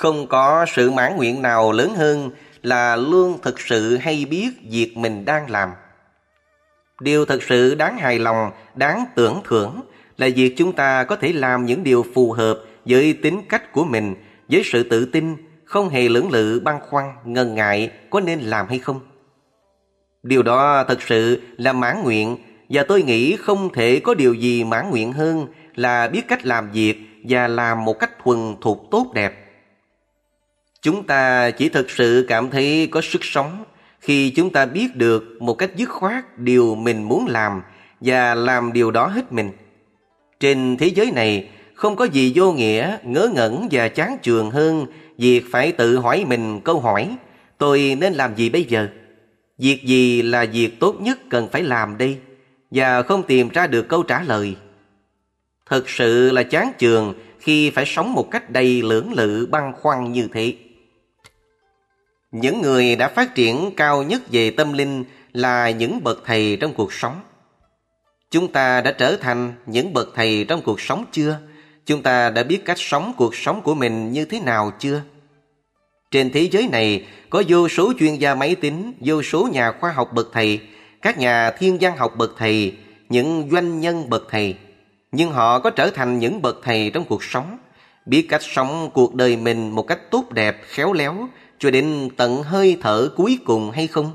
Không 0.00 0.26
có 0.26 0.66
sự 0.74 0.90
mãn 0.90 1.16
nguyện 1.16 1.42
nào 1.42 1.72
lớn 1.72 1.94
hơn 1.94 2.30
là 2.62 2.96
luôn 2.96 3.38
thực 3.42 3.60
sự 3.60 3.96
hay 3.96 4.26
biết 4.30 4.48
việc 4.70 4.96
mình 4.96 5.24
đang 5.24 5.50
làm. 5.50 5.70
Điều 7.00 7.24
thực 7.24 7.42
sự 7.42 7.74
đáng 7.74 7.98
hài 7.98 8.18
lòng, 8.18 8.50
đáng 8.74 9.04
tưởng 9.14 9.40
thưởng 9.44 9.80
là 10.18 10.28
việc 10.36 10.54
chúng 10.56 10.72
ta 10.72 11.04
có 11.04 11.16
thể 11.16 11.32
làm 11.32 11.66
những 11.66 11.84
điều 11.84 12.06
phù 12.14 12.32
hợp 12.32 12.60
với 12.84 13.12
tính 13.22 13.42
cách 13.48 13.72
của 13.72 13.84
mình, 13.84 14.14
với 14.48 14.62
sự 14.64 14.82
tự 14.82 15.04
tin, 15.04 15.36
không 15.64 15.88
hề 15.88 16.08
lưỡng 16.08 16.30
lự 16.30 16.60
băn 16.60 16.78
khoăn, 16.90 17.04
ngần 17.24 17.54
ngại 17.54 17.90
có 18.10 18.20
nên 18.20 18.40
làm 18.40 18.68
hay 18.68 18.78
không. 18.78 19.00
Điều 20.22 20.42
đó 20.42 20.84
thật 20.88 21.02
sự 21.02 21.40
là 21.56 21.72
mãn 21.72 22.02
nguyện 22.02 22.36
và 22.68 22.82
tôi 22.88 23.02
nghĩ 23.02 23.36
không 23.36 23.72
thể 23.72 24.00
có 24.00 24.14
điều 24.14 24.34
gì 24.34 24.64
mãn 24.64 24.90
nguyện 24.90 25.12
hơn 25.12 25.46
là 25.74 26.08
biết 26.08 26.28
cách 26.28 26.46
làm 26.46 26.70
việc 26.72 26.96
và 27.28 27.48
làm 27.48 27.84
một 27.84 27.98
cách 27.98 28.10
thuần 28.24 28.56
thục 28.60 28.88
tốt 28.90 29.06
đẹp. 29.14 29.46
Chúng 30.82 31.06
ta 31.06 31.50
chỉ 31.50 31.68
thực 31.68 31.90
sự 31.90 32.24
cảm 32.28 32.50
thấy 32.50 32.88
có 32.90 33.00
sức 33.00 33.24
sống 33.24 33.64
khi 34.00 34.30
chúng 34.30 34.50
ta 34.50 34.66
biết 34.66 34.96
được 34.96 35.42
một 35.42 35.54
cách 35.54 35.70
dứt 35.76 35.88
khoát 35.88 36.38
điều 36.38 36.74
mình 36.74 37.02
muốn 37.02 37.26
làm 37.26 37.62
và 38.00 38.34
làm 38.34 38.72
điều 38.72 38.90
đó 38.90 39.06
hết 39.06 39.32
mình. 39.32 39.50
Trên 40.40 40.76
thế 40.76 40.86
giới 40.86 41.10
này 41.10 41.48
không 41.74 41.96
có 41.96 42.04
gì 42.04 42.32
vô 42.34 42.52
nghĩa, 42.52 42.96
ngớ 43.02 43.28
ngẩn 43.34 43.68
và 43.70 43.88
chán 43.88 44.16
chường 44.22 44.50
hơn 44.50 44.86
việc 45.18 45.44
phải 45.50 45.72
tự 45.72 45.98
hỏi 45.98 46.24
mình 46.28 46.60
câu 46.60 46.80
hỏi 46.80 47.16
tôi 47.58 47.96
nên 48.00 48.12
làm 48.12 48.36
gì 48.36 48.50
bây 48.50 48.64
giờ? 48.64 48.88
Việc 49.58 49.84
gì 49.84 50.22
là 50.22 50.46
việc 50.52 50.80
tốt 50.80 50.96
nhất 51.00 51.18
cần 51.30 51.48
phải 51.52 51.62
làm 51.62 51.98
đây? 51.98 52.18
Và 52.70 53.02
không 53.02 53.22
tìm 53.22 53.48
ra 53.48 53.66
được 53.66 53.88
câu 53.88 54.02
trả 54.02 54.22
lời. 54.22 54.56
Thật 55.66 55.88
sự 55.88 56.30
là 56.30 56.42
chán 56.42 56.72
chường 56.78 57.14
khi 57.38 57.70
phải 57.70 57.84
sống 57.86 58.12
một 58.12 58.30
cách 58.30 58.50
đầy 58.50 58.82
lưỡng 58.82 59.12
lự 59.12 59.48
băn 59.50 59.72
khoăn 59.72 60.12
như 60.12 60.28
thế. 60.32 60.54
Những 62.32 62.62
người 62.62 62.96
đã 62.96 63.08
phát 63.08 63.34
triển 63.34 63.70
cao 63.76 64.02
nhất 64.02 64.22
về 64.32 64.50
tâm 64.50 64.72
linh 64.72 65.04
là 65.32 65.70
những 65.70 66.04
bậc 66.04 66.22
thầy 66.26 66.58
trong 66.60 66.74
cuộc 66.74 66.92
sống. 66.92 67.20
Chúng 68.30 68.52
ta 68.52 68.80
đã 68.80 68.92
trở 68.92 69.16
thành 69.16 69.52
những 69.66 69.92
bậc 69.92 70.08
thầy 70.14 70.44
trong 70.48 70.62
cuộc 70.62 70.80
sống 70.80 71.04
chưa? 71.12 71.38
Chúng 71.86 72.02
ta 72.02 72.30
đã 72.30 72.42
biết 72.42 72.64
cách 72.64 72.78
sống 72.78 73.12
cuộc 73.16 73.34
sống 73.34 73.62
của 73.62 73.74
mình 73.74 74.12
như 74.12 74.24
thế 74.24 74.40
nào 74.40 74.72
chưa? 74.78 75.02
Trên 76.10 76.30
thế 76.30 76.48
giới 76.52 76.68
này 76.68 77.06
có 77.30 77.42
vô 77.48 77.68
số 77.68 77.92
chuyên 77.98 78.14
gia 78.14 78.34
máy 78.34 78.54
tính, 78.54 78.92
vô 79.00 79.22
số 79.22 79.48
nhà 79.52 79.72
khoa 79.72 79.92
học 79.92 80.10
bậc 80.14 80.28
thầy, 80.32 80.60
các 81.02 81.18
nhà 81.18 81.50
thiên 81.50 81.78
văn 81.80 81.96
học 81.96 82.12
bậc 82.16 82.34
thầy, 82.38 82.76
những 83.08 83.48
doanh 83.52 83.80
nhân 83.80 84.10
bậc 84.10 84.22
thầy. 84.30 84.54
Nhưng 85.12 85.30
họ 85.30 85.58
có 85.58 85.70
trở 85.70 85.90
thành 85.90 86.18
những 86.18 86.42
bậc 86.42 86.60
thầy 86.62 86.90
trong 86.94 87.04
cuộc 87.04 87.24
sống, 87.24 87.58
biết 88.06 88.26
cách 88.28 88.42
sống 88.42 88.90
cuộc 88.94 89.14
đời 89.14 89.36
mình 89.36 89.70
một 89.70 89.82
cách 89.82 90.10
tốt 90.10 90.32
đẹp, 90.32 90.60
khéo 90.62 90.92
léo, 90.92 91.28
cho 91.60 91.70
đến 91.70 92.08
tận 92.16 92.42
hơi 92.42 92.76
thở 92.80 93.10
cuối 93.16 93.38
cùng 93.44 93.70
hay 93.70 93.86
không? 93.86 94.10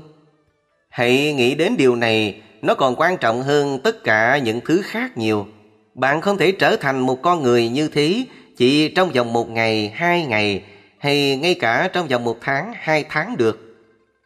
Hãy 0.88 1.34
nghĩ 1.34 1.54
đến 1.54 1.76
điều 1.76 1.96
này, 1.96 2.42
nó 2.62 2.74
còn 2.74 2.94
quan 2.96 3.16
trọng 3.16 3.42
hơn 3.42 3.80
tất 3.84 4.04
cả 4.04 4.38
những 4.38 4.60
thứ 4.64 4.82
khác 4.84 5.18
nhiều. 5.18 5.46
Bạn 5.94 6.20
không 6.20 6.38
thể 6.38 6.52
trở 6.52 6.76
thành 6.76 6.98
một 6.98 7.22
con 7.22 7.42
người 7.42 7.68
như 7.68 7.88
thế 7.88 8.24
chỉ 8.56 8.88
trong 8.88 9.12
vòng 9.12 9.32
một 9.32 9.50
ngày, 9.50 9.92
hai 9.94 10.26
ngày, 10.26 10.62
hay 10.98 11.36
ngay 11.36 11.54
cả 11.54 11.90
trong 11.92 12.08
vòng 12.08 12.24
một 12.24 12.38
tháng, 12.40 12.72
hai 12.76 13.04
tháng 13.08 13.36
được. 13.36 13.76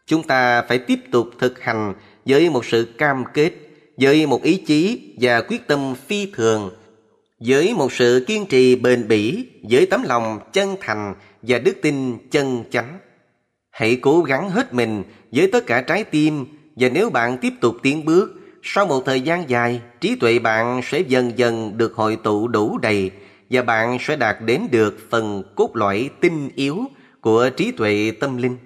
Chúng 0.07 0.23
ta 0.23 0.63
phải 0.63 0.79
tiếp 0.79 0.99
tục 1.13 1.27
thực 1.39 1.61
hành 1.61 1.95
với 2.27 2.51
một 2.51 2.65
sự 2.65 2.95
cam 2.99 3.25
kết, 3.35 3.51
với 3.97 4.27
một 4.27 4.43
ý 4.43 4.57
chí 4.67 5.01
và 5.21 5.41
quyết 5.41 5.67
tâm 5.67 5.95
phi 6.07 6.27
thường, 6.35 6.71
với 7.41 7.75
một 7.75 7.93
sự 7.93 8.25
kiên 8.27 8.47
trì 8.47 8.77
bền 8.77 9.09
bỉ, 9.09 9.47
với 9.71 9.87
tấm 9.87 10.03
lòng 10.03 10.41
chân 10.53 10.77
thành 10.81 11.15
và 11.43 11.59
đức 11.59 11.77
tin 11.83 12.19
chân 12.31 12.65
chánh. 12.71 12.99
Hãy 13.81 13.97
cố 13.97 14.23
gắng 14.23 14.51
hết 14.51 14.75
mình 14.75 15.05
với 15.33 15.49
tất 15.53 15.67
cả 15.67 15.81
trái 15.81 16.05
tim 16.05 16.47
và 16.77 16.89
nếu 16.89 17.11
bạn 17.11 17.39
tiếp 17.39 17.53
tục 17.61 17.77
tiến 17.83 18.05
bước, 18.05 18.41
sau 18.63 18.87
một 18.87 19.03
thời 19.07 19.21
gian 19.21 19.51
dài, 19.51 19.81
trí 20.01 20.17
tuệ 20.17 20.39
bạn 20.39 20.81
sẽ 20.85 21.01
dần 21.01 21.39
dần 21.39 21.79
được 21.79 21.95
hội 21.95 22.17
tụ 22.17 22.49
đủ 22.49 22.79
đầy 22.79 23.11
và 23.51 23.63
bạn 23.63 23.99
sẽ 24.01 24.17
đạt 24.17 24.37
đến 24.45 24.69
được 24.71 24.99
phần 25.11 25.43
cốt 25.57 25.77
lõi 25.77 26.11
tinh 26.21 26.51
yếu 26.55 26.85
của 27.21 27.51
trí 27.51 27.73
tuệ 27.73 28.13
tâm 28.21 28.37
linh. 28.37 28.57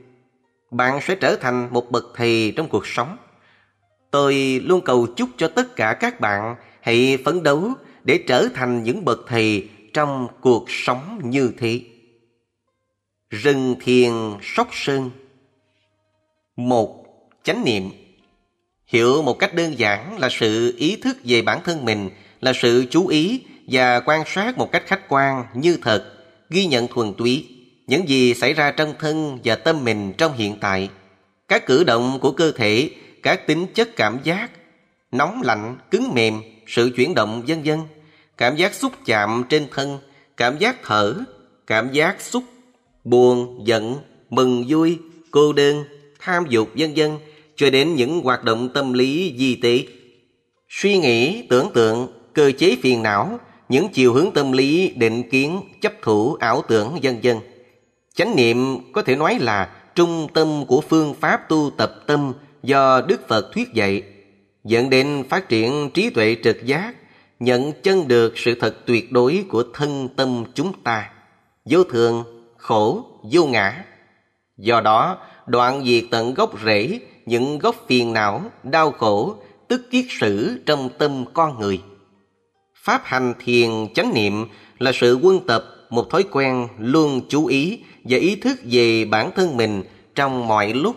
Bạn 0.70 1.00
sẽ 1.02 1.14
trở 1.14 1.36
thành 1.36 1.68
một 1.70 1.90
bậc 1.90 2.04
thầy 2.14 2.52
trong 2.56 2.68
cuộc 2.68 2.86
sống. 2.86 3.16
Tôi 4.10 4.62
luôn 4.64 4.80
cầu 4.80 5.06
chúc 5.16 5.28
cho 5.36 5.48
tất 5.48 5.76
cả 5.76 5.92
các 5.92 6.20
bạn 6.20 6.56
hãy 6.80 7.18
phấn 7.24 7.42
đấu 7.42 7.72
để 8.04 8.18
trở 8.26 8.48
thành 8.54 8.82
những 8.82 9.04
bậc 9.04 9.20
thầy 9.28 9.68
trong 9.92 10.28
cuộc 10.40 10.64
sống 10.68 11.20
như 11.24 11.52
thế. 11.58 11.80
Rừng 13.42 13.76
thiền 13.80 14.12
sóc 14.42 14.68
sơn. 14.72 15.10
Một 16.56 17.04
Chánh 17.42 17.64
niệm. 17.64 17.90
Hiểu 18.86 19.22
một 19.22 19.38
cách 19.38 19.54
đơn 19.54 19.78
giản 19.78 20.18
là 20.18 20.28
sự 20.30 20.74
ý 20.78 20.96
thức 20.96 21.16
về 21.24 21.42
bản 21.42 21.60
thân 21.64 21.84
mình, 21.84 22.10
là 22.40 22.52
sự 22.52 22.86
chú 22.90 23.06
ý 23.06 23.40
và 23.66 24.00
quan 24.00 24.22
sát 24.26 24.58
một 24.58 24.72
cách 24.72 24.82
khách 24.86 25.08
quan 25.08 25.44
như 25.54 25.78
thật, 25.82 26.12
ghi 26.50 26.66
nhận 26.66 26.88
thuần 26.88 27.14
túy 27.14 27.48
những 27.86 28.08
gì 28.08 28.34
xảy 28.34 28.54
ra 28.54 28.70
trong 28.70 28.94
thân 28.98 29.38
và 29.44 29.56
tâm 29.56 29.84
mình 29.84 30.12
trong 30.18 30.36
hiện 30.36 30.56
tại, 30.60 30.88
các 31.48 31.66
cử 31.66 31.84
động 31.84 32.18
của 32.20 32.32
cơ 32.32 32.52
thể, 32.52 32.90
các 33.22 33.46
tính 33.46 33.66
chất 33.74 33.96
cảm 33.96 34.18
giác, 34.24 34.50
nóng 35.12 35.42
lạnh, 35.42 35.78
cứng 35.90 36.14
mềm, 36.14 36.42
sự 36.66 36.90
chuyển 36.96 37.14
động 37.14 37.42
vân 37.46 37.62
vân, 37.62 37.78
cảm 38.36 38.56
giác 38.56 38.74
xúc 38.74 38.92
chạm 39.04 39.44
trên 39.48 39.66
thân, 39.70 39.98
cảm 40.36 40.58
giác 40.58 40.76
thở, 40.82 41.14
cảm 41.66 41.92
giác 41.92 42.20
xúc, 42.20 42.44
buồn, 43.04 43.62
giận, 43.66 43.96
mừng 44.30 44.64
vui, 44.68 44.98
cô 45.30 45.52
đơn, 45.52 45.84
tham 46.20 46.44
dục 46.48 46.68
vân 46.76 46.92
vân, 46.96 47.10
cho 47.56 47.70
đến 47.70 47.94
những 47.94 48.20
hoạt 48.20 48.44
động 48.44 48.68
tâm 48.74 48.92
lý 48.92 49.34
di 49.38 49.54
tế. 49.56 49.84
Suy 50.68 50.98
nghĩ, 50.98 51.46
tưởng 51.48 51.70
tượng, 51.74 52.08
cơ 52.32 52.52
chế 52.58 52.76
phiền 52.82 53.02
não, 53.02 53.38
những 53.68 53.88
chiều 53.88 54.12
hướng 54.12 54.30
tâm 54.30 54.52
lý, 54.52 54.92
định 54.96 55.30
kiến, 55.30 55.60
chấp 55.80 55.92
thủ, 56.02 56.34
ảo 56.34 56.62
tưởng 56.68 56.98
vân 57.02 57.20
vân. 57.22 57.36
Chánh 58.14 58.36
niệm 58.36 58.78
có 58.92 59.02
thể 59.02 59.16
nói 59.16 59.38
là 59.40 59.70
trung 59.94 60.28
tâm 60.34 60.64
của 60.66 60.80
phương 60.80 61.14
pháp 61.14 61.48
tu 61.48 61.70
tập 61.76 61.94
tâm 62.06 62.32
do 62.62 63.00
Đức 63.00 63.28
Phật 63.28 63.52
thuyết 63.52 63.74
dạy, 63.74 64.02
dẫn 64.64 64.90
đến 64.90 65.24
phát 65.28 65.48
triển 65.48 65.90
trí 65.94 66.10
tuệ 66.10 66.36
trực 66.44 66.66
giác, 66.66 66.94
nhận 67.40 67.72
chân 67.82 68.08
được 68.08 68.38
sự 68.38 68.54
thật 68.60 68.76
tuyệt 68.86 69.12
đối 69.12 69.44
của 69.48 69.64
thân 69.74 70.08
tâm 70.16 70.44
chúng 70.54 70.72
ta, 70.82 71.10
vô 71.64 71.84
thường, 71.84 72.24
khổ, 72.64 73.04
vô 73.32 73.46
ngã. 73.46 73.84
Do 74.58 74.80
đó, 74.80 75.18
đoạn 75.46 75.84
diệt 75.84 76.04
tận 76.10 76.34
gốc 76.34 76.54
rễ 76.64 77.00
những 77.26 77.58
gốc 77.58 77.76
phiền 77.86 78.12
não, 78.12 78.42
đau 78.62 78.92
khổ, 78.92 79.36
tức 79.68 79.90
kiết 79.90 80.04
sử 80.20 80.62
trong 80.66 80.90
tâm 80.98 81.24
con 81.34 81.60
người. 81.60 81.80
Pháp 82.74 83.02
hành 83.04 83.34
thiền 83.44 83.70
chánh 83.94 84.14
niệm 84.14 84.46
là 84.78 84.92
sự 84.94 85.18
quân 85.22 85.40
tập 85.46 85.64
một 85.90 86.10
thói 86.10 86.24
quen 86.30 86.68
luôn 86.78 87.20
chú 87.28 87.46
ý 87.46 87.80
và 88.04 88.18
ý 88.18 88.36
thức 88.36 88.58
về 88.64 89.04
bản 89.04 89.30
thân 89.36 89.56
mình 89.56 89.82
trong 90.14 90.46
mọi 90.46 90.72
lúc, 90.74 90.96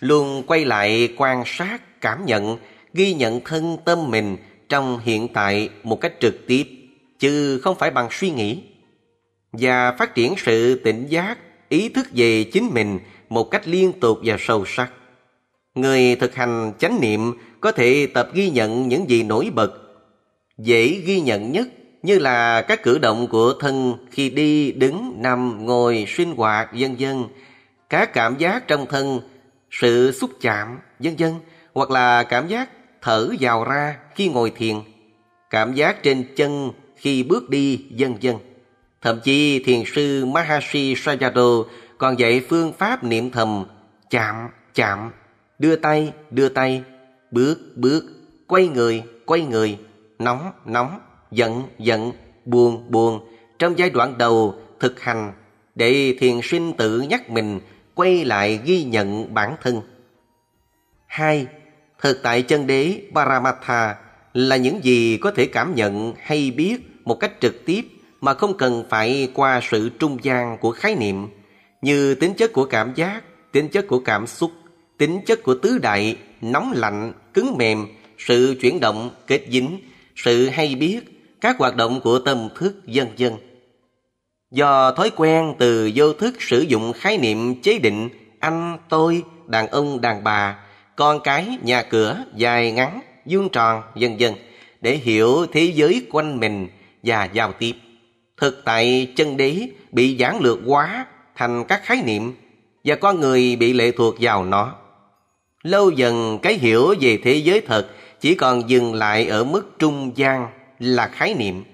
luôn 0.00 0.42
quay 0.46 0.64
lại 0.64 1.08
quan 1.16 1.42
sát, 1.46 2.00
cảm 2.00 2.26
nhận, 2.26 2.58
ghi 2.94 3.14
nhận 3.14 3.40
thân 3.44 3.76
tâm 3.84 4.10
mình 4.10 4.36
trong 4.68 4.98
hiện 4.98 5.28
tại 5.28 5.68
một 5.82 6.00
cách 6.00 6.12
trực 6.20 6.46
tiếp, 6.46 6.66
chứ 7.18 7.60
không 7.64 7.76
phải 7.78 7.90
bằng 7.90 8.08
suy 8.10 8.30
nghĩ. 8.30 8.62
Và 9.58 9.92
phát 9.92 10.14
triển 10.14 10.34
sự 10.36 10.80
tỉnh 10.84 11.06
giác, 11.06 11.38
ý 11.68 11.88
thức 11.88 12.06
về 12.12 12.44
chính 12.44 12.70
mình 12.74 12.98
một 13.28 13.44
cách 13.50 13.68
liên 13.68 13.92
tục 14.00 14.18
và 14.24 14.36
sâu 14.38 14.64
sắc. 14.66 14.90
Người 15.74 16.16
thực 16.16 16.34
hành 16.34 16.72
chánh 16.78 17.00
niệm 17.00 17.32
có 17.60 17.72
thể 17.72 18.08
tập 18.14 18.30
ghi 18.34 18.50
nhận 18.50 18.88
những 18.88 19.10
gì 19.10 19.22
nổi 19.22 19.50
bật, 19.54 19.72
dễ 20.58 20.88
ghi 20.88 21.20
nhận 21.20 21.52
nhất 21.52 21.68
như 22.02 22.18
là 22.18 22.62
các 22.62 22.82
cử 22.82 22.98
động 22.98 23.26
của 23.28 23.54
thân 23.60 23.94
khi 24.10 24.30
đi, 24.30 24.72
đứng, 24.72 25.14
nằm, 25.16 25.66
ngồi, 25.66 26.04
sinh 26.08 26.36
hoạt, 26.36 26.68
vân 26.72 26.96
vân, 26.98 27.24
các 27.90 28.12
cảm 28.12 28.36
giác 28.38 28.68
trong 28.68 28.86
thân, 28.86 29.20
sự 29.70 30.12
xúc 30.12 30.30
chạm, 30.40 30.78
vân 30.98 31.16
vân, 31.18 31.32
hoặc 31.74 31.90
là 31.90 32.22
cảm 32.22 32.48
giác 32.48 32.68
thở 33.02 33.28
vào 33.40 33.64
ra 33.64 33.96
khi 34.14 34.28
ngồi 34.28 34.52
thiền, 34.56 34.76
cảm 35.50 35.74
giác 35.74 36.02
trên 36.02 36.24
chân 36.36 36.70
khi 36.96 37.22
bước 37.22 37.50
đi, 37.50 37.84
vân 37.98 38.14
vân. 38.22 38.34
Thậm 39.02 39.20
chí 39.24 39.62
thiền 39.64 39.82
sư 39.94 40.26
Maharishi 40.26 40.94
Sayadaw 40.94 41.64
còn 41.98 42.18
dạy 42.18 42.42
phương 42.48 42.72
pháp 42.72 43.04
niệm 43.04 43.30
thầm 43.30 43.64
chạm, 44.10 44.48
chạm, 44.74 45.10
đưa 45.58 45.76
tay, 45.76 46.12
đưa 46.30 46.48
tay, 46.48 46.82
bước, 47.30 47.58
bước, 47.76 48.04
quay 48.46 48.68
người, 48.68 49.02
quay 49.26 49.40
người, 49.40 49.78
nóng, 50.18 50.52
nóng, 50.64 51.00
giận, 51.30 51.62
giận, 51.78 52.12
buồn, 52.44 52.86
buồn 52.90 53.20
trong 53.58 53.78
giai 53.78 53.90
đoạn 53.90 54.18
đầu 54.18 54.54
thực 54.80 55.00
hành 55.00 55.32
để 55.74 56.16
thiền 56.18 56.40
sinh 56.42 56.72
tự 56.78 57.00
nhắc 57.00 57.30
mình 57.30 57.60
quay 57.94 58.24
lại 58.24 58.60
ghi 58.64 58.84
nhận 58.84 59.34
bản 59.34 59.56
thân. 59.62 59.80
hai 61.06 61.46
Thực 62.02 62.22
tại 62.22 62.42
chân 62.42 62.66
đế 62.66 63.02
Paramatha 63.14 63.96
là 64.34 64.56
những 64.56 64.84
gì 64.84 65.18
có 65.20 65.30
thể 65.30 65.46
cảm 65.46 65.74
nhận 65.74 66.14
hay 66.20 66.50
biết 66.50 66.76
một 67.04 67.14
cách 67.20 67.32
trực 67.40 67.64
tiếp 67.66 67.82
mà 68.26 68.34
không 68.34 68.56
cần 68.56 68.84
phải 68.88 69.28
qua 69.34 69.60
sự 69.70 69.90
trung 69.98 70.18
gian 70.22 70.58
của 70.58 70.70
khái 70.70 70.94
niệm 70.94 71.28
như 71.82 72.14
tính 72.14 72.34
chất 72.34 72.52
của 72.52 72.64
cảm 72.64 72.94
giác, 72.94 73.22
tính 73.52 73.68
chất 73.68 73.86
của 73.88 73.98
cảm 73.98 74.26
xúc, 74.26 74.50
tính 74.98 75.20
chất 75.26 75.42
của 75.42 75.54
tứ 75.54 75.78
đại, 75.78 76.16
nóng 76.40 76.72
lạnh, 76.76 77.12
cứng 77.34 77.56
mềm, 77.58 77.86
sự 78.18 78.56
chuyển 78.60 78.80
động, 78.80 79.10
kết 79.26 79.40
dính, 79.50 79.80
sự 80.16 80.48
hay 80.48 80.74
biết, 80.74 81.00
các 81.40 81.58
hoạt 81.58 81.76
động 81.76 82.00
của 82.00 82.18
tâm 82.18 82.48
thức 82.56 82.74
vân 82.86 83.08
vân 83.18 83.32
Do 84.50 84.92
thói 84.92 85.10
quen 85.16 85.54
từ 85.58 85.90
vô 85.94 86.12
thức 86.12 86.42
sử 86.42 86.60
dụng 86.60 86.92
khái 86.92 87.18
niệm 87.18 87.62
chế 87.62 87.78
định 87.78 88.08
anh, 88.40 88.78
tôi, 88.88 89.22
đàn 89.46 89.66
ông, 89.66 90.00
đàn 90.00 90.24
bà, 90.24 90.58
con 90.96 91.20
cái, 91.24 91.58
nhà 91.62 91.82
cửa, 91.82 92.24
dài 92.34 92.72
ngắn, 92.72 93.00
vuông 93.24 93.48
tròn, 93.48 93.82
vân 93.94 94.16
vân 94.18 94.32
để 94.80 94.96
hiểu 94.96 95.46
thế 95.52 95.72
giới 95.74 96.06
quanh 96.10 96.40
mình 96.40 96.68
và 97.02 97.24
giao 97.24 97.52
tiếp. 97.52 97.72
Thực 98.36 98.64
tại 98.64 99.12
chân 99.16 99.36
đế 99.36 99.68
bị 99.92 100.16
giảng 100.20 100.40
lược 100.40 100.58
quá 100.66 101.06
thành 101.34 101.64
các 101.64 101.84
khái 101.84 102.02
niệm 102.02 102.34
và 102.84 102.94
con 102.94 103.20
người 103.20 103.56
bị 103.56 103.72
lệ 103.72 103.90
thuộc 103.90 104.14
vào 104.20 104.44
nó. 104.44 104.74
Lâu 105.62 105.90
dần 105.90 106.38
cái 106.42 106.54
hiểu 106.54 106.94
về 107.00 107.18
thế 107.24 107.34
giới 107.34 107.60
thật 107.60 107.88
chỉ 108.20 108.34
còn 108.34 108.70
dừng 108.70 108.94
lại 108.94 109.26
ở 109.26 109.44
mức 109.44 109.78
trung 109.78 110.12
gian 110.14 110.48
là 110.78 111.08
khái 111.08 111.34
niệm. 111.34 111.64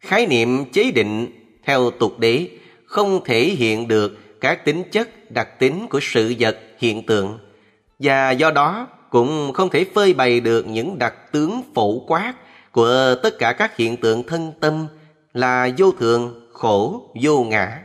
Khái 0.00 0.26
niệm 0.26 0.64
chế 0.72 0.90
định 0.90 1.26
theo 1.64 1.90
tục 1.90 2.18
đế 2.18 2.48
không 2.84 3.24
thể 3.24 3.44
hiện 3.44 3.88
được 3.88 4.40
các 4.40 4.64
tính 4.64 4.82
chất 4.92 5.30
đặc 5.30 5.58
tính 5.58 5.86
của 5.90 6.00
sự 6.02 6.34
vật 6.38 6.58
hiện 6.78 7.06
tượng 7.06 7.38
và 7.98 8.30
do 8.30 8.50
đó 8.50 8.88
cũng 9.10 9.52
không 9.52 9.70
thể 9.70 9.84
phơi 9.94 10.14
bày 10.14 10.40
được 10.40 10.66
những 10.66 10.98
đặc 10.98 11.32
tướng 11.32 11.62
phổ 11.74 11.98
quát 12.06 12.34
của 12.72 13.14
tất 13.22 13.38
cả 13.38 13.52
các 13.52 13.76
hiện 13.76 13.96
tượng 13.96 14.22
thân 14.22 14.52
tâm 14.60 14.86
là 15.34 15.70
vô 15.78 15.92
thường, 15.92 16.48
khổ, 16.52 17.10
vô 17.22 17.44
ngã. 17.44 17.82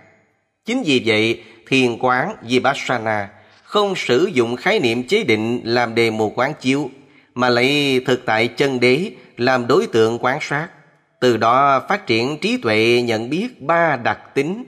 Chính 0.66 0.84
vì 0.86 1.04
vậy, 1.06 1.44
thiền 1.68 1.98
quán 1.98 2.36
Vipassana 2.42 3.30
không 3.64 3.94
sử 3.96 4.30
dụng 4.34 4.56
khái 4.56 4.80
niệm 4.80 5.08
chế 5.08 5.24
định 5.24 5.62
làm 5.64 5.96
đề 5.96 6.12
mục 6.12 6.34
quán 6.36 6.54
chiếu, 6.62 6.90
mà 7.36 7.50
lấy 7.50 8.02
thực 8.06 8.26
tại 8.26 8.48
chân 8.48 8.80
đế 8.80 9.12
làm 9.38 9.68
đối 9.68 9.88
tượng 9.88 10.18
quán 10.20 10.38
sát. 10.42 10.68
Từ 11.20 11.38
đó 11.38 11.86
phát 11.90 12.08
triển 12.08 12.38
trí 12.42 12.58
tuệ 12.58 13.02
nhận 13.02 13.30
biết 13.30 13.62
ba 13.62 13.96
đặc 13.96 14.20
tính 14.36 14.64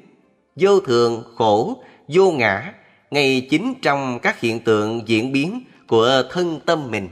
vô 0.55 0.79
thường, 0.79 1.23
khổ, 1.35 1.83
vô 2.07 2.31
ngã 2.31 2.73
ngay 3.11 3.47
chính 3.49 3.73
trong 3.81 4.19
các 4.19 4.39
hiện 4.39 4.59
tượng 4.59 5.07
diễn 5.07 5.31
biến 5.31 5.61
của 5.87 6.23
thân 6.31 6.59
tâm 6.65 6.91
mình. 6.91 7.09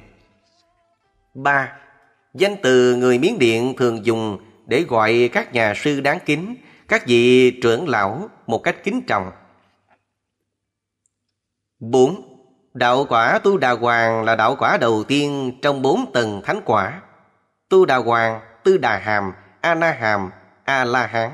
3. 1.33 1.71
Danh 2.33 2.55
từ 2.63 2.95
người 2.95 3.17
Miến 3.17 3.39
Điện 3.39 3.73
thường 3.77 4.05
dùng 4.05 4.37
để 4.67 4.81
gọi 4.81 5.29
các 5.33 5.53
nhà 5.53 5.73
sư 5.75 6.01
đáng 6.01 6.19
kính, 6.25 6.55
các 6.87 7.07
vị 7.07 7.51
trưởng 7.61 7.89
lão 7.89 8.29
một 8.47 8.63
cách 8.63 8.75
kính 8.83 9.01
trọng. 9.01 9.31
4. 11.79 12.21
Đạo 12.73 13.05
quả 13.09 13.39
Tu 13.39 13.57
Đà 13.57 13.71
Hoàng 13.71 14.23
là 14.23 14.35
đạo 14.35 14.55
quả 14.59 14.77
đầu 14.77 15.03
tiên 15.03 15.59
trong 15.61 15.81
bốn 15.81 16.11
tầng 16.13 16.41
thánh 16.45 16.61
quả. 16.65 17.01
Tu 17.69 17.85
Đà 17.85 17.97
Hoàng, 17.97 18.41
Tư 18.63 18.77
Đà 18.77 18.97
Hàm, 18.97 19.31
A 19.61 19.75
Na 19.75 19.91
Hàm, 19.91 20.29
A 20.63 20.85
La 20.85 21.07
Hán. 21.07 21.31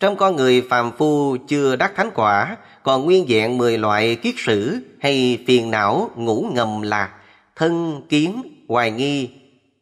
Trong 0.00 0.16
con 0.16 0.36
người 0.36 0.66
phàm 0.70 0.96
phu 0.96 1.36
chưa 1.48 1.76
đắc 1.76 1.92
thánh 1.96 2.10
quả, 2.14 2.56
còn 2.82 3.04
nguyên 3.04 3.26
vẹn 3.28 3.58
mười 3.58 3.78
loại 3.78 4.16
kiết 4.16 4.34
sử 4.38 4.80
hay 5.00 5.44
phiền 5.46 5.70
não 5.70 6.10
ngủ 6.16 6.46
ngầm 6.52 6.82
là 6.82 7.10
thân, 7.56 8.02
kiến, 8.08 8.42
hoài 8.68 8.90
nghi, 8.90 9.30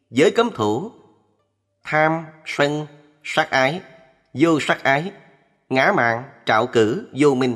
giới 0.09 0.31
cấm 0.31 0.49
thủ, 0.49 0.91
tham, 1.85 2.23
sân, 2.45 2.87
sát 3.23 3.49
ái, 3.49 3.81
vô 4.33 4.59
sát 4.59 4.83
ái, 4.83 5.11
ngã 5.69 5.93
mạng, 5.95 6.23
trạo 6.45 6.67
cử, 6.67 7.07
vô 7.13 7.35
minh. 7.35 7.55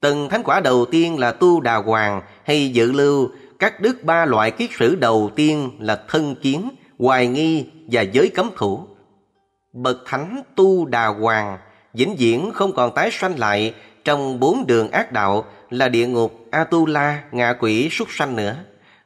từng 0.00 0.28
thánh 0.28 0.42
quả 0.42 0.60
đầu 0.60 0.86
tiên 0.90 1.18
là 1.18 1.32
tu 1.32 1.60
đà 1.60 1.76
hoàng 1.76 2.22
hay 2.44 2.72
dự 2.72 2.92
lưu, 2.92 3.30
các 3.58 3.80
đức 3.80 4.04
ba 4.04 4.24
loại 4.24 4.50
kiết 4.50 4.70
sử 4.78 4.94
đầu 4.94 5.30
tiên 5.36 5.70
là 5.80 6.02
thân 6.08 6.34
kiến, 6.42 6.70
hoài 6.98 7.26
nghi 7.26 7.66
và 7.90 8.02
giới 8.02 8.30
cấm 8.34 8.50
thủ. 8.56 8.86
Bậc 9.72 9.96
thánh 10.06 10.42
tu 10.54 10.86
đà 10.86 11.06
hoàng 11.06 11.58
vĩnh 11.94 12.16
viễn 12.16 12.50
không 12.54 12.72
còn 12.72 12.94
tái 12.94 13.10
sanh 13.12 13.38
lại 13.38 13.74
trong 14.04 14.40
bốn 14.40 14.66
đường 14.66 14.90
ác 14.90 15.12
đạo 15.12 15.44
là 15.70 15.88
địa 15.88 16.06
ngục, 16.06 16.46
Atula, 16.50 17.22
ngạ 17.32 17.52
quỷ, 17.52 17.88
súc 17.90 18.08
sanh 18.10 18.36
nữa, 18.36 18.56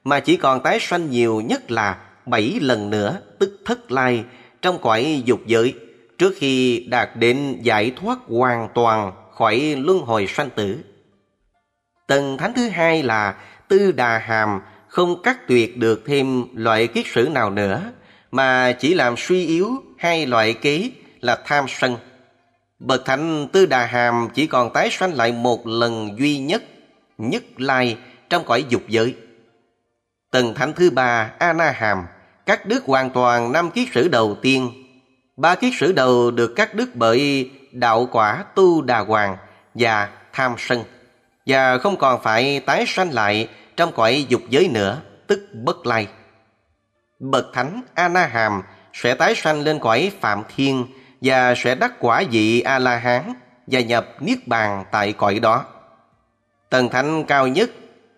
mà 0.05 0.21
chỉ 0.21 0.37
còn 0.37 0.63
tái 0.63 0.79
sanh 0.81 1.11
nhiều 1.11 1.41
nhất 1.41 1.71
là 1.71 1.99
bảy 2.27 2.59
lần 2.61 2.91
nữa, 2.91 3.21
tức 3.39 3.61
thất 3.65 3.93
lai, 3.93 4.25
trong 4.63 4.79
cõi 4.83 5.23
dục 5.25 5.41
giới, 5.47 5.75
trước 6.19 6.35
khi 6.37 6.87
đạt 6.89 7.17
đến 7.17 7.59
giải 7.63 7.93
thoát 7.97 8.19
hoàn 8.29 8.69
toàn 8.75 9.13
khỏi 9.33 9.77
luân 9.79 9.99
hồi 9.99 10.27
sanh 10.27 10.51
tử. 10.51 10.79
Tầng 12.07 12.37
thánh 12.39 12.53
thứ 12.55 12.69
hai 12.69 13.03
là 13.03 13.35
tư 13.69 13.93
đà 13.93 14.19
hàm, 14.19 14.61
không 14.89 15.23
cắt 15.23 15.49
tuyệt 15.49 15.79
được 15.79 16.03
thêm 16.07 16.45
loại 16.55 16.87
kiết 16.87 17.07
sử 17.07 17.29
nào 17.29 17.51
nữa, 17.51 17.93
mà 18.31 18.73
chỉ 18.73 18.95
làm 18.95 19.15
suy 19.19 19.47
yếu 19.47 19.71
hai 19.99 20.27
loại 20.27 20.55
kế 20.55 20.91
là 21.21 21.39
tham 21.45 21.65
sân. 21.69 21.97
Bậc 22.79 23.05
thánh 23.05 23.49
Tư 23.53 23.67
Đà 23.67 23.87
Hàm 23.87 24.29
chỉ 24.35 24.47
còn 24.47 24.73
tái 24.73 24.89
sanh 24.91 25.15
lại 25.15 25.33
một 25.33 25.67
lần 25.67 26.19
duy 26.19 26.39
nhất, 26.39 26.63
nhất 27.19 27.43
lai 27.57 27.97
trong 28.31 28.45
cõi 28.45 28.65
dục 28.69 28.83
giới. 28.89 29.15
Tầng 30.31 30.55
thánh 30.55 30.73
thứ 30.73 30.91
ba 30.91 31.31
A 31.39 31.53
Na 31.53 31.71
Hàm, 31.71 32.07
các 32.47 32.67
đức 32.67 32.85
hoàn 32.85 33.11
toàn 33.11 33.53
năm 33.53 33.71
kiết 33.71 33.89
sử 33.95 34.09
đầu 34.09 34.37
tiên. 34.43 34.73
Ba 35.37 35.55
kiết 35.55 35.73
sử 35.79 35.93
đầu 35.93 36.31
được 36.31 36.53
các 36.57 36.75
Đức 36.75 36.91
bởi 36.95 37.51
đạo 37.73 38.09
quả 38.13 38.45
Tu 38.55 38.83
Đà 38.83 38.99
Hoàng 38.99 39.37
và 39.75 40.09
tham 40.33 40.55
sân 40.59 40.85
và 41.47 41.79
không 41.79 41.97
còn 41.97 42.23
phải 42.23 42.61
tái 42.61 42.85
sanh 42.87 43.13
lại 43.13 43.49
trong 43.77 43.93
cõi 43.93 44.27
dục 44.29 44.43
giới 44.49 44.69
nữa, 44.69 45.01
tức 45.27 45.49
bất 45.65 45.87
lai. 45.87 46.09
Bậc 47.19 47.47
thánh 47.55 47.83
A 47.95 48.09
Na 48.09 48.27
Hàm 48.27 48.63
sẽ 48.93 49.15
tái 49.15 49.35
sanh 49.35 49.61
lên 49.61 49.79
cõi 49.79 50.13
Phạm 50.21 50.43
Thiên 50.57 50.87
và 51.21 51.55
sẽ 51.57 51.75
đắc 51.75 51.93
quả 51.99 52.23
vị 52.31 52.61
A-la-hán 52.61 53.35
và 53.67 53.81
nhập 53.81 54.07
Niết 54.21 54.49
Bàn 54.49 54.85
tại 54.91 55.13
cõi 55.13 55.39
đó. 55.39 55.65
Tầng 56.71 56.89
thánh 56.89 57.25
cao 57.25 57.47
nhất 57.49 57.71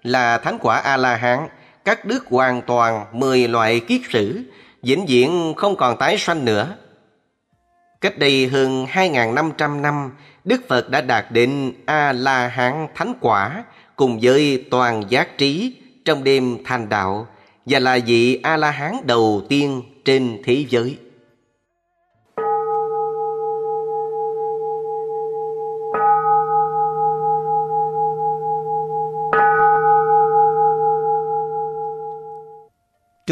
là 0.03 0.39
thánh 0.39 0.59
quả 0.61 0.79
A-la-hán, 0.79 1.49
các 1.85 2.05
đức 2.05 2.27
hoàn 2.27 2.63
toàn 2.63 3.07
mười 3.13 3.49
loại 3.49 3.81
kiết 3.81 4.01
sử, 4.11 4.43
vĩnh 4.83 5.07
viễn 5.07 5.55
không 5.57 5.77
còn 5.77 5.97
tái 5.99 6.19
sanh 6.19 6.45
nữa. 6.45 6.77
Cách 8.01 8.19
đây 8.19 8.49
hơn 8.49 8.87
2.500 8.87 9.81
năm, 9.81 10.13
Đức 10.45 10.69
Phật 10.69 10.91
đã 10.91 11.01
đạt 11.01 11.27
đến 11.31 11.73
A-la-hán 11.87 12.87
thánh 12.95 13.15
quả 13.21 13.65
cùng 13.97 14.19
với 14.23 14.65
toàn 14.71 15.05
giác 15.09 15.39
trí 15.39 15.77
trong 16.05 16.25
đêm 16.25 16.59
thành 16.65 16.89
đạo 16.89 17.27
và 17.67 17.79
là 17.79 17.99
vị 18.07 18.41
A-la-hán 18.43 18.97
đầu 19.07 19.43
tiên 19.49 19.83
trên 20.05 20.43
thế 20.45 20.65
giới. 20.69 20.97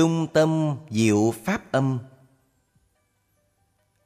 Trung 0.01 0.27
tâm 0.33 0.77
Diệu 0.91 1.35
Pháp 1.45 1.73
Âm. 1.73 1.99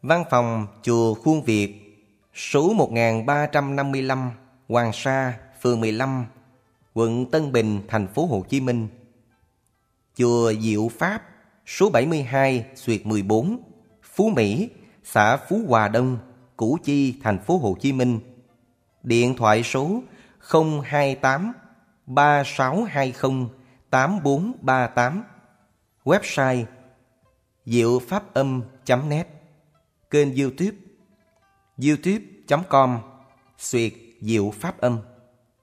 Văn 0.03 0.25
phòng 0.31 0.67
Chùa 0.83 1.15
Khuôn 1.15 1.43
Việt 1.43 1.75
Số 2.35 2.73
1355 2.73 4.31
Hoàng 4.69 4.93
Sa, 4.93 5.39
phường 5.61 5.81
15 5.81 6.27
Quận 6.95 7.31
Tân 7.31 7.53
Bình, 7.53 7.81
thành 7.89 8.07
phố 8.07 8.27
Hồ 8.27 8.45
Chí 8.49 8.61
Minh. 8.61 8.89
Chùa 10.17 10.53
Diệu 10.53 10.89
Pháp 10.99 11.23
Số 11.67 11.91
72 11.91 12.67
Xuyệt 12.75 13.07
14 13.07 13.59
Phú 14.03 14.31
Mỹ, 14.37 14.71
xã 15.05 15.37
Phú 15.37 15.61
Hòa 15.69 15.89
Đông, 15.89 16.19
Củ 16.57 16.79
Chi, 16.85 17.15
thành 17.23 17.39
phố 17.39 17.59
Hồ 17.59 17.77
Chí 17.81 17.93
Minh. 17.93 18.21
Điện 19.03 19.35
thoại 19.37 19.63
số 19.63 20.03
028 20.85 21.53
3620 22.07 23.49
8438 23.91 25.25
Website 26.05 26.65
diệu 27.67 27.99
pháp 27.99 28.35
âm.net 28.35 29.27
Kênh 30.11 30.37
youtube 30.37 30.77
youtube.com 31.79 32.99
Xuyệt 33.59 33.93
diệu 34.21 34.51
pháp 34.51 34.81
âm. 34.81 34.99